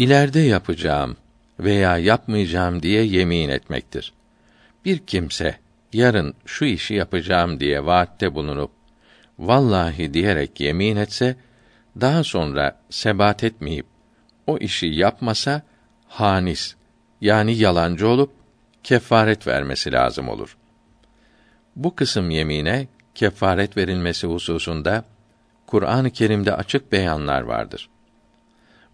İleride 0.00 0.40
yapacağım 0.40 1.16
veya 1.58 1.98
yapmayacağım 1.98 2.82
diye 2.82 3.04
yemin 3.04 3.48
etmektir. 3.48 4.12
Bir 4.84 4.98
kimse 4.98 5.56
yarın 5.92 6.34
şu 6.46 6.64
işi 6.64 6.94
yapacağım 6.94 7.60
diye 7.60 7.86
vaatte 7.86 8.34
bulunup 8.34 8.70
vallahi 9.38 10.14
diyerek 10.14 10.60
yemin 10.60 10.96
etse 10.96 11.36
daha 12.00 12.24
sonra 12.24 12.80
sebat 12.90 13.44
etmeyip 13.44 13.86
o 14.46 14.58
işi 14.58 14.86
yapmasa 14.86 15.62
hanis 16.08 16.74
yani 17.20 17.56
yalancı 17.56 18.08
olup 18.08 18.32
kefaret 18.84 19.46
vermesi 19.46 19.92
lazım 19.92 20.28
olur. 20.28 20.56
Bu 21.76 21.94
kısım 21.94 22.30
yemine 22.30 22.86
kefaret 23.14 23.76
verilmesi 23.76 24.26
hususunda 24.26 25.04
Kur'an-ı 25.66 26.10
Kerim'de 26.10 26.54
açık 26.54 26.92
beyanlar 26.92 27.40
vardır. 27.40 27.88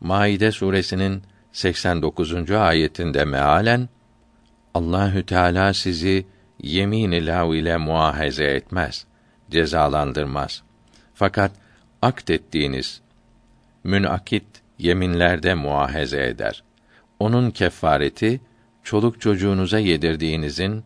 Maide 0.01 0.53
suresinin 0.53 1.23
89. 1.53 2.51
ayetinde 2.51 3.25
mealen 3.25 3.89
Allahü 4.75 5.27
Teala 5.27 5.75
sizi 5.75 6.27
yemin-i 6.63 7.17
ile 7.59 7.77
muahaze 7.77 8.45
etmez, 8.45 9.07
cezalandırmaz. 9.51 10.63
Fakat 11.15 11.53
akt 12.03 12.31
ettiğiniz 12.31 13.01
münakit 13.85 14.45
yeminlerde 14.79 15.55
muahaze 15.55 16.27
eder. 16.27 16.63
Onun 17.19 17.51
kefareti 17.51 18.41
çoluk 18.83 19.21
çocuğunuza 19.21 19.79
yedirdiğinizin 19.79 20.85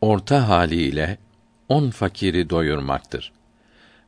orta 0.00 0.48
haliyle 0.48 1.18
on 1.68 1.90
fakiri 1.90 2.50
doyurmaktır. 2.50 3.32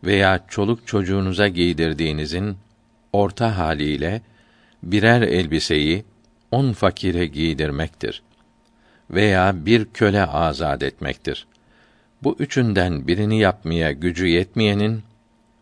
Veya 0.05 0.45
çoluk 0.49 0.87
çocuğunuza 0.87 1.49
giydirdiğinizin 1.49 2.57
orta 3.13 3.59
haliyle 3.59 4.23
birer 4.83 5.23
elbiseyi 5.23 6.05
on 6.51 6.73
fakire 6.73 7.27
giydirmektir. 7.27 8.23
Veya 9.11 9.67
bir 9.67 9.85
köle 9.85 10.27
azad 10.27 10.81
etmektir. 10.81 11.47
Bu 12.23 12.37
üçünden 12.39 13.09
birini 13.09 13.39
yapmaya 13.39 13.93
gücü 13.93 14.27
yetmeyenin 14.27 15.03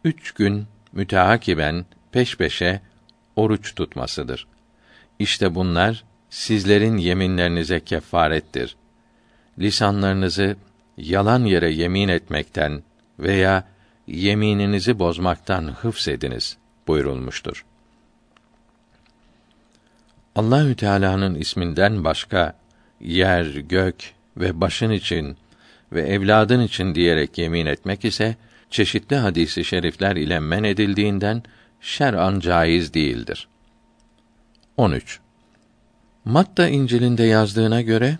üç 0.05 0.32
gün 0.32 0.66
müteakiben 0.92 1.84
peş 2.12 2.36
peşe 2.36 2.80
oruç 3.36 3.74
tutmasıdır. 3.74 4.47
İşte 5.18 5.55
bunlar 5.55 6.05
sizlerin 6.30 6.97
yeminlerinize 6.97 7.80
kefarettir. 7.80 8.76
Lisanlarınızı 9.59 10.56
yalan 10.97 11.44
yere 11.44 11.70
yemin 11.70 12.09
etmekten 12.09 12.82
veya 13.18 13.68
yemininizi 14.06 14.98
bozmaktan 14.98 15.64
hıfsediniz 15.64 16.56
buyurulmuştur. 16.86 17.64
Allahü 20.35 20.74
Teala'nın 20.74 21.35
isminden 21.35 22.05
başka 22.05 22.55
yer, 23.01 23.44
gök 23.44 24.12
ve 24.36 24.61
başın 24.61 24.90
için 24.90 25.36
ve 25.93 26.02
evladın 26.02 26.61
için 26.61 26.94
diyerek 26.94 27.39
yemin 27.39 27.66
etmek 27.66 28.05
ise 28.05 28.36
çeşitli 28.70 29.16
hadisi 29.16 29.65
şerifler 29.65 30.16
ile 30.16 30.40
men 30.40 30.65
edildiğinden 30.65 31.43
şer'an 31.81 32.40
caiz 32.40 32.94
değildir. 32.94 33.48
13. 34.77 35.20
Matta 36.24 36.69
İncil'inde 36.69 37.23
yazdığına 37.23 37.81
göre 37.81 38.19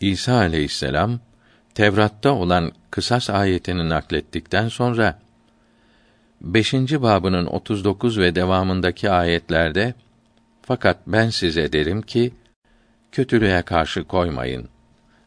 İsa 0.00 0.34
aleyhisselam 0.34 1.20
Tevrat'ta 1.74 2.32
olan 2.32 2.72
kısas 2.90 3.30
ayetini 3.30 3.88
naklettikten 3.88 4.68
sonra 4.68 5.18
5. 6.40 6.74
babının 6.74 7.46
39 7.46 8.18
ve 8.18 8.34
devamındaki 8.34 9.10
ayetlerde 9.10 9.94
fakat 10.66 10.98
ben 11.06 11.30
size 11.30 11.72
derim 11.72 12.02
ki 12.02 12.32
kötülüğe 13.12 13.62
karşı 13.62 14.04
koymayın 14.04 14.68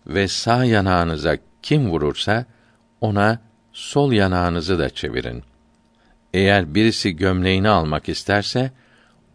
ve 0.07 0.27
sağ 0.27 0.65
yanağınıza 0.65 1.37
kim 1.61 1.89
vurursa 1.89 2.45
ona 3.01 3.39
sol 3.73 4.11
yanağınızı 4.11 4.79
da 4.79 4.89
çevirin. 4.89 5.43
Eğer 6.33 6.75
birisi 6.75 7.15
gömleğini 7.15 7.69
almak 7.69 8.09
isterse 8.09 8.71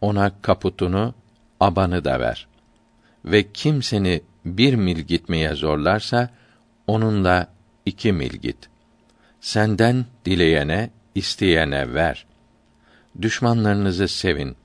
ona 0.00 0.32
kaputunu, 0.42 1.14
abanı 1.60 2.04
da 2.04 2.20
ver. 2.20 2.46
Ve 3.24 3.52
kim 3.52 3.82
seni 3.82 4.22
bir 4.44 4.74
mil 4.74 4.98
gitmeye 4.98 5.54
zorlarsa 5.54 6.30
onunla 6.86 7.48
iki 7.86 8.12
mil 8.12 8.32
git. 8.32 8.68
Senden 9.40 10.06
dileyene, 10.24 10.90
isteyene 11.14 11.94
ver. 11.94 12.26
Düşmanlarınızı 13.22 14.08
sevin 14.08 14.56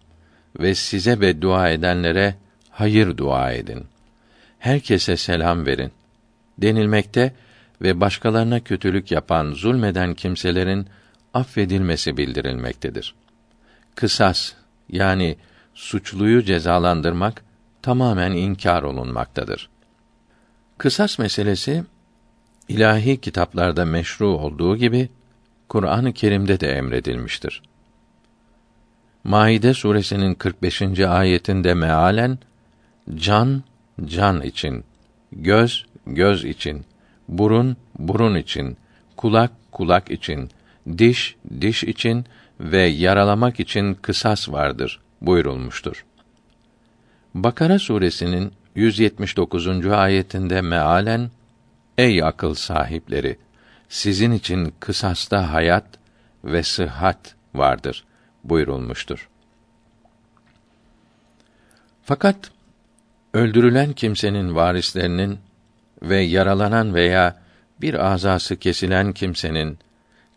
ve 0.60 0.76
size 0.76 1.20
ve 1.20 1.42
dua 1.42 1.70
edenlere 1.70 2.36
hayır 2.70 3.18
dua 3.18 3.52
edin. 3.52 3.86
Herkese 4.60 5.18
selam 5.18 5.66
verin. 5.66 5.92
Denilmekte 6.58 7.34
ve 7.82 8.00
başkalarına 8.00 8.60
kötülük 8.60 9.12
yapan, 9.12 9.52
zulmeden 9.52 10.14
kimselerin 10.14 10.88
affedilmesi 11.34 12.18
bildirilmektedir. 12.18 13.16
Kısas 13.96 14.54
yani 14.90 15.38
suçluyu 15.74 16.44
cezalandırmak 16.44 17.44
tamamen 17.82 18.32
inkar 18.32 18.84
olunmaktadır. 18.84 19.70
Kısas 20.78 21.20
meselesi 21.20 21.84
ilahi 22.68 23.22
kitaplarda 23.22 23.86
meşru 23.86 24.28
olduğu 24.28 24.78
gibi 24.78 25.10
Kur'an-ı 25.70 26.14
Kerim'de 26.14 26.60
de 26.60 26.72
emredilmiştir. 26.72 27.62
Maide 29.24 29.74
suresinin 29.74 30.34
45. 30.34 31.00
ayetinde 31.00 31.74
mealen 31.74 32.40
can 33.16 33.64
can 34.06 34.42
için, 34.42 34.84
göz 35.32 35.86
göz 36.08 36.46
için, 36.46 36.86
burun 37.28 37.78
burun 38.00 38.36
için, 38.36 38.78
kulak 39.18 39.52
kulak 39.72 40.12
için, 40.12 40.50
diş 40.98 41.36
diş 41.62 41.84
için 41.84 42.26
ve 42.60 42.82
yaralamak 42.82 43.60
için 43.60 43.94
kısas 43.94 44.50
vardır 44.50 45.00
buyurulmuştur. 45.22 46.06
Bakara 47.34 47.80
suresinin 47.80 48.54
179. 48.76 49.86
ayetinde 49.86 50.62
mealen 50.62 51.32
Ey 51.98 52.24
akıl 52.24 52.54
sahipleri 52.54 53.38
sizin 53.90 54.32
için 54.32 54.74
kısasta 54.80 55.54
hayat 55.54 55.86
ve 56.44 56.64
sıhhat 56.64 57.36
vardır 57.56 58.04
buyurulmuştur. 58.50 59.30
Fakat 62.04 62.52
öldürülen 63.34 63.94
kimsenin 63.94 64.56
varislerinin 64.56 65.40
ve 66.02 66.20
yaralanan 66.20 66.94
veya 66.94 67.42
bir 67.82 68.12
azası 68.14 68.56
kesilen 68.56 69.14
kimsenin 69.14 69.80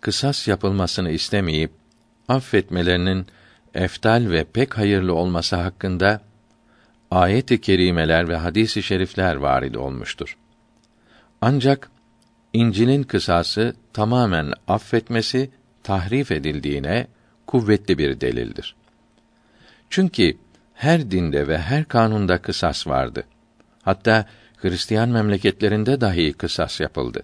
kısas 0.01 0.49
yapılmasını 0.49 1.11
istemeyip 1.11 1.71
affetmelerinin 2.29 3.27
eftal 3.75 4.31
ve 4.31 4.45
pek 4.45 4.79
hayırlı 4.79 5.15
olması 5.15 5.57
hakkında 5.57 6.21
ayet-i 7.11 7.61
kerimeler 7.61 8.29
ve 8.29 8.37
hadis-i 8.37 8.83
şerifler 8.83 9.37
varid 9.37 9.75
olmuştur. 9.75 10.37
Ancak 11.41 11.91
İncil'in 12.53 13.03
kısası 13.03 13.77
tamamen 13.93 14.53
affetmesi 14.69 15.51
tahrif 15.83 16.33
edildiğine 16.33 17.07
kuvvetli 17.53 17.99
bir 17.99 18.21
delildir. 18.21 18.77
Çünkü 19.91 20.39
her 20.75 21.11
dinde 21.11 21.49
ve 21.49 21.59
her 21.59 21.85
kanunda 21.85 22.43
kısas 22.43 22.87
vardı. 22.87 23.25
Hatta 23.83 24.27
Hristiyan 24.57 25.09
memleketlerinde 25.09 26.01
dahi 26.01 26.33
kısas 26.33 26.81
yapıldı. 26.81 27.23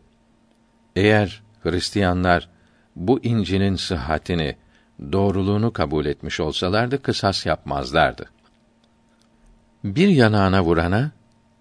Eğer 0.96 1.42
Hristiyanlar 1.62 2.48
bu 2.96 3.20
İncil'in 3.22 3.74
sıhhatini, 3.74 4.56
doğruluğunu 5.12 5.72
kabul 5.72 6.06
etmiş 6.06 6.40
olsalardı 6.40 7.02
kısas 7.02 7.46
yapmazlardı. 7.46 8.30
Bir 9.84 10.08
yanağına 10.08 10.64
vurana 10.64 11.10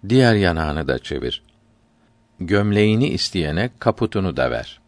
diğer 0.08 0.34
yanağını 0.34 0.88
da 0.88 0.98
çevir. 0.98 1.42
Gömleğini 2.40 3.08
isteyene 3.08 3.70
kaputunu 3.78 4.36
da 4.36 4.50
ver. 4.50 4.80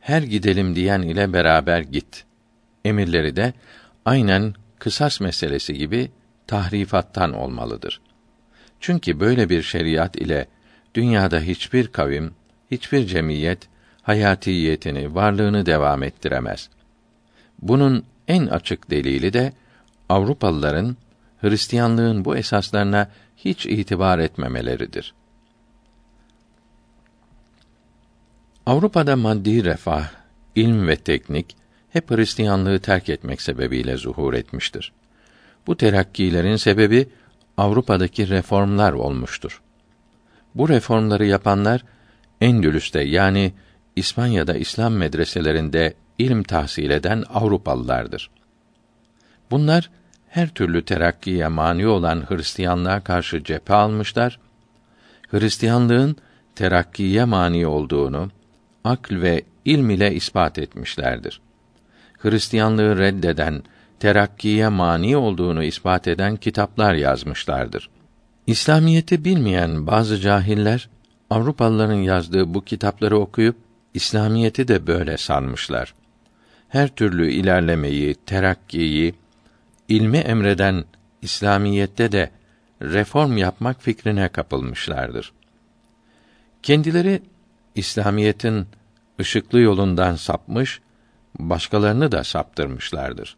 Her 0.00 0.22
gidelim 0.22 0.76
diyen 0.76 1.02
ile 1.02 1.32
beraber 1.32 1.80
git. 1.80 2.26
Emirleri 2.86 3.36
de 3.36 3.52
aynen 4.04 4.54
kısas 4.78 5.20
meselesi 5.20 5.74
gibi 5.74 6.10
tahrifattan 6.46 7.32
olmalıdır. 7.32 8.00
Çünkü 8.80 9.20
böyle 9.20 9.48
bir 9.48 9.62
şeriat 9.62 10.16
ile 10.16 10.46
dünyada 10.94 11.40
hiçbir 11.40 11.86
kavim, 11.88 12.34
hiçbir 12.70 13.06
cemiyet 13.06 13.68
hayatiyetini, 14.02 15.14
varlığını 15.14 15.66
devam 15.66 16.02
ettiremez. 16.02 16.68
Bunun 17.62 18.04
en 18.28 18.46
açık 18.46 18.90
delili 18.90 19.32
de 19.32 19.52
Avrupalıların 20.08 20.96
Hristiyanlığın 21.40 22.24
bu 22.24 22.36
esaslarına 22.36 23.10
hiç 23.36 23.66
itibar 23.66 24.18
etmemeleridir. 24.18 25.14
Avrupa'da 28.66 29.16
maddi 29.16 29.64
refah, 29.64 30.10
ilm 30.54 30.88
ve 30.88 30.96
teknik 30.96 31.56
hep 31.96 32.10
Hristiyanlığı 32.10 32.78
terk 32.78 33.08
etmek 33.08 33.42
sebebiyle 33.42 33.96
zuhur 33.96 34.34
etmiştir. 34.34 34.92
Bu 35.66 35.76
terakkilerin 35.76 36.56
sebebi 36.56 37.08
Avrupa'daki 37.56 38.28
reformlar 38.28 38.92
olmuştur. 38.92 39.62
Bu 40.54 40.68
reformları 40.68 41.26
yapanlar 41.26 41.84
Endülüs'te 42.40 43.02
yani 43.02 43.52
İspanya'da 43.96 44.54
İslam 44.54 44.92
medreselerinde 44.92 45.94
ilm 46.18 46.42
tahsil 46.42 46.90
eden 46.90 47.24
Avrupalılardır. 47.34 48.30
Bunlar 49.50 49.90
her 50.28 50.48
türlü 50.48 50.84
terakkiye 50.84 51.48
mani 51.48 51.86
olan 51.86 52.24
Hristiyanlığa 52.28 53.00
karşı 53.00 53.44
cephe 53.44 53.74
almışlar. 53.74 54.38
Hristiyanlığın 55.28 56.16
terakkiye 56.54 57.24
mani 57.24 57.66
olduğunu 57.66 58.30
akl 58.84 59.20
ve 59.20 59.42
ilm 59.64 59.90
ile 59.90 60.14
ispat 60.14 60.58
etmişlerdir. 60.58 61.45
Hristiyanlığı 62.18 62.98
reddeden, 62.98 63.62
terakkiye 64.00 64.68
mani 64.68 65.16
olduğunu 65.16 65.64
ispat 65.64 66.08
eden 66.08 66.36
kitaplar 66.36 66.94
yazmışlardır. 66.94 67.90
İslamiyeti 68.46 69.24
bilmeyen 69.24 69.86
bazı 69.86 70.18
cahiller 70.18 70.88
Avrupalıların 71.30 71.94
yazdığı 71.94 72.54
bu 72.54 72.64
kitapları 72.64 73.18
okuyup 73.18 73.56
İslamiyeti 73.94 74.68
de 74.68 74.86
böyle 74.86 75.16
sanmışlar. 75.16 75.94
Her 76.68 76.88
türlü 76.88 77.30
ilerlemeyi, 77.30 78.14
terakkiyi, 78.26 79.14
ilmi 79.88 80.18
emreden 80.18 80.84
İslamiyette 81.22 82.12
de 82.12 82.30
reform 82.82 83.36
yapmak 83.36 83.82
fikrine 83.82 84.28
kapılmışlardır. 84.28 85.32
Kendileri 86.62 87.22
İslamiyetin 87.74 88.66
ışıklı 89.20 89.60
yolundan 89.60 90.16
sapmış, 90.16 90.80
başkalarını 91.38 92.12
da 92.12 92.24
saptırmışlardır. 92.24 93.36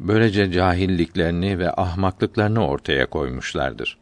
Böylece 0.00 0.52
cahilliklerini 0.52 1.58
ve 1.58 1.72
ahmaklıklarını 1.72 2.66
ortaya 2.66 3.10
koymuşlardır. 3.10 3.98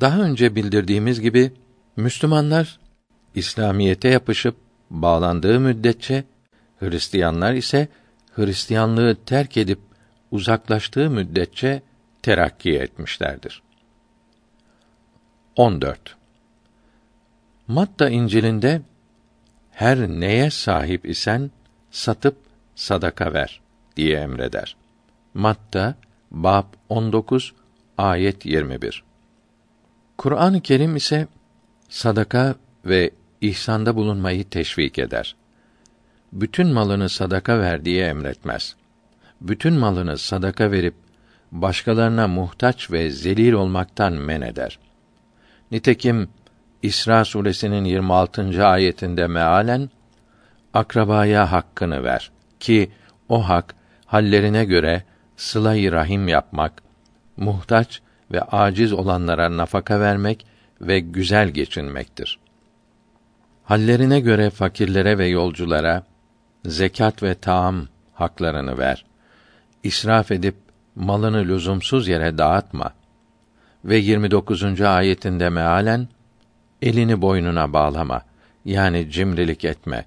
Daha 0.00 0.20
önce 0.20 0.54
bildirdiğimiz 0.54 1.20
gibi 1.20 1.52
Müslümanlar 1.96 2.78
İslamiyete 3.34 4.08
yapışıp 4.08 4.56
bağlandığı 4.90 5.60
müddetçe 5.60 6.24
Hristiyanlar 6.78 7.52
ise 7.52 7.88
Hristiyanlığı 8.36 9.16
terk 9.26 9.56
edip 9.56 9.78
uzaklaştığı 10.30 11.10
müddetçe 11.10 11.82
terakki 12.22 12.78
etmişlerdir. 12.78 13.62
14. 15.56 16.16
Matta 17.68 18.08
İncil'inde 18.08 18.82
her 19.70 19.98
neye 19.98 20.50
sahip 20.50 21.08
isen 21.08 21.50
satıp 21.94 22.36
sadaka 22.74 23.34
ver 23.34 23.60
diye 23.96 24.18
emreder. 24.18 24.76
Matta 25.34 25.94
bab 26.30 26.64
19 26.88 27.52
ayet 27.98 28.46
21. 28.46 29.04
Kur'an-ı 30.18 30.60
Kerim 30.60 30.96
ise 30.96 31.26
sadaka 31.88 32.54
ve 32.84 33.10
ihsanda 33.40 33.96
bulunmayı 33.96 34.48
teşvik 34.48 34.98
eder. 34.98 35.36
Bütün 36.32 36.68
malını 36.68 37.08
sadaka 37.08 37.58
ver 37.58 37.84
diye 37.84 38.06
emretmez. 38.06 38.76
Bütün 39.40 39.74
malını 39.74 40.18
sadaka 40.18 40.70
verip 40.70 40.94
başkalarına 41.52 42.28
muhtaç 42.28 42.90
ve 42.90 43.10
zelil 43.10 43.52
olmaktan 43.52 44.12
men 44.12 44.40
eder. 44.40 44.78
Nitekim 45.70 46.28
İsra 46.82 47.24
suresinin 47.24 47.84
26. 47.84 48.66
ayetinde 48.66 49.26
mealen 49.26 49.90
akrabaya 50.74 51.52
hakkını 51.52 52.04
ver 52.04 52.30
ki 52.60 52.90
o 53.28 53.48
hak 53.48 53.74
hallerine 54.06 54.64
göre 54.64 55.02
sıla-i 55.36 55.92
rahim 55.92 56.28
yapmak, 56.28 56.72
muhtaç 57.36 58.02
ve 58.32 58.42
aciz 58.42 58.92
olanlara 58.92 59.56
nafaka 59.56 60.00
vermek 60.00 60.46
ve 60.80 61.00
güzel 61.00 61.48
geçinmektir. 61.48 62.38
Hallerine 63.64 64.20
göre 64.20 64.50
fakirlere 64.50 65.18
ve 65.18 65.26
yolculara 65.26 66.02
zekat 66.64 67.22
ve 67.22 67.34
taam 67.34 67.88
haklarını 68.12 68.78
ver. 68.78 69.04
İsraf 69.82 70.30
edip 70.30 70.54
malını 70.94 71.48
lüzumsuz 71.48 72.08
yere 72.08 72.38
dağıtma. 72.38 72.92
Ve 73.84 73.96
29. 73.96 74.80
ayetinde 74.80 75.48
mealen 75.48 76.08
elini 76.82 77.22
boynuna 77.22 77.72
bağlama 77.72 78.22
yani 78.64 79.10
cimrilik 79.10 79.64
etme 79.64 80.04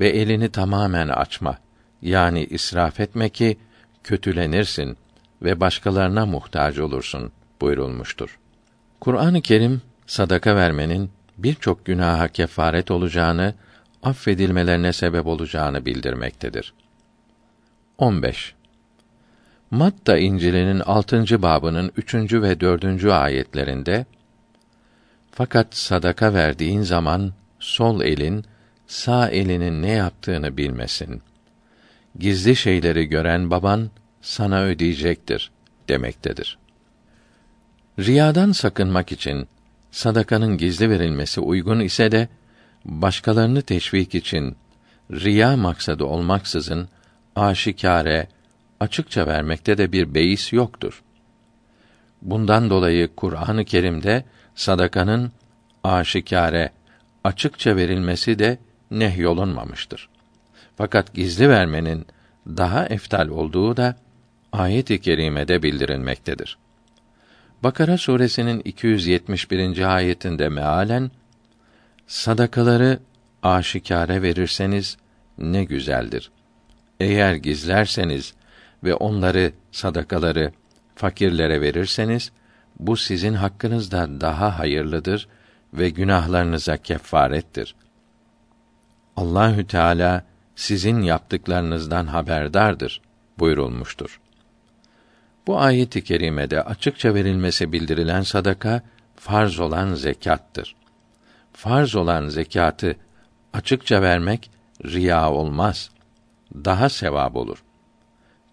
ve 0.00 0.08
elini 0.08 0.48
tamamen 0.48 1.08
açma 1.08 1.58
yani 2.02 2.44
israf 2.44 3.00
etme 3.00 3.28
ki 3.28 3.56
kötülenirsin 4.04 4.96
ve 5.42 5.60
başkalarına 5.60 6.26
muhtaç 6.26 6.78
olursun 6.78 7.32
buyurulmuştur. 7.60 8.38
Kur'an-ı 9.00 9.42
Kerim 9.42 9.82
sadaka 10.06 10.56
vermenin 10.56 11.10
birçok 11.38 11.84
günaha 11.84 12.28
kefaret 12.28 12.90
olacağını, 12.90 13.54
affedilmelerine 14.02 14.92
sebep 14.92 15.26
olacağını 15.26 15.86
bildirmektedir. 15.86 16.74
15. 17.98 18.54
Matta 19.70 20.18
İncil'inin 20.18 20.80
6. 20.80 21.42
babının 21.42 21.92
3. 21.96 22.14
ve 22.14 22.60
4. 22.60 23.04
ayetlerinde 23.04 24.06
fakat 25.30 25.74
sadaka 25.74 26.34
verdiğin 26.34 26.82
zaman 26.82 27.32
sol 27.58 28.00
elin 28.00 28.44
sağ 28.86 29.28
elinin 29.28 29.82
ne 29.82 29.90
yaptığını 29.90 30.56
bilmesin. 30.56 31.22
Gizli 32.18 32.56
şeyleri 32.56 33.06
gören 33.06 33.50
baban 33.50 33.90
sana 34.20 34.62
ödeyecektir 34.62 35.50
demektedir. 35.88 36.58
Riyadan 37.98 38.52
sakınmak 38.52 39.12
için 39.12 39.48
sadakanın 39.90 40.58
gizli 40.58 40.90
verilmesi 40.90 41.40
uygun 41.40 41.80
ise 41.80 42.12
de 42.12 42.28
başkalarını 42.84 43.62
teşvik 43.62 44.14
için 44.14 44.56
riya 45.10 45.56
maksadı 45.56 46.04
olmaksızın 46.04 46.88
aşikare 47.36 48.28
açıkça 48.80 49.26
vermekte 49.26 49.78
de 49.78 49.92
bir 49.92 50.14
beis 50.14 50.52
yoktur. 50.52 51.02
Bundan 52.22 52.70
dolayı 52.70 53.14
Kur'an-ı 53.16 53.64
Kerim'de 53.64 54.24
sadakanın 54.54 55.32
aşikare 55.84 56.70
açıkça 57.24 57.76
verilmesi 57.76 58.38
de 58.38 58.58
nehyolunmamıştır. 58.90 60.08
Fakat 60.76 61.14
gizli 61.14 61.48
vermenin 61.48 62.06
daha 62.46 62.86
eftal 62.86 63.28
olduğu 63.28 63.76
da 63.76 63.96
ayet-i 64.52 65.00
kerimede 65.00 65.62
bildirilmektedir. 65.62 66.58
Bakara 67.62 67.98
suresinin 67.98 68.60
271. 68.64 69.94
ayetinde 69.94 70.48
mealen 70.48 71.10
sadakaları 72.06 72.98
aşikare 73.42 74.22
verirseniz 74.22 74.96
ne 75.38 75.64
güzeldir. 75.64 76.30
Eğer 77.00 77.34
gizlerseniz 77.34 78.34
ve 78.84 78.94
onları 78.94 79.52
sadakaları 79.72 80.52
fakirlere 80.94 81.60
verirseniz 81.60 82.32
bu 82.78 82.96
sizin 82.96 83.34
hakkınızda 83.34 84.20
daha 84.20 84.58
hayırlıdır 84.58 85.28
ve 85.74 85.90
günahlarınıza 85.90 86.76
kefarettir. 86.76 87.74
Allahü 89.16 89.66
Teala 89.66 90.24
sizin 90.56 91.02
yaptıklarınızdan 91.02 92.06
haberdardır 92.06 93.00
buyurulmuştur. 93.38 94.20
Bu 95.46 95.60
ayet-i 95.60 96.04
kerimede 96.04 96.62
açıkça 96.62 97.14
verilmesi 97.14 97.72
bildirilen 97.72 98.22
sadaka 98.22 98.82
farz 99.16 99.60
olan 99.60 99.94
zekattır. 99.94 100.76
Farz 101.52 101.94
olan 101.94 102.28
zekatı 102.28 102.96
açıkça 103.52 104.02
vermek 104.02 104.50
riya 104.84 105.32
olmaz. 105.32 105.90
Daha 106.54 106.88
sevap 106.88 107.36
olur. 107.36 107.64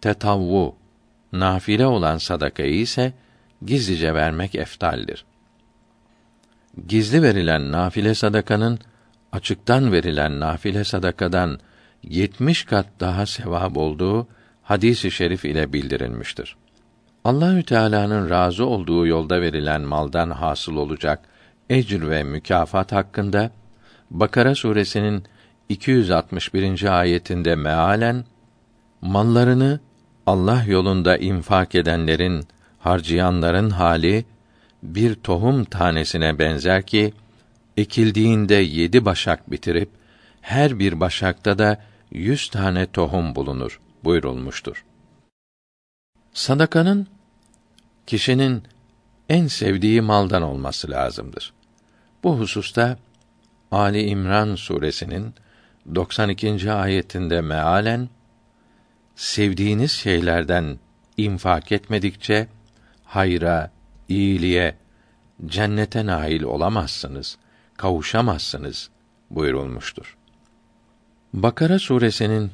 Tetavvu 0.02 0.76
nafile 1.31 1.85
olan 1.85 2.18
sadakayı 2.18 2.76
ise 2.80 3.14
gizlice 3.65 4.14
vermek 4.14 4.56
eftaldir. 4.56 5.26
Gizli 6.88 7.23
verilen 7.23 7.72
nafile 7.72 8.15
sadakanın 8.15 8.80
açıktan 9.34 9.92
verilen 9.92 10.40
nafile 10.40 10.84
sadakadan 10.84 11.60
70 12.04 12.64
kat 12.66 12.86
daha 13.00 13.26
sevap 13.26 13.78
olduğu 13.78 14.28
hadisi 14.64 15.12
şerif 15.12 15.46
ile 15.46 15.74
bildirilmiştir. 15.74 16.56
Allahü 17.24 17.64
Teala'nın 17.64 18.30
razı 18.30 18.66
olduğu 18.66 19.08
yolda 19.08 19.42
verilen 19.42 19.82
maldan 19.82 20.30
hasıl 20.30 20.76
olacak 20.76 21.20
ecr 21.70 22.10
ve 22.10 22.24
mükafat 22.24 22.92
hakkında 22.92 23.52
Bakara 24.12 24.56
suresinin 24.56 25.24
261. 25.70 27.00
ayetinde 27.00 27.56
mealen 27.56 28.26
mallarını 29.02 29.80
Allah 30.26 30.64
yolunda 30.68 31.18
infak 31.18 31.76
edenlerin, 31.76 32.44
harcayanların 32.80 33.70
hali 33.70 34.26
bir 34.84 35.16
tohum 35.16 35.64
tanesine 35.64 36.40
benzer 36.40 36.86
ki 36.86 37.14
ekildiğinde 37.78 38.56
yedi 38.56 39.06
başak 39.06 39.52
bitirip 39.52 39.90
her 40.41 40.80
bir 40.80 41.00
başakta 41.00 41.58
da 41.58 41.82
yüz 42.12 42.50
tane 42.50 42.86
tohum 42.86 43.36
bulunur 43.36 43.80
buyurulmuştur. 44.04 44.86
Sadakanın 46.34 47.08
kişinin 48.08 48.64
en 49.30 49.48
sevdiği 49.48 50.02
maldan 50.02 50.41
olması 50.41 50.91
lazımdır. 50.91 51.54
Bu 52.24 52.40
hususta 52.40 52.98
Ali 53.72 54.02
İmran 54.06 54.56
suresinin 54.56 55.34
92. 55.95 56.72
ayetinde 56.72 57.41
mealen 57.41 58.10
sevdiğiniz 59.16 59.91
şeylerden 59.91 60.80
infak 61.18 61.72
etmedikçe 61.72 62.48
hayra, 63.04 63.72
iyiliğe, 64.10 64.76
cennete 65.45 66.06
nail 66.06 66.44
olamazsınız, 66.44 67.38
kavuşamazsınız 67.78 68.90
buyurulmuştur. 69.30 70.18
Bakara 71.34 71.80
suresinin 71.80 72.52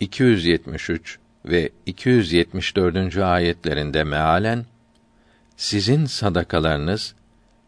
273 0.00 1.18
ve 1.44 1.70
274. 1.86 3.16
ayetlerinde 3.16 4.04
mealen 4.04 4.66
sizin 5.56 6.04
sadakalarınız 6.04 7.14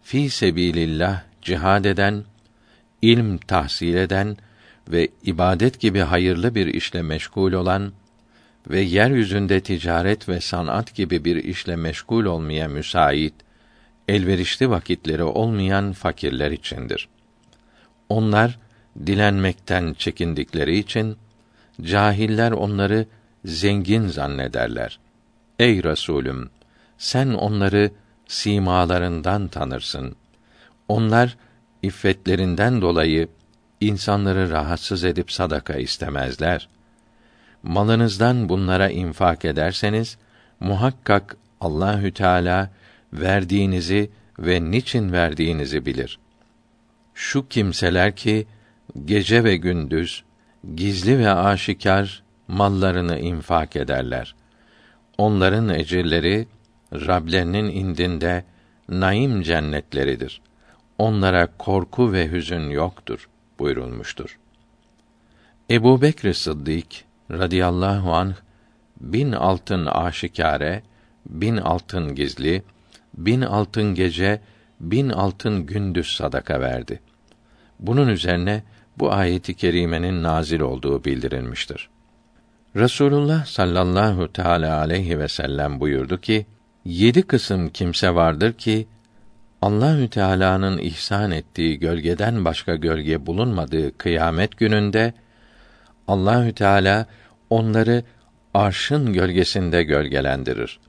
fi 0.02 0.30
sebilillah 0.30 1.22
cihad 1.42 1.84
eden, 1.84 2.24
ilm 3.02 3.38
tahsil 3.38 3.94
eden 3.94 4.36
ve 4.88 5.08
ibadet 5.24 5.80
gibi 5.80 6.00
hayırlı 6.00 6.54
bir 6.54 6.66
işle 6.66 7.02
meşgul 7.02 7.52
olan 7.52 7.92
ve 8.70 8.80
yeryüzünde 8.80 9.60
ticaret 9.60 10.28
ve 10.28 10.40
sanat 10.40 10.94
gibi 10.94 11.24
bir 11.24 11.36
işle 11.36 11.76
meşgul 11.76 12.24
olmaya 12.24 12.68
müsait, 12.68 13.34
elverişli 14.12 14.70
vakitleri 14.70 15.22
olmayan 15.22 15.92
fakirler 15.92 16.50
içindir. 16.50 17.08
Onlar 18.08 18.58
dilenmekten 19.06 19.94
çekindikleri 19.94 20.78
için 20.78 21.16
cahiller 21.82 22.52
onları 22.52 23.06
zengin 23.44 24.08
zannederler. 24.08 24.98
Ey 25.58 25.82
Resulüm, 25.82 26.50
sen 26.98 27.28
onları 27.28 27.90
simalarından 28.26 29.48
tanırsın. 29.48 30.16
Onlar 30.88 31.36
iffetlerinden 31.82 32.80
dolayı 32.80 33.28
insanları 33.80 34.50
rahatsız 34.50 35.04
edip 35.04 35.32
sadaka 35.32 35.74
istemezler. 35.74 36.68
Malınızdan 37.62 38.48
bunlara 38.48 38.88
infak 38.88 39.44
ederseniz 39.44 40.18
muhakkak 40.60 41.36
Allahü 41.60 42.12
Teala 42.12 42.70
verdiğinizi 43.12 44.10
ve 44.38 44.70
niçin 44.70 45.12
verdiğinizi 45.12 45.86
bilir. 45.86 46.18
Şu 47.14 47.48
kimseler 47.48 48.16
ki 48.16 48.46
gece 49.04 49.44
ve 49.44 49.56
gündüz 49.56 50.24
gizli 50.74 51.18
ve 51.18 51.30
aşikar 51.30 52.22
mallarını 52.48 53.18
infak 53.18 53.76
ederler. 53.76 54.34
Onların 55.18 55.68
ecirleri 55.68 56.46
Rablerinin 56.92 57.64
indinde 57.64 58.44
naim 58.88 59.42
cennetleridir. 59.42 60.40
Onlara 60.98 61.48
korku 61.58 62.12
ve 62.12 62.30
hüzün 62.30 62.70
yoktur 62.70 63.28
buyurulmuştur. 63.58 64.38
Ebu 65.70 66.02
Bekr 66.02 66.32
Sıddık 66.32 66.86
radıyallahu 67.30 68.14
anh 68.14 68.34
bin 69.00 69.32
altın 69.32 69.86
aşikare, 69.86 70.82
bin 71.26 71.56
altın 71.56 72.14
gizli, 72.14 72.62
bin 73.14 73.40
altın 73.40 73.94
gece, 73.94 74.40
bin 74.80 75.08
altın 75.08 75.66
gündüz 75.66 76.16
sadaka 76.16 76.60
verdi. 76.60 77.00
Bunun 77.80 78.08
üzerine 78.08 78.62
bu 78.98 79.12
ayeti 79.12 79.54
kerimenin 79.54 80.22
nazil 80.22 80.60
olduğu 80.60 81.04
bildirilmiştir. 81.04 81.88
Resulullah 82.76 83.46
sallallahu 83.46 84.32
teala 84.32 84.78
aleyhi 84.78 85.18
ve 85.18 85.28
sellem 85.28 85.80
buyurdu 85.80 86.20
ki: 86.20 86.46
Yedi 86.84 87.22
kısım 87.22 87.68
kimse 87.68 88.14
vardır 88.14 88.52
ki 88.52 88.86
Allahü 89.62 90.08
Teala'nın 90.08 90.78
ihsan 90.78 91.30
ettiği 91.30 91.78
gölgeden 91.78 92.44
başka 92.44 92.76
gölge 92.76 93.26
bulunmadığı 93.26 93.98
kıyamet 93.98 94.56
gününde 94.56 95.14
Allahü 96.08 96.52
Teala 96.52 97.06
onları 97.50 98.02
arşın 98.54 99.12
gölgesinde 99.12 99.82
gölgelendirir. 99.82 100.80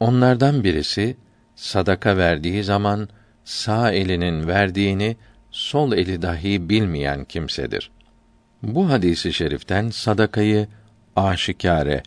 Onlardan 0.00 0.64
birisi 0.64 1.16
sadaka 1.58 2.16
verdiği 2.16 2.64
zaman 2.64 3.08
sağ 3.44 3.92
elinin 3.92 4.46
verdiğini 4.46 5.16
sol 5.50 5.92
eli 5.92 6.22
dahi 6.22 6.68
bilmeyen 6.68 7.24
kimsedir. 7.24 7.90
Bu 8.62 8.90
hadisi 8.90 9.32
şeriften 9.32 9.90
sadakayı 9.90 10.68
aşikare, 11.16 12.02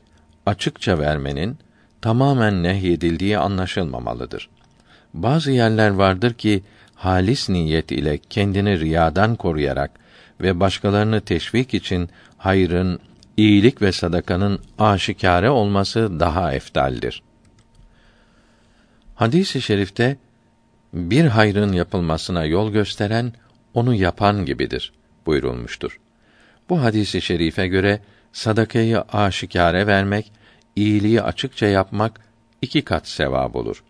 açıkça 0.46 1.00
vermenin 1.00 1.58
tamamen 2.02 2.64
nehyedildiği 2.64 3.38
anlaşılmamalıdır. 3.38 4.50
Bazı 5.14 5.52
yerler 5.52 5.90
vardır 5.90 6.34
ki 6.34 6.64
halis 6.96 7.50
niyet 7.50 7.92
ile 7.92 8.18
kendini 8.18 8.80
riyadan 8.80 9.36
koruyarak 9.36 9.92
ve 10.42 10.60
başkalarını 10.60 11.22
teşvik 11.22 11.74
için 11.74 12.10
hayrın, 12.38 13.00
iyilik 13.38 13.82
ve 13.82 13.92
sadakanın 13.92 14.60
aşikare 14.80 15.50
olması 15.50 16.20
daha 16.20 16.54
eftaldir. 16.54 17.24
Hadis-i 19.22 19.62
şerifte 19.62 20.18
bir 20.94 21.26
hayrın 21.26 21.74
yapılmasına 21.74 22.46
yol 22.46 22.72
gösteren 22.72 23.34
onu 23.74 23.96
yapan 23.96 24.46
gibidir 24.46 24.94
buyurulmuştur. 25.26 26.00
Bu 26.70 26.82
hadisi 26.82 27.22
şerife 27.22 27.68
göre 27.68 28.00
sadakayı 28.34 29.02
aşikare 29.02 29.88
vermek, 29.88 30.32
iyiliği 30.76 31.22
açıkça 31.22 31.66
yapmak 31.66 32.20
iki 32.62 32.82
kat 32.82 33.08
sevap 33.08 33.56
olur. 33.56 33.84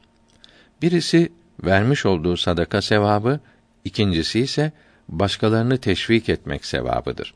Birisi 0.82 1.32
vermiş 1.64 2.06
olduğu 2.06 2.38
sadaka 2.38 2.82
sevabı, 2.82 3.40
ikincisi 3.86 4.40
ise 4.40 4.72
başkalarını 5.10 5.78
teşvik 5.78 6.30
etmek 6.30 6.66
sevabıdır. 6.66 7.34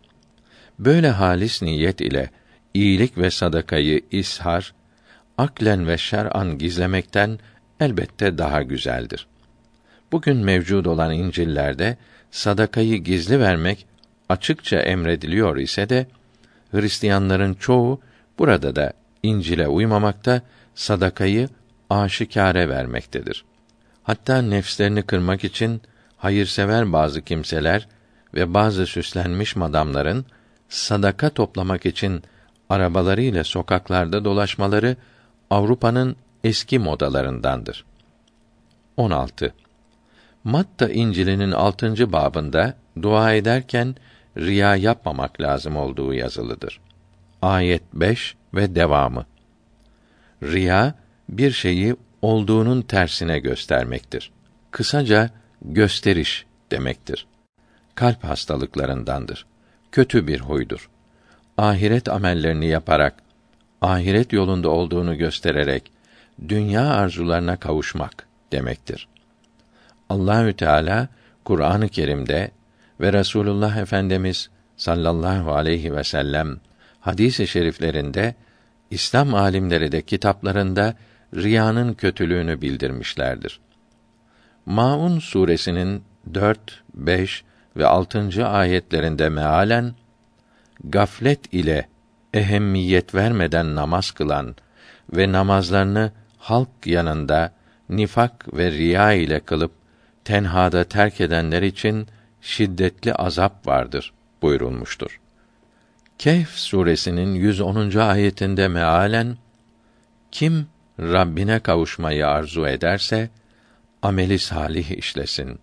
Böyle 0.80 1.10
halis 1.10 1.62
niyet 1.62 2.02
ile 2.02 2.30
iyilik 2.74 3.18
ve 3.18 3.32
sadakayı 3.32 4.02
ishar, 4.12 4.74
aklen 5.38 5.88
ve 5.88 5.98
şer'an 5.98 6.58
gizlemekten 6.58 7.40
elbette 7.80 8.38
daha 8.38 8.62
güzeldir. 8.62 9.28
Bugün 10.12 10.38
mevcud 10.38 10.86
olan 10.86 11.14
İncil'lerde 11.14 11.98
sadakayı 12.32 12.98
gizli 12.98 13.40
vermek 13.40 13.86
açıkça 14.30 14.78
emrediliyor 14.78 15.58
ise 15.58 15.90
de 15.90 16.08
Hristiyanların 16.72 17.54
çoğu 17.54 18.02
burada 18.40 18.76
da 18.76 18.94
İncil'e 19.24 19.68
uymamakta, 19.68 20.42
sadakayı 20.76 21.50
aşikare 21.90 22.70
vermektedir. 22.70 23.46
Hatta 24.04 24.42
nefslerini 24.42 25.02
kırmak 25.02 25.44
için 25.44 25.82
hayırsever 26.18 26.94
bazı 26.94 27.22
kimseler 27.22 27.88
ve 28.34 28.54
bazı 28.54 28.86
süslenmiş 28.86 29.56
madamların 29.56 30.26
sadaka 30.70 31.30
toplamak 31.30 31.86
için 31.86 32.24
arabalarıyla 32.70 33.44
sokaklarda 33.44 34.26
dolaşmaları 34.26 34.98
Avrupa'nın 35.50 36.16
eski 36.46 36.80
modalarındandır. 36.80 37.86
16. 38.98 39.54
Matta 40.44 40.90
İncil'inin 40.90 41.52
6. 41.52 42.12
babında 42.12 42.74
dua 43.02 43.34
ederken 43.34 43.96
riya 44.38 44.76
yapmamak 44.76 45.42
lazım 45.42 45.76
olduğu 45.76 46.14
yazılıdır. 46.14 46.80
Ayet 47.42 47.84
5 47.94 48.36
ve 48.54 48.76
devamı. 48.76 49.26
Riya 50.44 50.94
bir 51.30 51.52
şeyi 51.52 51.96
olduğunun 52.22 52.82
tersine 52.82 53.40
göstermektir. 53.40 54.32
Kısaca 54.72 55.30
gösteriş 55.62 56.46
demektir. 56.72 57.28
Kalp 57.96 58.24
hastalıklarındandır. 58.24 59.46
Kötü 59.92 60.28
bir 60.28 60.40
huydur. 60.40 60.90
Ahiret 61.58 62.10
amellerini 62.10 62.68
yaparak, 62.68 63.16
ahiret 63.82 64.34
yolunda 64.34 64.70
olduğunu 64.70 65.18
göstererek 65.18 65.95
dünya 66.48 66.90
arzularına 66.90 67.58
kavuşmak 67.58 68.28
demektir. 68.52 69.08
Allahü 70.10 70.54
Teala 70.54 71.08
Kur'an-ı 71.44 71.90
Kerim'de 71.90 72.52
ve 73.02 73.14
Resulullah 73.14 73.78
Efendimiz 73.78 74.50
sallallahu 74.78 75.54
aleyhi 75.54 75.96
ve 75.96 76.04
sellem 76.04 76.58
hadis-i 77.00 77.48
şeriflerinde 77.48 78.36
İslam 78.92 79.34
alimleri 79.34 79.92
de 79.92 80.02
kitaplarında 80.02 80.96
riyanın 81.36 81.94
kötülüğünü 81.94 82.62
bildirmişlerdir. 82.62 83.60
Maun 84.66 85.20
suresinin 85.20 86.04
4, 86.34 86.84
5 86.94 87.44
ve 87.78 87.86
6. 87.86 88.48
ayetlerinde 88.48 89.30
mealen 89.30 89.96
gaflet 90.84 91.54
ile 91.54 91.88
ehemmiyet 92.34 93.16
vermeden 93.16 93.76
namaz 93.76 94.12
kılan 94.12 94.56
ve 95.14 95.32
namazlarını 95.32 96.12
halk 96.46 96.88
yanında 96.88 97.52
nifak 97.90 98.58
ve 98.58 98.72
riya 98.72 99.14
ile 99.14 99.40
kılıp 99.40 99.72
tenhada 100.26 100.84
terk 100.84 101.22
edenler 101.22 101.62
için 101.62 102.08
şiddetli 102.42 103.14
azap 103.14 103.68
vardır 103.68 104.14
buyurulmuştur. 104.42 105.20
Kehf 106.18 106.50
suresinin 106.50 107.36
110. 107.36 107.98
ayetinde 107.98 108.68
mealen 108.68 109.38
kim 110.32 110.68
Rabbine 111.00 111.60
kavuşmayı 111.60 112.28
arzu 112.28 112.68
ederse 112.68 113.30
ameli 114.02 114.40
salih 114.40 114.92
işlesin 114.92 115.60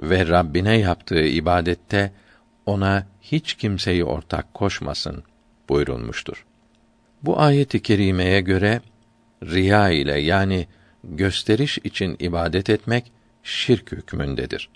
ve 0.00 0.28
Rabbine 0.28 0.78
yaptığı 0.78 1.24
ibadette 1.24 2.12
ona 2.66 3.06
hiç 3.22 3.54
kimseyi 3.54 4.04
ortak 4.04 4.54
koşmasın 4.54 5.22
buyurulmuştur. 5.68 6.46
Bu 7.22 7.40
ayeti 7.40 7.82
kerimeye 7.82 8.40
göre 8.40 8.80
riya 9.42 9.90
ile 9.90 10.20
yani 10.20 10.66
gösteriş 11.04 11.78
için 11.78 12.16
ibadet 12.18 12.70
etmek 12.70 13.12
şirk 13.42 13.92
hükmündedir. 13.92 14.70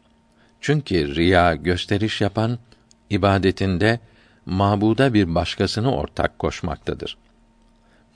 Çünkü 0.61 1.15
riya 1.15 1.55
gösteriş 1.55 2.21
yapan 2.21 2.59
ibadetinde 3.11 4.01
mabuda 4.47 5.15
bir 5.15 5.35
başkasını 5.35 5.95
ortak 5.95 6.39
koşmaktadır. 6.39 7.17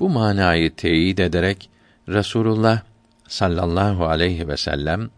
Bu 0.01 0.09
manayı 0.09 0.75
teyit 0.75 1.21
ederek 1.21 1.71
Resulullah 2.09 2.81
sallallahu 3.29 4.07
aleyhi 4.07 4.49
ve 4.49 4.57
sellem 4.57 5.11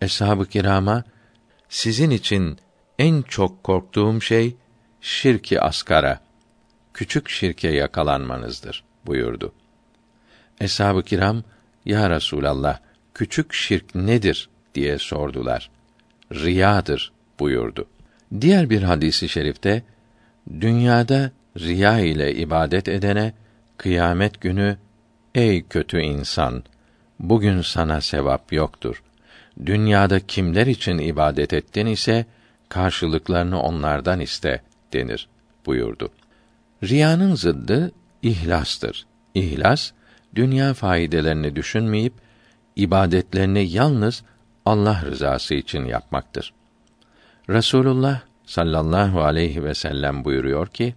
eshab-ı 0.00 0.46
kirama 0.46 1.04
sizin 1.68 2.10
için 2.10 2.58
en 2.98 3.22
çok 3.22 3.64
korktuğum 3.64 4.20
şey 4.20 4.56
şirki 5.00 5.60
askara, 5.60 6.20
küçük 6.94 7.28
şirke 7.28 7.68
yakalanmanızdır 7.68 8.84
buyurdu. 9.06 9.52
Eshab-ı 10.60 11.02
kiram, 11.02 11.42
ya 11.84 12.10
Resulallah, 12.10 12.78
küçük 13.14 13.52
şirk 13.52 13.94
nedir 13.94 14.48
diye 14.74 14.98
sordular. 14.98 15.70
Riyadır 16.32 17.12
buyurdu. 17.40 17.86
Diğer 18.40 18.70
bir 18.70 18.82
hadisi 18.82 19.28
şerifte 19.28 19.82
dünyada 20.60 21.30
riya 21.58 21.98
ile 21.98 22.34
ibadet 22.34 22.88
edene 22.88 23.32
kıyamet 23.76 24.40
günü 24.40 24.76
ey 25.34 25.66
kötü 25.66 26.00
insan 26.00 26.64
bugün 27.20 27.62
sana 27.62 28.00
sevap 28.00 28.52
yoktur. 28.52 29.02
Dünyada 29.66 30.20
kimler 30.20 30.66
için 30.66 30.98
ibadet 30.98 31.52
ettin 31.52 31.86
ise 31.86 32.26
karşılıklarını 32.68 33.62
onlardan 33.62 34.20
iste 34.20 34.62
denir 34.92 35.28
buyurdu. 35.66 36.10
Riyanın 36.82 37.34
zıddı 37.34 37.92
ihlastır. 38.22 39.06
İhlas 39.34 39.92
dünya 40.34 40.74
faydalarını 40.74 41.56
düşünmeyip 41.56 42.12
ibadetlerini 42.76 43.68
yalnız 43.70 44.22
Allah 44.66 45.02
rızası 45.04 45.54
için 45.54 45.84
yapmaktır. 45.84 46.52
Resulullah 47.48 48.20
sallallahu 48.46 49.22
aleyhi 49.22 49.64
ve 49.64 49.74
sellem 49.74 50.24
buyuruyor 50.24 50.66
ki 50.66 50.94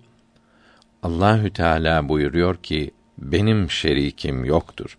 Allahü 1.04 1.54
Teala 1.54 2.10
buyuruyor 2.10 2.56
ki 2.56 2.92
benim 3.18 3.72
şerikim 3.72 4.46
yoktur. 4.46 4.98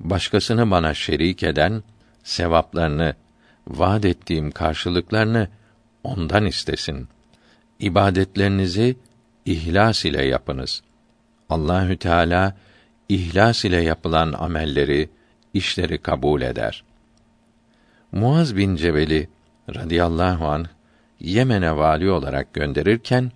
Başkasını 0.00 0.70
bana 0.70 0.94
şerik 0.94 1.42
eden 1.42 1.82
sevaplarını 2.22 3.14
vaad 3.66 4.04
ettiğim 4.04 4.50
karşılıklarını 4.50 5.48
ondan 6.04 6.46
istesin. 6.46 7.08
İbadetlerinizi 7.80 8.96
ihlas 9.44 10.04
ile 10.04 10.24
yapınız. 10.24 10.82
Allahü 11.48 11.96
Teala 11.96 12.56
ihlas 13.08 13.64
ile 13.64 13.82
yapılan 13.82 14.32
amelleri, 14.32 15.10
işleri 15.54 15.98
kabul 15.98 16.42
eder. 16.42 16.84
Muaz 18.12 18.56
bin 18.56 18.76
Cebel'i 18.76 19.28
radıyallahu 19.74 20.46
an 20.46 20.66
Yemen'e 21.20 21.76
vali 21.76 22.10
olarak 22.10 22.54
gönderirken 22.54 23.32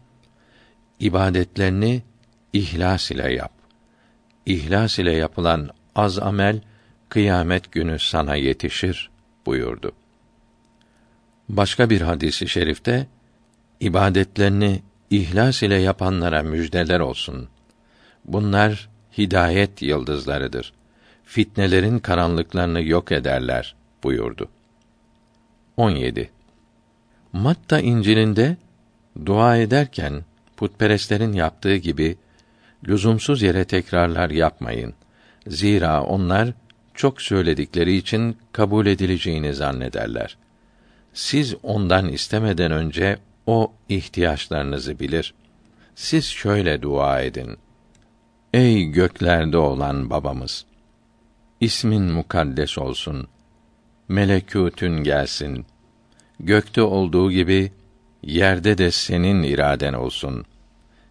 ibadetlerini 1.01 2.03
ihlas 2.53 3.11
ile 3.11 3.33
yap. 3.33 3.53
İhlas 4.47 4.99
ile 4.99 5.13
yapılan 5.13 5.71
az 5.95 6.19
amel 6.19 6.61
kıyamet 7.09 7.73
günü 7.73 7.99
sana 7.99 8.37
yetişir 8.37 9.11
buyurdu. 9.47 9.93
Başka 11.49 11.91
bir 11.91 12.01
hadisi 12.01 12.49
şerifte 12.49 13.07
ibadetlerini 13.81 14.83
ihlas 15.11 15.63
ile 15.63 15.75
yapanlara 15.75 16.43
müjdeler 16.43 17.01
olsun. 17.01 17.49
Bunlar 18.25 18.92
hidayet 19.19 19.83
yıldızlarıdır. 19.83 20.73
Fitnelerin 21.25 21.99
karanlıklarını 21.99 22.83
yok 22.83 23.13
ederler 23.13 23.75
buyurdu. 24.03 24.49
17. 25.77 26.31
Matta 27.33 27.81
İncil'inde 27.81 28.57
dua 29.27 29.57
ederken 29.57 30.25
putperestlerin 30.57 31.33
yaptığı 31.33 31.77
gibi 31.77 32.17
lüzumsuz 32.89 33.43
yere 33.43 33.65
tekrarlar 33.65 34.31
yapmayın. 34.31 34.95
Zira 35.47 36.03
onlar 36.03 36.53
çok 36.95 37.23
söyledikleri 37.23 37.97
için 37.97 38.37
kabul 38.53 38.87
edileceğini 38.87 39.55
zannederler. 39.55 40.37
Siz 41.15 41.55
ondan 41.63 42.09
istemeden 42.09 42.73
önce 42.73 43.19
o 43.47 43.73
ihtiyaçlarınızı 43.89 44.99
bilir. 44.99 45.35
Siz 45.95 46.27
şöyle 46.27 46.83
dua 46.83 47.21
edin. 47.21 47.59
Ey 48.53 48.85
göklerde 48.85 49.57
olan 49.57 50.11
babamız! 50.11 50.65
İsmin 51.61 52.03
mukaddes 52.03 52.79
olsun. 52.79 53.29
Melekûtün 54.09 55.05
gelsin. 55.05 55.67
Gökte 56.41 56.83
olduğu 56.83 57.31
gibi 57.31 57.73
yerde 58.23 58.79
de 58.79 58.91
senin 58.91 59.43
iraden 59.43 59.93
olsun. 59.93 60.45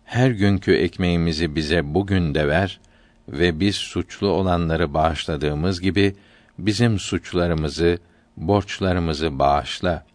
Her 0.06 0.32
günkü 0.32 0.74
ekmeğimizi 0.74 1.56
bize 1.56 1.94
bugün 1.94 2.36
de 2.36 2.48
ver 2.48 2.80
ve 3.30 3.60
biz 3.60 3.76
suçlu 3.76 4.28
olanları 4.28 4.94
bağışladığımız 4.94 5.82
gibi 5.82 6.16
bizim 6.60 7.00
suçlarımızı, 7.00 8.00
borçlarımızı 8.38 9.40
bağışla. 9.40 10.06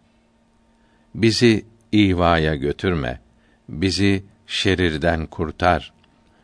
Bizi 1.15 1.65
ivaya 1.93 2.55
götürme. 2.55 3.19
Bizi 3.69 4.23
şerirden 4.47 5.25
kurtar. 5.25 5.96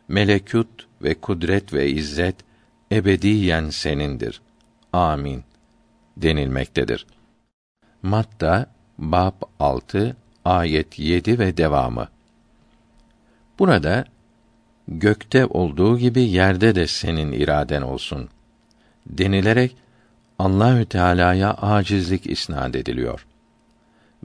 Melekut 0.08 0.86
ve 1.02 1.14
kudret 1.14 1.72
ve 1.72 1.90
izzet 1.90 2.36
ebediyen 2.92 3.70
senindir. 3.70 4.40
Amin 4.92 5.44
denilmektedir. 6.16 7.06
Matta 8.02 8.66
bab 8.98 9.42
6 9.60 10.16
ayet 10.44 10.98
7 10.98 11.38
ve 11.38 11.56
devamı. 11.56 12.08
Burada 13.58 14.04
gökte 14.88 15.46
olduğu 15.46 15.98
gibi 15.98 16.20
yerde 16.22 16.74
de 16.74 16.86
senin 16.86 17.32
iraden 17.32 17.82
olsun. 17.82 18.28
denilerek 19.06 19.76
Allahü 20.38 20.86
Teala'ya 20.86 21.54
acizlik 21.54 22.26
isnad 22.26 22.74
ediliyor. 22.74 23.26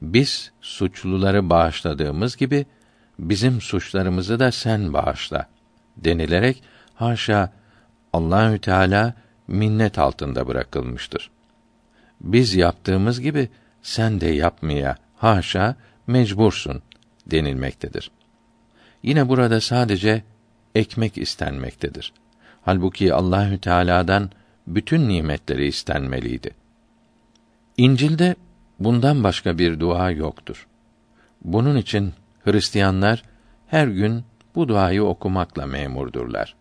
Biz 0.01 0.51
suçluları 0.61 1.49
bağışladığımız 1.49 2.37
gibi 2.37 2.65
bizim 3.19 3.61
suçlarımızı 3.61 4.39
da 4.39 4.51
sen 4.51 4.93
bağışla 4.93 5.47
denilerek 6.05 6.63
haşa 6.95 7.51
Allahü 8.13 8.59
Teala 8.59 9.13
minnet 9.47 9.99
altında 9.99 10.47
bırakılmıştır. 10.47 11.29
Biz 12.21 12.55
yaptığımız 12.55 13.21
gibi 13.21 13.49
sen 13.81 14.21
de 14.21 14.27
yapmaya 14.27 14.95
haşa 15.15 15.75
mecbursun 16.07 16.81
denilmektedir. 17.27 18.11
Yine 19.03 19.29
burada 19.29 19.61
sadece 19.61 20.23
ekmek 20.75 21.17
istenmektedir. 21.17 22.13
Halbuki 22.61 23.13
Allahü 23.13 23.59
Teala'dan 23.59 24.31
bütün 24.67 25.09
nimetleri 25.09 25.67
istenmeliydi. 25.67 26.51
İncil'de 27.77 28.35
bundan 28.79 29.23
başka 29.23 29.57
bir 29.57 29.79
dua 29.79 30.11
yoktur. 30.11 30.67
Bunun 31.41 31.77
için 31.77 32.13
Hristiyanlar 32.43 33.23
her 33.67 33.87
gün 33.87 34.23
bu 34.59 34.67
duayı 34.67 35.03
okumakla 35.03 35.65
memurdurlar. 35.65 36.55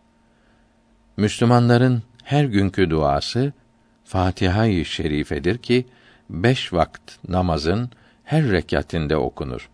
Müslümanların 1.17 2.03
her 2.25 2.45
günkü 2.45 2.91
duası 2.91 3.53
Fatiha-i 4.05 4.85
Şerife'dir 4.85 5.59
ki 5.59 5.87
beş 6.31 6.73
vakt 6.73 7.13
namazın 7.29 7.91
her 8.25 8.51
rekatinde 8.51 9.17
okunur. 9.17 9.71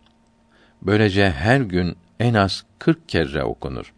Böylece 0.82 1.30
her 1.30 1.60
gün 1.60 1.96
en 2.20 2.34
az 2.34 2.64
kırk 2.78 3.09
kere 3.09 3.44
okunur. 3.44 3.92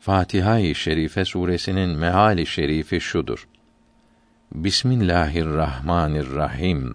Fatiha-i 0.00 0.74
Şerife 0.74 1.24
suresinin 1.24 1.90
meali 1.90 2.46
şerifi 2.46 3.00
şudur. 3.00 3.48
Bismillahirrahmanirrahim. 4.54 6.94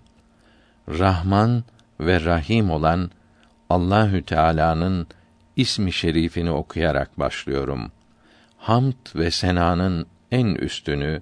Rahman 0.90 1.64
ve 2.00 2.26
Rahim 2.26 2.72
olan 2.72 3.12
Allahü 3.70 4.24
Teala'nın 4.24 5.08
ismi 5.58 5.94
şerifini 5.94 6.52
okuyarak 6.52 7.20
başlıyorum. 7.20 7.92
Hamd 8.58 9.16
ve 9.16 9.32
senanın 9.32 10.06
en 10.32 10.48
üstünü 10.48 11.22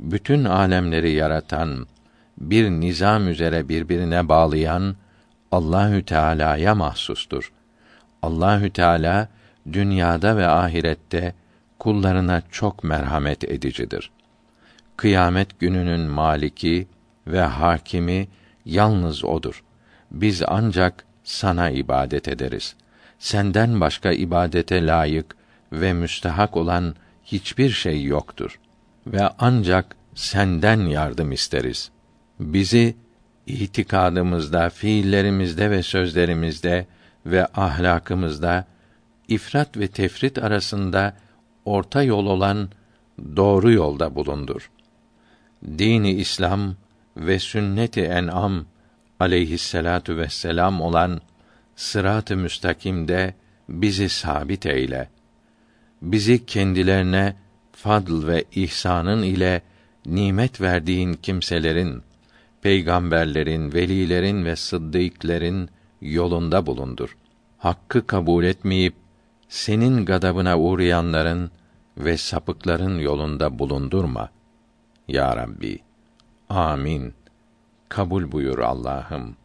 bütün 0.00 0.44
alemleri 0.44 1.12
yaratan, 1.12 1.86
bir 2.38 2.70
nizam 2.70 3.28
üzere 3.28 3.68
birbirine 3.68 4.28
bağlayan 4.28 4.96
Allahü 5.52 6.04
Teala'ya 6.04 6.74
mahsustur. 6.74 7.52
Allahü 8.22 8.70
Teala 8.70 9.28
dünyada 9.72 10.36
ve 10.36 10.46
ahirette 10.46 11.34
kullarına 11.78 12.42
çok 12.50 12.84
merhamet 12.84 13.44
edicidir. 13.44 14.10
Kıyamet 14.96 15.60
gününün 15.60 16.00
maliki 16.00 16.88
ve 17.26 17.40
hakimi 17.40 18.28
yalnız 18.64 19.24
odur. 19.24 19.64
Biz 20.10 20.42
ancak 20.46 21.04
sana 21.24 21.70
ibadet 21.70 22.28
ederiz. 22.28 22.76
Senden 23.18 23.80
başka 23.80 24.12
ibadete 24.12 24.86
layık 24.86 25.36
ve 25.72 25.92
müstehak 25.92 26.56
olan 26.56 26.94
hiçbir 27.24 27.70
şey 27.70 28.04
yoktur 28.04 28.60
ve 29.06 29.28
ancak 29.38 29.96
senden 30.14 30.80
yardım 30.80 31.32
isteriz. 31.32 31.90
Bizi 32.40 32.96
itikadımızda, 33.46 34.70
fiillerimizde 34.70 35.70
ve 35.70 35.82
sözlerimizde 35.82 36.86
ve 37.26 37.46
ahlakımızda 37.46 38.64
ifrat 39.28 39.76
ve 39.76 39.88
tefrit 39.88 40.38
arasında 40.38 41.16
orta 41.64 42.02
yol 42.02 42.26
olan 42.26 42.68
doğru 43.36 43.72
yolda 43.72 44.14
bulundur. 44.14 44.70
Dini 45.78 46.10
İslam 46.10 46.74
ve 47.16 47.38
sünneti 47.38 48.02
en'am 48.02 48.66
aleyhisselatu 49.20 50.16
vesselam 50.16 50.80
olan 50.80 51.20
sırat-ı 51.78 52.36
müstakimde 52.36 53.34
bizi 53.68 54.08
sabit 54.08 54.66
eyle. 54.66 55.08
Bizi 56.02 56.46
kendilerine 56.46 57.36
fadl 57.72 58.26
ve 58.26 58.44
ihsanın 58.52 59.22
ile 59.22 59.62
nimet 60.06 60.60
verdiğin 60.60 61.14
kimselerin, 61.14 62.02
peygamberlerin, 62.62 63.72
velilerin 63.72 64.44
ve 64.44 64.56
sıddıkların 64.56 65.68
yolunda 66.00 66.66
bulundur. 66.66 67.16
Hakkı 67.58 68.06
kabul 68.06 68.44
etmeyip 68.44 68.94
senin 69.48 70.04
gadabına 70.04 70.58
uğrayanların 70.58 71.50
ve 71.96 72.16
sapıkların 72.16 72.98
yolunda 72.98 73.58
bulundurma. 73.58 74.30
Ya 75.08 75.36
Rabbi. 75.36 75.78
Amin. 76.48 77.14
Kabul 77.88 78.32
buyur 78.32 78.58
Allah'ım. 78.58 79.36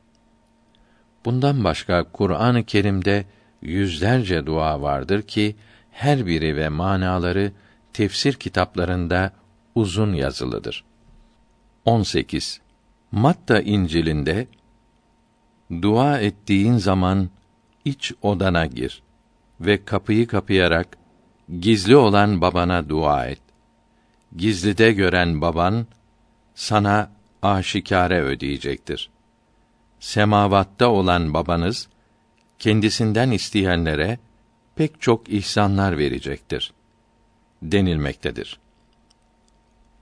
Bundan 1.25 1.63
başka 1.63 2.03
Kur'an-ı 2.03 2.63
Kerim'de 2.63 3.25
yüzlerce 3.61 4.45
dua 4.45 4.81
vardır 4.81 5.21
ki 5.21 5.55
her 5.91 6.25
biri 6.25 6.55
ve 6.55 6.69
manaları 6.69 7.51
tefsir 7.93 8.33
kitaplarında 8.33 9.31
uzun 9.75 10.13
yazılıdır. 10.13 10.83
18. 11.85 12.61
Matta 13.11 13.61
İncil'inde 13.61 14.47
dua 15.81 16.19
ettiğin 16.19 16.77
zaman 16.77 17.29
iç 17.85 18.13
odana 18.21 18.65
gir 18.65 19.03
ve 19.61 19.85
kapıyı 19.85 20.27
kapayarak 20.27 20.97
gizli 21.59 21.95
olan 21.95 22.41
babana 22.41 22.89
dua 22.89 23.25
et. 23.25 23.41
Gizlide 24.35 24.91
gören 24.91 25.41
baban 25.41 25.87
sana 26.55 27.11
aşikare 27.41 28.21
ödeyecektir. 28.21 29.12
Semavatta 30.03 30.87
olan 30.87 31.33
babanız 31.33 31.87
kendisinden 32.59 33.31
isteyenlere 33.31 34.19
pek 34.75 35.01
çok 35.01 35.29
ihsanlar 35.29 35.97
verecektir 35.97 36.73
denilmektedir. 37.61 38.59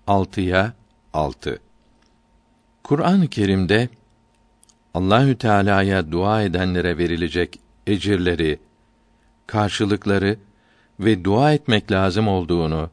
6'ya 0.07 0.73
6 1.13 1.59
Kur'an-ı 2.83 3.27
Kerim'de 3.27 3.89
Allahü 4.93 5.37
Teala'ya 5.37 6.11
dua 6.11 6.43
edenlere 6.43 6.97
verilecek 6.97 7.59
ecirleri, 7.87 8.59
karşılıkları 9.47 10.39
ve 10.99 11.23
dua 11.23 11.53
etmek 11.53 11.91
lazım 11.91 12.27
olduğunu 12.27 12.89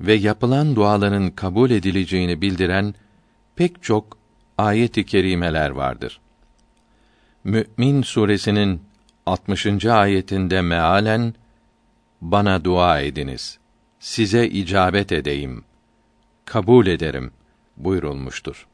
ve 0.00 0.14
yapılan 0.14 0.76
duaların 0.76 1.30
kabul 1.30 1.70
edileceğini 1.70 2.40
bildiren 2.40 2.94
pek 3.56 3.82
çok 3.82 4.18
ayet-i 4.58 5.06
kerimeler 5.06 5.70
vardır. 5.70 6.20
Mü'min 7.44 8.02
suresinin 8.02 8.82
60. 9.26 9.86
ayetinde 9.86 10.60
mealen 10.60 11.34
bana 12.20 12.64
dua 12.64 13.00
ediniz. 13.00 13.58
Size 13.98 14.48
icabet 14.48 15.12
edeyim. 15.12 15.64
Kabul 16.44 16.86
ederim 16.86 17.30
buyurulmuştur. 17.76 18.66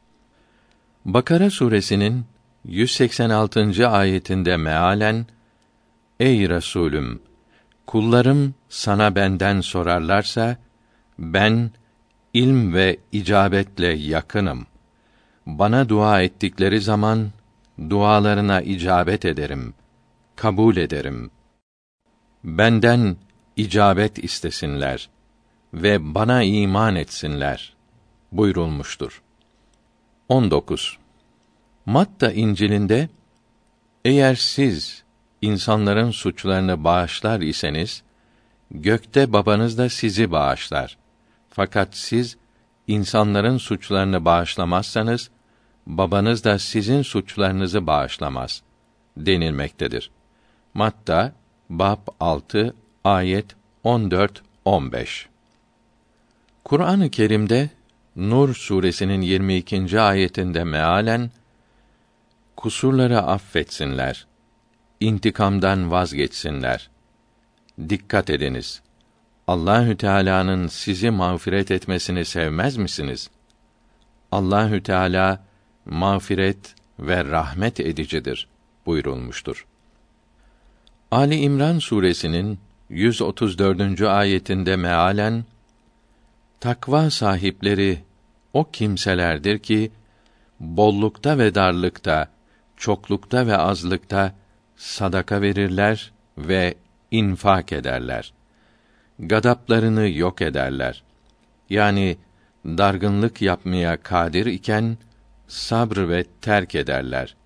Bakara 1.05 1.51
suresinin 1.51 2.25
186. 2.65 3.89
ayetinde 3.89 4.57
mealen 4.57 5.27
Ey 6.21 6.49
Resulüm 6.49 7.23
kullarım 7.87 8.55
sana 8.69 9.15
benden 9.15 9.61
sorarlarsa 9.61 10.57
ben 11.19 11.71
ilm 12.35 12.75
ve 12.75 12.97
icabetle 13.13 13.87
yakınım. 13.87 14.67
Bana 15.47 15.89
dua 15.89 16.23
ettikleri 16.23 16.81
zaman 16.81 17.31
dualarına 17.89 18.61
icabet 18.61 19.25
ederim, 19.25 19.75
kabul 20.37 20.77
ederim. 20.77 21.31
Benden 22.45 23.17
icabet 23.57 24.25
istesinler 24.25 25.09
ve 25.75 26.15
bana 26.15 26.43
iman 26.43 26.97
etsinler 26.97 27.75
buyurulmuştur. 28.33 29.23
19. 30.29 30.99
Matta 31.87 32.33
İncil'inde 32.33 33.09
eğer 34.05 34.35
siz 34.35 35.05
insanların 35.43 36.11
suçlarını 36.11 36.85
bağışlar 36.85 37.41
iseniz 37.41 38.03
gökte 38.71 39.33
babanız 39.33 39.79
da 39.79 39.89
sizi 39.89 40.33
bağışlar. 40.33 40.99
Fakat 41.51 41.97
siz 41.97 42.37
insanların 42.87 43.59
suçlarını 43.59 44.25
bağışlamazsanız 44.25 45.31
babanız 45.87 46.45
da 46.45 46.59
sizin 46.59 47.03
suçlarınızı 47.03 47.87
bağışlamaz 47.87 48.63
denilmektedir. 49.17 50.11
Matta 50.75 51.33
bab 51.71 51.99
6 52.21 52.75
ayet 53.05 53.47
14 53.85 54.43
15. 54.65 55.29
Kur'an-ı 56.65 57.11
Kerim'de 57.11 57.71
Nur 58.17 58.55
suresinin 58.55 59.21
22. 59.21 60.01
ayetinde 60.01 60.65
mealen 60.65 61.31
kusurları 62.57 63.19
affetsinler. 63.19 64.27
intikamdan 65.01 65.91
vazgeçsinler. 65.91 66.91
Dikkat 67.89 68.31
ediniz. 68.31 68.83
Allahü 69.47 69.97
Teala'nın 69.97 70.67
sizi 70.67 71.11
mağfiret 71.11 71.71
etmesini 71.71 72.25
sevmez 72.25 72.77
misiniz? 72.77 73.31
Allahü 74.33 74.83
Teala 74.83 75.45
mağfiret 75.91 76.75
ve 76.99 77.25
rahmet 77.25 77.81
edicidir 77.81 78.49
buyurulmuştur. 78.87 79.67
Ali 81.11 81.37
İmran 81.37 81.79
suresinin 81.79 82.59
134. 82.89 84.01
ayetinde 84.01 84.77
mealen 84.77 85.45
takva 86.61 87.11
sahipleri 87.11 88.01
o 88.53 88.71
kimselerdir 88.71 89.59
ki 89.59 89.91
bollukta 90.61 91.39
ve 91.39 91.55
darlıkta, 91.55 92.29
çoklukta 92.77 93.47
ve 93.47 93.57
azlıkta 93.57 94.35
sadaka 94.77 95.43
verirler 95.43 96.13
ve 96.39 96.75
infak 97.11 97.73
ederler. 97.73 98.33
Gadaplarını 99.19 100.09
yok 100.09 100.43
ederler. 100.43 101.03
Yani 101.71 102.17
dargınlık 102.65 103.43
yapmaya 103.43 104.03
kadir 104.03 104.47
iken 104.47 104.99
sabr 105.51 106.09
ve 106.09 106.25
terk 106.41 106.75
ederler 106.75 107.37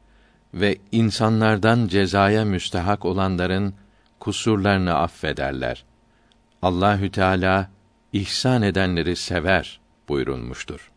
ve 0.54 0.78
insanlardan 0.92 1.88
cezaya 1.88 2.44
müstehak 2.44 3.04
olanların 3.04 3.74
kusurlarını 4.20 4.94
affederler. 4.94 5.84
Allahü 6.62 7.10
Teala 7.10 7.70
ihsan 8.12 8.62
edenleri 8.62 9.16
sever 9.16 9.80
buyurulmuştur. 10.08 10.90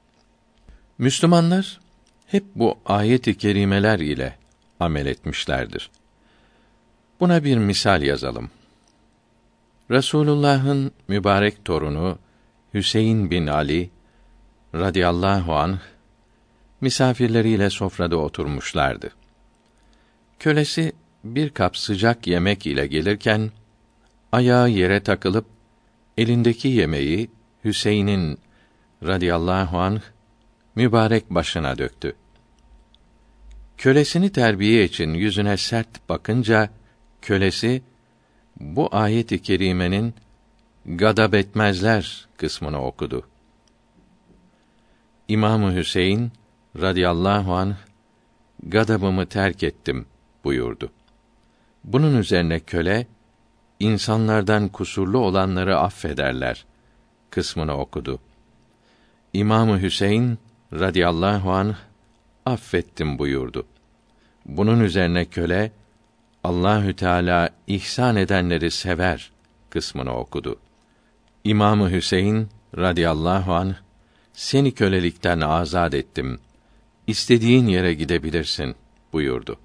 Müslümanlar 0.98 1.80
hep 2.28 2.44
bu 2.56 2.80
ayet-i 2.86 3.38
kerimeler 3.38 4.00
ile 4.00 4.38
amel 4.80 5.06
etmişlerdir. 5.06 5.92
Buna 7.20 7.44
bir 7.44 7.58
misal 7.58 8.02
yazalım. 8.02 8.50
Resulullah'ın 9.92 10.92
mübarek 11.08 11.66
torunu 11.66 12.18
Hüseyin 12.74 13.32
bin 13.32 13.48
Ali 13.48 13.90
radıyallahu 14.76 15.56
anh 15.56 15.80
misafirleriyle 16.82 17.70
sofrada 17.70 18.18
oturmuşlardı. 18.18 19.12
Kölesi 20.40 20.94
bir 21.24 21.50
kap 21.50 21.78
sıcak 21.78 22.28
yemek 22.28 22.68
ile 22.68 22.88
gelirken 22.88 23.52
ayağı 24.32 24.70
yere 24.70 25.04
takılıp 25.04 25.46
elindeki 26.18 26.68
yemeği 26.68 27.30
Hüseyin'in 27.64 28.40
radıyallahu 29.04 29.78
anh 29.78 30.02
mübarek 30.76 31.30
başına 31.30 31.78
döktü. 31.78 32.16
Kölesini 33.78 34.32
terbiye 34.32 34.84
için 34.84 35.14
yüzüne 35.14 35.58
sert 35.58 36.10
bakınca 36.10 36.70
kölesi 37.22 37.82
bu 38.60 38.90
ayet-i 38.92 39.42
kerimenin 39.42 40.14
gadab 40.86 41.34
etmezler 41.34 42.28
kısmını 42.38 42.86
okudu. 42.86 43.28
İmamı 45.28 45.76
Hüseyin 45.76 46.32
radıyallahu 46.82 47.54
anh 47.54 47.76
gadabımı 48.64 49.26
terk 49.26 49.64
ettim 49.64 50.06
buyurdu. 50.44 50.92
Bunun 51.84 52.18
üzerine 52.18 52.60
köle 52.60 53.08
insanlardan 53.80 54.68
kusurlu 54.68 55.20
olanları 55.20 55.80
affederler 55.80 56.66
kısmını 57.30 57.78
okudu. 57.78 58.20
İmamı 59.34 59.82
Hüseyin 59.82 60.40
radıyallahu 60.74 61.52
anh 61.52 61.76
affettim 62.46 63.20
buyurdu. 63.20 63.66
Bunun 64.46 64.80
üzerine 64.80 65.26
köle 65.26 65.72
Allahü 66.44 66.96
Teala 66.96 67.50
ihsan 67.68 68.16
edenleri 68.16 68.72
sever 68.72 69.32
kısmını 69.70 70.16
okudu. 70.18 70.60
İmamı 71.44 71.92
Hüseyin 71.92 72.48
radıyallahu 72.78 73.54
anh 73.54 73.74
seni 74.34 74.72
kölelikten 74.72 75.40
azad 75.40 75.94
ettim. 75.94 76.40
İstediğin 77.08 77.68
yere 77.68 77.94
gidebilirsin 77.94 78.76
buyurdu. 79.14 79.58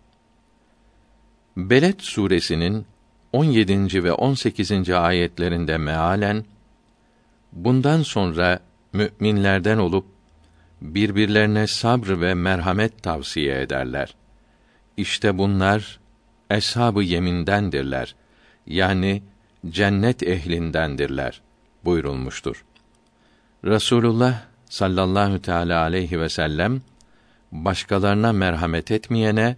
Beled 1.56 2.00
suresinin 2.00 2.86
17. 3.32 4.04
ve 4.04 4.12
18. 4.12 4.90
ayetlerinde 4.90 5.78
mealen 5.78 6.44
bundan 7.52 8.02
sonra 8.02 8.60
müminlerden 8.92 9.78
olup 9.78 10.06
birbirlerine 10.82 11.66
sabr 11.66 12.20
ve 12.20 12.34
merhamet 12.34 13.02
tavsiye 13.02 13.60
ederler. 13.60 14.14
İşte 14.96 15.38
bunlar 15.38 16.00
eshab-ı 16.50 17.02
yemindendirler. 17.02 18.14
Yani 18.66 19.22
cennet 19.68 20.22
ehlindendirler 20.22 21.40
buyurulmuştur. 21.84 22.64
Resulullah 23.64 24.42
sallallahu 24.68 25.42
teala 25.42 25.80
aleyhi 25.80 26.20
ve 26.20 26.28
sellem 26.28 26.82
başkalarına 27.52 28.32
merhamet 28.32 28.90
etmeyene 28.90 29.56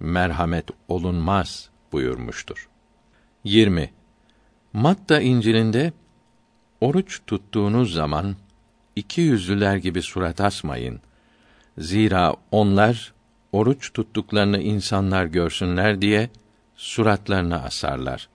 merhamet 0.00 0.70
olunmaz 0.88 1.70
buyurmuştur. 1.92 2.68
20. 3.44 3.92
Matta 4.72 5.20
İncil'inde 5.20 5.92
oruç 6.80 7.20
tuttuğunuz 7.26 7.92
zaman 7.92 8.36
iki 8.96 9.20
yüzlüler 9.20 9.76
gibi 9.76 10.02
surat 10.02 10.40
asmayın. 10.40 11.00
Zira 11.78 12.34
onlar 12.50 13.14
oruç 13.52 13.92
tuttuklarını 13.92 14.58
insanlar 14.58 15.24
görsünler 15.24 16.02
diye 16.02 16.30
suratlarını 16.76 17.62
asarlar. 17.62 18.28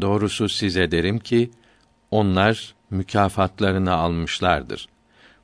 Doğrusu 0.00 0.48
size 0.48 0.90
derim 0.90 1.18
ki 1.18 1.50
onlar 2.10 2.74
mükafatlarını 2.90 3.92
almışlardır. 3.92 4.88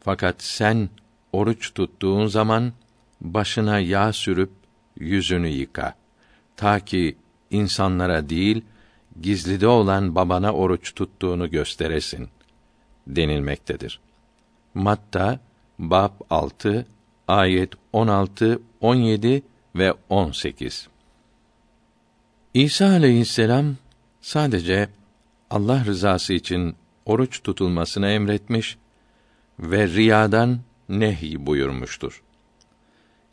Fakat 0.01 0.43
sen 0.43 0.89
oruç 1.33 1.75
tuttuğun 1.75 2.27
zaman 2.27 2.73
başına 3.21 3.79
yağ 3.79 4.13
sürüp 4.13 4.51
yüzünü 4.99 5.49
yıka. 5.49 5.95
Ta 6.57 6.81
ki 6.81 7.17
insanlara 7.51 8.29
değil, 8.29 8.65
gizlide 9.21 9.67
olan 9.67 10.15
babana 10.15 10.53
oruç 10.53 10.95
tuttuğunu 10.95 11.51
gösteresin 11.51 12.29
denilmektedir. 13.07 14.01
Matta 14.75 15.41
bab 15.79 16.13
6 16.31 16.87
ayet 17.29 17.73
16, 17.93 18.63
17 18.81 19.43
ve 19.77 19.95
18. 20.09 20.89
İsa 22.55 22.87
aleyhisselam 22.87 23.77
sadece 24.21 24.89
Allah 25.51 25.85
rızası 25.85 26.33
için 26.33 26.77
oruç 27.07 27.43
tutulmasını 27.43 28.09
emretmiş 28.09 28.79
ve 29.59 29.89
riyadan 29.89 30.61
nehy 31.01 31.47
buyurmuştur. 31.47 32.23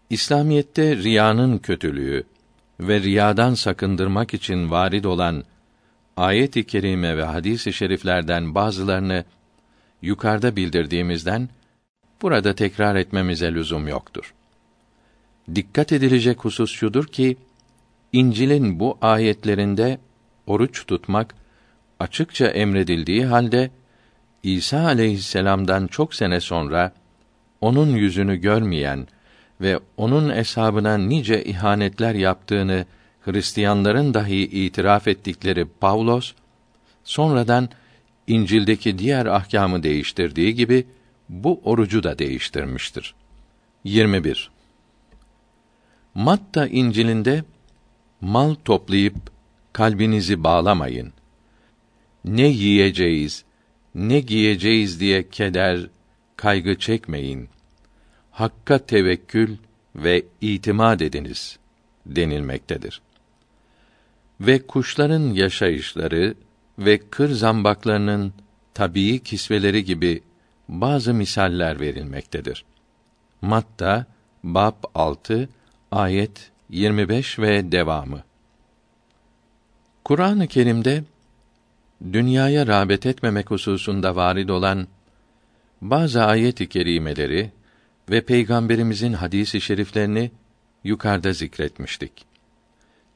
İslamiyette 0.10 0.96
riyanın 0.96 1.58
kötülüğü 1.58 2.24
ve 2.80 3.00
riyadan 3.00 3.54
sakındırmak 3.54 4.34
için 4.34 4.72
varid 4.72 5.04
olan 5.04 5.44
ayet-i 6.18 6.68
kerime 6.68 7.18
ve 7.18 7.24
hadis-i 7.24 7.74
şeriflerden 7.74 8.56
bazılarını 8.56 9.26
yukarıda 10.02 10.56
bildirdiğimizden 10.56 11.50
burada 12.22 12.56
tekrar 12.56 12.96
etmemize 12.96 13.54
lüzum 13.54 13.88
yoktur. 13.88 14.34
Dikkat 15.56 15.92
edilecek 15.92 16.46
husus 16.46 16.72
şudur 16.72 17.06
ki 17.06 17.38
İncil'in 18.14 18.80
bu 18.80 18.98
ayetlerinde 19.02 20.00
oruç 20.48 20.86
tutmak 20.86 21.36
açıkça 22.00 22.48
emredildiği 22.48 23.26
halde 23.26 23.72
İsa 24.44 24.80
aleyhisselam'dan 24.86 25.88
çok 25.88 26.16
sene 26.16 26.40
sonra 26.40 26.94
onun 27.62 27.90
yüzünü 27.96 28.36
görmeyen 28.36 29.08
ve 29.62 29.80
onun 29.98 30.30
eshabına 30.30 30.98
nice 30.98 31.44
ihanetler 31.44 32.16
yaptığını 32.16 32.86
Hristiyanların 33.22 34.14
dahi 34.14 34.66
itiraf 34.66 35.08
ettikleri 35.08 35.66
Pavlos 35.80 36.34
sonradan 37.04 37.70
İncil'deki 38.28 39.00
diğer 39.00 39.26
ahkamı 39.26 39.84
değiştirdiği 39.84 40.56
gibi 40.56 40.88
bu 41.30 41.62
orucu 41.64 42.04
da 42.04 42.20
değiştirmiştir. 42.20 43.16
21. 43.84 44.52
Matta 46.16 46.68
İncil'inde 46.68 47.44
mal 48.22 48.56
toplayıp 48.66 49.16
kalbinizi 49.74 50.44
bağlamayın. 50.44 51.14
Ne 52.26 52.48
yiyeceğiz, 52.48 53.44
ne 53.96 54.20
giyeceğiz 54.20 55.00
diye 55.00 55.30
keder, 55.30 55.80
kaygı 56.40 56.80
çekmeyin. 56.80 57.50
Hakka 58.32 58.78
tevekkül 58.78 59.58
ve 59.96 60.26
itimat 60.42 61.02
ediniz 61.02 61.60
denilmektedir. 62.06 63.02
Ve 64.42 64.68
kuşların 64.68 65.34
yaşayışları 65.34 66.36
ve 66.80 67.00
kır 67.10 67.30
zambaklarının 67.30 68.34
tabii 68.74 69.20
kisveleri 69.20 69.84
gibi 69.84 70.22
bazı 70.70 71.14
misaller 71.14 71.80
verilmektedir. 71.80 72.66
Matta 73.42 74.06
bab 74.44 74.84
6 74.96 75.50
ayet 75.92 76.52
25 76.70 77.40
ve 77.40 77.72
devamı. 77.72 78.24
Kur'an-ı 80.04 80.48
Kerim'de 80.48 81.04
dünyaya 82.14 82.68
rağbet 82.68 83.06
etmemek 83.06 83.52
hususunda 83.52 84.16
varid 84.16 84.50
olan 84.50 84.88
bazı 85.82 86.24
ayet-i 86.24 86.70
kerimeleri 86.70 87.52
ve 88.10 88.22
peygamberimizin 88.22 89.14
hadisi 89.14 89.62
şeriflerini 89.62 90.32
yukarıda 90.84 91.34
zikretmiştik. 91.34 92.26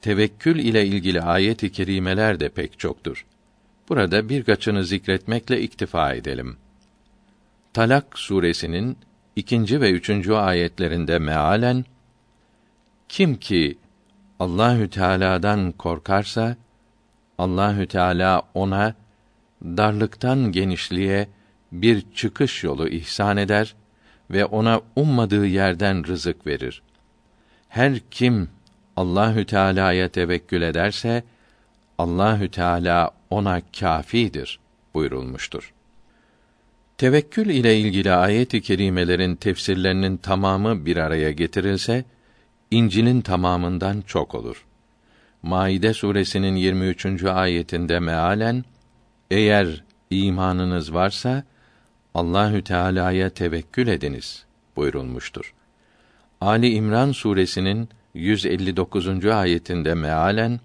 Tevekkül 0.02 0.60
ile 0.60 0.86
ilgili 0.86 1.22
ayet-i 1.22 1.72
kerimeler 1.72 2.40
de 2.40 2.50
pek 2.50 2.80
çoktur. 2.80 3.26
Burada 3.90 4.30
birkaçını 4.30 4.86
zikretmekle 4.86 5.62
iktifa 5.62 6.14
edelim. 6.14 6.58
Talak 7.74 8.20
suresinin 8.20 8.98
ikinci 9.36 9.82
ve 9.82 9.92
üçüncü 9.92 10.34
ayetlerinde 10.34 11.20
mealen 11.20 11.86
kim 13.10 13.36
ki 13.36 13.78
Allahü 14.40 14.90
Teala'dan 14.90 15.72
korkarsa 15.72 16.58
Allahü 17.38 17.88
Teala 17.88 18.42
ona 18.54 18.96
darlıktan 19.64 20.52
genişliğe 20.52 21.28
bir 21.74 22.04
çıkış 22.16 22.64
yolu 22.64 22.88
ihsan 22.88 23.38
eder 23.38 23.76
ve 24.32 24.46
ona 24.46 24.82
ummadığı 24.96 25.46
yerden 25.46 26.08
rızık 26.08 26.48
verir. 26.48 26.82
Her 27.70 28.00
kim 28.12 28.50
Allahü 28.96 29.46
Teala'ya 29.46 30.10
tevekkül 30.10 30.62
ederse 30.62 31.24
Allahü 31.98 32.52
Teala 32.52 33.12
ona 33.30 33.62
kâfidir 33.80 34.60
buyurulmuştur. 34.94 35.74
Tevekkül 36.98 37.50
ile 37.50 37.80
ilgili 37.80 38.12
ayet-i 38.12 38.62
kerimelerin 38.62 39.36
tefsirlerinin 39.36 40.18
tamamı 40.18 40.86
bir 40.86 40.98
araya 40.98 41.32
getirilse 41.32 42.06
İncil'in 42.72 43.22
tamamından 43.22 44.02
çok 44.02 44.36
olur. 44.36 44.66
Maide 45.44 45.94
suresinin 45.94 46.56
23. 46.56 47.24
ayetinde 47.24 48.00
mealen 48.00 48.66
eğer 49.32 49.84
imanınız 50.10 50.94
varsa 50.94 51.44
Allahü 52.14 52.64
Teala'ya 52.64 53.30
tevekkül 53.30 53.88
ediniz 53.88 54.46
buyurulmuştur. 54.76 55.54
Ali 56.42 56.74
İmran 56.74 57.12
suresinin 57.12 57.90
159. 58.14 59.26
ayetinde 59.26 59.94
mealen 59.94 60.60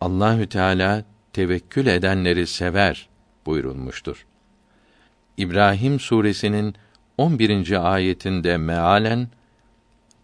Allahü 0.00 0.48
Teala 0.48 1.04
tevekkül 1.32 1.86
edenleri 1.86 2.46
sever 2.46 3.08
buyurulmuştur. 3.46 4.26
İbrahim 5.36 6.00
suresinin 6.00 6.74
11. 7.18 7.92
ayetinde 7.94 8.56
mealen 8.56 9.28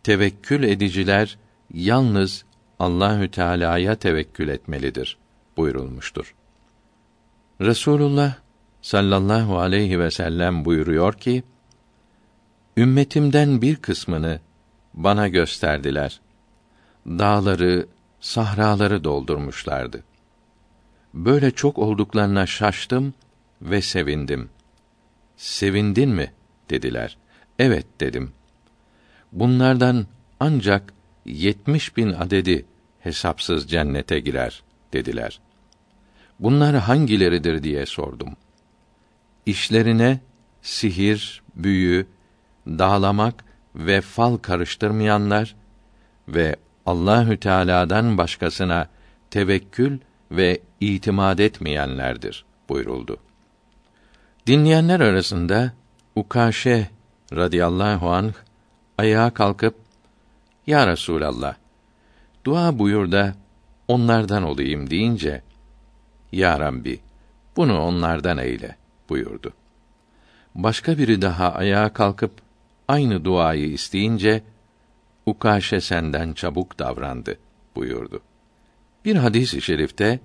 tevekkül 0.03 0.63
ediciler 0.63 1.39
yalnız 1.75 2.45
Allahü 2.79 3.31
Teala'ya 3.31 3.95
tevekkül 3.95 4.49
etmelidir 4.49 5.19
buyurulmuştur. 5.57 6.35
Resulullah 7.61 8.42
sallallahu 8.83 9.59
aleyhi 9.59 9.99
ve 9.99 10.11
sellem 10.11 10.65
buyuruyor 10.65 11.15
ki: 11.15 11.43
Ümmetimden 12.77 13.63
bir 13.63 13.77
kısmını 13.77 14.41
bana 14.95 15.29
gösterdiler. 15.29 16.21
Dağları, 17.07 17.87
sahraları 18.21 19.05
doldurmuşlardı. 19.05 20.05
Böyle 21.15 21.51
çok 21.51 21.79
olduklarına 21.79 22.47
şaştım 22.47 23.15
ve 23.63 23.83
sevindim. 23.83 24.51
Sevindin 25.37 26.11
mi? 26.11 26.33
dediler. 26.71 27.17
Evet 27.59 27.87
dedim. 28.01 28.33
Bunlardan 29.33 30.07
ancak 30.41 30.93
yetmiş 31.25 31.97
bin 31.97 32.13
adedi 32.13 32.67
hesapsız 33.01 33.71
cennete 33.71 34.21
girer 34.21 34.63
dediler. 34.93 35.41
Bunlar 36.41 36.77
hangileridir 36.77 37.63
diye 37.63 37.87
sordum. 37.87 38.37
İşlerine 39.47 40.21
sihir, 40.63 41.43
büyü, 41.57 42.07
dağlamak 42.67 43.45
ve 43.75 44.01
fal 44.01 44.37
karıştırmayanlar 44.37 45.55
ve 46.29 46.57
Allahü 46.87 47.41
Teala'dan 47.41 48.19
başkasına 48.19 48.89
tevekkül 49.31 49.99
ve 50.31 50.61
itimat 50.81 51.41
etmeyenlerdir 51.41 52.45
buyuruldu. 52.69 53.17
Dinleyenler 54.47 55.01
arasında 55.01 55.73
Ukaşe 56.15 56.89
radıyallahu 57.33 58.11
anh 58.11 58.33
ayağa 58.99 59.31
kalkıp 59.31 59.75
Ya 60.67 60.87
Resulallah 60.87 61.55
dua 62.45 62.79
buyur 62.79 63.13
da 63.13 63.35
onlardan 63.89 64.43
olayım 64.43 64.91
deyince 64.91 65.43
Ya 66.33 66.61
Rabbi 66.61 67.01
bunu 67.57 67.81
onlardan 67.81 68.39
eyle 68.39 68.77
buyurdu. 69.09 69.53
Başka 70.55 70.99
biri 70.99 71.23
daha 71.23 71.53
ayağa 71.53 71.93
kalkıp 71.93 72.33
aynı 72.89 73.25
duayı 73.25 73.73
isteyince 73.73 74.43
Ukaşe 75.27 75.81
senden 75.81 76.33
çabuk 76.33 76.79
davrandı 76.79 77.39
buyurdu. 77.77 78.21
Bir 79.05 79.17
hadis-i 79.17 79.61
şerifte 79.63 80.21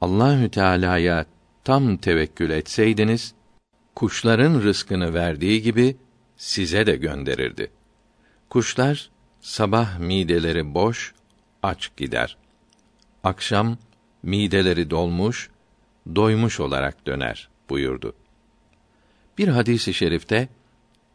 Allahü 0.00 0.50
Teala'ya 0.50 1.26
tam 1.64 1.96
tevekkül 1.96 2.50
etseydiniz 2.50 3.34
kuşların 3.94 4.62
rızkını 4.62 5.14
verdiği 5.14 5.62
gibi 5.62 5.96
size 6.36 6.86
de 6.86 6.96
gönderirdi. 6.96 7.70
Kuşlar 8.50 9.10
sabah 9.40 9.98
mideleri 9.98 10.74
boş, 10.74 11.14
aç 11.62 11.90
gider. 11.96 12.36
Akşam 13.24 13.78
mideleri 14.22 14.90
dolmuş, 14.90 15.50
doymuş 16.14 16.60
olarak 16.60 17.06
döner 17.06 17.55
buyurdu. 17.70 18.14
Bir 19.38 19.48
hadisi 19.48 19.90
i 19.90 19.94
şerifte 19.94 20.48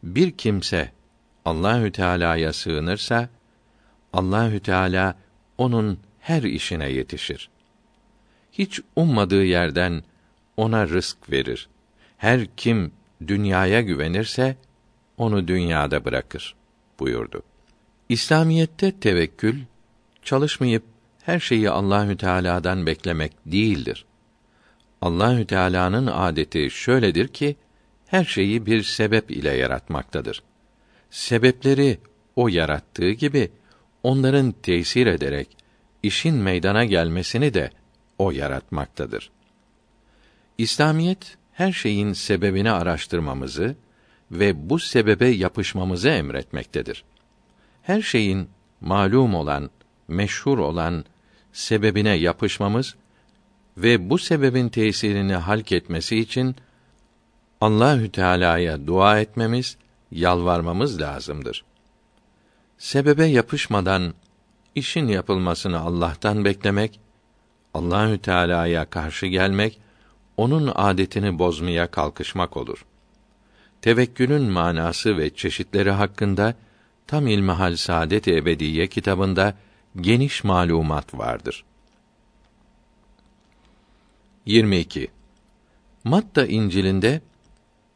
bir 0.02 0.30
kimse 0.30 0.92
Allahü 1.44 1.92
Teala'ya 1.92 2.52
sığınırsa 2.52 3.28
Allahü 4.12 4.60
Teala 4.60 5.16
onun 5.58 5.98
her 6.20 6.42
işine 6.42 6.90
yetişir. 6.90 7.50
Hiç 8.52 8.80
ummadığı 8.96 9.44
yerden 9.44 10.02
ona 10.56 10.88
rızk 10.88 11.32
verir. 11.32 11.68
Her 12.16 12.46
kim 12.56 12.92
dünyaya 13.26 13.80
güvenirse 13.80 14.56
onu 15.16 15.48
dünyada 15.48 16.04
bırakır 16.04 16.54
buyurdu. 16.98 17.42
İslamiyette 18.08 19.00
tevekkül 19.00 19.60
çalışmayıp 20.22 20.82
her 21.22 21.40
şeyi 21.40 21.70
Allahü 21.70 22.16
Teala'dan 22.16 22.86
beklemek 22.86 23.32
değildir. 23.46 24.04
Allahü 25.02 25.46
Teala'nın 25.46 26.06
adeti 26.06 26.70
şöyledir 26.70 27.28
ki 27.28 27.56
her 28.06 28.24
şeyi 28.24 28.66
bir 28.66 28.82
sebep 28.82 29.30
ile 29.30 29.50
yaratmaktadır. 29.50 30.42
Sebepleri 31.10 31.98
o 32.36 32.48
yarattığı 32.48 33.10
gibi 33.10 33.50
onların 34.02 34.52
tesir 34.52 35.06
ederek 35.06 35.56
işin 36.02 36.34
meydana 36.34 36.84
gelmesini 36.84 37.54
de 37.54 37.70
o 38.18 38.30
yaratmaktadır. 38.30 39.30
İslamiyet 40.58 41.36
her 41.52 41.72
şeyin 41.72 42.12
sebebini 42.12 42.70
araştırmamızı 42.70 43.76
ve 44.30 44.70
bu 44.70 44.78
sebebe 44.78 45.28
yapışmamızı 45.28 46.08
emretmektedir. 46.08 47.04
Her 47.82 48.02
şeyin 48.02 48.48
malum 48.80 49.34
olan, 49.34 49.70
meşhur 50.08 50.58
olan 50.58 51.04
sebebine 51.52 52.14
yapışmamız 52.14 52.94
ve 53.76 54.10
bu 54.10 54.18
sebebin 54.18 54.68
tesirini 54.68 55.34
halk 55.34 55.72
etmesi 55.72 56.18
için 56.18 56.56
Allahü 57.60 58.12
Teala'ya 58.12 58.86
dua 58.86 59.20
etmemiz, 59.20 59.76
yalvarmamız 60.10 61.00
lazımdır. 61.00 61.64
Sebebe 62.78 63.24
yapışmadan 63.24 64.14
işin 64.74 65.08
yapılmasını 65.08 65.80
Allah'tan 65.80 66.44
beklemek, 66.44 67.00
Allahü 67.74 68.18
Teala'ya 68.18 68.84
karşı 68.84 69.26
gelmek, 69.26 69.80
onun 70.36 70.72
adetini 70.74 71.38
bozmaya 71.38 71.90
kalkışmak 71.90 72.56
olur. 72.56 72.84
Tevekkülün 73.82 74.42
manası 74.42 75.18
ve 75.18 75.34
çeşitleri 75.34 75.90
hakkında 75.90 76.54
Tam 77.06 77.26
İlmihal 77.26 77.76
Saadet-i 77.76 78.88
kitabında 78.88 79.54
geniş 80.00 80.44
malumat 80.44 81.14
vardır. 81.14 81.64
22. 84.46 85.08
Matta 86.04 86.46
İncil'inde 86.46 87.20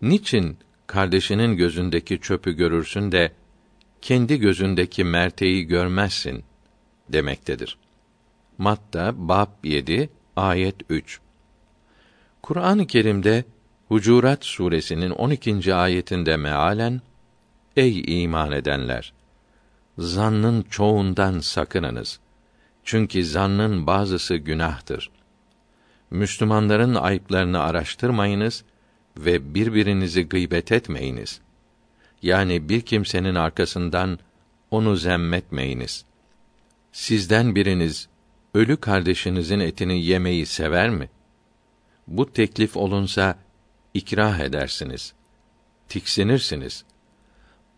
niçin 0.03 0.59
kardeşinin 0.87 1.57
gözündeki 1.57 2.21
çöpü 2.21 2.53
görürsün 2.53 3.13
de 3.13 3.33
kendi 4.03 4.39
gözündeki 4.39 5.05
merteği 5.05 5.65
görmezsin 5.65 6.45
demektedir. 7.09 7.79
Matta 8.59 9.29
bab 9.29 9.49
7 9.65 10.11
ayet 10.37 10.77
3. 10.89 11.21
Kur'an-ı 12.43 12.87
Kerim'de 12.87 13.45
Hucurat 13.89 14.45
suresinin 14.45 15.11
12. 15.11 15.75
ayetinde 15.75 16.37
mealen 16.37 17.01
Ey 17.77 18.23
iman 18.23 18.53
edenler 18.53 19.13
zannın 19.99 20.63
çoğundan 20.63 21.39
sakınınız. 21.39 22.21
Çünkü 22.85 23.25
zannın 23.25 23.87
bazısı 23.87 24.37
günahtır. 24.37 25.11
Müslümanların 26.11 26.95
ayıplarını 26.95 27.61
araştırmayınız 27.61 28.65
ve 29.19 29.55
birbirinizi 29.55 30.29
gıybet 30.29 30.73
etmeyiniz. 30.73 31.41
Yani 32.23 32.69
bir 32.69 32.81
kimsenin 32.81 33.35
arkasından 33.35 34.19
onu 34.71 34.97
zemmetmeyiniz. 34.97 36.05
Sizden 36.93 37.55
biriniz 37.55 38.09
ölü 38.55 38.77
kardeşinizin 38.77 39.61
etini 39.61 40.05
yemeyi 40.05 40.47
sever 40.47 40.91
mi? 40.91 41.09
Bu 42.07 42.33
teklif 42.33 42.77
olunsa 42.77 43.39
ikrah 43.95 44.39
edersiniz. 44.41 45.13
Tiksinirsiniz. 45.89 46.85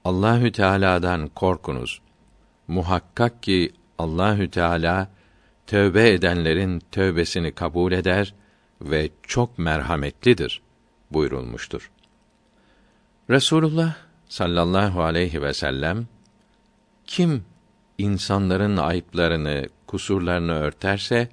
Allahü 0.05 0.53
Teala'dan 0.53 1.29
korkunuz. 1.29 2.01
Muhakkak 2.69 3.43
ki 3.43 3.73
Allahü 3.99 4.51
Teala 4.51 5.09
tövbe 5.69 6.11
edenlerin 6.13 6.83
tövbesini 6.93 7.53
kabul 7.53 7.93
eder 7.93 8.35
ve 8.81 9.11
çok 9.23 9.59
merhametlidir 9.59 10.63
buyurulmuştur. 11.11 11.91
Resulullah 13.31 13.95
sallallahu 14.29 15.03
aleyhi 15.03 15.43
ve 15.43 15.55
sellem 15.55 16.07
kim 17.07 17.45
insanların 17.99 18.77
ayıplarını, 18.77 19.69
kusurlarını 19.87 20.53
örterse 20.53 21.29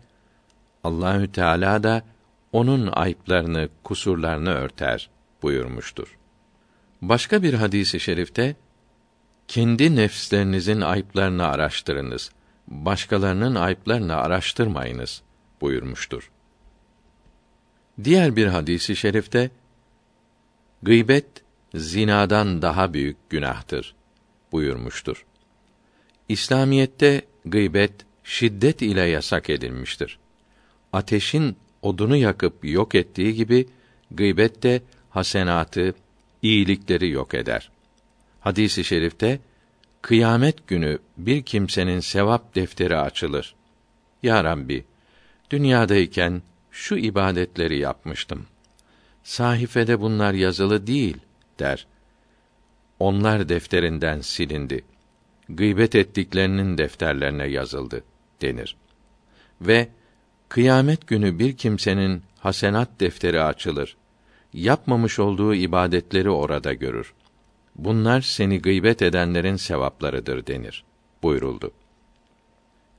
Allahü 0.84 1.32
Teala 1.32 1.84
da 1.84 2.04
onun 2.52 2.88
ayıplarını, 2.88 3.70
kusurlarını 3.84 4.54
örter 4.54 5.10
buyurmuştur. 5.42 6.18
Başka 7.02 7.44
bir 7.44 7.54
hadisi 7.54 8.00
şerifte 8.00 8.56
kendi 9.48 9.96
nefslerinizin 9.96 10.82
ayıplarını 10.82 11.46
araştırınız. 11.48 12.32
Başkalarının 12.68 13.56
ayıplarını 13.56 14.16
araştırmayınız 14.16 15.22
buyurmuştur. 15.62 16.32
Diğer 18.04 18.36
bir 18.36 18.48
hadisi 18.48 18.96
şerifte 18.96 19.52
gıybet 20.84 21.26
zinadan 21.76 22.62
daha 22.62 22.94
büyük 22.94 23.30
günahtır 23.30 23.96
buyurmuştur. 24.52 25.26
İslamiyette 26.30 27.22
gıybet 27.46 27.94
şiddet 28.24 28.82
ile 28.82 29.02
yasak 29.02 29.50
edilmiştir. 29.50 30.20
Ateşin 30.94 31.58
odunu 31.82 32.16
yakıp 32.16 32.66
yok 32.66 32.96
ettiği 32.96 33.34
gibi 33.34 33.68
gıybet 34.12 34.64
de 34.64 34.82
hasenatı, 35.10 35.96
iyilikleri 36.42 37.10
yok 37.10 37.34
eder. 37.34 37.72
Hadisi 38.40 38.82
i 38.82 38.84
şerifte 38.84 39.40
kıyamet 40.06 40.68
günü 40.68 41.00
bir 41.18 41.44
kimsenin 41.44 42.00
sevap 42.00 42.56
defteri 42.56 42.98
açılır. 42.98 43.56
Ya 44.24 44.44
Rabbi, 44.44 44.86
dünyadayken 45.50 46.42
şu 46.72 46.96
ibadetleri 46.96 47.78
yapmıştım. 47.78 48.46
Sahifede 49.24 50.02
bunlar 50.02 50.34
yazılı 50.34 50.88
değil 50.88 51.18
der. 51.60 51.88
Onlar 53.00 53.50
defterinden 53.50 54.22
silindi. 54.22 54.86
Gıybet 55.50 55.96
ettiklerinin 55.96 56.78
defterlerine 56.78 57.46
yazıldı 57.48 58.04
denir. 58.42 58.76
Ve 59.62 59.88
kıyamet 60.50 61.08
günü 61.08 61.40
bir 61.40 61.58
kimsenin 61.58 62.24
hasenat 62.40 62.90
defteri 63.00 63.42
açılır. 63.42 63.98
Yapmamış 64.54 65.20
olduğu 65.20 65.56
ibadetleri 65.56 66.30
orada 66.30 66.74
görür. 66.74 67.14
Bunlar 67.76 68.22
seni 68.22 68.62
gıybet 68.62 69.02
edenlerin 69.02 69.56
sevaplarıdır 69.56 70.48
denir 70.48 70.84
buyuruldu. 71.24 71.72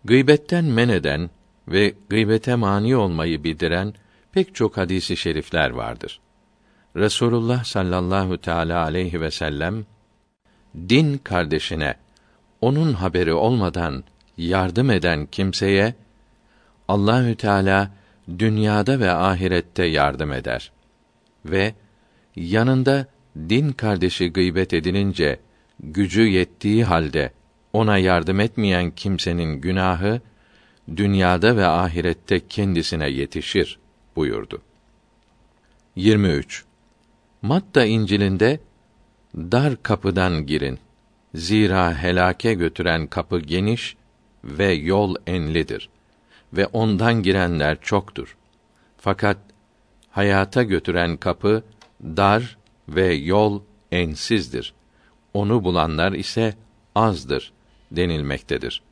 Gıybetten 0.04 0.64
men 0.64 0.88
eden 0.88 1.30
ve 1.68 1.94
gıybete 2.08 2.54
mani 2.54 2.96
olmayı 2.96 3.44
bildiren 3.44 3.94
pek 4.32 4.54
çok 4.54 4.76
hadisi 4.76 5.16
şerifler 5.16 5.70
vardır. 5.70 6.20
Resulullah 6.96 7.64
sallallahu 7.64 8.38
teala 8.38 8.82
aleyhi 8.82 9.20
ve 9.20 9.30
sellem 9.30 9.86
din 10.88 11.18
kardeşine 11.18 11.94
onun 12.60 12.92
haberi 12.92 13.32
olmadan 13.32 14.04
yardım 14.36 14.90
eden 14.90 15.26
kimseye 15.26 15.94
Allahü 16.88 17.36
Teala 17.36 17.90
dünyada 18.38 19.00
ve 19.00 19.10
ahirette 19.10 19.84
yardım 19.84 20.32
eder 20.32 20.72
ve 21.44 21.74
yanında 22.36 23.06
din 23.48 23.72
kardeşi 23.72 24.32
gıybet 24.32 24.72
edilince 24.72 25.40
gücü 25.80 26.22
yettiği 26.22 26.84
halde 26.84 27.32
ona 27.72 27.98
yardım 27.98 28.40
etmeyen 28.40 28.90
kimsenin 28.90 29.60
günahı 29.60 30.20
dünyada 30.96 31.56
ve 31.56 31.66
ahirette 31.66 32.48
kendisine 32.48 33.08
yetişir 33.08 33.78
buyurdu. 34.16 34.62
23. 35.96 36.64
Matta 37.42 37.84
İncil'inde 37.84 38.60
dar 39.36 39.82
kapıdan 39.82 40.46
girin. 40.46 40.78
Zira 41.34 42.02
helake 42.02 42.54
götüren 42.54 43.06
kapı 43.06 43.38
geniş 43.40 43.96
ve 44.44 44.72
yol 44.72 45.14
enlidir 45.26 45.88
ve 46.52 46.66
ondan 46.66 47.22
girenler 47.22 47.80
çoktur. 47.80 48.36
Fakat 48.98 49.36
hayata 50.10 50.62
götüren 50.62 51.16
kapı 51.16 51.62
dar 52.02 52.56
ve 52.88 53.14
yol 53.14 53.62
ensizdir. 53.92 54.74
Onu 55.34 55.64
bulanlar 55.64 56.12
ise 56.12 56.54
azdır 56.94 57.52
denilmektedir. 57.90 58.82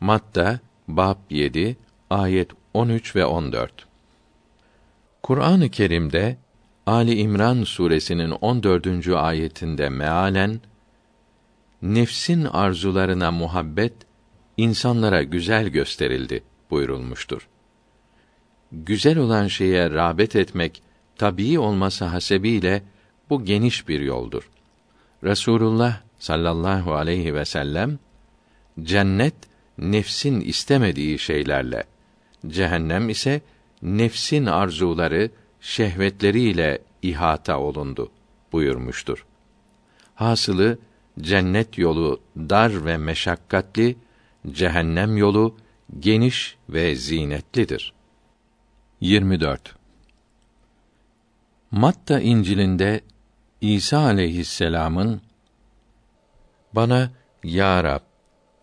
Matta 0.00 0.60
bab 0.88 1.16
7 1.30 1.76
ayet 2.10 2.50
13 2.74 3.16
ve 3.16 3.24
14. 3.24 3.86
Kur'an-ı 5.22 5.68
Kerim'de 5.68 6.36
Ali 6.86 7.14
İmran 7.14 7.64
suresinin 7.64 8.30
14. 8.30 9.08
ayetinde 9.08 9.88
mealen 9.88 10.60
nefsin 11.82 12.44
arzularına 12.44 13.30
muhabbet 13.30 13.92
insanlara 14.56 15.22
güzel 15.22 15.68
gösterildi 15.68 16.42
buyurulmuştur. 16.70 17.48
Güzel 18.72 19.18
olan 19.18 19.46
şeye 19.46 19.90
rağbet 19.90 20.36
etmek 20.36 20.82
tabii 21.16 21.58
olması 21.58 22.04
hasebiyle 22.04 22.82
bu 23.32 23.44
geniş 23.44 23.88
bir 23.88 24.00
yoldur. 24.00 24.50
Resulullah 25.24 26.00
sallallahu 26.18 26.94
aleyhi 26.94 27.34
ve 27.34 27.44
sellem 27.44 27.98
cennet 28.82 29.34
nefsin 29.78 30.40
istemediği 30.40 31.18
şeylerle, 31.18 31.84
cehennem 32.46 33.08
ise 33.08 33.40
nefsin 33.82 34.46
arzuları, 34.46 35.30
şehvetleriyle 35.60 36.78
ihata 37.02 37.58
olundu 37.58 38.10
buyurmuştur. 38.52 39.26
Hasılı 40.14 40.78
cennet 41.20 41.78
yolu 41.78 42.20
dar 42.36 42.84
ve 42.84 42.96
meşakkatli, 42.96 43.96
cehennem 44.50 45.16
yolu 45.16 45.56
geniş 46.00 46.56
ve 46.68 46.94
zinetlidir. 46.96 47.92
24. 49.00 49.74
Matta 51.70 52.20
İncil'inde 52.20 53.00
İsa 53.62 53.98
aleyhisselam'ın 53.98 55.20
bana 56.72 57.10
ya 57.44 57.84
Rab, 57.84 58.00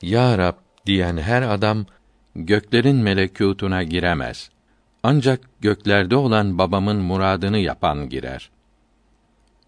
ya 0.02 0.38
Rab 0.38 0.56
diyen 0.86 1.18
her 1.18 1.42
adam 1.42 1.86
göklerin 2.36 2.96
melekûtuna 2.96 3.84
giremez. 3.84 4.50
Ancak 5.04 5.42
göklerde 5.62 6.16
olan 6.16 6.58
babamın 6.58 6.98
muradını 6.98 7.58
yapan 7.58 8.10
girer. 8.10 8.50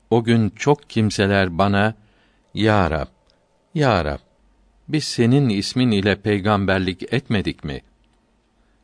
O 0.09 0.23
gün 0.23 0.49
çok 0.49 0.89
kimseler 0.89 1.57
bana 1.57 1.93
ya 2.53 2.91
Rab, 2.91 3.07
ya 3.75 4.05
Rab 4.05 4.19
biz 4.87 5.03
senin 5.03 5.49
ismin 5.49 5.91
ile 5.91 6.15
peygamberlik 6.15 7.13
etmedik 7.13 7.63
mi? 7.63 7.81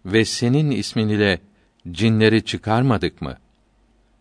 Ve 0.06 0.26
senin 0.26 0.72
ismin 0.72 1.10
ile 1.10 1.40
cinleri 1.92 2.46
çıkarmadık 2.46 3.22
mı? 3.22 3.38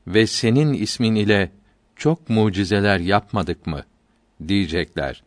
Ve 0.07 0.27
senin 0.27 0.73
ismin 0.73 1.15
ile 1.15 1.51
çok 1.97 2.31
mucizeler 2.31 2.99
yapmadık 2.99 3.67
mı? 3.67 3.83
diyecekler. 4.49 5.23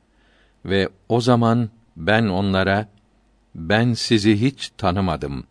Ve 0.66 0.90
o 1.10 1.22
zaman 1.22 1.70
ben 1.98 2.28
onlara 2.28 2.90
ben 3.56 3.94
sizi 3.94 4.42
hiç 4.42 4.72
tanımadım. 4.78 5.44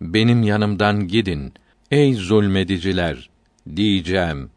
Benim 0.00 0.42
yanımdan 0.42 1.08
gidin 1.08 1.52
ey 1.90 2.14
zulmediciler 2.14 3.30
diyeceğim 3.76 4.50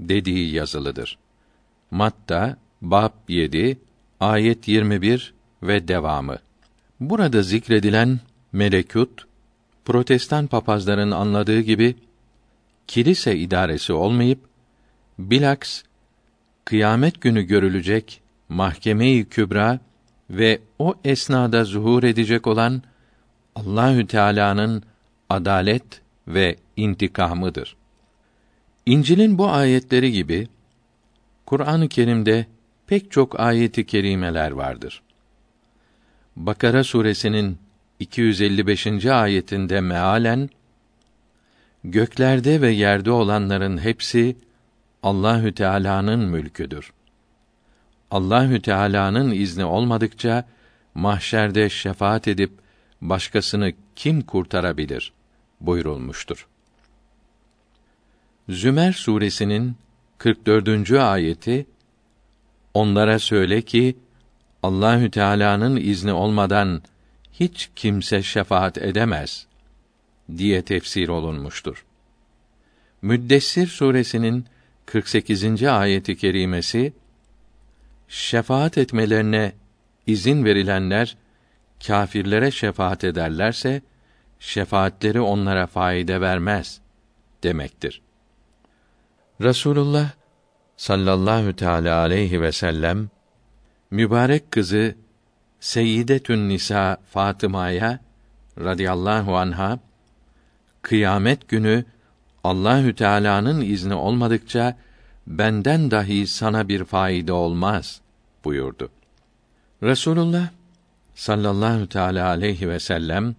dediği 0.00 0.54
yazılıdır. 0.54 1.18
Matta 1.90 2.56
bab 2.82 3.12
7 3.28 3.78
ayet 4.20 4.68
21 4.68 5.34
ve 5.62 5.88
devamı. 5.88 6.38
Burada 7.00 7.42
zikredilen 7.42 8.20
melekut 8.52 9.26
protestan 9.84 10.46
papazların 10.46 11.10
anladığı 11.10 11.60
gibi 11.60 11.96
kilise 12.86 13.36
idaresi 13.36 13.92
olmayıp 13.92 14.38
bilaks 15.18 15.82
kıyamet 16.64 17.20
günü 17.20 17.42
görülecek 17.42 18.20
mahkeme-i 18.48 19.24
kübra 19.24 19.80
ve 20.30 20.60
o 20.78 20.94
esnada 21.04 21.64
zuhur 21.64 22.02
edecek 22.02 22.46
olan 22.46 22.82
Allahü 23.54 24.06
Teala'nın 24.06 24.82
adalet 25.30 26.00
ve 26.28 26.56
intikamıdır. 26.76 27.76
İncil'in 28.86 29.38
bu 29.38 29.48
ayetleri 29.48 30.12
gibi 30.12 30.48
Kur'an-ı 31.46 31.88
Kerim'de 31.88 32.46
pek 32.86 33.10
çok 33.10 33.40
ayeti 33.40 33.86
kerimeler 33.86 34.50
vardır. 34.50 35.02
Bakara 36.36 36.84
suresinin 36.84 37.58
255. 38.00 39.06
ayetinde 39.06 39.80
mealen 39.80 40.50
göklerde 41.84 42.60
ve 42.60 42.70
yerde 42.70 43.10
olanların 43.10 43.78
hepsi 43.78 44.36
Allahü 45.04 45.54
Teala'nın 45.54 46.20
mülküdür. 46.20 46.92
Allahü 48.10 48.62
Teala'nın 48.62 49.30
izni 49.30 49.64
olmadıkça 49.64 50.44
mahşerde 50.94 51.70
şefaat 51.70 52.28
edip 52.28 52.50
başkasını 53.00 53.72
kim 53.96 54.22
kurtarabilir 54.22 55.12
buyurulmuştur. 55.60 56.46
Zümer 58.48 58.92
suresinin 58.92 59.76
44. 60.18 60.90
ayeti 60.90 61.66
Onlara 62.74 63.18
söyle 63.18 63.62
ki 63.62 63.96
Allahü 64.62 65.10
Teala'nın 65.10 65.76
izni 65.76 66.12
olmadan 66.12 66.82
hiç 67.32 67.70
kimse 67.76 68.22
şefaat 68.22 68.78
edemez 68.78 69.46
diye 70.36 70.62
tefsir 70.62 71.08
olunmuştur. 71.08 71.84
Müddessir 73.02 73.66
suresinin 73.66 74.46
48. 74.86 75.62
ayeti 75.62 76.16
kerimesi 76.16 76.92
şefaat 78.08 78.78
etmelerine 78.78 79.52
izin 80.06 80.44
verilenler 80.44 81.16
kâfirlere 81.86 82.50
şefaat 82.50 83.04
ederlerse 83.04 83.82
şefaatleri 84.38 85.20
onlara 85.20 85.66
faide 85.66 86.20
vermez 86.20 86.80
demektir. 87.42 88.02
Rasulullah 89.42 90.10
sallallahu 90.76 91.56
teala 91.56 91.98
aleyhi 91.98 92.40
ve 92.40 92.52
sellem 92.52 93.10
mübarek 93.90 94.50
kızı 94.50 94.94
Seyyidetün 95.60 96.48
Nisa 96.48 96.96
Fatıma'ya 97.10 98.00
radıyallahu 98.58 99.36
anha 99.36 99.78
kıyamet 100.82 101.48
günü 101.48 101.84
Allahü 102.44 102.94
Teala'nın 102.94 103.60
izni 103.60 103.94
olmadıkça 103.94 104.76
benden 105.26 105.90
dahi 105.90 106.26
sana 106.26 106.68
bir 106.68 106.84
faide 106.84 107.32
olmaz 107.32 108.00
buyurdu. 108.44 108.90
Resulullah 109.82 110.48
sallallahu 111.14 111.88
teala 111.88 112.28
aleyhi 112.28 112.68
ve 112.68 112.80
sellem 112.80 113.34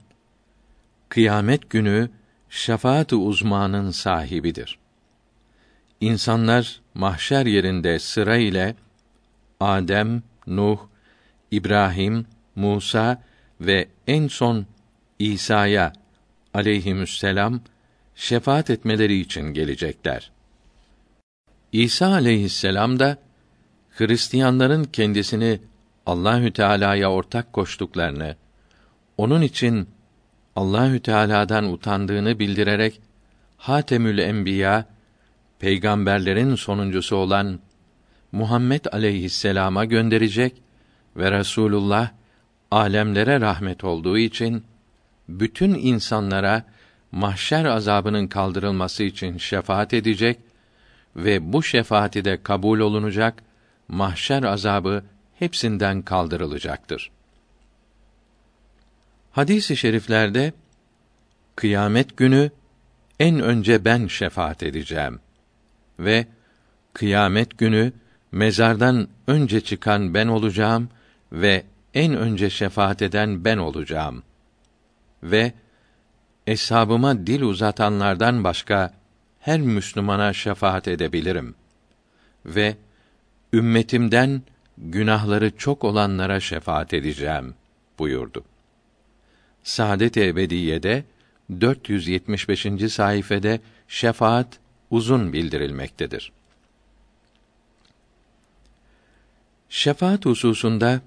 kıyamet 1.09 1.69
günü 1.69 2.09
şefaat-ı 2.49 3.17
uzmanın 3.17 3.91
sahibidir. 3.91 4.77
İnsanlar 6.01 6.81
mahşer 6.93 7.45
yerinde 7.45 7.99
sıra 7.99 8.37
ile 8.37 8.75
Adem, 9.59 10.23
Nuh, 10.47 10.79
İbrahim, 11.51 12.25
Musa 12.55 13.21
ve 13.61 13.87
en 14.07 14.27
son 14.27 14.65
İsa'ya 15.19 15.93
aleyhisselam 16.53 17.61
şefaat 18.15 18.69
etmeleri 18.69 19.19
için 19.19 19.41
gelecekler. 19.41 20.31
İsa 21.71 22.07
aleyhisselam 22.07 22.99
da 22.99 23.17
Hristiyanların 23.89 24.83
kendisini 24.83 25.59
Allahü 26.05 26.53
Teala'ya 26.53 27.11
ortak 27.11 27.53
koştuklarını, 27.53 28.35
onun 29.17 29.41
için 29.41 29.89
Allahü 30.55 30.99
Teala'dan 30.99 31.73
utandığını 31.73 32.39
bildirerek 32.39 33.01
Hatemül 33.57 34.17
Enbiya 34.17 34.85
peygamberlerin 35.59 36.55
sonuncusu 36.55 37.15
olan 37.15 37.59
Muhammed 38.31 38.85
aleyhisselama 38.91 39.85
gönderecek 39.85 40.53
ve 41.17 41.31
Resulullah 41.31 42.09
alemlere 42.71 43.41
rahmet 43.41 43.83
olduğu 43.83 44.17
için 44.17 44.63
bütün 45.29 45.73
insanlara 45.73 46.63
mahşer 47.15 47.65
azabının 47.65 48.27
kaldırılması 48.27 49.03
için 49.03 49.37
şefaat 49.37 49.93
edecek 49.93 50.39
ve 51.15 51.53
bu 51.53 51.63
şefaati 51.63 52.25
de 52.25 52.43
kabul 52.43 52.79
olunacak, 52.79 53.43
mahşer 53.87 54.43
azabı 54.43 55.03
hepsinden 55.39 56.01
kaldırılacaktır. 56.01 57.11
Hadis-i 59.31 59.77
şeriflerde 59.77 60.53
kıyamet 61.55 62.17
günü 62.17 62.51
en 63.19 63.39
önce 63.39 63.85
ben 63.85 64.07
şefaat 64.07 64.63
edeceğim 64.63 65.19
ve 65.99 66.27
kıyamet 66.93 67.57
günü 67.57 67.93
mezardan 68.31 69.07
önce 69.27 69.61
çıkan 69.61 70.13
ben 70.13 70.27
olacağım 70.27 70.89
ve 71.31 71.63
en 71.93 72.13
önce 72.13 72.49
şefaat 72.49 73.01
eden 73.01 73.45
ben 73.45 73.57
olacağım 73.57 74.23
ve 75.23 75.53
eshabıma 76.47 77.27
dil 77.27 77.41
uzatanlardan 77.41 78.43
başka 78.43 78.93
her 79.39 79.59
Müslümana 79.59 80.33
şefaat 80.33 80.87
edebilirim 80.87 81.55
ve 82.45 82.75
ümmetimden 83.53 84.41
günahları 84.77 85.57
çok 85.57 85.83
olanlara 85.83 86.39
şefaat 86.39 86.93
edeceğim 86.93 87.55
buyurdu. 87.99 88.43
Saadet 89.63 90.17
Ebediye'de 90.17 91.03
475. 91.61 92.91
sayfede 92.93 93.59
şefaat 93.87 94.47
uzun 94.91 95.33
bildirilmektedir. 95.33 96.31
Şefaat 99.69 100.25
hususunda 100.25 101.01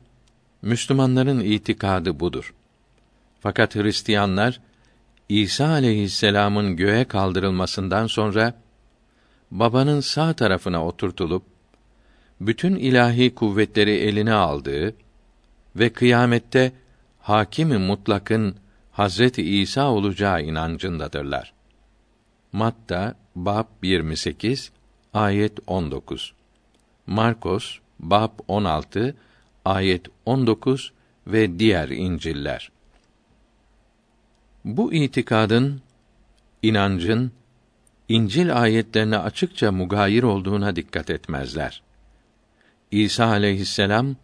Müslümanların 0.63 1.41
itikadı 1.41 2.21
budur. 2.21 2.55
Fakat 3.41 3.75
Hristiyanlar 3.75 4.61
İsa 5.29 5.69
aleyhisselam'ın 5.69 6.77
göğe 6.77 7.05
kaldırılmasından 7.05 8.07
sonra 8.07 8.55
babanın 9.51 10.01
sağ 10.01 10.33
tarafına 10.33 10.87
oturtulup 10.87 11.43
bütün 12.41 12.77
ilahi 12.77 13.35
kuvvetleri 13.35 13.91
eline 13.91 14.33
aldığı 14.33 14.95
ve 15.77 15.93
kıyamette 15.93 16.73
hakimi 17.19 17.79
mutlakın 17.79 18.57
Hazreti 18.93 19.43
İsa 19.61 19.91
olacağı 19.91 20.43
inancındadırlar. 20.43 21.53
Matta 22.53 23.15
bab 23.35 23.67
28 23.83 24.73
ayet 25.15 25.53
19. 25.67 26.33
Markos 27.07 27.79
bab 28.01 28.33
16 28.49 29.17
ayet 29.65 30.07
19 30.27 30.93
ve 31.27 31.59
diğer 31.59 31.89
İncil'ler. 31.89 32.71
Bu 34.65 34.93
itikadın 34.93 35.81
inancın 36.63 37.33
İncil 38.09 38.63
ayetlerine 38.63 39.19
açıkça 39.19 39.73
mugayir 39.73 40.23
olduğuna 40.23 40.77
dikkat 40.77 41.11
etmezler. 41.11 41.83
İsa 42.91 43.27
aleyhisselam 43.27 44.17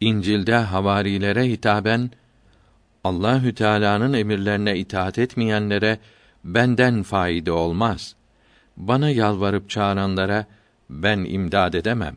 İncil'de 0.00 0.54
havarilere 0.54 1.48
hitaben 1.48 2.10
Allahü 3.04 3.54
Teala'nın 3.54 4.12
emirlerine 4.12 4.78
itaat 4.78 5.18
etmeyenlere 5.18 5.98
benden 6.44 7.02
faide 7.02 7.52
olmaz. 7.52 8.14
Bana 8.76 9.10
yalvarıp 9.10 9.70
çağıranlara 9.70 10.46
ben 10.90 11.18
imdad 11.18 11.74
edemem. 11.74 12.16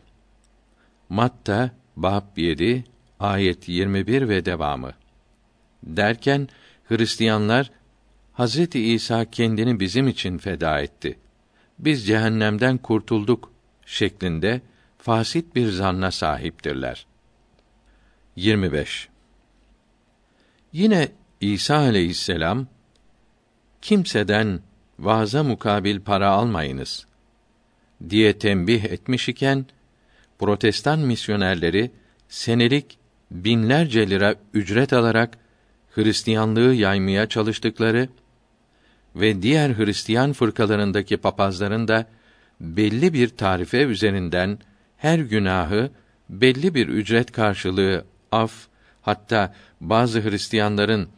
Matta 1.09 1.71
bab 1.95 2.37
7 2.37 2.83
ayet 3.19 3.69
21 3.69 4.29
ve 4.29 4.45
devamı. 4.45 4.91
Derken 5.83 6.49
Hristiyanlar 6.90 7.72
Hazreti 8.34 8.94
İsa 8.94 9.26
kendini 9.26 9.80
bizim 9.80 10.07
için 10.07 10.38
feda 10.38 10.82
etti. 10.82 11.20
Biz 11.80 12.07
cehennemden 12.07 12.78
kurtulduk 12.78 13.52
şeklinde 13.86 14.62
fasit 14.98 15.56
bir 15.56 15.68
zanna 15.68 16.12
sahiptirler. 16.12 17.06
25. 18.36 19.10
Yine 20.74 21.07
İsa 21.41 21.78
aleyhisselam 21.78 22.68
kimseden 23.82 24.60
vaaza 24.99 25.44
mukabil 25.44 25.99
para 25.99 26.30
almayınız 26.30 27.06
diye 28.10 28.40
tembih 28.40 28.84
etmiş 28.84 29.30
iken 29.30 29.66
protestan 30.40 30.99
misyonerleri 30.99 31.91
senelik 32.30 32.98
binlerce 33.32 34.10
lira 34.10 34.36
ücret 34.53 34.94
alarak 34.94 35.38
Hristiyanlığı 35.95 36.73
yaymaya 36.73 37.30
çalıştıkları 37.30 38.09
ve 39.15 39.41
diğer 39.41 39.77
Hristiyan 39.77 40.34
fırkalarındaki 40.34 41.17
papazların 41.17 41.88
da 41.88 42.07
belli 42.61 43.13
bir 43.13 43.30
tarife 43.30 43.84
üzerinden 43.84 44.59
her 44.97 45.19
günahı 45.19 45.91
belli 46.30 46.76
bir 46.76 46.88
ücret 46.88 47.31
karşılığı 47.31 48.05
af 48.31 48.67
hatta 49.01 49.53
bazı 49.81 50.22
Hristiyanların 50.22 51.09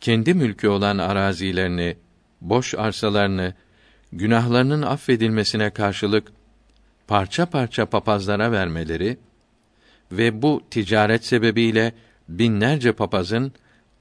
kendi 0.00 0.34
mülkü 0.34 0.68
olan 0.68 0.98
arazilerini 0.98 1.96
boş 2.40 2.74
arsalarını 2.74 3.54
günahlarının 4.12 4.82
affedilmesine 4.82 5.70
karşılık 5.70 6.32
parça 7.06 7.46
parça 7.46 7.86
papazlara 7.86 8.52
vermeleri 8.52 9.18
ve 10.12 10.42
bu 10.42 10.62
ticaret 10.70 11.24
sebebiyle 11.24 11.92
binlerce 12.28 12.92
papazın 12.92 13.52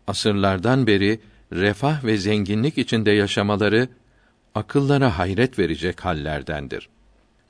asırlardan 0.07 0.87
beri 0.87 1.19
refah 1.53 2.03
ve 2.03 2.17
zenginlik 2.17 2.77
içinde 2.77 3.11
yaşamaları 3.11 3.89
akıllara 4.55 5.17
hayret 5.17 5.59
verecek 5.59 6.05
hallerdendir. 6.05 6.89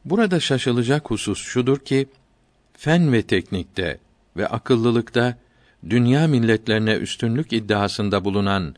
Burada 0.06 0.40
şaşılacak 0.40 1.12
husus 1.12 1.42
şudur 1.42 1.80
ki 1.80 2.08
fen 2.78 3.14
ve 3.14 3.22
teknikte 3.22 4.00
ve 4.38 4.48
akıllılıkta 4.48 5.38
dünya 5.90 6.28
milletlerine 6.28 6.94
üstünlük 6.94 7.54
iddiasında 7.54 8.26
bulunan 8.26 8.76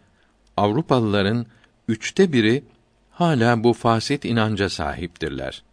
Avrupalıların 0.57 1.45
üçte 1.87 2.33
biri 2.33 2.63
hala 3.11 3.63
bu 3.63 3.73
fasit 3.73 4.25
inanca 4.25 4.69
sahiptirler. 4.69 5.63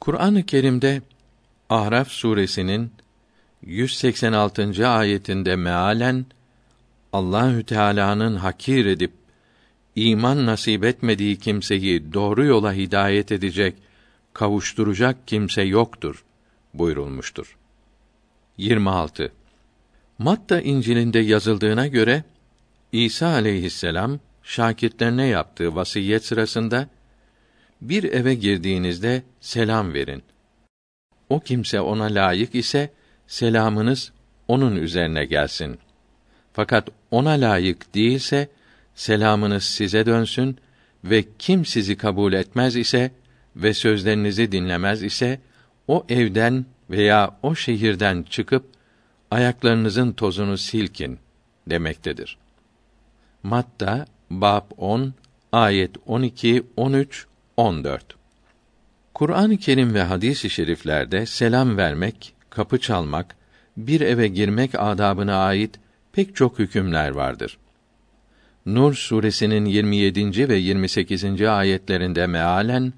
Kur'an-ı 0.00 0.46
Kerim'de 0.46 1.02
Ahraf 1.70 2.08
suresinin 2.08 2.92
186. 3.62 4.88
ayetinde 4.88 5.56
mealen 5.56 6.26
Allahü 7.12 7.64
Teala'nın 7.64 8.36
hakir 8.36 8.86
edip 8.86 9.12
iman 9.96 10.46
nasip 10.46 10.84
etmediği 10.84 11.38
kimseyi 11.38 12.12
doğru 12.12 12.44
yola 12.44 12.72
hidayet 12.72 13.32
edecek, 13.32 13.74
kavuşturacak 14.32 15.28
kimse 15.28 15.62
yoktur 15.62 16.24
buyurulmuştur. 16.74 17.56
26. 18.56 19.32
Matta 20.18 20.60
İncil'inde 20.60 21.18
yazıldığına 21.18 21.86
göre 21.86 22.24
İsa 22.92 23.26
aleyhisselam 23.26 24.20
şakirtlerine 24.42 25.26
yaptığı 25.26 25.74
vasiyet 25.74 26.24
sırasında 26.24 26.88
bir 27.80 28.04
eve 28.04 28.34
girdiğinizde 28.34 29.22
selam 29.40 29.94
verin. 29.94 30.22
O 31.28 31.40
kimse 31.40 31.80
ona 31.80 32.04
layık 32.04 32.54
ise 32.54 32.92
selamınız 33.26 34.12
onun 34.48 34.76
üzerine 34.76 35.24
gelsin. 35.24 35.78
Fakat 36.52 36.88
ona 37.10 37.30
layık 37.30 37.94
değilse 37.94 38.48
selamınız 38.94 39.64
size 39.64 40.06
dönsün 40.06 40.58
ve 41.04 41.24
kim 41.38 41.64
sizi 41.64 41.96
kabul 41.96 42.32
etmez 42.32 42.76
ise 42.76 43.10
ve 43.56 43.74
sözlerinizi 43.74 44.52
dinlemez 44.52 45.02
ise 45.02 45.40
o 45.88 46.06
evden 46.08 46.64
veya 46.90 47.38
o 47.42 47.54
şehirden 47.54 48.22
çıkıp 48.22 48.64
ayaklarınızın 49.30 50.12
tozunu 50.12 50.58
silkin 50.58 51.18
demektedir. 51.66 52.38
Matta 53.42 54.06
bab 54.30 54.70
10 54.76 55.14
ayet 55.52 55.90
12 56.06 56.62
13 56.76 57.26
14 57.56 58.16
Kur'an-ı 59.14 59.58
Kerim 59.58 59.94
ve 59.94 60.02
hadis-i 60.02 60.50
şeriflerde 60.50 61.26
selam 61.26 61.76
vermek, 61.76 62.34
kapı 62.50 62.80
çalmak, 62.80 63.36
bir 63.76 64.00
eve 64.00 64.28
girmek 64.28 64.70
adabına 64.74 65.36
ait 65.36 65.78
pek 66.12 66.36
çok 66.36 66.58
hükümler 66.58 67.10
vardır. 67.10 67.58
Nur 68.66 68.94
suresinin 68.94 69.64
27. 69.64 70.48
ve 70.48 70.56
28. 70.56 71.42
ayetlerinde 71.42 72.26
mealen 72.26 72.92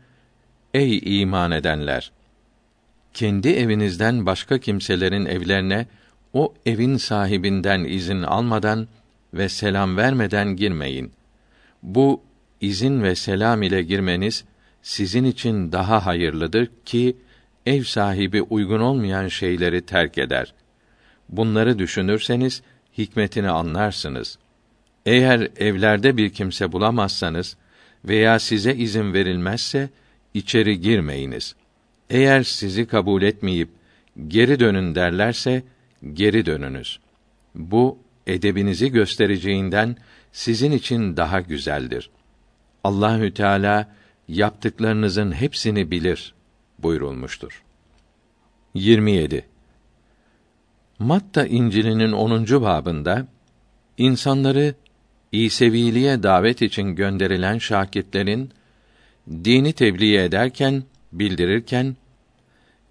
Ey 0.74 1.20
iman 1.22 1.50
edenler! 1.50 2.12
Kendi 3.14 3.48
evinizden 3.48 4.26
başka 4.26 4.58
kimselerin 4.58 5.26
evlerine 5.26 5.86
o 6.32 6.54
evin 6.66 6.96
sahibinden 6.96 7.84
izin 7.84 8.22
almadan 8.22 8.88
ve 9.34 9.48
selam 9.48 9.96
vermeden 9.96 10.56
girmeyin. 10.56 11.12
Bu 11.82 12.22
izin 12.60 13.02
ve 13.02 13.14
selam 13.14 13.62
ile 13.62 13.82
girmeniz 13.82 14.44
sizin 14.82 15.24
için 15.24 15.72
daha 15.72 16.06
hayırlıdır 16.06 16.68
ki 16.84 17.16
ev 17.66 17.82
sahibi 17.82 18.42
uygun 18.42 18.80
olmayan 18.80 19.28
şeyleri 19.28 19.86
terk 19.86 20.18
eder. 20.18 20.54
Bunları 21.28 21.78
düşünürseniz 21.78 22.62
hikmetini 22.98 23.50
anlarsınız. 23.50 24.38
Eğer 25.06 25.48
evlerde 25.56 26.16
bir 26.16 26.30
kimse 26.30 26.72
bulamazsanız 26.72 27.56
veya 28.04 28.38
size 28.38 28.74
izin 28.74 29.14
verilmezse 29.14 29.90
içeri 30.34 30.80
girmeyiniz. 30.80 31.54
Eğer 32.10 32.42
sizi 32.42 32.86
kabul 32.86 33.22
etmeyip 33.22 33.68
geri 34.28 34.60
dönün 34.60 34.94
derlerse 34.94 35.62
geri 36.12 36.46
dönünüz. 36.46 37.00
Bu 37.54 37.98
edebinizi 38.26 38.92
göstereceğinden 38.92 39.96
sizin 40.32 40.72
için 40.72 41.16
daha 41.16 41.40
güzeldir. 41.40 42.10
Allahü 42.84 43.34
Teala 43.34 43.94
yaptıklarınızın 44.28 45.32
hepsini 45.32 45.90
bilir 45.90 46.34
buyurulmuştur. 46.78 47.62
27. 48.74 49.46
Matta 51.04 51.46
İncil'inin 51.46 52.12
10. 52.12 52.46
babında 52.46 53.26
insanları 53.98 54.74
İseviliğe 55.32 56.22
davet 56.22 56.62
için 56.62 56.82
gönderilen 56.82 57.58
şakitlerin 57.58 58.50
dini 59.28 59.72
tebliğ 59.72 60.16
ederken, 60.16 60.84
bildirirken 61.12 61.96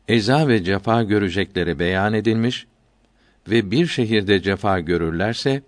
eza 0.07 0.48
ve 0.48 0.64
cefa 0.64 1.03
görecekleri 1.03 1.80
beyan 1.80 2.14
edilmiş 2.14 2.68
ve 3.49 3.72
bir 3.72 3.88
şehirde 3.88 4.41
cefa 4.41 4.80
görürlerse 4.80 5.61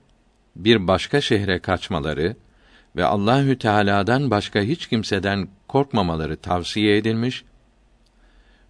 bir 0.55 0.88
başka 0.88 1.22
şehre 1.22 1.59
kaçmaları 1.59 2.35
ve 2.95 3.05
Allahü 3.05 3.57
Teala'dan 3.57 4.31
başka 4.31 4.61
hiç 4.61 4.88
kimseden 4.88 5.47
korkmamaları 5.67 6.38
tavsiye 6.38 6.97
edilmiş 6.97 7.43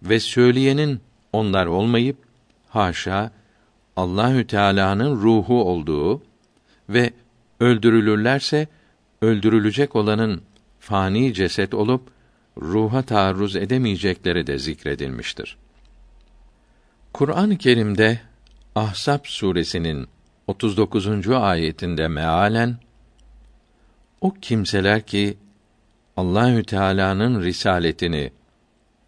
ve 0.02 0.20
söyleyenin 0.20 1.00
onlar 1.32 1.66
olmayıp 1.66 2.16
haşa 2.68 3.35
Allahü 3.96 4.46
Teala'nın 4.46 5.16
ruhu 5.22 5.64
olduğu 5.64 6.22
ve 6.88 7.12
öldürülürlerse 7.60 8.68
öldürülecek 9.22 9.96
olanın 9.96 10.42
fani 10.80 11.34
ceset 11.34 11.74
olup 11.74 12.02
ruha 12.60 13.02
taarruz 13.02 13.56
edemeyecekleri 13.56 14.46
de 14.46 14.58
zikredilmiştir. 14.58 15.56
Kur'an-ı 17.12 17.58
Kerim'de 17.58 18.20
Ahzab 18.74 19.20
suresinin 19.24 20.08
39. 20.46 21.28
ayetinde 21.28 22.08
mealen 22.08 22.76
o 24.20 24.34
kimseler 24.34 25.06
ki 25.06 25.38
Allahü 26.16 26.64
Teala'nın 26.64 27.42
risaletini, 27.42 28.32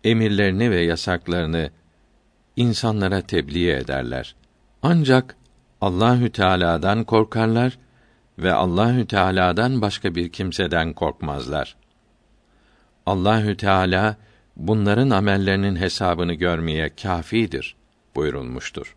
emirlerini 0.04 0.70
ve 0.70 0.80
yasaklarını 0.80 1.70
insanlara 2.56 3.20
tebliğ 3.20 3.70
ederler. 3.70 4.34
Ancak 4.82 5.36
Allahü 5.80 6.32
Teala'dan 6.32 7.04
korkarlar 7.04 7.78
ve 8.38 8.52
Allahü 8.52 9.06
Teala'dan 9.06 9.80
başka 9.80 10.14
bir 10.14 10.28
kimseden 10.28 10.92
korkmazlar. 10.92 11.76
Allahü 13.06 13.56
Teala 13.56 14.16
bunların 14.56 15.10
amellerinin 15.10 15.76
hesabını 15.76 16.34
görmeye 16.34 16.88
kâfidir 16.88 17.76
buyurulmuştur. 18.16 18.96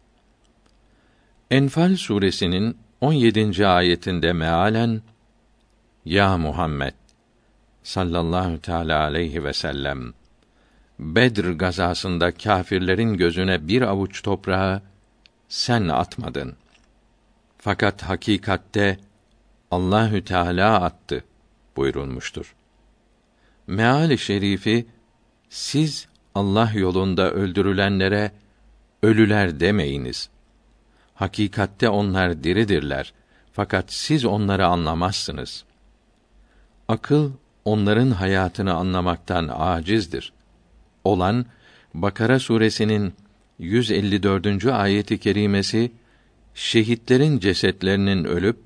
Enfal 1.51 1.95
suresinin 1.95 2.77
17. 3.01 3.67
ayetinde 3.67 4.33
mealen 4.33 5.01
Ya 6.05 6.37
Muhammed 6.37 6.93
sallallahu 7.83 8.61
teala 8.61 8.99
aleyhi 8.99 9.43
ve 9.43 9.53
sellem 9.53 10.13
Bedr 10.99 11.45
gazasında 11.45 12.31
kâfirlerin 12.31 13.17
gözüne 13.17 13.67
bir 13.67 13.81
avuç 13.81 14.23
toprağı 14.23 14.81
sen 15.51 15.87
atmadın. 15.87 16.55
Fakat 17.57 18.01
hakikatte 18.01 18.97
Allahü 19.71 20.23
Teala 20.25 20.81
attı 20.81 21.23
buyurulmuştur. 21.75 22.55
Meali 23.67 24.17
şerifi 24.17 24.85
siz 25.49 26.07
Allah 26.35 26.71
yolunda 26.75 27.31
öldürülenlere 27.31 28.31
ölüler 29.03 29.59
demeyiniz. 29.59 30.29
Hakikatte 31.15 31.89
onlar 31.89 32.43
diridirler. 32.43 33.13
Fakat 33.53 33.93
siz 33.93 34.25
onları 34.25 34.67
anlamazsınız. 34.67 35.63
Akıl 36.87 37.31
onların 37.65 38.11
hayatını 38.11 38.73
anlamaktan 38.73 39.49
acizdir. 39.53 40.33
Olan 41.03 41.45
Bakara 41.93 42.39
suresinin 42.39 43.13
154. 43.61 44.65
ayeti 44.65 45.17
kerimesi 45.17 45.91
şehitlerin 46.53 47.39
cesetlerinin 47.39 48.23
ölüp 48.23 48.57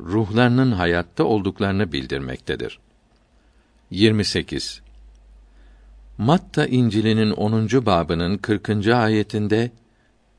ruhlarının 0.00 0.72
hayatta 0.72 1.24
olduklarını 1.24 1.92
bildirmektedir. 1.92 2.78
28. 3.90 4.82
Matta 6.18 6.66
İncil'inin 6.66 7.30
10. 7.30 7.68
babının 7.86 8.38
40. 8.38 8.86
ayetinde 8.86 9.70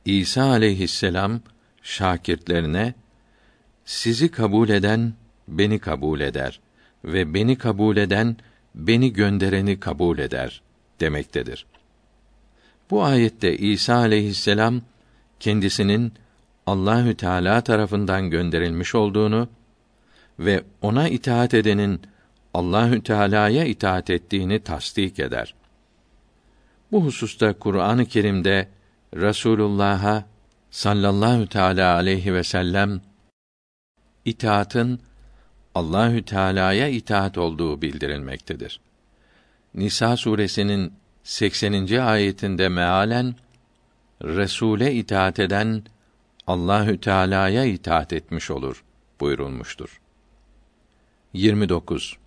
İsa 0.05 0.43
aleyhisselam 0.43 1.41
şakirtlerine 1.81 2.93
sizi 3.85 4.31
kabul 4.31 4.69
eden 4.69 5.13
beni 5.47 5.79
kabul 5.79 6.19
eder. 6.19 6.59
ve 7.05 7.33
beni 7.33 7.57
kabul 7.57 7.97
eden 7.97 8.37
beni 8.75 9.13
göndereni 9.13 9.79
kabul 9.79 10.17
eder 10.17 10.61
demektedir. 10.99 11.65
Bu 12.89 13.03
ayette 13.03 13.57
İsa 13.57 13.95
aleyhisselam 13.95 14.81
kendisinin 15.39 16.13
Allahü 16.65 17.15
Teala 17.15 17.61
tarafından 17.61 18.29
gönderilmiş 18.29 18.95
olduğunu 18.95 19.49
ve 20.39 20.63
ona 20.81 21.09
itaat 21.09 21.53
edenin 21.53 22.01
Allahü 22.53 23.03
Teala'ya 23.03 23.65
itaat 23.65 24.09
ettiğini 24.09 24.59
tasdik 24.59 25.19
eder. 25.19 25.53
Bu 26.91 27.05
hususta 27.05 27.53
Kur'an-ı 27.53 28.05
Kerim'de 28.05 28.67
Resulullah'a 29.15 30.25
sallallahu 30.71 31.47
teala 31.47 31.95
aleyhi 31.95 32.33
ve 32.33 32.43
sellem 32.43 33.01
itaatın 34.25 34.99
Allahü 35.75 36.23
Teala'ya 36.23 36.87
itaat 36.87 37.37
olduğu 37.37 37.81
bildirilmektedir. 37.81 38.79
Nisa 39.75 40.17
suresinin 40.17 40.93
80. 41.27 41.97
ayetinde 41.97 42.69
mealen 42.69 43.35
Resule 44.23 44.93
itaat 44.93 45.39
eden 45.39 45.83
Allahü 46.47 46.99
Teala'ya 47.01 47.65
itaat 47.65 48.13
etmiş 48.13 48.51
olur 48.51 48.83
buyurulmuştur. 49.19 50.01
29. 51.33 52.17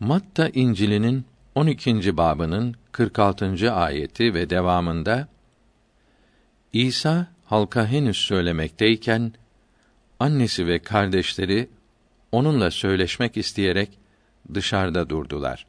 Matta 0.00 0.48
İncil'inin 0.48 1.24
12. 1.54 2.16
babının 2.16 2.74
46. 2.92 3.72
ayeti 3.72 4.34
ve 4.34 4.50
devamında 4.50 5.28
İsa 6.72 7.26
halka 7.44 7.86
henüz 7.86 8.16
söylemekteyken 8.16 9.32
annesi 10.20 10.66
ve 10.66 10.78
kardeşleri 10.78 11.68
onunla 12.32 12.70
söyleşmek 12.70 13.36
isteyerek 13.36 13.98
dışarıda 14.54 15.10
durdular. 15.10 15.66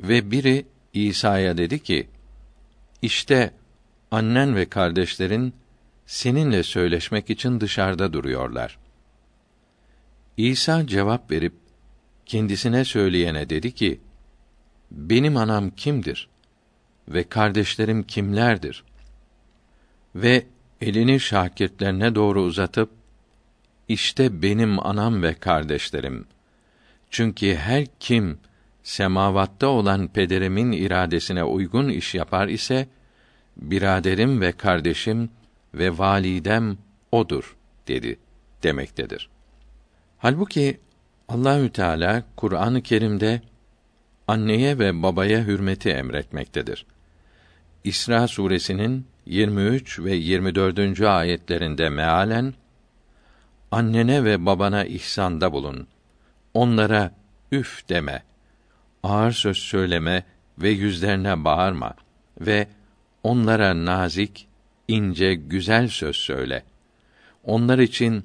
Ve 0.00 0.30
biri 0.30 0.66
İsa'ya 0.92 1.56
dedi 1.56 1.82
ki: 1.82 2.08
İşte 3.02 3.54
annen 4.10 4.56
ve 4.56 4.68
kardeşlerin 4.68 5.54
seninle 6.06 6.62
söyleşmek 6.62 7.30
için 7.30 7.60
dışarıda 7.60 8.12
duruyorlar. 8.12 8.78
İsa 10.36 10.86
cevap 10.86 11.30
verip 11.30 11.54
kendisine 12.26 12.84
söyleyene 12.84 13.50
dedi 13.50 13.74
ki: 13.74 14.00
Benim 14.90 15.36
anam 15.36 15.70
kimdir 15.70 16.28
ve 17.08 17.28
kardeşlerim 17.28 18.02
kimlerdir? 18.02 18.84
Ve 20.14 20.46
elini 20.80 21.20
şakirtlerine 21.20 22.14
doğru 22.14 22.42
uzatıp 22.42 22.90
işte 23.88 24.42
benim 24.42 24.86
anam 24.86 25.22
ve 25.22 25.34
kardeşlerim. 25.34 26.26
Çünkü 27.10 27.54
her 27.54 27.86
kim 28.00 28.38
semavatta 28.82 29.66
olan 29.66 30.08
pederimin 30.08 30.72
iradesine 30.72 31.44
uygun 31.44 31.88
iş 31.88 32.14
yapar 32.14 32.48
ise 32.48 32.88
biraderim 33.56 34.40
ve 34.40 34.52
kardeşim 34.52 35.30
ve 35.74 35.98
validem 35.98 36.78
odur 37.12 37.56
dedi 37.88 38.18
demektedir. 38.62 39.30
Halbuki 40.18 40.80
Allahü 41.28 41.70
Teala 41.70 42.24
Kur'an-ı 42.36 42.82
Kerim'de 42.82 43.42
anneye 44.28 44.78
ve 44.78 45.02
babaya 45.02 45.44
hürmeti 45.44 45.90
emretmektedir. 45.90 46.86
İsra 47.84 48.28
suresinin 48.28 49.06
23 49.26 50.00
ve 50.00 50.14
24. 50.14 51.00
ayetlerinde 51.00 51.88
mealen 51.88 52.54
annene 53.70 54.24
ve 54.24 54.46
babana 54.46 54.84
ihsanda 54.84 55.52
bulun. 55.52 55.86
Onlara 56.54 57.14
üf 57.52 57.88
deme. 57.88 58.22
Ağır 59.02 59.32
söz 59.32 59.58
söyleme 59.58 60.24
ve 60.58 60.68
yüzlerine 60.70 61.44
bağırma 61.44 61.94
ve 62.40 62.68
onlara 63.22 63.84
nazik, 63.84 64.48
ince, 64.88 65.34
güzel 65.34 65.88
söz 65.88 66.16
söyle. 66.16 66.62
Onlar 67.44 67.78
için 67.78 68.24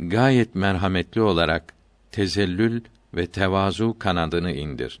gayet 0.00 0.54
merhametli 0.54 1.20
olarak 1.20 1.74
tezellül 2.12 2.80
ve 3.14 3.26
tevazu 3.26 3.98
kanadını 3.98 4.52
indir. 4.52 5.00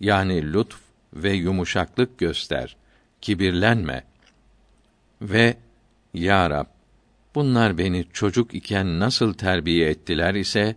Yani 0.00 0.52
lütf 0.52 0.76
ve 1.14 1.32
yumuşaklık 1.32 2.18
göster. 2.18 2.76
Kibirlenme. 3.20 4.04
Ve 5.22 5.56
ya 6.14 6.50
Rab, 6.50 6.66
bunlar 7.34 7.78
beni 7.78 8.06
çocuk 8.12 8.54
iken 8.54 9.00
nasıl 9.00 9.34
terbiye 9.34 9.90
ettiler 9.90 10.34
ise 10.34 10.76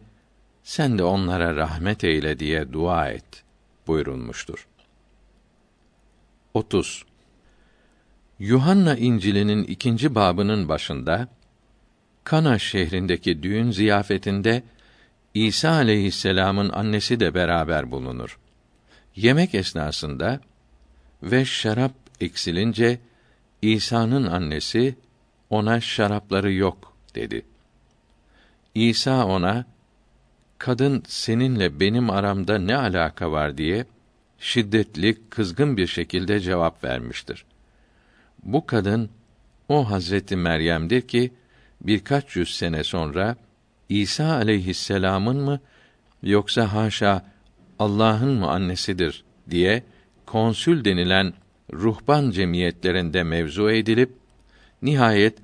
sen 0.64 0.98
de 0.98 1.04
onlara 1.04 1.56
rahmet 1.56 2.04
eyle 2.04 2.40
diye 2.40 2.74
dua 2.74 3.10
et 3.10 3.43
buyurulmuştur. 3.88 4.68
30. 6.54 7.06
Yuhanna 8.40 8.96
İncil'inin 8.96 9.64
ikinci 9.64 10.16
babının 10.16 10.70
başında 10.70 11.28
Kana 12.24 12.60
şehrindeki 12.60 13.44
düğün 13.44 13.72
ziyafetinde 13.72 14.64
İsa 15.34 15.72
aleyhisselam'ın 15.72 16.70
annesi 16.70 17.20
de 17.20 17.34
beraber 17.34 17.92
bulunur. 17.92 18.40
Yemek 19.16 19.56
esnasında 19.56 20.40
ve 21.24 21.46
şarap 21.46 21.92
eksilince 22.22 23.00
İsa'nın 23.62 24.24
annesi 24.24 24.96
ona 25.50 25.82
şarapları 25.82 26.54
yok 26.54 26.94
dedi. 27.16 27.46
İsa 28.76 29.26
ona 29.26 29.66
kadın 30.64 31.04
seninle 31.08 31.80
benim 31.80 32.10
aramda 32.10 32.58
ne 32.58 32.78
alaka 32.78 33.32
var 33.32 33.58
diye 33.58 33.86
şiddetli, 34.40 35.18
kızgın 35.30 35.78
bir 35.78 35.88
şekilde 35.88 36.40
cevap 36.40 36.84
vermiştir. 36.84 37.46
Bu 38.44 38.66
kadın 38.66 39.10
o 39.70 39.90
Hazreti 39.90 40.36
Meryem'dir 40.36 41.02
ki 41.02 41.32
birkaç 41.82 42.36
yüz 42.36 42.56
sene 42.56 42.84
sonra 42.84 43.36
İsa 43.90 44.26
aleyhisselam'ın 44.26 45.38
mı 45.38 45.60
yoksa 46.24 46.74
haşa 46.74 47.26
Allah'ın 47.80 48.34
mı 48.34 48.50
annesidir 48.52 49.24
diye 49.50 49.84
konsül 50.26 50.86
denilen 50.86 51.34
ruhban 51.74 52.32
cemiyetlerinde 52.32 53.24
mevzu 53.24 53.72
edilip 53.72 54.14
nihayet 54.82 55.38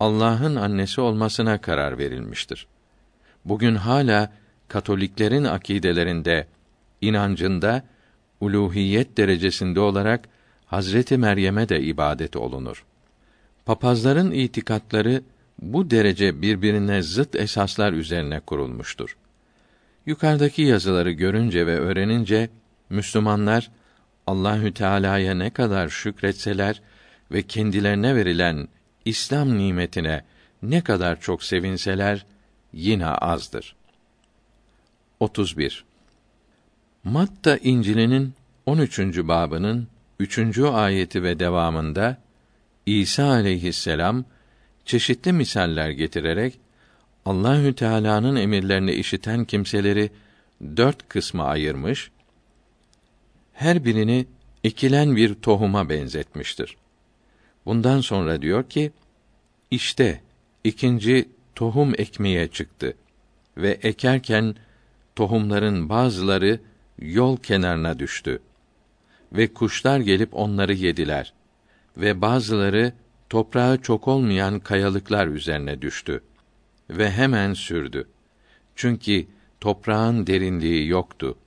Allah'ın 0.00 0.56
annesi 0.56 1.00
olmasına 1.00 1.60
karar 1.60 1.98
verilmiştir. 1.98 2.66
Bugün 3.44 3.74
hala 3.74 4.41
Katoliklerin 4.72 5.44
akidelerinde, 5.44 6.46
inancında 7.00 7.82
uluhiyet 8.40 9.16
derecesinde 9.16 9.80
olarak 9.80 10.28
Hazreti 10.66 11.18
Meryem'e 11.18 11.68
de 11.68 11.80
ibadet 11.80 12.36
olunur. 12.36 12.84
Papazların 13.66 14.30
itikatları 14.30 15.22
bu 15.62 15.90
derece 15.90 16.42
birbirine 16.42 17.02
zıt 17.02 17.34
esaslar 17.36 17.92
üzerine 17.92 18.40
kurulmuştur. 18.40 19.16
Yukarıdaki 20.06 20.62
yazıları 20.62 21.10
görünce 21.10 21.66
ve 21.66 21.78
öğrenince 21.78 22.50
Müslümanlar 22.90 23.70
Allahü 24.26 24.74
Teala'ya 24.74 25.34
ne 25.34 25.50
kadar 25.50 25.88
şükretseler 25.88 26.82
ve 27.32 27.42
kendilerine 27.42 28.16
verilen 28.16 28.68
İslam 29.04 29.58
nimetine 29.58 30.24
ne 30.62 30.80
kadar 30.80 31.20
çok 31.20 31.42
sevinseler 31.42 32.26
yine 32.72 33.06
azdır. 33.06 33.76
31. 35.22 35.84
Matta 37.04 37.56
İncil'inin 37.56 38.34
13. 38.66 38.98
babının 39.16 39.88
3. 40.18 40.58
ayeti 40.58 41.22
ve 41.22 41.38
devamında 41.38 42.18
İsa 42.86 43.24
aleyhisselam 43.24 44.24
çeşitli 44.84 45.32
misaller 45.32 45.90
getirerek 45.90 46.58
Allahü 47.24 47.74
Teala'nın 47.74 48.36
emirlerini 48.36 48.92
işiten 48.92 49.44
kimseleri 49.44 50.10
dört 50.76 51.08
kısma 51.08 51.44
ayırmış, 51.44 52.10
her 53.52 53.84
birini 53.84 54.26
ekilen 54.64 55.16
bir 55.16 55.34
tohuma 55.34 55.88
benzetmiştir. 55.88 56.76
Bundan 57.66 58.00
sonra 58.00 58.42
diyor 58.42 58.64
ki, 58.68 58.92
işte 59.70 60.20
ikinci 60.64 61.28
tohum 61.54 61.92
ekmeye 61.98 62.48
çıktı 62.48 62.94
ve 63.56 63.70
ekerken 63.82 64.54
tohumların 65.16 65.88
bazıları 65.88 66.60
yol 66.98 67.36
kenarına 67.36 67.98
düştü 67.98 68.42
ve 69.32 69.54
kuşlar 69.54 70.00
gelip 70.00 70.34
onları 70.34 70.72
yediler 70.72 71.32
ve 71.96 72.20
bazıları 72.20 72.92
toprağı 73.30 73.82
çok 73.82 74.08
olmayan 74.08 74.60
kayalıklar 74.60 75.26
üzerine 75.26 75.82
düştü 75.82 76.22
ve 76.90 77.10
hemen 77.10 77.54
sürdü. 77.54 78.08
Çünkü 78.76 79.26
toprağın 79.60 80.26
derinliği 80.26 80.88
yoktu. 80.88 81.38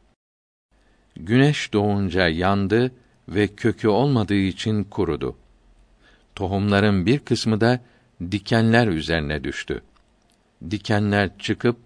Güneş 1.16 1.74
doğunca 1.74 2.28
yandı 2.28 2.92
ve 3.30 3.48
kökü 3.48 3.88
olmadığı 3.88 4.34
için 4.34 4.84
kurudu. 4.84 5.36
Tohumların 6.36 7.06
bir 7.06 7.20
kısmı 7.20 7.62
da 7.62 7.80
dikenler 8.32 8.88
üzerine 8.88 9.44
düştü. 9.44 9.82
Dikenler 10.72 11.30
çıkıp 11.40 11.78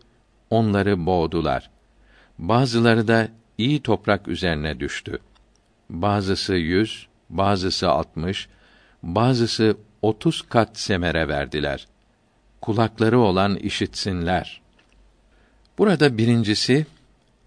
onları 0.49 1.05
boğdular. 1.05 1.69
Bazıları 2.39 3.07
da 3.07 3.27
iyi 3.57 3.81
toprak 3.81 4.27
üzerine 4.27 4.79
düştü. 4.79 5.19
Bazısı 5.89 6.53
yüz, 6.53 7.07
bazısı 7.29 7.89
altmış, 7.89 8.47
bazısı 9.03 9.77
otuz 10.01 10.41
kat 10.41 10.77
semere 10.77 11.27
verdiler. 11.27 11.87
Kulakları 12.61 13.19
olan 13.19 13.55
işitsinler. 13.55 14.61
Burada 15.77 16.17
birincisi, 16.17 16.85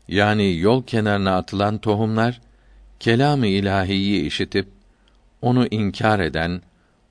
yani 0.09 0.59
yol 0.59 0.83
kenarına 0.83 1.37
atılan 1.37 1.79
tohumlar, 1.79 2.41
kelamı 3.01 3.47
ilahiyi 3.47 4.25
işitip, 4.27 4.69
onu 5.43 5.67
inkar 5.71 6.21
eden, 6.21 6.63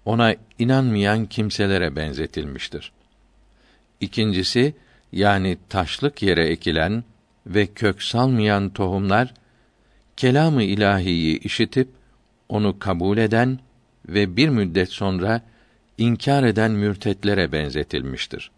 ona 0.06 0.36
inanmayan 0.60 1.26
kimselere 1.26 1.96
benzetilmiştir. 1.96 2.92
İkincisi, 4.00 4.76
yani 5.12 5.58
taşlık 5.70 6.24
yere 6.24 6.48
ekilen 6.48 7.04
ve 7.48 7.68
kök 7.68 8.04
salmayan 8.04 8.70
tohumlar, 8.70 9.34
kelamı 10.18 10.64
ilahiyi 10.64 11.40
işitip, 11.40 11.90
onu 12.50 12.80
kabul 12.80 13.18
eden 13.18 13.60
ve 14.08 14.38
bir 14.38 14.50
müddet 14.50 14.90
sonra 14.90 15.42
inkar 15.98 16.44
eden 16.44 16.72
mürtetlere 16.72 17.52
benzetilmiştir. 17.52 18.52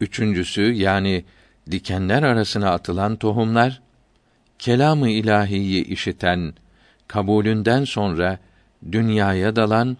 Üçüncüsü 0.00 0.62
yani 0.62 1.24
dikenler 1.70 2.22
arasına 2.22 2.70
atılan 2.70 3.16
tohumlar 3.16 3.82
kelamı 4.58 5.10
ilahiyi 5.10 5.84
işiten, 5.84 6.54
kabulünden 7.08 7.84
sonra 7.84 8.38
dünyaya 8.92 9.56
dalan 9.56 9.96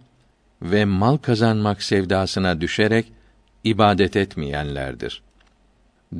ve 0.62 0.84
mal 0.84 1.16
kazanmak 1.16 1.82
sevdasına 1.82 2.60
düşerek 2.60 3.12
ibadet 3.64 4.16
etmeyenlerdir. 4.16 5.23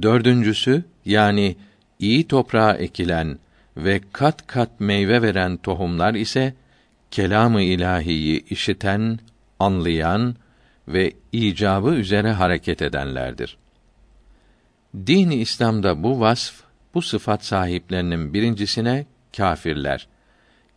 Dördüncüsü 0.02 0.84
yani 1.04 1.56
iyi 1.98 2.28
toprağa 2.28 2.74
ekilen 2.74 3.38
ve 3.76 4.00
kat 4.12 4.46
kat 4.46 4.80
meyve 4.80 5.22
veren 5.22 5.56
tohumlar 5.56 6.14
ise 6.14 6.54
kelamı 7.10 7.62
ilahiyi 7.62 8.44
işiten, 8.48 9.18
anlayan 9.58 10.34
ve 10.88 11.12
icabı 11.32 11.90
üzere 11.90 12.32
hareket 12.32 12.82
edenlerdir. 12.82 13.56
Din 15.06 15.30
İslam'da 15.30 16.02
bu 16.02 16.20
vasf, 16.20 16.54
bu 16.94 17.02
sıfat 17.02 17.44
sahiplerinin 17.44 18.34
birincisine 18.34 19.06
kâfirler, 19.36 20.06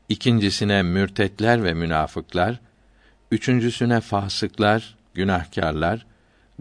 ikincisine 0.10 0.84
mürtetler 0.84 1.64
ve 1.64 1.74
münafıklar, 1.74 2.60
üçüncüsüne 3.32 4.02
fasıklar, 4.02 4.96
günahkarlar, 5.14 6.06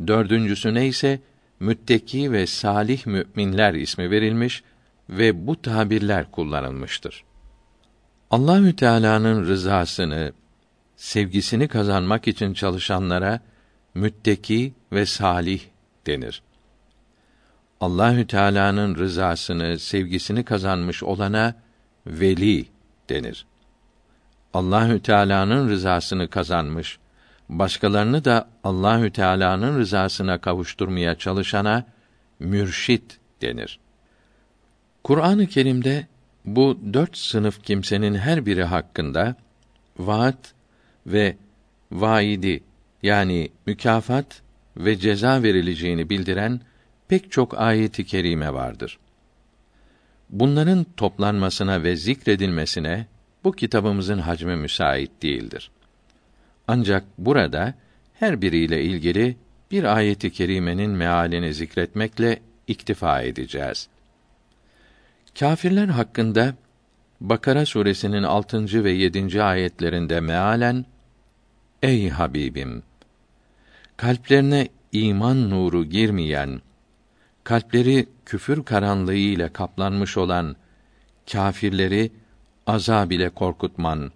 dördüncüsüne 0.07 0.87
ise 0.87 1.21
mütteki 1.61 2.33
ve 2.33 2.47
salih 2.47 3.07
müminler 3.07 3.75
ismi 3.75 4.11
verilmiş 4.11 4.63
ve 5.11 5.47
bu 5.47 5.63
tabirler 5.63 6.31
kullanılmıştır. 6.31 7.25
Allahü 8.31 8.77
Teala'nın 8.77 9.47
rızasını, 9.47 10.33
sevgisini 10.97 11.69
kazanmak 11.69 12.29
için 12.29 12.55
çalışanlara 12.55 13.41
mütteki 13.95 14.75
ve 14.93 15.07
salih 15.07 15.61
denir. 16.07 16.43
Allahü 17.81 18.27
Teala'nın 18.27 18.95
rızasını, 18.95 19.79
sevgisini 19.79 20.45
kazanmış 20.45 21.03
olana 21.03 21.55
veli 22.07 22.67
denir. 23.09 23.47
Allahü 24.55 25.03
Teala'nın 25.03 25.69
rızasını 25.69 26.29
kazanmış, 26.29 26.99
başkalarını 27.49 28.25
da 28.25 28.49
Allahü 28.65 29.11
Teala'nın 29.11 29.79
rızasına 29.79 30.39
kavuşturmaya 30.39 31.15
çalışana 31.15 31.85
mürşit 32.41 33.19
denir. 33.43 33.79
Kur'an-ı 35.05 35.47
Kerim'de 35.47 36.07
bu 36.45 36.79
dört 36.93 37.17
sınıf 37.17 37.63
kimsenin 37.63 38.15
her 38.15 38.47
biri 38.47 38.65
hakkında 38.65 39.35
vaat 39.99 40.55
ve 41.07 41.37
vaidi 41.93 42.63
yani 43.03 43.49
mükafat 43.67 44.43
ve 44.77 44.99
ceza 44.99 45.43
verileceğini 45.43 46.11
bildiren 46.11 46.61
pek 47.09 47.33
çok 47.33 47.59
ayeti 47.61 48.07
kerime 48.07 48.53
vardır. 48.55 48.99
Bunların 50.31 50.87
toplanmasına 50.97 51.83
ve 51.83 51.97
zikredilmesine 51.97 53.07
bu 53.45 53.53
kitabımızın 53.53 54.19
hacmi 54.19 54.57
müsait 54.57 55.23
değildir. 55.23 55.71
Ancak 56.69 57.05
burada 57.19 57.75
her 58.15 58.43
biriyle 58.43 58.83
ilgili 58.83 59.37
bir 59.71 59.85
ayeti 59.85 60.33
kerimenin 60.33 60.91
mealini 60.91 61.55
zikretmekle 61.55 62.41
iktifa 62.67 63.23
edeceğiz. 63.23 63.89
Kâfirler 65.39 65.89
hakkında 65.89 66.55
Bakara 67.21 67.67
suresinin 67.67 68.23
6. 68.23 68.85
ve 68.85 68.91
7. 68.91 69.43
ayetlerinde 69.43 70.21
mealen 70.21 70.85
Ey 71.83 72.09
Habibim 72.09 72.83
kalplerine 73.97 74.69
iman 74.93 75.51
nuru 75.51 75.85
girmeyen 75.85 76.61
kalpleri 77.45 78.09
küfür 78.27 78.65
karanlığı 78.65 79.15
ile 79.15 79.49
kaplanmış 79.53 80.17
olan 80.17 80.57
kâfirleri 81.33 82.13
azab 82.67 83.11
ile 83.11 83.31
korkutman 83.31 84.13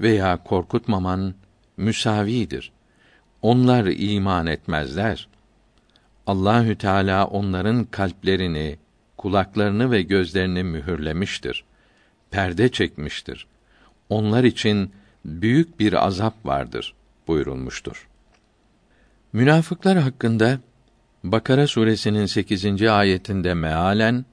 veya 0.00 0.44
korkutmaman 0.44 1.34
müsavidir. 1.76 2.72
Onlar 3.42 3.86
iman 3.86 4.46
etmezler. 4.46 5.28
Allahü 6.26 6.78
Teala 6.78 7.26
onların 7.26 7.84
kalplerini, 7.84 8.78
kulaklarını 9.16 9.90
ve 9.90 10.02
gözlerini 10.02 10.62
mühürlemiştir. 10.62 11.64
Perde 12.30 12.68
çekmiştir. 12.68 13.46
Onlar 14.08 14.44
için 14.44 14.92
büyük 15.24 15.80
bir 15.80 16.06
azap 16.06 16.46
vardır 16.46 16.94
buyurulmuştur. 17.28 18.08
Münafıklar 19.32 19.98
hakkında 19.98 20.58
Bakara 21.24 21.66
suresinin 21.66 22.26
8. 22.26 22.82
ayetinde 22.82 23.54
mealen 23.54 24.24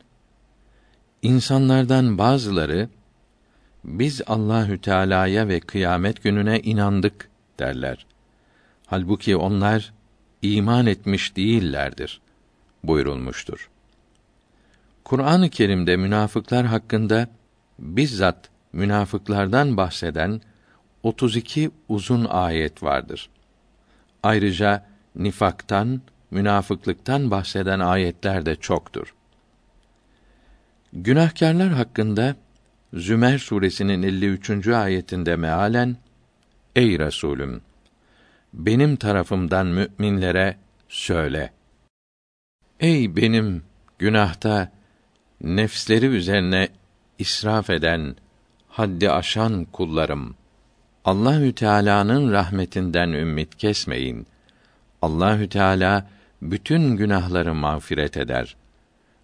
insanlardan 1.22 2.18
bazıları 2.18 2.90
biz 3.84 4.22
Allahü 4.28 4.82
Teala'ya 4.82 5.48
ve 5.48 5.60
kıyamet 5.60 6.24
gününe 6.24 6.60
inandık 6.60 7.31
derler. 7.60 8.06
Halbuki 8.88 9.36
onlar 9.36 9.94
iman 10.42 10.86
etmiş 10.86 11.36
değillerdir 11.36 12.22
buyurulmuştur. 12.84 13.70
Kur'an-ı 15.04 15.50
Kerim'de 15.50 15.98
münafıklar 15.98 16.66
hakkında 16.66 17.28
bizzat 17.80 18.50
münafıklardan 18.74 19.78
bahseden 19.78 20.42
32 21.04 21.72
uzun 21.90 22.26
ayet 22.26 22.84
vardır. 22.84 23.30
Ayrıca 24.24 24.86
nifaktan, 25.16 26.02
münafıklıktan 26.32 27.32
bahseden 27.32 27.80
ayetler 27.80 28.46
de 28.46 28.56
çoktur. 28.56 29.14
Günahkarlar 30.94 31.70
hakkında 31.70 32.36
Zümer 32.94 33.38
suresinin 33.38 34.04
53. 34.04 34.68
ayetinde 34.68 35.36
mealen 35.36 35.98
Ey 36.76 37.00
Resulüm 37.00 37.62
benim 38.54 38.96
tarafımdan 38.96 39.68
müminlere 39.68 40.58
söyle. 40.90 41.52
Ey 42.80 43.16
benim 43.16 43.64
günahta 44.00 44.72
nefsleri 45.42 46.06
üzerine 46.06 46.68
israf 47.20 47.70
eden, 47.70 48.16
haddi 48.70 49.12
aşan 49.12 49.66
kullarım. 49.66 50.36
Allahü 51.06 51.56
Teala'nın 51.56 52.32
rahmetinden 52.32 53.10
ümmit 53.10 53.58
kesmeyin. 53.58 54.28
Allahü 55.02 55.50
Teala 55.50 56.10
bütün 56.42 56.98
günahları 56.98 57.56
mağfiret 57.56 58.18
eder. 58.18 58.56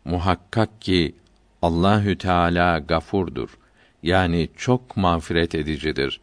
Muhakkak 0.06 0.82
ki 0.82 1.16
Allahü 1.62 2.18
Teala 2.18 2.80
gafurdur. 2.80 3.58
Yani 4.04 4.50
çok 4.58 4.98
mağfiret 4.98 5.56
edicidir. 5.56 6.22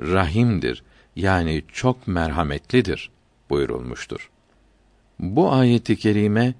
Rahimdir. 0.00 0.82
Yani 1.16 1.62
çok 1.72 2.08
merhametlidir 2.08 3.10
buyurulmuştur. 3.50 4.30
Bu 5.18 5.52
ayeti 5.52 5.96
kerime 5.96 6.54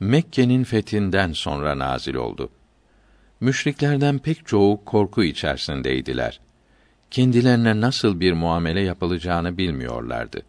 Mekke'nin 0.00 0.64
fethinden 0.64 1.32
sonra 1.32 1.78
nazil 1.78 2.14
oldu. 2.14 2.50
Müşriklerden 3.40 4.18
pek 4.18 4.46
çoğu 4.46 4.84
korku 4.84 5.24
içerisindeydiler. 5.24 6.40
Kendilerine 7.10 7.80
nasıl 7.80 8.20
bir 8.20 8.32
muamele 8.32 8.80
yapılacağını 8.80 9.58
bilmiyorlardı. 9.58 10.42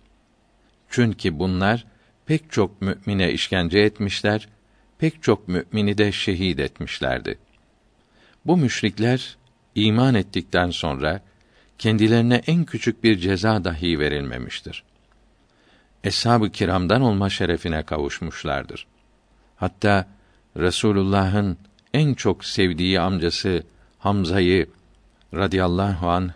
Çünkü 0.89 1.39
bunlar 1.39 1.85
pek 2.25 2.51
çok 2.51 2.81
mümine 2.81 3.31
işkence 3.31 3.79
etmişler, 3.79 4.47
pek 4.99 5.23
çok 5.23 5.47
mümini 5.47 5.97
de 5.97 6.11
şehit 6.11 6.59
etmişlerdi. 6.59 7.39
Bu 8.45 8.57
müşrikler 8.57 9.37
iman 9.75 10.15
ettikten 10.15 10.69
sonra 10.69 11.21
kendilerine 11.81 12.41
en 12.47 12.63
küçük 12.65 13.03
bir 13.03 13.17
ceza 13.17 13.63
dahi 13.63 13.99
verilmemiştir. 13.99 14.83
Eshab-ı 16.03 16.49
kiramdan 16.51 17.01
olma 17.01 17.29
şerefine 17.29 17.83
kavuşmuşlardır. 17.83 18.87
Hatta 19.55 20.07
Resulullah'ın 20.57 21.57
en 21.93 22.13
çok 22.13 22.45
sevdiği 22.45 22.99
amcası 22.99 23.63
Hamza'yı 23.99 24.69
radıyallahu 25.33 26.09
an 26.09 26.31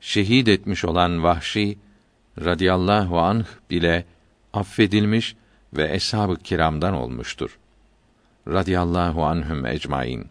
şehit 0.00 0.48
etmiş 0.48 0.84
olan 0.84 1.22
Vahşi 1.22 1.78
radıyallahu 2.44 3.20
anh 3.20 3.46
bile 3.70 4.04
affedilmiş 4.52 5.36
ve 5.72 5.94
eshab-ı 5.94 6.36
kiramdan 6.36 6.94
olmuştur. 6.94 7.58
Radıyallahu 8.48 9.24
anhum 9.24 9.66
ecmaîn. 9.66 10.26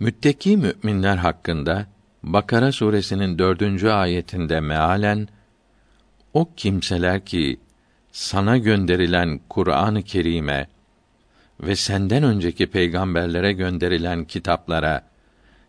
Mütteki 0.00 0.56
müminler 0.56 1.16
hakkında 1.16 1.86
Bakara 2.26 2.72
suresinin 2.72 3.38
dördüncü 3.38 3.88
ayetinde 3.88 4.60
mealen 4.60 5.28
o 6.34 6.48
kimseler 6.56 7.24
ki 7.24 7.60
sana 8.12 8.56
gönderilen 8.58 9.40
Kur'an-ı 9.48 10.02
Kerim'e 10.02 10.66
ve 11.60 11.76
senden 11.76 12.22
önceki 12.22 12.66
peygamberlere 12.66 13.52
gönderilen 13.52 14.24
kitaplara 14.24 15.02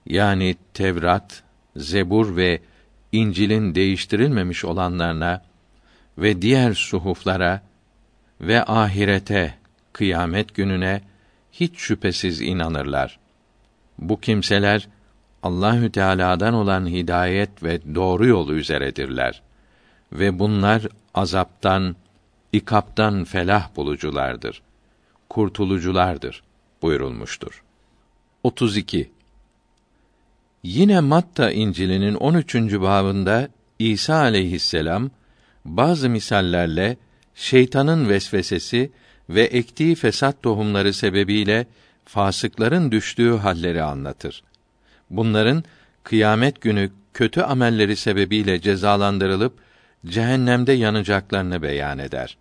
yani 0.05 0.55
Tevrat, 0.73 1.43
Zebur 1.75 2.35
ve 2.35 2.61
İncil'in 3.11 3.75
değiştirilmemiş 3.75 4.65
olanlarına 4.65 5.41
ve 6.17 6.41
diğer 6.41 6.73
suhuflara 6.73 7.61
ve 8.41 8.63
ahirete, 8.63 9.53
kıyamet 9.93 10.55
gününe 10.55 11.01
hiç 11.51 11.77
şüphesiz 11.77 12.41
inanırlar. 12.41 13.19
Bu 13.99 14.19
kimseler 14.19 14.87
Allahü 15.47 15.91
Teala'dan 15.91 16.53
olan 16.53 16.87
hidayet 16.87 17.63
ve 17.63 17.95
doğru 17.95 18.27
yolu 18.27 18.55
üzeredirler 18.55 19.41
ve 20.11 20.39
bunlar 20.39 20.87
azaptan, 21.13 21.95
ikaptan 22.53 23.23
felah 23.23 23.75
buluculardır. 23.75 24.61
Kurtuluculardır 25.29 26.43
buyurulmuştur. 26.81 27.63
32. 28.43 29.11
Yine 30.63 30.99
Matta 30.99 31.51
İncil'inin 31.51 32.15
13. 32.15 32.55
babında 32.55 33.49
İsa 33.79 34.15
aleyhisselam 34.15 35.09
bazı 35.65 36.09
misallerle 36.09 36.97
şeytanın 37.35 38.09
vesvesesi 38.09 38.91
ve 39.29 39.43
ektiği 39.43 39.95
fesat 39.95 40.43
tohumları 40.43 40.93
sebebiyle 40.93 41.67
fasıkların 42.05 42.91
düştüğü 42.91 43.37
halleri 43.37 43.83
anlatır. 43.83 44.43
Bunların 45.09 45.63
kıyamet 46.03 46.61
günü 46.61 46.91
kötü 47.13 47.41
amelleri 47.41 47.95
sebebiyle 47.95 48.61
cezalandırılıp 48.61 49.53
cehennemde 50.05 50.71
yanacaklarını 50.71 51.61
beyan 51.61 51.99
eder. 51.99 52.37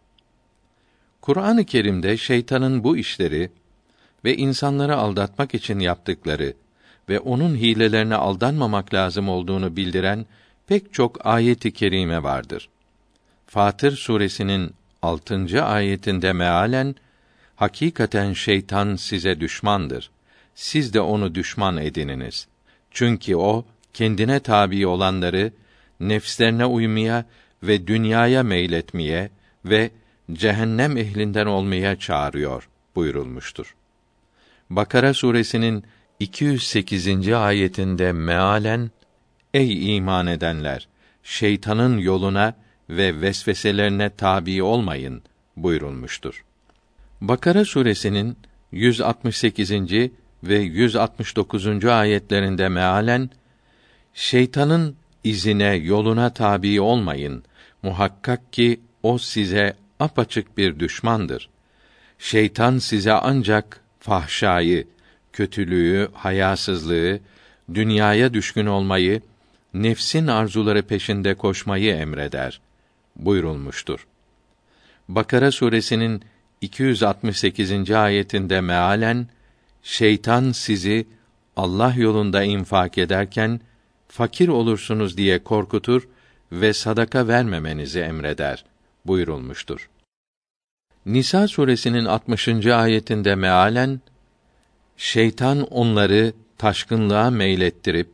Kur'an-ı 1.20 1.64
Kerim'de 1.64 2.16
şeytanın 2.16 2.84
bu 2.84 2.96
işleri 2.96 3.50
ve 4.24 4.36
insanları 4.36 4.96
aldatmak 4.96 5.54
için 5.54 5.78
yaptıkları 5.78 6.54
ve 7.08 7.20
onun 7.20 7.56
hilelerine 7.56 8.14
aldanmamak 8.14 8.94
lazım 8.94 9.28
olduğunu 9.28 9.76
bildiren 9.76 10.26
pek 10.66 10.92
çok 10.92 11.26
ayet-i 11.26 11.72
kerime 11.72 12.22
vardır. 12.22 12.68
Fatır 13.46 13.96
suresinin 13.96 14.74
6. 15.02 15.64
ayetinde 15.64 16.32
mealen 16.32 16.94
hakikaten 17.56 18.32
şeytan 18.32 18.96
size 18.96 19.40
düşmandır. 19.40 20.10
Siz 20.54 20.94
de 20.94 21.00
onu 21.00 21.34
düşman 21.34 21.76
edininiz. 21.76 22.46
Çünkü 22.96 23.36
o 23.36 23.64
kendine 23.94 24.40
tabi 24.40 24.86
olanları 24.86 25.52
nefslerine 26.00 26.66
uymaya 26.66 27.24
ve 27.62 27.86
dünyaya 27.86 28.42
meyletmeye 28.42 29.30
ve 29.64 29.90
cehennem 30.32 30.96
ehlinden 30.96 31.46
olmaya 31.46 31.98
çağırıyor 31.98 32.68
buyurulmuştur. 32.94 33.74
Bakara 34.70 35.14
suresinin 35.14 35.84
208. 36.20 37.28
ayetinde 37.28 38.12
mealen 38.12 38.90
Ey 39.54 39.96
iman 39.96 40.26
edenler 40.26 40.88
şeytanın 41.22 41.98
yoluna 41.98 42.54
ve 42.90 43.20
vesveselerine 43.20 44.10
tabi 44.10 44.62
olmayın 44.62 45.22
buyurulmuştur. 45.56 46.44
Bakara 47.20 47.64
suresinin 47.64 48.36
168. 48.72 49.70
ve 50.44 50.58
169. 50.58 51.84
ayetlerinde 51.84 52.68
mealen 52.68 53.30
şeytanın 54.14 54.96
izine, 55.24 55.74
yoluna 55.74 56.30
tabi 56.30 56.80
olmayın. 56.80 57.42
Muhakkak 57.82 58.52
ki 58.52 58.80
o 59.02 59.18
size 59.18 59.76
apaçık 60.00 60.58
bir 60.58 60.80
düşmandır. 60.80 61.48
Şeytan 62.18 62.78
size 62.78 63.12
ancak 63.12 63.80
fahşayı, 64.00 64.86
kötülüğü, 65.32 66.08
hayasızlığı, 66.14 67.20
dünyaya 67.74 68.34
düşkün 68.34 68.66
olmayı, 68.66 69.20
nefsin 69.74 70.26
arzuları 70.26 70.82
peşinde 70.82 71.34
koşmayı 71.34 71.94
emreder 71.94 72.60
buyurulmuştur. 73.16 74.06
Bakara 75.08 75.52
suresinin 75.52 76.22
268. 76.60 77.90
ayetinde 77.90 78.60
mealen 78.60 79.26
şeytan 79.86 80.52
sizi 80.52 81.06
Allah 81.56 81.94
yolunda 81.96 82.42
infak 82.42 82.98
ederken 82.98 83.60
fakir 84.08 84.48
olursunuz 84.48 85.16
diye 85.16 85.44
korkutur 85.44 86.08
ve 86.52 86.72
sadaka 86.72 87.28
vermemenizi 87.28 88.00
emreder 88.00 88.64
buyurulmuştur. 89.04 89.88
Nisa 91.06 91.48
suresinin 91.48 92.04
60. 92.04 92.48
ayetinde 92.66 93.34
mealen 93.34 94.00
şeytan 94.96 95.62
onları 95.62 96.32
taşkınlığa 96.58 97.30
meylettirip 97.30 98.10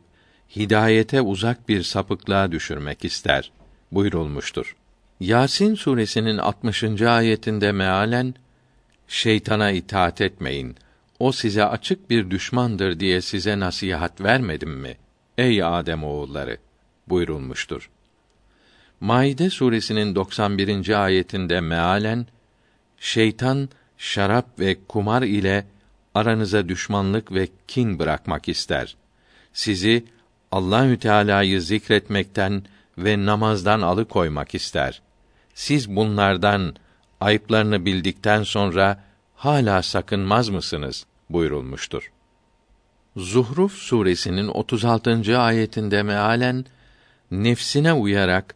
hidayete 0.55 1.21
uzak 1.21 1.69
bir 1.69 1.83
sapıklığa 1.83 2.51
düşürmek 2.51 3.05
ister 3.05 3.51
buyurulmuştur. 3.91 4.75
Yasin 5.19 5.75
suresinin 5.75 6.37
60. 6.37 7.01
ayetinde 7.01 7.71
mealen 7.71 8.33
şeytana 9.07 9.71
itaat 9.71 10.21
etmeyin. 10.21 10.75
O 11.23 11.31
size 11.31 11.65
açık 11.65 12.09
bir 12.09 12.29
düşmandır 12.29 12.99
diye 12.99 13.21
size 13.21 13.59
nasihat 13.59 14.21
vermedim 14.21 14.71
mi? 14.71 14.97
Ey 15.37 15.63
Adem 15.63 16.03
oğulları 16.03 16.57
buyurulmuştur. 17.07 17.89
Maide 18.99 19.49
suresinin 19.49 20.15
91. 20.15 21.03
ayetinde 21.03 21.61
mealen 21.61 22.25
şeytan 22.99 23.69
şarap 23.97 24.59
ve 24.59 24.77
kumar 24.87 25.21
ile 25.21 25.65
aranıza 26.15 26.69
düşmanlık 26.69 27.31
ve 27.31 27.47
kin 27.67 27.99
bırakmak 27.99 28.49
ister. 28.49 28.95
Sizi 29.53 30.05
Allahü 30.51 30.99
Teala'yı 30.99 31.61
zikretmekten 31.61 32.63
ve 32.97 33.25
namazdan 33.25 33.81
alıkoymak 33.81 34.55
ister. 34.55 35.01
Siz 35.53 35.95
bunlardan 35.95 36.75
ayıplarını 37.21 37.85
bildikten 37.85 38.43
sonra 38.43 39.03
hala 39.35 39.81
sakınmaz 39.81 40.49
mısınız 40.49 41.05
buyurulmuştur. 41.29 42.11
Zuhruf 43.15 43.73
suresinin 43.73 44.47
36. 44.47 45.39
ayetinde 45.39 46.03
mealen 46.03 46.65
nefsine 47.31 47.93
uyarak 47.93 48.55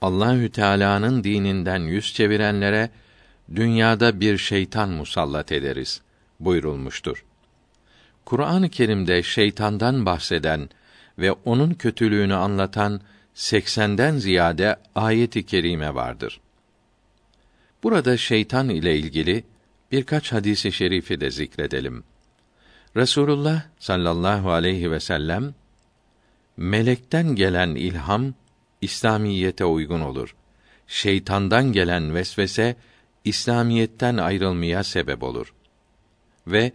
Allahü 0.00 0.50
Teala'nın 0.50 1.24
dininden 1.24 1.80
yüz 1.80 2.14
çevirenlere 2.14 2.90
dünyada 3.54 4.20
bir 4.20 4.38
şeytan 4.38 4.88
musallat 4.88 5.52
ederiz 5.52 6.00
buyurulmuştur. 6.40 7.24
Kur'an-ı 8.24 8.68
Kerim'de 8.68 9.22
şeytandan 9.22 10.06
bahseden 10.06 10.68
ve 11.18 11.32
onun 11.32 11.74
kötülüğünü 11.74 12.34
anlatan 12.34 13.00
80'den 13.34 14.16
ziyade 14.16 14.76
ayet-i 14.94 15.46
kerime 15.46 15.94
vardır. 15.94 16.40
Burada 17.82 18.16
şeytan 18.16 18.68
ile 18.68 18.98
ilgili 18.98 19.44
birkaç 19.92 20.32
hadisi 20.32 20.72
şerifi 20.72 21.20
de 21.20 21.30
zikredelim. 21.30 22.04
Resulullah 22.96 23.62
sallallahu 23.78 24.50
aleyhi 24.50 24.90
ve 24.90 25.00
sellem 25.00 25.54
melekten 26.56 27.34
gelen 27.34 27.74
ilham 27.74 28.34
İslamiyete 28.80 29.64
uygun 29.64 30.00
olur. 30.00 30.36
Şeytandan 30.86 31.72
gelen 31.72 32.14
vesvese 32.14 32.76
İslamiyetten 33.24 34.16
ayrılmaya 34.16 34.84
sebep 34.84 35.22
olur. 35.22 35.54
Ve 36.46 36.72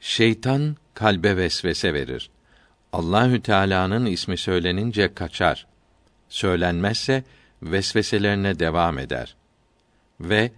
şeytan 0.00 0.76
kalbe 0.94 1.36
vesvese 1.36 1.94
verir. 1.94 2.30
Allahü 2.92 3.42
Teala'nın 3.42 4.06
ismi 4.06 4.36
söylenince 4.36 5.14
kaçar. 5.14 5.66
Söylenmezse 6.28 7.24
vesveselerine 7.62 8.58
devam 8.58 8.98
eder. 8.98 9.36
Ve 10.20 10.52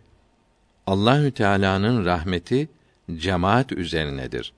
Allahü 0.87 1.31
Teala'nın 1.31 2.05
rahmeti 2.05 2.69
cemaat 3.17 3.73
üzerinedir. 3.73 4.53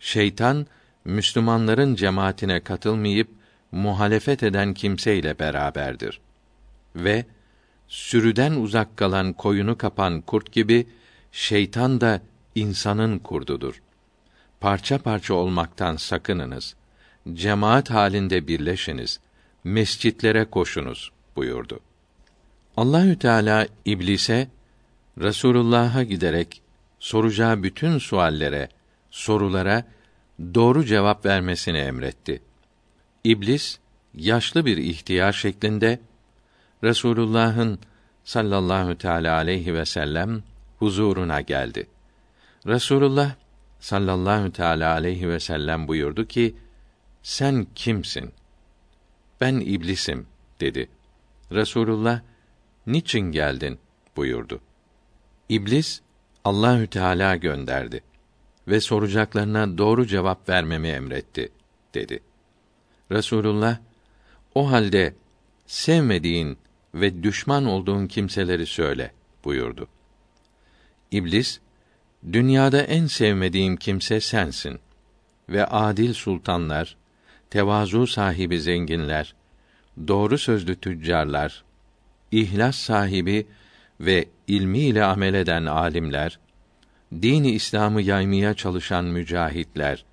Şeytan 0.00 0.66
Müslümanların 1.04 1.94
cemaatine 1.94 2.60
katılmayıp 2.60 3.28
muhalefet 3.72 4.42
eden 4.42 4.74
kimseyle 4.74 5.38
beraberdir. 5.38 6.20
Ve 6.96 7.24
sürüden 7.88 8.52
uzak 8.52 8.96
kalan 8.96 9.32
koyunu 9.32 9.78
kapan 9.78 10.20
kurt 10.20 10.52
gibi 10.52 10.86
şeytan 11.32 12.00
da 12.00 12.20
insanın 12.54 13.18
kurdudur. 13.18 13.82
parça 14.60 14.98
parça 14.98 15.34
olmaktan 15.34 15.96
sakınınız. 15.96 16.74
Cemaat 17.34 17.90
halinde 17.90 18.48
birleşiniz. 18.48 19.20
Mescitlere 19.64 20.44
koşunuz 20.44 21.12
buyurdu. 21.36 21.80
Allahü 22.76 23.18
Teala 23.18 23.66
iblise 23.84 24.48
Resulullah'a 25.20 26.02
giderek 26.02 26.62
soracağı 26.98 27.62
bütün 27.62 27.98
suallere, 27.98 28.68
sorulara 29.10 29.84
doğru 30.54 30.84
cevap 30.84 31.26
vermesini 31.26 31.78
emretti. 31.78 32.42
İblis 33.24 33.78
yaşlı 34.14 34.66
bir 34.66 34.76
ihtiyar 34.76 35.32
şeklinde 35.32 36.00
Resulullah'ın 36.84 37.78
sallallahu 38.24 38.98
teala 38.98 39.34
aleyhi 39.34 39.74
ve 39.74 39.84
sellem 39.84 40.42
huzuruna 40.78 41.40
geldi. 41.40 41.86
Resulullah 42.66 43.34
sallallahu 43.80 44.52
teala 44.52 44.92
aleyhi 44.92 45.28
ve 45.28 45.40
sellem 45.40 45.88
buyurdu 45.88 46.26
ki: 46.26 46.54
Sen 47.22 47.66
kimsin? 47.74 48.32
Ben 49.40 49.54
iblisim 49.54 50.26
dedi. 50.60 50.88
Resulullah 51.52 52.20
niçin 52.86 53.32
geldin 53.32 53.78
buyurdu. 54.16 54.60
İblis 55.48 56.00
Allahü 56.44 56.86
Teala 56.86 57.36
gönderdi 57.36 58.02
ve 58.68 58.80
soracaklarına 58.80 59.78
doğru 59.78 60.06
cevap 60.06 60.48
vermemi 60.48 60.88
emretti 60.88 61.52
dedi. 61.94 62.20
Resulullah 63.12 63.78
o 64.54 64.70
halde 64.70 65.14
sevmediğin 65.66 66.58
ve 66.94 67.22
düşman 67.22 67.64
olduğun 67.64 68.06
kimseleri 68.06 68.66
söyle 68.66 69.12
buyurdu. 69.44 69.88
İblis 71.10 71.60
dünyada 72.32 72.82
en 72.82 73.06
sevmediğim 73.06 73.76
kimse 73.76 74.20
sensin 74.20 74.78
ve 75.48 75.66
adil 75.66 76.14
sultanlar, 76.14 76.96
tevazu 77.50 78.06
sahibi 78.06 78.60
zenginler, 78.60 79.34
doğru 80.08 80.38
sözlü 80.38 80.76
tüccarlar, 80.76 81.64
ihlas 82.32 82.76
sahibi 82.76 83.46
ve 84.00 84.28
ilmiyle 84.46 85.04
amel 85.04 85.34
eden 85.34 85.66
alimler, 85.66 86.38
dini 87.22 87.50
İslam'ı 87.50 88.02
yaymaya 88.02 88.54
çalışan 88.54 89.04
mücahitler, 89.04 90.04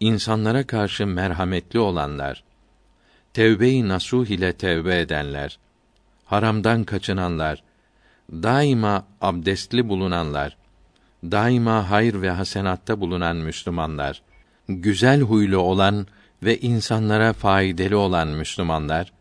insanlara 0.00 0.66
karşı 0.66 1.06
merhametli 1.06 1.78
olanlar, 1.78 2.44
tevbe-i 3.34 3.88
nasuh 3.88 4.26
ile 4.26 4.52
tevbe 4.52 5.00
edenler, 5.00 5.58
haramdan 6.24 6.84
kaçınanlar, 6.84 7.62
daima 8.32 9.06
abdestli 9.20 9.88
bulunanlar, 9.88 10.56
daima 11.24 11.90
hayır 11.90 12.22
ve 12.22 12.30
hasenatta 12.30 13.00
bulunan 13.00 13.36
Müslümanlar, 13.36 14.22
güzel 14.68 15.20
huylu 15.20 15.58
olan 15.58 16.06
ve 16.42 16.58
insanlara 16.58 17.32
faydalı 17.32 17.98
olan 17.98 18.28
Müslümanlar, 18.28 19.12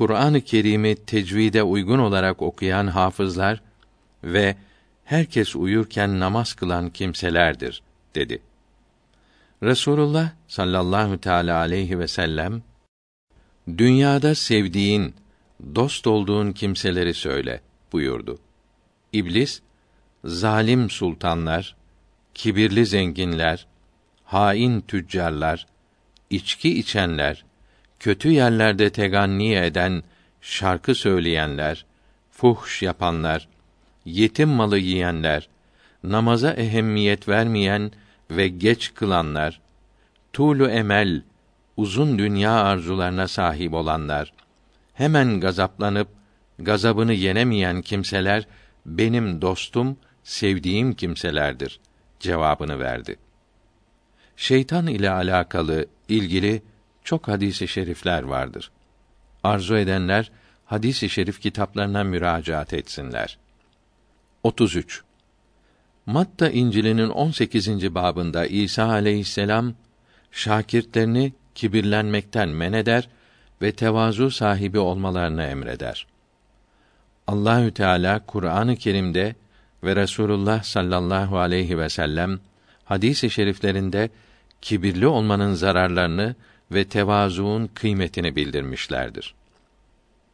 Kur'an-ı 0.00 0.40
Kerim'i 0.40 0.96
tecvide 0.96 1.62
uygun 1.62 1.98
olarak 1.98 2.42
okuyan 2.42 2.86
hafızlar 2.86 3.62
ve 4.24 4.56
herkes 5.04 5.56
uyurken 5.56 6.20
namaz 6.20 6.54
kılan 6.54 6.90
kimselerdir 6.90 7.82
dedi. 8.14 8.42
Resulullah 9.62 10.30
sallallahu 10.48 11.18
teala 11.18 11.58
aleyhi 11.58 11.98
ve 11.98 12.08
sellem 12.08 12.62
dünyada 13.68 14.34
sevdiğin, 14.34 15.14
dost 15.74 16.06
olduğun 16.06 16.52
kimseleri 16.52 17.14
söyle 17.14 17.60
buyurdu. 17.92 18.38
İblis 19.12 19.62
zalim 20.24 20.90
sultanlar, 20.90 21.76
kibirli 22.34 22.86
zenginler, 22.86 23.66
hain 24.24 24.80
tüccarlar, 24.80 25.66
içki 26.30 26.78
içenler, 26.78 27.44
kötü 28.00 28.30
yerlerde 28.30 28.90
teganni 28.90 29.54
eden, 29.54 30.02
şarkı 30.40 30.94
söyleyenler, 30.94 31.84
fuhş 32.30 32.82
yapanlar, 32.82 33.48
yetim 34.04 34.48
malı 34.48 34.78
yiyenler, 34.78 35.48
namaza 36.04 36.52
ehemmiyet 36.52 37.28
vermeyen 37.28 37.92
ve 38.30 38.48
geç 38.48 38.94
kılanlar, 38.94 39.60
tuğlu 40.32 40.68
emel, 40.68 41.22
uzun 41.76 42.18
dünya 42.18 42.52
arzularına 42.52 43.28
sahip 43.28 43.74
olanlar, 43.74 44.32
hemen 44.94 45.40
gazaplanıp 45.40 46.08
gazabını 46.58 47.12
yenemeyen 47.12 47.82
kimseler 47.82 48.46
benim 48.86 49.42
dostum, 49.42 49.96
sevdiğim 50.24 50.92
kimselerdir 50.92 51.80
cevabını 52.20 52.78
verdi. 52.78 53.16
Şeytan 54.36 54.86
ile 54.86 55.10
alakalı 55.10 55.86
ilgili 56.08 56.62
çok 57.04 57.28
hadisi 57.28 57.68
şerifler 57.68 58.22
vardır. 58.22 58.70
Arzu 59.44 59.76
edenler 59.76 60.30
hadisi 60.64 61.08
şerif 61.08 61.40
kitaplarına 61.40 62.04
müracaat 62.04 62.72
etsinler. 62.72 63.38
33. 64.42 65.02
Matta 66.06 66.50
İncil'inin 66.50 67.08
18. 67.08 67.94
babında 67.94 68.46
İsa 68.46 68.84
aleyhisselam 68.84 69.74
şakirtlerini 70.32 71.32
kibirlenmekten 71.54 72.48
men 72.48 72.72
eder 72.72 73.08
ve 73.62 73.72
tevazu 73.72 74.30
sahibi 74.30 74.78
olmalarını 74.78 75.42
emreder. 75.42 76.06
Allahü 77.26 77.74
Teala 77.74 78.26
Kur'an-ı 78.26 78.76
Kerim'de 78.76 79.34
ve 79.84 79.96
Resulullah 79.96 80.62
sallallahu 80.62 81.38
aleyhi 81.38 81.78
ve 81.78 81.88
sellem 81.88 82.40
hadis-i 82.84 83.30
şeriflerinde 83.30 84.10
kibirli 84.62 85.06
olmanın 85.06 85.54
zararlarını 85.54 86.34
ve 86.72 86.84
tevazuun 86.84 87.66
kıymetini 87.66 88.36
bildirmişlerdir. 88.36 89.34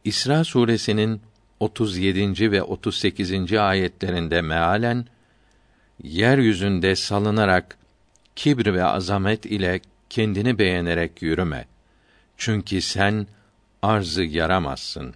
İsra 0.03 0.43
suresinin 0.43 1.21
37. 1.59 2.51
ve 2.51 2.63
38. 2.63 3.53
ayetlerinde 3.53 4.41
mealen 4.41 5.05
yeryüzünde 6.03 6.95
salınarak 6.95 7.77
kibir 8.35 8.73
ve 8.73 8.83
azamet 8.83 9.45
ile 9.45 9.79
kendini 10.09 10.59
beğenerek 10.59 11.21
yürüme. 11.21 11.65
Çünkü 12.37 12.81
sen 12.81 13.27
arzı 13.81 14.23
yaramazsın 14.23 15.13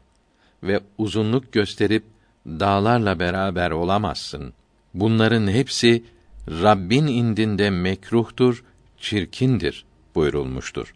ve 0.63 0.79
uzunluk 0.97 1.53
gösterip 1.53 2.03
dağlarla 2.45 3.19
beraber 3.19 3.71
olamazsın. 3.71 4.53
Bunların 4.93 5.47
hepsi 5.47 6.03
Rabbin 6.47 7.07
indinde 7.07 7.69
mekruhtur, 7.69 8.63
çirkindir 8.97 9.85
buyurulmuştur. 10.15 10.93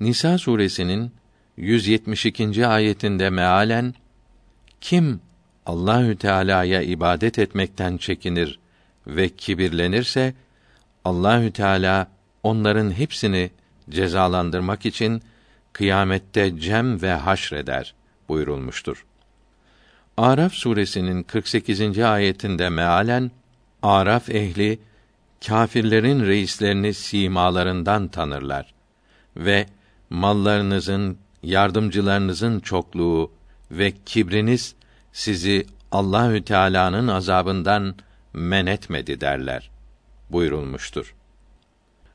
Nisa 0.00 0.38
suresinin 0.38 1.12
172. 1.56 2.66
ayetinde 2.66 3.30
mealen 3.30 3.94
kim 4.80 5.20
Allahü 5.66 6.16
Teala'ya 6.16 6.82
ibadet 6.82 7.38
etmekten 7.38 7.96
çekinir 7.96 8.58
ve 9.06 9.28
kibirlenirse 9.28 10.34
Allahü 11.04 11.52
Teala 11.52 12.08
onların 12.42 12.90
hepsini 12.90 13.50
cezalandırmak 13.90 14.86
için 14.86 15.22
kıyamette 15.72 16.60
cem 16.60 17.02
ve 17.02 17.12
haşreder 17.12 17.94
buyurulmuştur. 18.28 19.06
Araf 20.16 20.52
suresinin 20.52 21.22
48. 21.22 21.98
ayetinde 21.98 22.68
mealen 22.68 23.30
Araf 23.82 24.30
ehli 24.30 24.78
kâfirlerin 25.46 26.26
reislerini 26.26 26.94
simalarından 26.94 28.08
tanırlar 28.08 28.74
ve 29.36 29.66
mallarınızın, 30.10 31.18
yardımcılarınızın 31.42 32.60
çokluğu 32.60 33.30
ve 33.70 33.92
kibriniz 34.06 34.74
sizi 35.12 35.66
Allahü 35.92 36.44
Teala'nın 36.44 37.08
azabından 37.08 37.94
men 38.32 38.66
etmedi 38.66 39.20
derler 39.20 39.70
buyurulmuştur. 40.30 41.14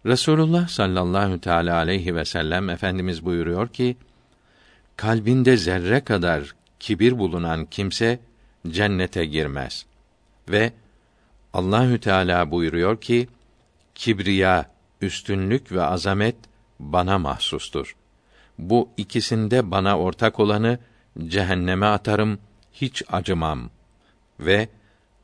Resulullah 0.05 0.67
sallallahu 0.67 1.41
teala 1.41 1.75
aleyhi 1.75 2.15
ve 2.15 2.25
sellem 2.25 2.69
efendimiz 2.69 3.25
buyuruyor 3.25 3.67
ki 3.67 3.97
kalbinde 4.97 5.57
zerre 5.57 6.03
kadar 6.03 6.55
kibir 6.79 7.17
bulunan 7.17 7.65
kimse 7.65 8.19
cennete 8.67 9.25
girmez. 9.25 9.85
Ve 10.49 10.73
Allahü 11.53 11.99
Teala 11.99 12.51
buyuruyor 12.51 13.01
ki 13.01 13.27
kibriya, 13.95 14.65
üstünlük 15.01 15.71
ve 15.71 15.81
azamet 15.81 16.35
bana 16.79 17.17
mahsustur. 17.17 17.95
Bu 18.57 18.89
ikisinde 18.97 19.71
bana 19.71 19.99
ortak 19.99 20.39
olanı 20.39 20.79
cehenneme 21.27 21.85
atarım, 21.85 22.39
hiç 22.73 23.03
acımam. 23.11 23.69
Ve 24.39 24.69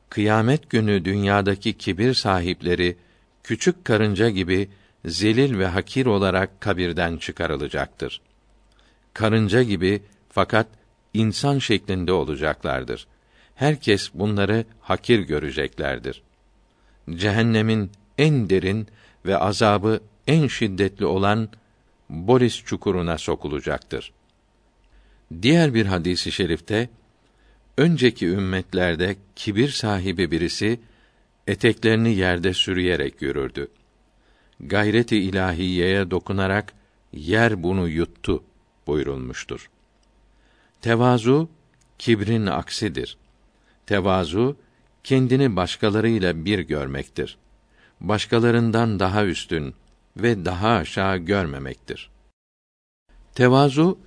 kıyamet 0.09 0.69
günü 0.69 1.05
dünyadaki 1.05 1.77
kibir 1.77 2.13
sahipleri 2.13 2.97
küçük 3.43 3.85
karınca 3.85 4.29
gibi 4.29 4.69
zelil 5.05 5.59
ve 5.59 5.67
hakir 5.67 6.05
olarak 6.05 6.61
kabirden 6.61 7.17
çıkarılacaktır. 7.17 8.21
Karınca 9.13 9.63
gibi 9.63 10.01
fakat 10.29 10.67
insan 11.13 11.59
şeklinde 11.59 12.11
olacaklardır. 12.11 13.07
Herkes 13.55 14.13
bunları 14.13 14.65
hakir 14.81 15.19
göreceklerdir. 15.19 16.21
Cehennemin 17.09 17.91
en 18.17 18.49
derin 18.49 18.87
ve 19.25 19.37
azabı 19.37 19.99
en 20.27 20.47
şiddetli 20.47 21.05
olan 21.05 21.49
Boris 22.09 22.63
çukuruna 22.65 23.17
sokulacaktır. 23.17 24.11
Diğer 25.41 25.73
bir 25.73 25.85
hadisi 25.85 26.31
şerifte 26.31 26.89
önceki 27.77 28.27
ümmetlerde 28.27 29.15
kibir 29.35 29.69
sahibi 29.69 30.31
birisi 30.31 30.79
eteklerini 31.47 32.15
yerde 32.15 32.53
sürüyerek 32.53 33.21
yürürdü. 33.21 33.67
Gayreti 34.59 35.17
ilahiyeye 35.17 36.11
dokunarak 36.11 36.73
yer 37.13 37.63
bunu 37.63 37.87
yuttu 37.87 38.43
buyurulmuştur. 38.87 39.69
Tevazu 40.81 41.49
kibrin 41.99 42.45
aksidir. 42.45 43.17
Tevazu 43.85 44.57
kendini 45.03 45.55
başkalarıyla 45.55 46.45
bir 46.45 46.59
görmektir. 46.59 47.37
Başkalarından 48.01 48.99
daha 48.99 49.25
üstün 49.25 49.75
ve 50.17 50.45
daha 50.45 50.69
aşağı 50.69 51.17
görmemektir. 51.17 52.09
Tevazu 53.35 53.99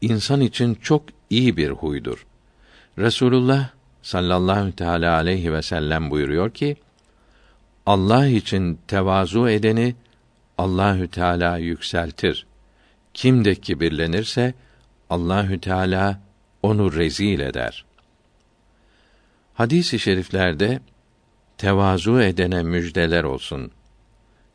insan 0.00 0.40
için 0.40 0.74
çok 0.74 1.04
iyi 1.30 1.56
bir 1.56 1.70
huydur. 1.70 2.26
Resulullah 2.98 3.70
sallallahu 4.02 4.76
teala 4.76 5.14
aleyhi 5.14 5.52
ve 5.52 5.62
sellem 5.62 6.10
buyuruyor 6.10 6.50
ki: 6.50 6.76
Allah 7.86 8.26
için 8.26 8.78
tevazu 8.88 9.48
edeni 9.48 9.94
Allahü 10.58 11.08
Teala 11.08 11.56
yükseltir. 11.56 12.46
Kim 13.14 13.44
de 13.44 13.54
kibirlenirse 13.54 14.54
Allahü 15.10 15.60
Teala 15.60 16.20
onu 16.62 16.92
rezil 16.92 17.40
eder. 17.40 17.84
Hadis-i 19.54 19.98
şeriflerde 19.98 20.80
tevazu 21.58 22.20
edene 22.20 22.62
müjdeler 22.62 23.24
olsun 23.24 23.70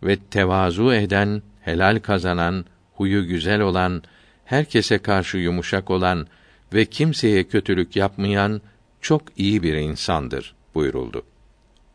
ve 0.04 0.18
tevazu 0.32 0.94
eden, 0.94 1.42
helal 1.62 2.00
kazanan, 2.00 2.66
huyu 2.96 3.28
güzel 3.28 3.62
olan, 3.62 4.04
herkese 4.46 4.98
karşı 4.98 5.38
yumuşak 5.38 5.90
olan 5.90 6.28
ve 6.74 6.86
kimseye 6.86 7.44
kötülük 7.44 7.96
yapmayan 7.96 8.62
çok 9.02 9.22
iyi 9.38 9.64
bir 9.64 9.74
insandır 9.74 10.56
buyuruldu. 10.76 11.24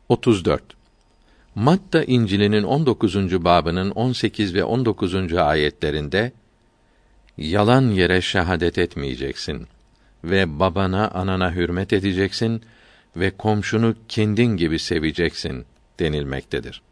34. 0.08 0.62
Matta 1.54 2.02
İncil'inin 2.02 2.62
19. 2.62 3.44
babının 3.44 3.90
18 3.90 4.54
ve 4.54 4.64
19. 4.64 5.32
ayetlerinde 5.34 6.32
yalan 7.38 7.90
yere 7.90 8.20
şehadet 8.20 8.78
etmeyeceksin 8.78 9.66
ve 10.24 10.58
babana 10.58 11.08
anana 11.08 11.54
hürmet 11.54 11.92
edeceksin 11.92 12.62
ve 13.16 13.30
komşunu 13.30 13.94
kendin 14.08 14.56
gibi 14.56 14.78
seveceksin 14.78 15.64
denilmektedir. 16.00 16.82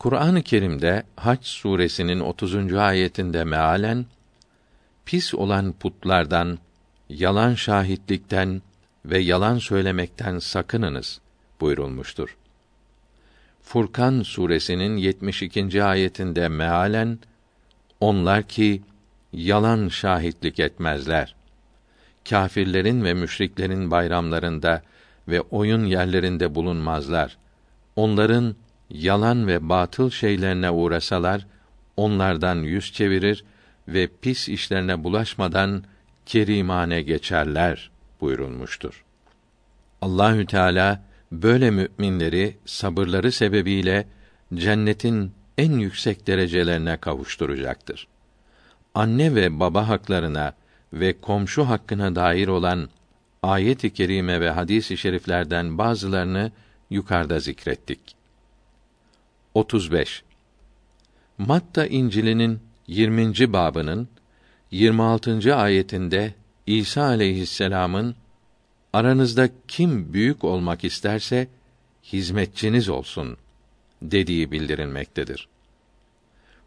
Kur'an-ı 0.00 0.42
Kerim'de 0.42 1.02
Hac 1.16 1.38
suresinin 1.42 2.20
30. 2.20 2.74
ayetinde 2.74 3.44
mealen 3.44 4.06
pis 5.04 5.34
olan 5.34 5.72
putlardan, 5.72 6.58
yalan 7.08 7.54
şahitlikten 7.54 8.62
ve 9.04 9.18
yalan 9.18 9.58
söylemekten 9.58 10.38
sakınınız 10.38 11.20
buyurulmuştur. 11.60 12.36
Furkan 13.62 14.22
suresinin 14.22 14.96
72. 14.96 15.84
ayetinde 15.84 16.48
mealen 16.48 17.18
onlar 18.00 18.42
ki 18.42 18.82
yalan 19.32 19.88
şahitlik 19.88 20.60
etmezler. 20.60 21.34
Kâfirlerin 22.28 23.04
ve 23.04 23.14
müşriklerin 23.14 23.90
bayramlarında 23.90 24.82
ve 25.28 25.40
oyun 25.40 25.84
yerlerinde 25.84 26.54
bulunmazlar. 26.54 27.36
Onların 27.96 28.54
yalan 28.90 29.46
ve 29.46 29.68
batıl 29.68 30.10
şeylerine 30.10 30.70
uğrasalar 30.70 31.46
onlardan 31.96 32.56
yüz 32.56 32.92
çevirir 32.92 33.44
ve 33.88 34.08
pis 34.22 34.48
işlerine 34.48 35.04
bulaşmadan 35.04 35.84
kerimane 36.26 37.02
geçerler 37.02 37.90
buyurulmuştur. 38.20 39.04
Allahü 40.02 40.46
Teala 40.46 41.02
böyle 41.32 41.70
müminleri 41.70 42.56
sabırları 42.64 43.32
sebebiyle 43.32 44.06
cennetin 44.54 45.32
en 45.58 45.72
yüksek 45.72 46.26
derecelerine 46.26 46.96
kavuşturacaktır. 46.96 48.08
Anne 48.94 49.34
ve 49.34 49.60
baba 49.60 49.88
haklarına 49.88 50.54
ve 50.92 51.20
komşu 51.20 51.64
hakkına 51.68 52.14
dair 52.14 52.48
olan 52.48 52.88
ayet-i 53.42 53.92
kerime 53.92 54.40
ve 54.40 54.50
hadis-i 54.50 54.96
şeriflerden 54.96 55.78
bazılarını 55.78 56.52
yukarıda 56.90 57.40
zikrettik. 57.40 58.19
35. 59.54 60.22
Matta 61.38 61.86
İncil'inin 61.86 62.60
20. 62.86 63.52
babının 63.52 64.08
26. 64.70 65.56
ayetinde 65.56 66.34
İsa 66.66 67.02
aleyhisselam'ın 67.02 68.14
aranızda 68.92 69.48
kim 69.68 70.12
büyük 70.12 70.44
olmak 70.44 70.84
isterse 70.84 71.48
hizmetçiniz 72.04 72.88
olsun 72.88 73.36
dediği 74.02 74.52
bildirilmektedir. 74.52 75.48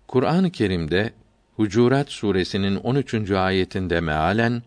Kur'an-ı 0.07 0.51
Kerim'de 0.51 1.13
Hucurat 1.55 2.09
suresinin 2.09 2.75
13. 2.75 3.31
ayetinde 3.31 3.99
mealen 3.99 4.63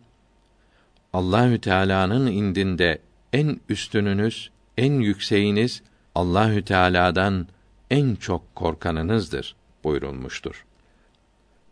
Allahü 1.13 1.61
Teala'nın 1.61 2.27
indinde 2.27 2.99
en 3.33 3.61
üstününüz, 3.69 4.51
en 4.79 4.93
yükseğiniz 4.93 5.83
Allahü 6.15 6.65
Teala'dan 6.65 7.47
en 7.91 8.15
çok 8.15 8.55
korkanınızdır 8.55 9.57
buyurulmuştur. 9.85 10.65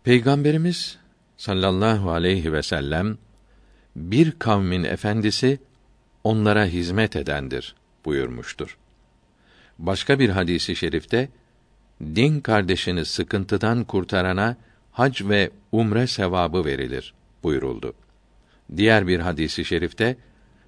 Peygamberimiz 0.05 0.99
sallallahu 1.37 2.11
aleyhi 2.11 2.53
ve 2.53 2.63
sellem 2.63 3.19
bir 3.97 4.33
kavmin 4.33 4.85
efendisi 4.85 5.59
onlara 6.25 6.65
hizmet 6.67 7.17
edendir 7.17 7.75
buyurmuştur. 8.05 8.79
Başka 9.79 10.19
bir 10.19 10.29
hadisi 10.29 10.77
şerifte 10.77 11.29
din 12.01 12.41
kardeşini 12.41 13.05
sıkıntıdan 13.05 13.85
kurtarana 13.85 14.57
hac 14.93 15.23
ve 15.23 15.51
umre 15.73 16.07
sevabı 16.07 16.65
verilir 16.65 17.15
buyuruldu. 17.43 17.95
Diğer 18.77 19.07
bir 19.07 19.21
hadisi 19.21 19.65
şerifte 19.65 20.17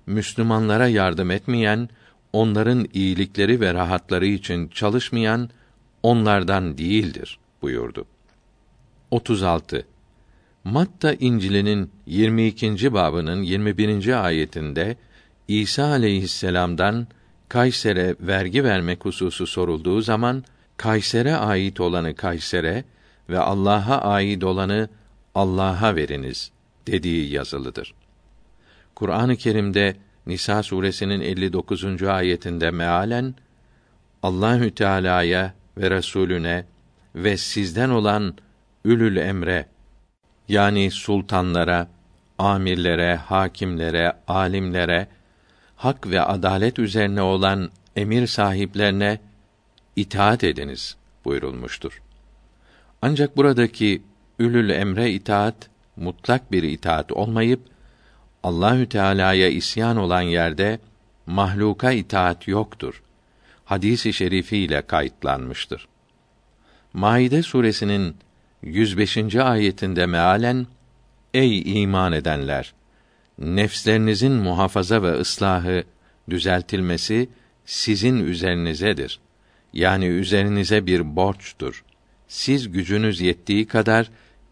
Müslümanlara 0.06 0.88
yardım 0.88 1.30
etmeyen, 1.30 1.88
onların 2.32 2.86
iyilikleri 2.94 3.60
ve 3.60 3.74
rahatları 3.74 4.26
için 4.26 4.68
çalışmayan 4.68 5.50
onlardan 6.02 6.78
değildir 6.78 7.38
buyurdu. 7.62 8.04
36. 9.10 9.86
Matta 10.64 11.12
İncil'inin 11.12 11.90
22. 12.06 12.92
babının 12.92 13.42
21. 13.42 14.24
ayetinde 14.24 14.96
İsa 15.48 15.84
aleyhisselam'dan 15.84 17.06
Kayser'e 17.48 18.16
vergi 18.20 18.64
vermek 18.64 19.04
hususu 19.04 19.46
sorulduğu 19.46 20.00
zaman 20.00 20.44
Kayser'e 20.76 21.36
ait 21.36 21.80
olanı 21.80 22.14
Kayser'e 22.14 22.84
ve 23.28 23.38
Allah'a 23.38 24.00
ait 24.00 24.44
olanı 24.44 24.88
Allah'a 25.34 25.96
veriniz 25.96 26.50
dediği 26.86 27.32
yazılıdır. 27.32 27.94
Kur'an-ı 28.94 29.36
Kerim'de 29.36 29.96
Nisa 30.26 30.62
suresinin 30.62 31.20
59. 31.20 32.02
ayetinde 32.02 32.70
mealen 32.70 33.34
Allahü 34.22 34.70
Teala'ya 34.70 35.54
ve 35.78 35.90
Resulüne 35.90 36.64
ve 37.14 37.36
sizden 37.36 37.90
olan 37.90 38.34
ülül 38.84 39.16
emre 39.16 39.66
yani 40.48 40.90
sultanlara, 40.90 41.88
amirlere, 42.38 43.16
hakimlere, 43.16 44.12
alimlere, 44.28 45.08
hak 45.76 46.06
ve 46.10 46.20
adalet 46.20 46.78
üzerine 46.78 47.22
olan 47.22 47.70
emir 47.96 48.26
sahiplerine 48.26 49.18
itaat 49.96 50.44
ediniz 50.44 50.96
buyurulmuştur. 51.24 52.02
Ancak 53.02 53.36
buradaki 53.36 54.02
ülül 54.38 54.70
emre 54.70 55.10
itaat 55.10 55.70
mutlak 55.96 56.52
bir 56.52 56.62
itaat 56.62 57.12
olmayıp 57.12 57.60
Allahü 58.46 58.88
Teala'ya 58.88 59.48
isyan 59.48 59.96
olan 59.96 60.20
yerde 60.22 60.78
mahluka 61.26 61.92
itaat 61.92 62.48
yoktur. 62.48 63.02
Hadisi 63.64 64.12
şerifi 64.12 64.58
ile 64.58 64.82
kayıtlanmıştır. 64.82 65.88
Maide 66.92 67.42
suresinin 67.42 68.16
105. 68.62 69.36
ayetinde 69.36 70.06
mealen 70.06 70.66
Ey 71.34 71.82
iman 71.82 72.12
edenler 72.12 72.74
nefslerinizin 73.38 74.32
muhafaza 74.32 75.02
ve 75.02 75.12
ıslahı 75.12 75.84
düzeltilmesi 76.30 77.28
sizin 77.64 78.26
üzerinizedir. 78.26 79.20
Yani 79.72 80.06
üzerinize 80.06 80.86
bir 80.86 81.16
borçtur. 81.16 81.84
Siz 82.28 82.72
gücünüz 82.72 83.20
yettiği 83.20 83.66
kadar 83.66 84.10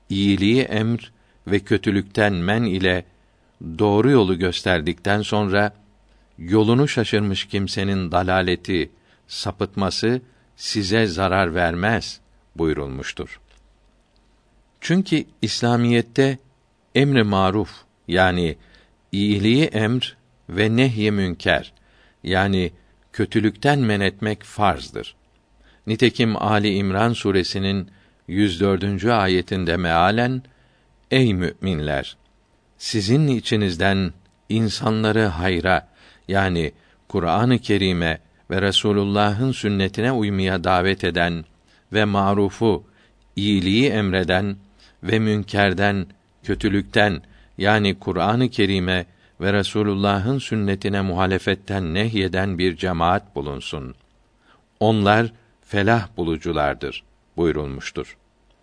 iyiliği 0.08 0.62
emr 0.62 1.12
ve 1.46 1.60
kötülükten 1.60 2.32
men 2.32 2.62
ile 2.62 3.04
doğru 3.78 4.10
yolu 4.10 4.38
gösterdikten 4.38 5.22
sonra 5.22 5.72
yolunu 6.38 6.88
şaşırmış 6.88 7.44
kimsenin 7.44 8.12
dalaleti, 8.12 8.90
sapıtması 9.26 10.20
size 10.56 11.06
zarar 11.06 11.54
vermez 11.54 12.20
buyurulmuştur. 12.56 13.40
Çünkü 14.80 15.24
İslamiyette 15.42 16.38
emri 16.94 17.22
maruf 17.22 17.70
yani 18.08 18.56
iyiliği 19.12 19.64
emr 19.64 20.16
ve 20.48 20.76
nehy 20.76 21.10
münker 21.10 21.72
yani 22.22 22.72
kötülükten 23.12 23.78
men 23.78 24.00
etmek 24.00 24.42
farzdır. 24.42 25.14
Nitekim 25.86 26.42
Ali 26.42 26.74
İmran 26.74 27.12
suresinin 27.12 27.90
104. 28.28 29.04
ayetinde 29.04 29.76
mealen 29.76 30.42
Ey 31.10 31.34
müminler 31.34 32.16
sizin 32.84 33.28
içinizden 33.28 34.12
insanları 34.48 35.24
hayra 35.24 35.88
yani 36.28 36.72
Kur'an-ı 37.08 37.58
Kerim'e 37.58 38.18
ve 38.50 38.62
Resulullah'ın 38.62 39.52
sünnetine 39.52 40.12
uymaya 40.12 40.64
davet 40.64 41.04
eden 41.04 41.44
ve 41.92 42.04
marufu, 42.04 42.84
iyiliği 43.36 43.88
emreden 43.88 44.56
ve 45.02 45.18
münkerden, 45.18 46.06
kötülükten 46.42 47.22
yani 47.58 47.98
Kur'an-ı 47.98 48.48
Kerim'e 48.48 49.06
ve 49.40 49.52
Resulullah'ın 49.52 50.38
sünnetine 50.38 51.00
muhalefetten 51.00 51.94
nehyeden 51.94 52.58
bir 52.58 52.76
cemaat 52.76 53.36
bulunsun. 53.36 53.94
Onlar 54.80 55.32
felah 55.62 56.08
buluculardır 56.16 57.02
buyurulmuştur. 57.36 58.16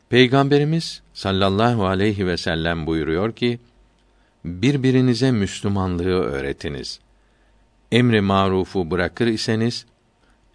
Peygamberimiz 0.10 1.02
sallallahu 1.14 1.86
aleyhi 1.86 2.28
ve 2.28 2.38
sellem 2.38 2.88
buyuruyor 2.88 3.32
ki: 3.36 3.60
Birbirinize 4.46 5.32
Müslümanlığı 5.32 6.22
öğretiniz. 6.22 7.00
Emri 7.92 8.22
marufu 8.22 8.92
bırakır 8.92 9.28
iseniz, 9.28 9.86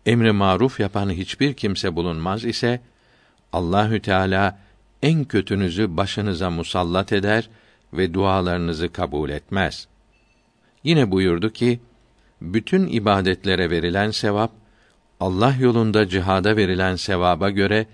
emri 0.07 0.33
maruf 0.33 0.81
yapan 0.81 1.11
hiçbir 1.11 1.55
kimse 1.55 1.97
bulunmaz 1.97 2.45
ise 2.45 2.81
Allahü 3.53 4.03
Teala 4.03 4.59
en 5.03 5.25
kötünüzü 5.25 5.97
başınıza 5.97 6.51
musallat 6.51 7.13
eder 7.13 7.49
ve 7.93 8.15
dualarınızı 8.15 8.93
kabul 8.93 9.31
etmez. 9.31 9.89
Yine 10.85 11.11
buyurdu 11.11 11.53
ki, 11.53 11.81
bütün 12.41 12.87
ibadetlere 12.87 13.71
verilen 13.71 14.11
sevap 14.11 14.53
Allah 15.21 15.55
yolunda 15.61 16.09
cihada 16.09 16.57
verilen 16.57 16.97
sevaba 16.97 17.51
göre 17.51 17.87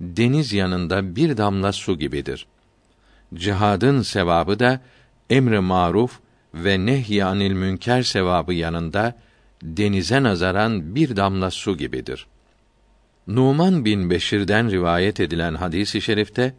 deniz 0.00 0.52
yanında 0.52 1.16
bir 1.16 1.36
damla 1.36 1.72
su 1.72 1.98
gibidir. 1.98 2.46
Cihadın 3.34 4.02
sevabı 4.02 4.58
da 4.58 4.80
emri 5.30 5.60
maruf 5.60 6.20
ve 6.54 6.86
nehyanil 6.86 7.52
münker 7.52 8.02
sevabı 8.02 8.54
yanında 8.54 9.16
denize 9.62 10.22
nazaran 10.22 10.94
bir 10.94 11.16
damla 11.16 11.50
su 11.50 11.76
gibidir. 11.76 12.26
Numan 13.26 13.84
bin 13.84 14.10
Beşir'den 14.10 14.70
rivayet 14.70 15.20
edilen 15.20 15.54
hadisi 15.54 16.00
şerifte 16.02 16.54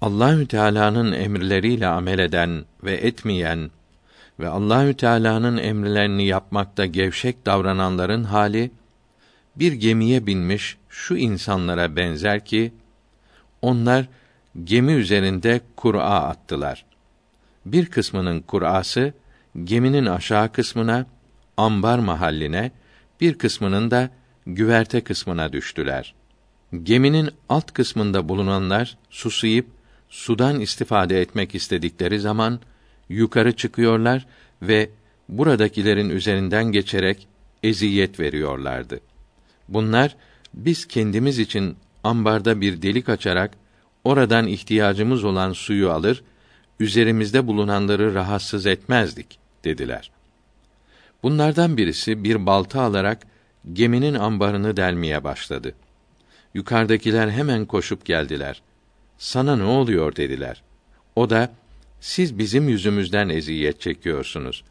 Allahü 0.00 0.46
Teala'nın 0.46 1.12
emirleriyle 1.12 1.86
amel 1.86 2.18
eden 2.18 2.64
ve 2.84 2.92
etmeyen 2.92 3.70
ve 4.40 4.48
Allahü 4.48 4.94
Teala'nın 4.94 5.56
emirlerini 5.56 6.26
yapmakta 6.26 6.86
gevşek 6.86 7.46
davrananların 7.46 8.24
hali 8.24 8.70
bir 9.56 9.72
gemiye 9.72 10.26
binmiş 10.26 10.76
şu 10.88 11.16
insanlara 11.16 11.96
benzer 11.96 12.44
ki 12.44 12.72
onlar 13.62 14.08
gemi 14.64 14.92
üzerinde 14.92 15.60
Kur'a 15.76 16.20
attılar. 16.20 16.89
Bir 17.66 17.86
kısmının 17.86 18.40
Kur'ası 18.40 19.12
geminin 19.64 20.06
aşağı 20.06 20.52
kısmına, 20.52 21.06
ambar 21.56 21.98
mahalline, 21.98 22.70
bir 23.20 23.38
kısmının 23.38 23.90
da 23.90 24.10
güverte 24.46 25.00
kısmına 25.00 25.52
düştüler. 25.52 26.14
Geminin 26.82 27.30
alt 27.48 27.72
kısmında 27.72 28.28
bulunanlar 28.28 28.98
susayıp 29.10 29.66
sudan 30.08 30.60
istifade 30.60 31.20
etmek 31.20 31.54
istedikleri 31.54 32.20
zaman 32.20 32.60
yukarı 33.08 33.56
çıkıyorlar 33.56 34.26
ve 34.62 34.90
buradakilerin 35.28 36.10
üzerinden 36.10 36.64
geçerek 36.64 37.28
eziyet 37.62 38.20
veriyorlardı. 38.20 39.00
Bunlar 39.68 40.16
biz 40.54 40.88
kendimiz 40.88 41.38
için 41.38 41.76
ambarda 42.04 42.60
bir 42.60 42.82
delik 42.82 43.08
açarak 43.08 43.50
oradan 44.04 44.46
ihtiyacımız 44.46 45.24
olan 45.24 45.52
suyu 45.52 45.90
alır, 45.90 46.22
üzerimizde 46.80 47.46
bulunanları 47.46 48.14
rahatsız 48.14 48.66
etmezdik 48.66 49.38
dediler. 49.64 50.10
Bunlardan 51.22 51.76
birisi 51.76 52.24
bir 52.24 52.46
balta 52.46 52.82
alarak 52.82 53.26
geminin 53.72 54.14
ambarını 54.14 54.76
delmeye 54.76 55.24
başladı. 55.24 55.74
Yukarıdakiler 56.54 57.30
hemen 57.30 57.66
koşup 57.66 58.04
geldiler. 58.04 58.62
Sana 59.18 59.56
ne 59.56 59.64
oluyor 59.64 60.16
dediler. 60.16 60.62
O 61.16 61.30
da 61.30 61.52
siz 62.00 62.38
bizim 62.38 62.68
yüzümüzden 62.68 63.28
eziyet 63.28 63.80
çekiyorsunuz. 63.80 64.64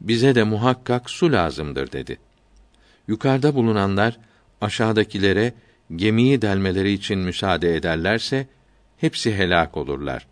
Bize 0.00 0.34
de 0.34 0.42
muhakkak 0.42 1.10
su 1.10 1.32
lazımdır 1.32 1.92
dedi. 1.92 2.18
Yukarıda 3.08 3.54
bulunanlar 3.54 4.16
aşağıdakilere 4.60 5.52
gemiyi 5.96 6.42
delmeleri 6.42 6.92
için 6.92 7.18
müsaade 7.18 7.76
ederlerse 7.76 8.46
hepsi 8.96 9.34
helak 9.34 9.76
olurlar. 9.76 10.26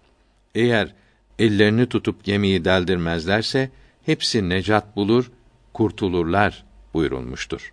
Eğer 0.55 0.95
ellerini 1.39 1.87
tutup 1.87 2.25
gemiyi 2.25 2.65
deldirmezlerse 2.65 3.71
hepsi 4.07 4.49
necat 4.49 4.97
bulur, 4.97 5.31
kurtulurlar 5.73 6.65
buyurulmuştur. 6.95 7.73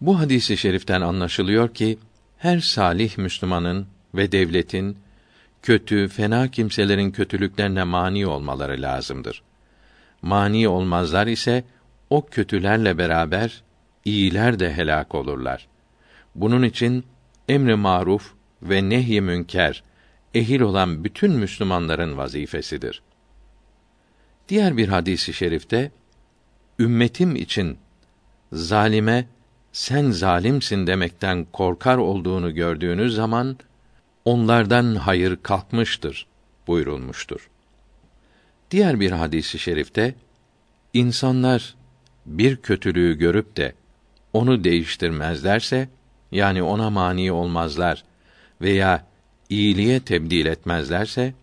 Bu 0.00 0.18
hadisi 0.20 0.56
şeriften 0.56 1.00
anlaşılıyor 1.00 1.74
ki 1.74 1.98
her 2.38 2.58
salih 2.58 3.18
Müslümanın 3.18 3.86
ve 4.14 4.32
devletin 4.32 4.98
kötü, 5.62 6.08
fena 6.08 6.50
kimselerin 6.50 7.10
kötülüklerine 7.10 7.84
mani 7.84 8.26
olmaları 8.26 8.82
lazımdır. 8.82 9.42
Mani 10.22 10.68
olmazlar 10.68 11.26
ise 11.26 11.64
o 12.10 12.26
kötülerle 12.26 12.98
beraber 12.98 13.62
iyiler 14.04 14.58
de 14.58 14.72
helak 14.72 15.14
olurlar. 15.14 15.68
Bunun 16.34 16.62
için 16.62 17.04
emri 17.48 17.74
maruf 17.74 18.32
ve 18.62 18.88
nehy 18.88 19.20
münker 19.20 19.82
ehil 20.34 20.60
olan 20.60 21.04
bütün 21.04 21.32
Müslümanların 21.32 22.16
vazifesidir. 22.16 23.02
Diğer 24.48 24.76
bir 24.76 24.88
hadisi 24.88 25.32
şerifte 25.32 25.90
ümmetim 26.78 27.36
için 27.36 27.78
zalime 28.52 29.26
sen 29.72 30.10
zalimsin 30.10 30.86
demekten 30.86 31.46
korkar 31.52 31.96
olduğunu 31.96 32.54
gördüğünüz 32.54 33.14
zaman 33.14 33.58
onlardan 34.24 34.94
hayır 34.94 35.38
kalkmıştır 35.42 36.26
buyurulmuştur. 36.66 37.50
Diğer 38.70 39.00
bir 39.00 39.10
hadisi 39.10 39.58
şerifte 39.58 40.14
insanlar 40.92 41.74
bir 42.26 42.56
kötülüğü 42.56 43.18
görüp 43.18 43.56
de 43.56 43.74
onu 44.32 44.64
değiştirmezlerse 44.64 45.88
yani 46.32 46.62
ona 46.62 46.90
mani 46.90 47.32
olmazlar 47.32 48.04
veya 48.60 49.06
iyiliğe 49.48 50.00
tebdil 50.00 50.46
etmezlerse 50.46 51.34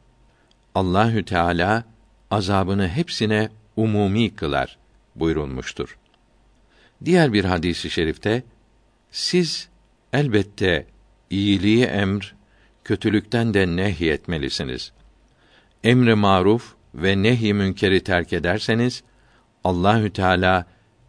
Allahü 0.76 1.26
Teala 1.26 1.84
azabını 2.32 2.88
hepsine 2.88 3.50
umumi 3.76 4.36
kılar 4.36 4.78
buyurulmuştur. 5.16 5.98
Diğer 7.06 7.34
bir 7.34 7.46
hadisi 7.46 7.90
şerifte 7.90 8.44
siz 9.12 9.70
elbette 10.14 10.86
iyiliği 11.30 11.84
emr, 11.84 12.36
kötülükten 12.84 13.54
de 13.54 13.68
nehy 13.68 14.10
etmelisiniz. 14.10 14.92
Emri 15.84 16.16
maruf 16.16 16.74
ve 16.96 17.24
nehy 17.24 17.54
münkeri 17.54 18.04
terk 18.04 18.34
ederseniz 18.34 19.04
Allahü 19.64 20.14
Teala 20.14 20.66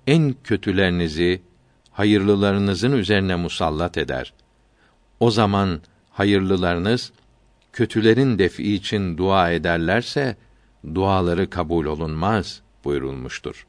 en 0.06 0.34
kötülerinizi 0.44 1.42
hayırlılarınızın 1.90 2.92
üzerine 2.92 3.36
musallat 3.36 3.98
eder. 3.98 4.32
O 5.20 5.30
zaman 5.30 5.80
hayırlılarınız 6.12 7.12
kötülerin 7.72 8.38
defi 8.38 8.74
için 8.74 9.18
dua 9.18 9.50
ederlerse 9.50 10.36
duaları 10.94 11.50
kabul 11.50 11.86
olunmaz 11.86 12.60
buyurulmuştur. 12.84 13.66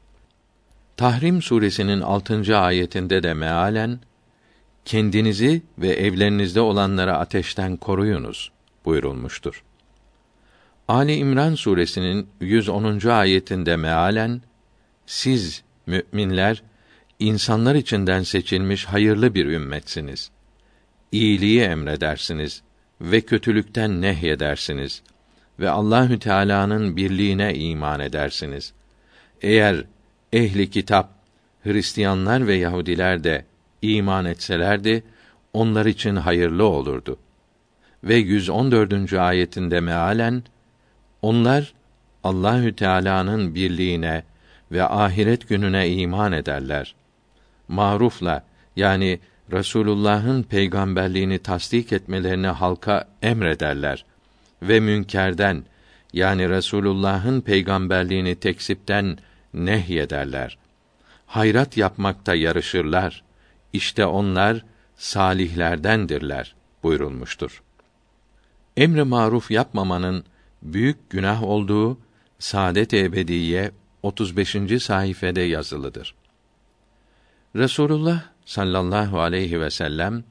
Tahrim 0.96 1.42
suresinin 1.42 2.00
6. 2.00 2.58
ayetinde 2.58 3.22
de 3.22 3.34
mealen 3.34 4.00
kendinizi 4.84 5.62
ve 5.78 5.88
evlerinizde 5.88 6.60
olanları 6.60 7.16
ateşten 7.16 7.76
koruyunuz 7.76 8.52
buyurulmuştur. 8.84 9.62
Ali 10.88 11.14
İmran 11.14 11.54
suresinin 11.54 12.28
110. 12.40 13.08
ayetinde 13.08 13.76
mealen 13.76 14.42
siz 15.06 15.62
müminler 15.86 16.62
insanlar 17.18 17.74
içinden 17.74 18.22
seçilmiş 18.22 18.84
hayırlı 18.84 19.34
bir 19.34 19.46
ümmetsiniz. 19.46 20.30
İyiliği 21.14 21.60
emredersiniz 21.60 22.62
ve 23.00 23.20
kötülükten 23.20 24.02
nehyedersiniz 24.02 25.02
ve 25.60 25.70
Allahü 25.70 26.18
Teala'nın 26.18 26.96
birliğine 26.96 27.54
iman 27.54 28.00
edersiniz. 28.00 28.72
Eğer 29.42 29.84
ehli 30.32 30.70
kitap 30.70 31.10
Hristiyanlar 31.64 32.46
ve 32.46 32.54
Yahudiler 32.54 33.24
de 33.24 33.44
iman 33.82 34.24
etselerdi 34.24 35.04
onlar 35.52 35.86
için 35.86 36.16
hayırlı 36.16 36.64
olurdu. 36.64 37.18
Ve 38.04 38.14
114. 38.14 39.12
ayetinde 39.12 39.80
mealen 39.80 40.42
onlar 41.22 41.74
Allahü 42.24 42.76
Teala'nın 42.76 43.54
birliğine 43.54 44.22
ve 44.72 44.84
ahiret 44.84 45.48
gününe 45.48 45.90
iman 45.90 46.32
ederler. 46.32 46.94
Marufla 47.68 48.44
yani 48.76 49.20
Resulullah'ın 49.52 50.42
peygamberliğini 50.42 51.38
tasdik 51.38 51.92
etmelerini 51.92 52.46
halka 52.46 53.08
emrederler 53.22 54.04
ve 54.62 54.80
münkerden 54.80 55.64
yani 56.12 56.48
Resulullah'ın 56.48 57.40
peygamberliğini 57.40 58.34
tekzipten 58.34 59.18
nehyederler. 59.54 60.58
Hayrat 61.26 61.76
yapmakta 61.76 62.34
yarışırlar. 62.34 63.22
İşte 63.72 64.06
onlar 64.06 64.64
salihlerdendirler 64.96 66.54
buyurulmuştur. 66.82 67.62
Emri 68.76 69.04
maruf 69.04 69.50
yapmamanın 69.50 70.24
büyük 70.62 71.10
günah 71.10 71.42
olduğu 71.42 71.98
Saadet 72.38 72.94
Ebediye 72.94 73.70
35. 74.02 74.82
sayfede 74.82 75.40
yazılıdır. 75.40 76.14
Resulullah 77.56 78.33
sallallahu 78.44 79.20
aleyhi 79.20 79.60
ve 79.60 79.70
sellem 79.70 80.24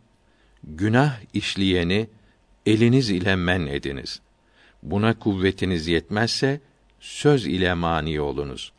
günah 0.63 1.19
işleyeni 1.33 2.07
eliniz 2.65 3.09
ile 3.09 3.35
men 3.35 3.65
ediniz. 3.65 4.21
Buna 4.83 5.19
kuvvetiniz 5.19 5.87
yetmezse 5.87 6.61
söz 6.99 7.47
ile 7.47 7.73
mani 7.73 8.21
olunuz. 8.21 8.71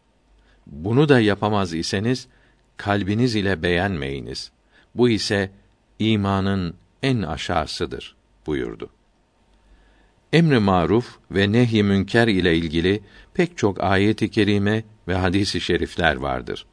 Bunu 0.66 1.08
da 1.08 1.20
yapamaz 1.20 1.74
iseniz 1.74 2.28
kalbiniz 2.76 3.34
ile 3.34 3.62
beğenmeyiniz. 3.62 4.50
Bu 4.94 5.08
ise 5.08 5.50
imanın 5.98 6.74
en 7.02 7.22
aşağısıdır 7.22 8.16
buyurdu. 8.46 8.90
Emri 10.32 10.58
maruf 10.58 11.18
ve 11.30 11.52
nehy 11.52 11.82
münker 11.82 12.28
ile 12.28 12.56
ilgili 12.56 13.00
pek 13.34 13.58
çok 13.58 13.84
ayet-i 13.84 14.30
kerime 14.30 14.84
ve 15.08 15.14
hadis-i 15.14 15.60
şerifler 15.60 16.16
vardır. 16.16 16.66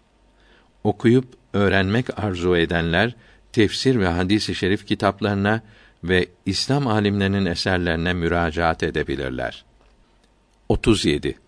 Okuyup 0.84 1.26
öğrenmek 1.53 2.19
arzu 2.19 2.58
edenler 2.58 3.16
tefsir 3.51 4.00
ve 4.00 4.08
hadis-i 4.08 4.56
şerif 4.56 4.88
kitaplarına 4.88 5.61
ve 6.03 6.27
İslam 6.45 6.88
alimlerinin 6.88 7.45
eserlerine 7.45 8.14
müracaat 8.14 8.84
edebilirler. 8.84 9.66
37. 10.69 11.40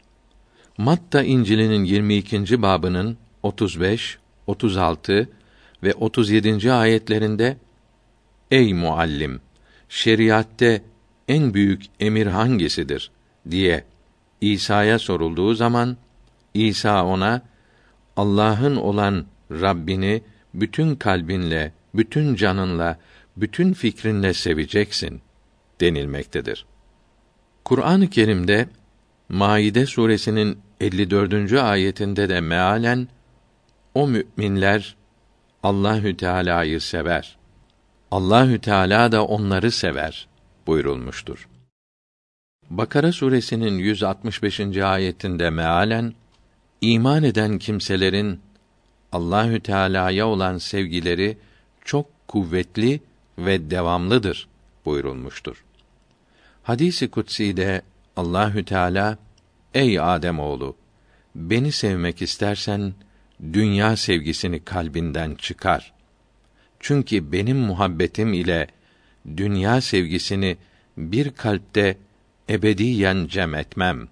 Matta 0.78 1.24
İncil'inin 1.24 1.84
22. 1.84 2.62
babının 2.62 3.18
35, 3.44 4.18
36 4.48 5.30
ve 5.84 5.94
37. 5.94 6.74
ayetlerinde 6.74 7.58
Ey 8.52 8.74
muallim, 8.74 9.42
şeriatte 9.90 10.82
en 11.28 11.54
büyük 11.54 11.84
emir 12.00 12.28
hangisidir 12.28 13.12
diye 13.52 13.84
İsa'ya 14.42 15.00
sorulduğu 15.00 15.54
zaman 15.54 15.98
İsa 16.54 17.06
ona 17.06 17.42
Allah'ın 18.18 18.76
olan 18.76 19.26
Rabbini 19.52 20.24
bütün 20.54 20.96
kalbinle, 20.96 21.74
bütün 21.96 22.36
canınla, 22.36 23.00
bütün 23.38 23.74
fikrinle 23.74 24.34
seveceksin 24.34 25.22
denilmektedir. 25.82 26.66
Kur'an-ı 27.66 28.10
Kerim'de 28.10 28.70
Maide 29.30 29.86
suresinin 29.86 30.60
54. 30.80 31.54
ayetinde 31.54 32.30
de 32.30 32.42
mealen 32.42 33.08
o 33.94 34.08
müminler 34.08 34.96
Allahü 35.64 36.18
Teala'yı 36.18 36.82
sever. 36.82 37.38
Allahü 38.12 38.60
Teala 38.60 39.12
da 39.12 39.26
onları 39.26 39.72
sever 39.72 40.28
buyurulmuştur. 40.68 41.48
Bakara 42.70 43.12
suresinin 43.12 43.78
165. 43.78 44.60
ayetinde 44.78 45.50
mealen 45.50 46.14
iman 46.84 47.24
eden 47.24 47.60
kimselerin 47.60 48.42
Allahü 49.12 49.60
Teala'ya 49.60 50.28
olan 50.28 50.58
sevgileri 50.58 51.38
çok 51.86 52.28
kuvvetli 52.28 53.02
ve 53.38 53.72
devamlıdır 53.72 54.48
buyurulmuştur. 54.86 55.64
Hadisi 56.64 57.08
kutsi 57.12 57.58
de 57.58 57.82
Allahü 58.16 58.66
Teala 58.66 59.18
Ey 59.74 60.00
Adem 60.00 60.40
oğlu 60.40 60.76
beni 61.36 61.72
sevmek 61.72 62.22
istersen 62.22 62.94
dünya 63.54 63.96
sevgisini 63.98 64.64
kalbinden 64.64 65.36
çıkar. 65.36 65.94
Çünkü 66.80 67.32
benim 67.32 67.58
muhabbetim 67.58 68.34
ile 68.34 68.68
dünya 69.38 69.82
sevgisini 69.82 70.58
bir 70.98 71.32
kalpte 71.32 71.98
ebediyen 72.50 73.28
cem 73.28 73.56
etmem. 73.56 74.08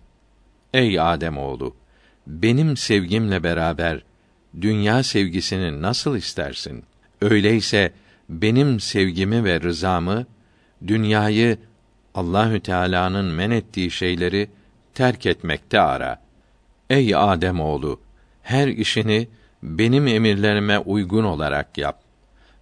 Ey 0.74 1.00
Adem 1.00 1.38
oğlu 1.38 1.81
benim 2.28 2.78
sevgimle 2.78 3.44
beraber 3.44 4.04
dünya 4.62 5.04
sevgisini 5.04 5.82
nasıl 5.82 6.18
istersin? 6.18 6.84
Öyleyse 7.22 7.92
benim 8.30 8.80
sevgimi 8.80 9.44
ve 9.44 9.62
rızamı 9.62 10.26
dünyayı 10.88 11.58
Allahü 12.16 12.60
Teala'nın 12.60 13.26
men 13.26 13.52
ettiği 13.52 13.92
şeyleri 13.92 14.50
terk 14.94 15.26
etmekte 15.26 15.80
ara. 15.80 16.22
Ey 16.90 17.16
Adem 17.16 17.60
oğlu, 17.60 18.00
her 18.44 18.68
işini 18.68 19.28
benim 19.64 20.08
emirlerime 20.08 20.80
uygun 20.80 21.24
olarak 21.24 21.78
yap. 21.78 22.02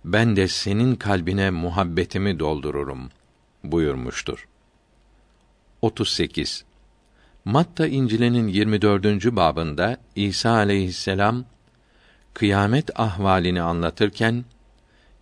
Ben 0.05 0.35
de 0.35 0.47
senin 0.47 0.95
kalbine 0.95 1.49
muhabbetimi 1.49 2.39
doldururum 2.39 3.09
buyurmuştur. 3.63 4.47
38. 5.81 6.65
Matta 7.45 7.87
İncil'inin 7.87 8.47
24. 8.47 9.35
babında 9.35 9.97
İsa 10.15 10.51
aleyhisselam 10.51 11.45
kıyamet 12.33 12.99
ahvalini 12.99 13.61
anlatırken 13.61 14.45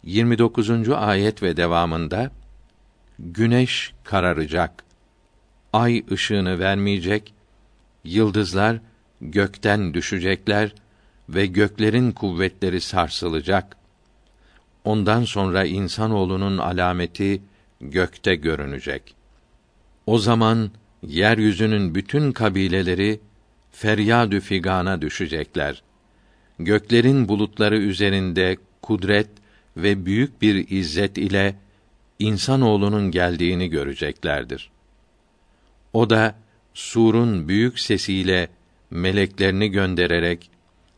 29. 0.03 0.89
ayet 0.89 1.43
ve 1.43 1.57
devamında 1.57 2.31
güneş 3.19 3.93
kararacak, 4.03 4.83
ay 5.73 6.03
ışığını 6.11 6.59
vermeyecek, 6.59 7.33
yıldızlar 8.03 8.79
gökten 9.21 9.93
düşecekler 9.93 10.73
ve 11.29 11.45
göklerin 11.45 12.11
kuvvetleri 12.11 12.81
sarsılacak. 12.81 13.77
Ondan 14.83 15.23
sonra 15.23 15.65
insanoğlunun 15.65 16.57
alameti 16.57 17.41
gökte 17.81 18.35
görünecek. 18.35 19.15
O 20.05 20.17
zaman 20.19 20.71
yeryüzünün 21.03 21.95
bütün 21.95 22.31
kabileleri 22.31 23.19
feryadü 23.71 24.39
figana 24.39 25.01
düşecekler. 25.01 25.83
Göklerin 26.59 27.27
bulutları 27.27 27.77
üzerinde 27.77 28.57
kudret 28.81 29.29
ve 29.77 30.05
büyük 30.05 30.41
bir 30.41 30.69
izzet 30.69 31.17
ile 31.17 31.55
insanoğlunun 32.19 33.11
geldiğini 33.11 33.69
göreceklerdir. 33.69 34.69
O 35.93 36.09
da 36.09 36.35
surun 36.73 37.47
büyük 37.47 37.79
sesiyle 37.79 38.47
meleklerini 38.91 39.71
göndererek 39.71 40.49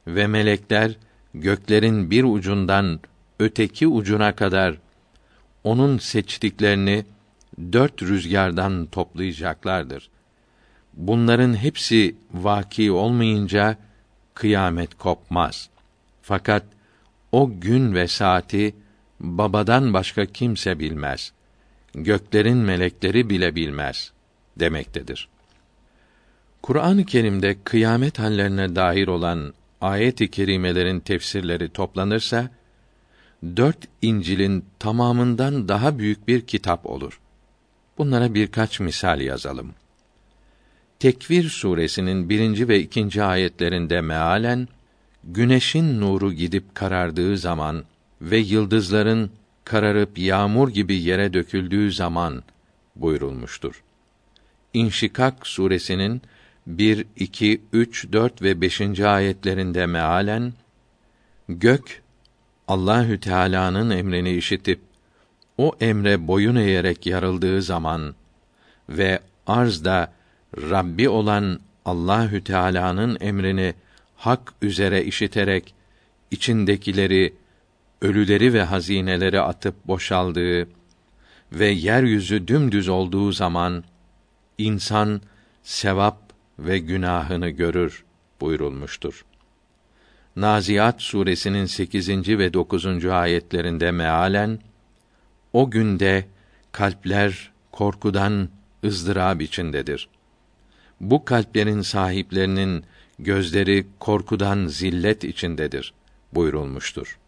ve 0.07 0.27
melekler 0.27 0.97
göklerin 1.33 2.11
bir 2.11 2.23
ucundan 2.23 2.99
öteki 3.39 3.87
ucuna 3.87 4.35
kadar 4.35 4.77
onun 5.63 5.97
seçtiklerini 5.97 7.05
dört 7.73 8.01
rüzgardan 8.01 8.85
toplayacaklardır. 8.85 10.09
Bunların 10.93 11.53
hepsi 11.53 12.15
vaki 12.33 12.91
olmayınca 12.91 13.77
kıyamet 14.33 14.97
kopmaz. 14.97 15.69
Fakat 16.21 16.63
o 17.31 17.59
gün 17.59 17.93
ve 17.93 18.07
saati 18.07 18.75
babadan 19.19 19.93
başka 19.93 20.25
kimse 20.25 20.79
bilmez. 20.79 21.31
Göklerin 21.93 22.57
melekleri 22.57 23.29
bile 23.29 23.55
bilmez 23.55 24.11
demektedir. 24.59 25.27
Kur'an-ı 26.61 27.05
Kerim'de 27.05 27.57
kıyamet 27.63 28.19
hallerine 28.19 28.75
dair 28.75 29.07
olan 29.07 29.53
ayet-i 29.81 30.31
kerimelerin 30.31 30.99
tefsirleri 30.99 31.69
toplanırsa 31.69 32.49
dört 33.43 33.77
İncil'in 34.01 34.65
tamamından 34.79 35.67
daha 35.67 35.99
büyük 35.99 36.27
bir 36.27 36.41
kitap 36.41 36.85
olur. 36.85 37.19
Bunlara 37.99 38.33
birkaç 38.33 38.79
misal 38.79 39.21
yazalım. 39.21 39.73
Tekvir 40.99 41.49
suresinin 41.49 42.29
birinci 42.29 42.67
ve 42.67 42.79
ikinci 42.79 43.23
ayetlerinde 43.23 44.01
mealen 44.01 44.67
güneşin 45.23 46.01
nuru 46.01 46.33
gidip 46.33 46.75
karardığı 46.75 47.37
zaman 47.37 47.83
ve 48.21 48.37
yıldızların 48.37 49.31
kararıp 49.65 50.17
yağmur 50.17 50.69
gibi 50.69 50.95
yere 50.95 51.33
döküldüğü 51.33 51.91
zaman 51.91 52.43
buyurulmuştur. 52.95 53.83
İnşikak 54.73 55.47
suresinin 55.47 56.21
1, 56.67 57.05
2, 57.15 57.61
3, 57.73 58.11
4 58.11 58.41
ve 58.41 58.61
5. 58.61 58.99
ayetlerinde 58.99 59.85
mealen 59.85 60.53
gök 61.49 62.01
Allahü 62.67 63.19
Teala'nın 63.19 63.89
emrini 63.89 64.31
işitip 64.31 64.88
o 65.59 65.75
emre 65.81 66.27
boyun 66.27 66.55
eğerek 66.55 67.05
yarıldığı 67.05 67.61
zaman 67.61 68.15
ve 68.89 69.19
arzda 69.47 70.13
Rabbi 70.57 71.09
olan 71.09 71.59
Allahü 71.85 72.43
Teala'nın 72.43 73.17
emrini 73.21 73.73
hak 74.15 74.53
üzere 74.61 75.03
işiterek 75.03 75.73
içindekileri 76.31 77.33
ölüleri 78.01 78.53
ve 78.53 78.63
hazineleri 78.63 79.41
atıp 79.41 79.87
boşaldığı 79.87 80.67
ve 81.51 81.67
yeryüzü 81.67 82.47
dümdüz 82.47 82.89
olduğu 82.89 83.31
zaman 83.31 83.83
insan 84.57 85.21
sevap 85.63 86.17
ve 86.59 86.79
günahını 86.79 87.49
görür 87.49 88.03
buyurulmuştur. 88.41 89.25
Naziat 90.35 91.01
suresinin 91.01 91.65
8. 91.65 92.09
ve 92.09 92.53
9. 92.53 93.05
ayetlerinde 93.05 93.91
mealen 93.91 94.59
o 95.53 95.71
günde 95.71 96.25
kalpler 96.71 97.51
korkudan 97.71 98.49
ızdırap 98.83 99.41
içindedir. 99.41 100.09
Bu 101.01 101.25
kalplerin 101.25 101.81
sahiplerinin 101.81 102.83
gözleri 103.19 103.87
korkudan 103.99 104.67
zillet 104.67 105.23
içindedir 105.23 105.93
buyurulmuştur. 106.33 107.19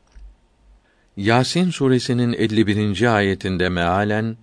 Yasin 1.17 1.69
suresinin 1.69 2.33
51. 2.33 3.16
ayetinde 3.16 3.69
mealen 3.69 4.38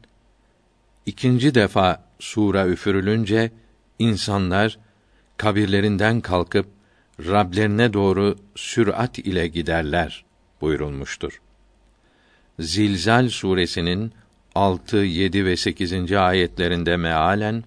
ikinci 1.07 1.55
defa 1.55 2.05
sura 2.19 2.67
üfürülünce 2.67 3.51
insanlar 3.99 4.79
kabirlerinden 5.37 6.21
kalkıp 6.21 6.67
Rablerine 7.27 7.93
doğru 7.93 8.37
sürat 8.55 9.19
ile 9.19 9.47
giderler 9.49 10.25
buyurulmuştur. 10.61 11.41
Zilzal 12.61 13.29
suresinin 13.29 14.13
6, 14.55 14.97
7 14.97 15.45
ve 15.45 15.57
8. 15.57 16.13
ayetlerinde 16.13 16.97
mealen 16.97 17.65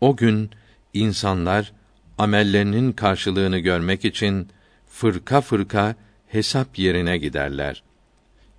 o 0.00 0.16
gün 0.16 0.50
insanlar 0.94 1.72
amellerinin 2.18 2.92
karşılığını 2.92 3.58
görmek 3.58 4.04
için 4.04 4.48
fırka 4.86 5.40
fırka 5.40 5.96
hesap 6.28 6.78
yerine 6.78 7.18
giderler. 7.18 7.82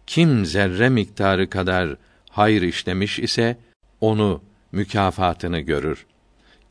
Kim 0.07 0.45
zerre 0.45 0.89
miktarı 0.89 1.49
kadar 1.49 1.95
hayır 2.29 2.61
işlemiş 2.61 3.19
ise 3.19 3.57
onu 4.01 4.41
mükafatını 4.71 5.59
görür. 5.59 6.05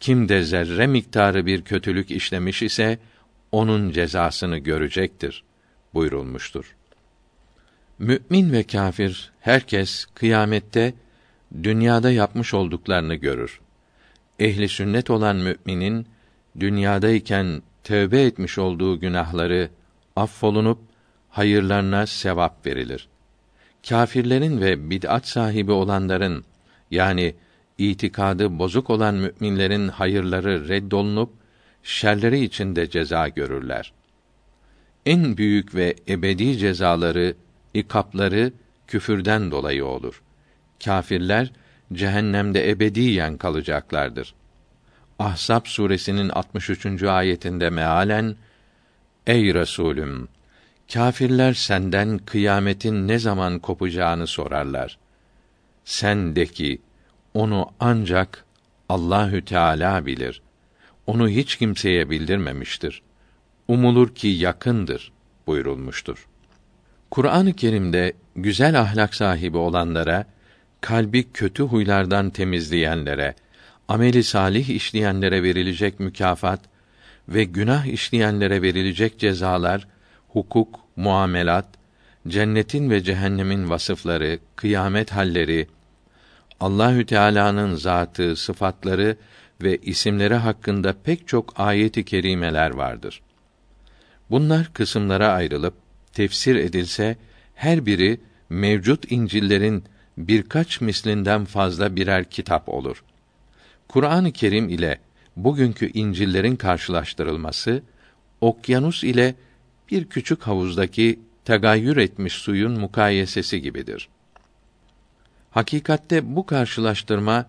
Kim 0.01 0.29
de 0.29 0.43
zerre 0.43 0.87
miktarı 0.87 1.47
bir 1.47 1.63
kötülük 1.63 2.11
işlemiş 2.11 2.63
ise 2.63 2.99
onun 3.53 3.91
cezasını 3.91 4.59
görecektir 4.59 5.45
buyurulmuştur. 5.95 6.75
Mümin 7.99 8.53
ve 8.53 8.63
kâfir 8.63 9.33
herkes 9.41 10.05
kıyamette 10.15 10.95
dünyada 11.63 12.11
yapmış 12.11 12.55
olduklarını 12.55 13.15
görür. 13.15 13.61
Ehli 14.39 14.69
sünnet 14.69 15.11
olan 15.11 15.37
müminin 15.37 16.07
dünyadayken 16.61 17.63
tövbe 17.85 18.23
etmiş 18.23 18.59
olduğu 18.59 19.01
günahları 19.01 19.71
affolunup 20.17 20.79
hayırlarına 21.31 22.07
sevap 22.07 22.67
verilir. 22.67 23.09
Kâfirlerin 23.89 24.61
ve 24.61 24.91
bid'at 24.91 25.29
sahibi 25.29 25.73
olanların 25.73 26.45
yani 26.91 27.35
itikadı 27.79 28.59
bozuk 28.59 28.91
olan 28.91 29.15
müminlerin 29.15 29.89
hayırları 29.89 30.69
reddolunup 30.69 31.31
şerleri 31.83 32.41
içinde 32.45 32.91
ceza 32.91 33.29
görürler. 33.29 33.93
En 35.07 35.37
büyük 35.37 35.75
ve 35.75 35.95
ebedi 36.09 36.59
cezaları, 36.59 37.35
ikapları 37.75 38.53
küfürden 38.87 39.51
dolayı 39.51 39.85
olur. 39.85 40.23
Kâfirler 40.85 41.53
cehennemde 41.93 42.71
ebediyen 42.71 43.37
kalacaklardır. 43.37 44.35
Ahzab 45.19 45.67
suresinin 45.67 46.29
63. 46.29 47.03
ayetinde 47.03 47.71
mealen 47.71 48.37
Ey 49.27 49.55
Resulüm 49.55 50.29
kâfirler 50.93 51.53
senden 51.53 52.19
kıyametin 52.19 53.09
ne 53.09 53.19
zaman 53.19 53.59
kopacağını 53.59 54.27
sorarlar. 54.27 54.99
Sen 55.85 56.37
de 56.37 56.47
ki 56.47 56.81
onu 57.35 57.71
ancak 57.81 58.45
Allahü 58.89 59.45
Teala 59.45 60.07
bilir. 60.07 60.43
Onu 61.07 61.29
hiç 61.29 61.57
kimseye 61.57 62.11
bildirmemiştir. 62.11 63.03
Umulur 63.69 64.15
ki 64.15 64.29
yakındır 64.29 65.13
buyurulmuştur. 65.47 66.27
Kur'an-ı 67.15 67.53
Kerim'de 67.53 68.13
güzel 68.37 68.81
ahlak 68.81 69.15
sahibi 69.15 69.57
olanlara, 69.57 70.27
kalbi 70.81 71.33
kötü 71.33 71.63
huylardan 71.63 72.31
temizleyenlere, 72.31 73.35
ameli 73.89 74.25
salih 74.25 74.69
işleyenlere 74.69 75.43
verilecek 75.43 76.01
mükafat 76.01 76.61
ve 77.29 77.45
günah 77.45 77.87
işleyenlere 77.87 78.63
verilecek 78.63 79.19
cezalar, 79.19 79.87
hukuk, 80.29 80.81
muamelat, 80.97 81.67
cennetin 82.29 82.91
ve 82.91 83.03
cehennemin 83.03 83.71
vasıfları, 83.71 84.39
kıyamet 84.57 85.13
halleri, 85.13 85.67
Allahü 86.61 87.07
Teala'nın 87.07 87.75
zatı, 87.75 88.37
sıfatları 88.37 89.17
ve 89.63 89.77
isimleri 89.77 90.35
hakkında 90.35 90.95
pek 91.05 91.29
çok 91.29 91.61
ayeti 91.61 92.05
kerimeler 92.05 92.71
vardır. 92.71 93.23
Bunlar 94.31 94.71
kısımlara 94.73 95.29
ayrılıp 95.29 95.84
tefsir 96.15 96.57
edilse 96.57 97.17
her 97.55 97.87
biri 97.87 98.21
mevcut 98.51 99.13
İncil'lerin 99.13 99.85
birkaç 100.19 100.81
mislinden 100.81 101.45
fazla 101.45 101.97
birer 101.97 102.25
kitap 102.25 102.69
olur. 102.69 103.05
Kur'an-ı 103.89 104.33
Kerim 104.33 104.69
ile 104.69 104.99
bugünkü 105.37 105.91
İncil'lerin 105.95 106.57
karşılaştırılması 106.57 107.83
okyanus 108.41 109.05
ile 109.05 109.35
bir 109.91 110.05
küçük 110.05 110.43
havuzdaki 110.43 111.21
tegayyür 111.45 111.97
etmiş 111.97 112.33
suyun 112.33 112.81
mukayesesi 112.81 113.63
gibidir. 113.63 114.09
Hakikatte 115.51 116.37
bu 116.37 116.47
karşılaştırma 116.47 117.47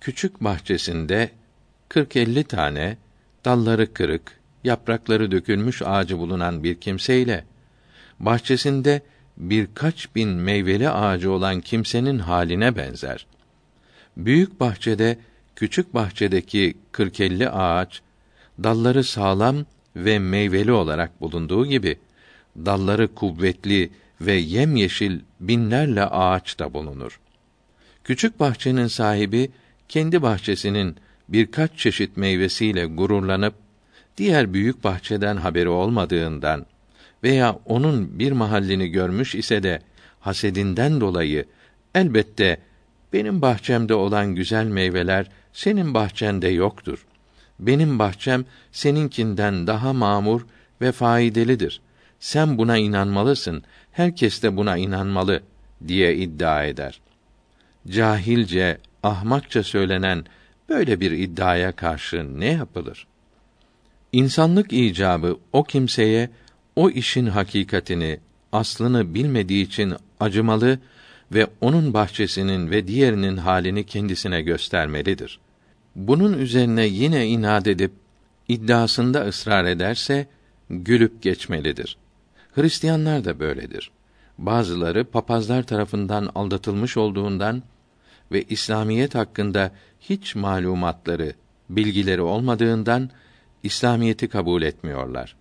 küçük 0.00 0.40
bahçesinde 0.44 1.30
40-50 1.90 2.44
tane 2.44 2.96
dalları 3.44 3.92
kırık, 3.92 4.40
yaprakları 4.64 5.30
dökülmüş 5.30 5.82
ağacı 5.82 6.18
bulunan 6.18 6.64
bir 6.64 6.74
kimseyle 6.74 7.44
bahçesinde 8.24 9.02
birkaç 9.36 10.14
bin 10.14 10.28
meyveli 10.28 10.90
ağacı 10.90 11.30
olan 11.30 11.60
kimsenin 11.60 12.18
haline 12.18 12.76
benzer. 12.76 13.26
Büyük 14.16 14.60
bahçede 14.60 15.18
küçük 15.56 15.94
bahçedeki 15.94 16.74
40-50 16.92 17.48
ağaç 17.48 18.02
dalları 18.62 19.04
sağlam 19.04 19.56
ve 19.96 20.18
meyveli 20.18 20.72
olarak 20.72 21.20
bulunduğu 21.20 21.66
gibi 21.66 21.98
dalları 22.56 23.14
kuvvetli 23.14 23.90
ve 24.20 24.32
yemyeşil 24.32 25.20
binlerle 25.40 26.04
ağaç 26.04 26.58
da 26.58 26.74
bulunur. 26.74 27.20
Küçük 28.04 28.40
bahçenin 28.40 28.86
sahibi 28.86 29.50
kendi 29.88 30.22
bahçesinin 30.22 30.96
birkaç 31.28 31.78
çeşit 31.78 32.16
meyvesiyle 32.16 32.84
gururlanıp 32.84 33.54
diğer 34.16 34.52
büyük 34.54 34.84
bahçeden 34.84 35.36
haberi 35.36 35.68
olmadığından 35.68 36.66
veya 37.24 37.58
onun 37.64 38.18
bir 38.18 38.32
mahallini 38.32 38.88
görmüş 38.88 39.34
ise 39.34 39.62
de 39.62 39.80
hasedinden 40.20 41.00
dolayı 41.00 41.44
elbette 41.94 42.58
benim 43.12 43.42
bahçemde 43.42 43.94
olan 43.94 44.34
güzel 44.34 44.66
meyveler 44.66 45.30
senin 45.52 45.94
bahçende 45.94 46.48
yoktur. 46.48 47.06
Benim 47.58 47.98
bahçem 47.98 48.44
seninkinden 48.72 49.66
daha 49.66 49.92
mamur 49.92 50.46
ve 50.80 50.92
faydalıdır. 50.92 51.80
Sen 52.20 52.58
buna 52.58 52.76
inanmalısın. 52.76 53.62
Herkes 53.92 54.42
de 54.42 54.56
buna 54.56 54.76
inanmalı 54.76 55.42
diye 55.88 56.16
iddia 56.16 56.64
eder. 56.64 57.00
Cahilce, 57.88 58.78
ahmakça 59.02 59.62
söylenen 59.62 60.24
böyle 60.68 61.00
bir 61.00 61.10
iddiaya 61.10 61.72
karşı 61.72 62.40
ne 62.40 62.52
yapılır? 62.52 63.06
İnsanlık 64.12 64.72
icabı 64.72 65.38
o 65.52 65.64
kimseye 65.64 66.30
o 66.76 66.90
işin 66.90 67.26
hakikatini, 67.26 68.20
aslını 68.52 69.14
bilmediği 69.14 69.64
için 69.64 69.94
acımalı 70.20 70.78
ve 71.32 71.46
onun 71.60 71.94
bahçesinin 71.94 72.70
ve 72.70 72.86
diğerinin 72.86 73.36
halini 73.36 73.86
kendisine 73.86 74.42
göstermelidir. 74.42 75.40
Bunun 75.96 76.38
üzerine 76.38 76.86
yine 76.86 77.26
inat 77.26 77.66
edip 77.66 77.92
iddiasında 78.48 79.26
ısrar 79.26 79.64
ederse 79.64 80.26
gülüp 80.70 81.22
geçmelidir. 81.22 81.96
Hristiyanlar 82.54 83.24
da 83.24 83.40
böyledir. 83.40 83.90
Bazıları 84.38 85.04
papazlar 85.04 85.62
tarafından 85.62 86.30
aldatılmış 86.34 86.96
olduğundan 86.96 87.62
ve 88.32 88.42
İslamiyet 88.42 89.14
hakkında 89.14 89.70
hiç 90.00 90.34
malumatları, 90.34 91.34
bilgileri 91.70 92.22
olmadığından 92.22 93.10
İslamiyeti 93.62 94.28
kabul 94.28 94.62
etmiyorlar. 94.62 95.36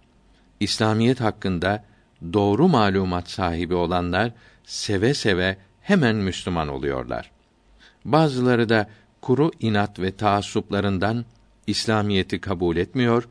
İslamiyet 0.63 1.21
hakkında 1.21 1.83
doğru 2.33 2.67
malumat 2.67 3.29
sahibi 3.29 3.73
olanlar 3.73 4.31
seve 4.63 5.13
seve 5.13 5.57
hemen 5.81 6.15
Müslüman 6.15 6.67
oluyorlar. 6.67 7.31
Bazıları 8.05 8.69
da 8.69 8.89
kuru 9.21 9.51
inat 9.59 9.99
ve 9.99 10.15
taassuplarından 10.15 11.25
İslamiyeti 11.67 12.41
kabul 12.41 12.77
etmiyor 12.77 13.29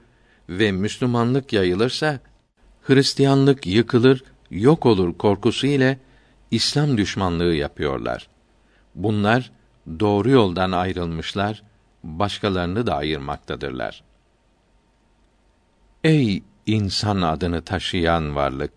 ve 0.49 0.73
Müslümanlık 0.73 1.53
yayılırsa 1.53 2.21
Hristiyanlık 2.83 3.67
yıkılır, 3.67 4.25
yok 4.51 4.87
olur 4.87 5.19
korkusu 5.19 5.67
ile 5.67 5.99
İslam 6.51 6.99
düşmanlığı 6.99 7.55
yapıyorlar. 7.55 8.29
Bunlar 8.95 9.53
doğru 10.01 10.31
yoldan 10.31 10.73
ayrılmışlar, 10.73 11.63
başkalarını 12.05 12.87
da 12.87 12.97
ayırmaktadırlar. 12.97 14.05
Ey 16.05 16.43
insan 16.67 17.23
adını 17.23 17.63
taşıyan 17.63 18.37
varlık! 18.37 18.73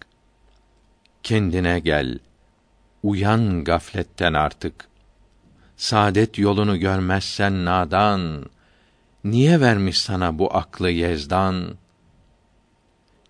Kendine 1.23 1.79
gel, 1.79 2.19
uyan 3.03 3.63
gafletten 3.63 4.33
artık. 4.33 4.87
Saadet 5.77 6.37
yolunu 6.37 6.79
görmezsen 6.79 7.65
nadan, 7.65 8.45
niye 9.23 9.61
vermiş 9.61 10.01
sana 10.01 10.39
bu 10.39 10.57
aklı 10.57 10.89
yezdan? 10.89 11.75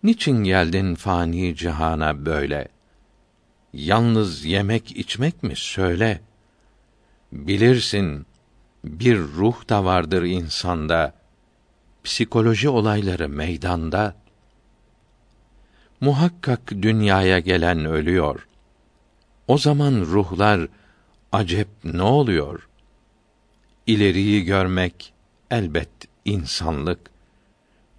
Niçin 0.03 0.43
geldin 0.43 0.95
fani 0.95 1.56
cihana 1.56 2.25
böyle? 2.25 2.67
Yalnız 3.74 4.45
yemek 4.45 4.98
içmek 4.98 5.43
mi 5.43 5.56
söyle? 5.56 6.22
Bilirsin, 7.32 8.25
bir 8.84 9.17
ruh 9.17 9.69
da 9.69 9.85
vardır 9.85 10.24
insanda. 10.24 11.14
Psikoloji 12.03 12.69
olayları 12.69 13.30
meydanda. 13.30 14.16
Muhakkak 16.01 16.72
dünyaya 16.72 17.40
gelen 17.40 17.85
ölüyor. 17.85 18.48
O 19.48 19.57
zaman 19.57 19.93
ruhlar 20.01 20.67
acep 21.32 21.67
ne 21.83 22.01
oluyor? 22.01 22.67
İleriyi 23.88 24.43
görmek 24.43 25.14
elbet 25.51 25.90
insanlık. 26.25 26.99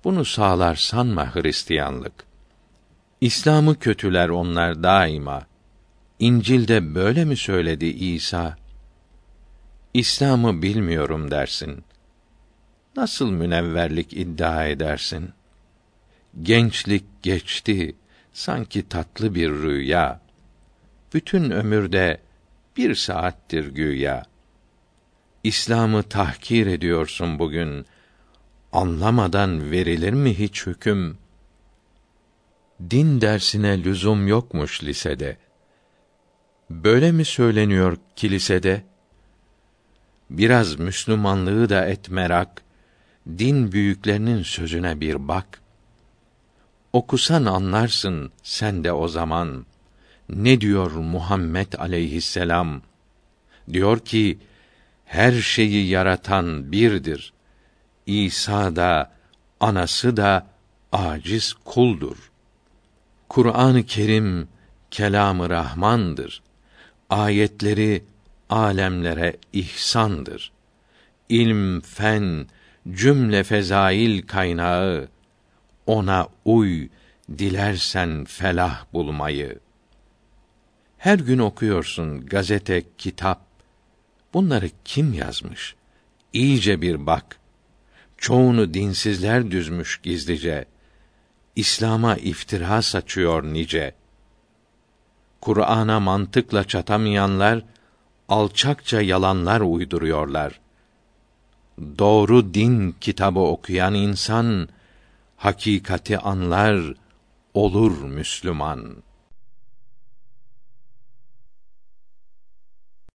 Bunu 0.04 0.24
sağlar 0.24 0.74
sanma 0.74 1.34
Hristiyanlık. 1.34 2.26
İslam'ı 3.20 3.78
kötüler 3.78 4.28
onlar 4.28 4.82
daima. 4.82 5.46
İncil'de 6.18 6.94
böyle 6.94 7.24
mi 7.24 7.36
söyledi 7.36 7.86
İsa? 7.86 8.56
İslam'ı 9.94 10.62
bilmiyorum 10.62 11.30
dersin. 11.30 11.84
Nasıl 12.96 13.30
münevverlik 13.30 14.12
iddia 14.12 14.66
edersin? 14.66 15.30
Gençlik 16.42 17.04
geçti, 17.22 17.96
sanki 18.32 18.88
tatlı 18.88 19.34
bir 19.34 19.50
rüya. 19.50 20.20
Bütün 21.14 21.50
ömürde 21.50 22.20
bir 22.76 22.94
saattir 22.94 23.66
güya. 23.66 24.22
İslam'ı 25.44 26.02
tahkir 26.02 26.66
ediyorsun 26.66 27.38
bugün. 27.38 27.86
Anlamadan 28.72 29.70
verilir 29.70 30.12
mi 30.12 30.38
hiç 30.38 30.66
hüküm? 30.66 31.18
Din 32.90 33.20
dersine 33.20 33.84
lüzum 33.84 34.28
yokmuş 34.28 34.84
lisede. 34.84 35.36
Böyle 36.70 37.12
mi 37.12 37.24
söyleniyor 37.24 37.96
kilisede? 38.16 38.82
Biraz 40.30 40.78
Müslümanlığı 40.78 41.68
da 41.68 41.86
et 41.86 42.10
merak, 42.10 42.62
din 43.38 43.72
büyüklerinin 43.72 44.42
sözüne 44.42 45.00
bir 45.00 45.28
bak. 45.28 45.65
Okusan 46.92 47.44
anlarsın 47.44 48.32
sen 48.42 48.84
de 48.84 48.92
o 48.92 49.08
zaman. 49.08 49.66
Ne 50.28 50.60
diyor 50.60 50.90
Muhammed 50.90 51.72
aleyhisselam? 51.72 52.82
Diyor 53.72 53.98
ki, 53.98 54.38
her 55.04 55.32
şeyi 55.32 55.88
yaratan 55.88 56.72
birdir. 56.72 57.32
İsa 58.06 58.76
da, 58.76 59.12
anası 59.60 60.16
da 60.16 60.46
aciz 60.92 61.54
kuldur. 61.64 62.30
Kur'an-ı 63.28 63.82
Kerim 63.82 64.48
kelamı 64.90 65.50
Rahmandır. 65.50 66.42
Ayetleri 67.10 68.04
alemlere 68.50 69.36
ihsandır. 69.52 70.52
İlm, 71.28 71.80
fen, 71.80 72.46
cümle 72.90 73.44
fezail 73.44 74.22
kaynağı 74.22 75.08
ona 75.86 76.28
uy 76.44 76.88
dilersen 77.38 78.24
felah 78.24 78.84
bulmayı. 78.92 79.58
Her 80.98 81.18
gün 81.18 81.38
okuyorsun 81.38 82.26
gazete, 82.26 82.82
kitap. 82.98 83.40
Bunları 84.34 84.70
kim 84.84 85.12
yazmış? 85.12 85.74
İyice 86.32 86.82
bir 86.82 87.06
bak. 87.06 87.38
Çoğunu 88.18 88.74
dinsizler 88.74 89.50
düzmüş 89.50 90.00
gizlice. 90.02 90.64
İslam'a 91.56 92.16
iftira 92.16 92.82
saçıyor 92.82 93.44
nice. 93.44 93.94
Kur'an'a 95.40 96.00
mantıkla 96.00 96.64
çatamayanlar 96.64 97.62
alçakça 98.28 99.00
yalanlar 99.00 99.60
uyduruyorlar. 99.60 100.60
Doğru 101.98 102.54
din 102.54 102.94
kitabı 103.00 103.40
okuyan 103.40 103.94
insan 103.94 104.68
hakikati 105.36 106.18
anlar, 106.18 106.94
olur 107.54 108.02
Müslüman.'' 108.02 109.05